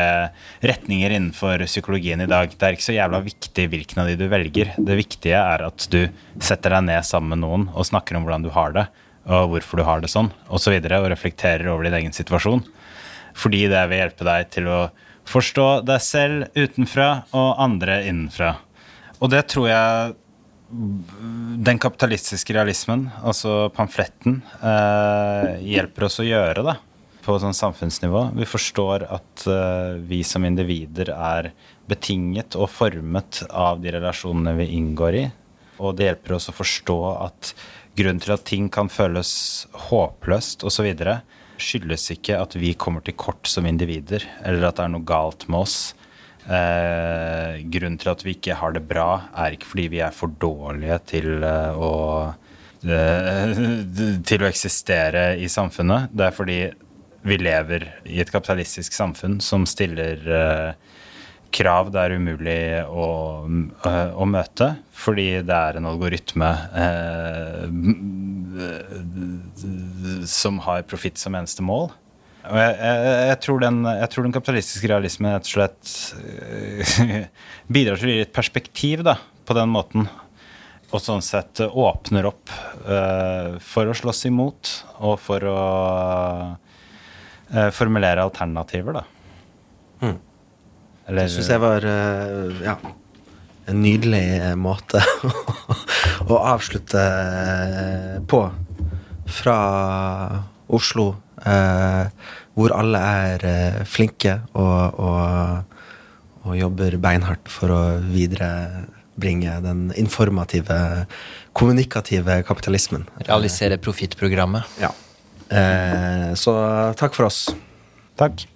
retninger 0.61 1.15
innenfor 1.15 1.63
psykologien 1.65 2.21
i 2.21 2.29
dag. 2.29 2.53
Det 2.53 2.67
er 2.67 2.77
ikke 2.77 2.85
så 2.85 2.95
jævla 2.95 3.21
viktig 3.25 3.65
hvilken 3.71 4.03
av 4.03 4.11
de 4.11 4.17
du 4.19 4.27
velger. 4.29 4.75
Det 4.77 4.99
viktige 4.99 5.41
er 5.41 5.65
at 5.65 5.87
du 5.89 6.03
setter 6.37 6.77
deg 6.77 6.85
ned 6.91 7.07
sammen 7.07 7.33
med 7.33 7.43
noen 7.43 7.67
og 7.73 7.89
snakker 7.89 8.19
om 8.19 8.27
hvordan 8.27 8.45
du 8.45 8.51
har 8.53 8.77
det, 8.77 8.85
og 9.25 9.55
hvorfor 9.55 9.81
du 9.81 9.87
har 9.89 10.05
det 10.05 10.13
sånn, 10.13 10.29
osv., 10.45 10.53
og, 10.53 10.63
så 10.63 10.75
videre, 10.75 11.01
og 11.01 11.09
reflekterer 11.15 11.73
over 11.73 11.89
din 11.89 11.97
egen 11.97 12.15
situasjon. 12.15 12.63
Fordi 13.37 13.65
det 13.71 13.83
vil 13.89 14.03
hjelpe 14.03 14.29
deg 14.29 14.53
til 14.53 14.69
å 14.69 14.79
forstå 15.29 15.69
deg 15.89 16.01
selv 16.05 16.57
utenfra 16.57 17.11
og 17.37 17.61
andre 17.61 18.03
innenfra. 18.09 18.55
Og 19.19 19.33
det 19.33 19.47
tror 19.49 19.69
jeg 19.69 20.17
den 20.69 21.79
kapitalistiske 21.81 22.53
realismen, 22.53 23.07
altså 23.25 23.69
pamfletten, 23.73 24.41
eh, 24.61 25.57
hjelper 25.65 26.05
oss 26.05 26.19
å 26.21 26.27
gjøre 26.27 26.63
det 26.67 26.75
på 27.25 27.37
sånn 27.41 27.57
samfunnsnivå. 27.57 28.29
Vi 28.37 28.47
forstår 28.47 29.07
at 29.09 29.47
eh, 29.49 29.97
vi 30.09 30.21
som 30.23 30.45
individer 30.45 31.11
er 31.15 31.51
betinget 31.89 32.57
og 32.59 32.69
formet 32.69 33.41
av 33.49 33.81
de 33.81 33.95
relasjonene 33.97 34.55
vi 34.61 34.69
inngår 34.77 35.19
i. 35.23 35.25
Og 35.79 35.97
det 35.97 36.09
hjelper 36.09 36.37
oss 36.37 36.49
å 36.51 36.55
forstå 36.55 36.99
at 37.17 37.53
grunnen 37.97 38.21
til 38.21 38.35
at 38.35 38.45
ting 38.47 38.69
kan 38.71 38.91
føles 38.93 39.31
håpløst 39.89 40.65
osv., 40.67 40.89
skyldes 41.59 42.05
ikke 42.13 42.37
at 42.39 42.53
vi 42.55 42.71
kommer 42.79 43.03
til 43.03 43.17
kort 43.19 43.49
som 43.49 43.65
individer, 43.67 44.23
eller 44.47 44.69
at 44.69 44.77
det 44.77 44.85
er 44.85 44.93
noe 44.93 45.07
galt 45.07 45.43
med 45.51 45.65
oss 45.65 45.79
Eh, 46.49 47.59
grunnen 47.69 47.99
til 48.01 48.09
at 48.09 48.23
vi 48.25 48.33
ikke 48.33 48.55
har 48.57 48.73
det 48.73 48.81
bra, 48.89 49.09
er 49.37 49.53
ikke 49.53 49.69
fordi 49.69 49.83
vi 49.93 49.99
er 50.01 50.15
for 50.15 50.33
dårlige 50.41 50.97
til 51.11 51.43
eh, 51.45 51.77
å 51.77 51.91
eh, 52.89 53.59
til 54.29 54.41
å 54.41 54.49
eksistere 54.49 55.35
i 55.37 55.49
samfunnet. 55.51 56.09
Det 56.09 56.25
er 56.25 56.33
fordi 56.33 56.59
vi 57.29 57.37
lever 57.37 57.85
i 58.09 58.17
et 58.23 58.31
kapitalistisk 58.33 58.97
samfunn 58.97 59.37
som 59.45 59.67
stiller 59.69 60.25
eh, 60.25 60.97
krav 61.53 61.93
det 61.93 62.01
er 62.01 62.17
umulig 62.17 62.59
å, 62.85 63.05
å, 63.45 64.25
møte, 64.29 64.71
fordi 64.93 65.31
det 65.45 65.55
er 65.55 65.79
en 65.79 65.87
algoritme 65.89 66.49
som 70.29 70.61
har 70.67 70.85
profitt 70.85 71.17
som 71.17 71.33
eneste 71.37 71.65
mål. 71.65 71.89
Jeg, 72.39 72.75
jeg, 72.79 72.99
jeg, 73.27 73.37
tror 73.43 73.59
den, 73.61 73.81
jeg, 73.83 74.09
tror 74.13 74.25
den, 74.25 74.33
kapitalistiske 74.33 74.89
realismen 74.89 75.33
rett 75.35 75.49
og 75.49 75.51
slett 75.51 75.89
bidrar 77.73 77.99
til 77.99 78.07
å 78.07 78.15
gi 78.15 78.23
et 78.23 78.33
perspektiv 78.35 79.03
da, 79.05 79.17
på 79.45 79.57
den 79.57 79.71
måten. 79.73 80.07
Og 80.89 81.03
sånn 81.03 81.21
sett 81.21 81.61
åpner 81.67 82.29
opp 82.31 82.49
uh, 82.87 83.59
for 83.61 83.91
å 83.91 83.97
slåss 83.97 84.23
imot 84.31 84.71
og 85.05 85.19
for 85.21 85.45
å 85.51 85.59
uh, 86.55 87.69
formulere 87.75 88.23
alternativer, 88.25 89.01
da. 89.01 89.03
Mm. 89.99 90.17
Eller, 91.09 91.27
det 91.27 91.29
syns 91.35 91.51
jeg 91.51 91.61
var 91.61 91.85
uh, 91.85 92.63
ja, 92.63 92.79
en 93.69 93.83
nydelig 93.83 94.55
måte 94.57 95.03
å 96.31 96.39
avslutte 96.39 97.03
på 98.31 98.45
fra 99.29 99.57
Oslo 100.73 101.11
Eh, 101.28 101.28
hvor 102.59 102.75
alle 102.75 103.01
er 103.23 103.45
eh, 103.47 103.81
flinke 103.87 104.39
og, 104.51 104.99
og, 104.99 105.79
og, 106.43 106.53
jobber 106.59 106.97
beinhardt 107.01 107.51
for 107.51 107.71
å 107.73 107.81
viderebringe 108.03 109.59
den 109.63 109.89
informative, 109.99 110.79
kommunikative 111.55 112.41
kapitalismen. 112.47 113.07
Realisere 113.23 113.79
profittprogrammet. 113.81 114.79
Ja. 114.83 114.93
Eh, 115.49 116.29
så 116.35 116.55
takk 116.99 117.17
for 117.17 117.31
oss. 117.31 117.45
Takk. 118.19 118.47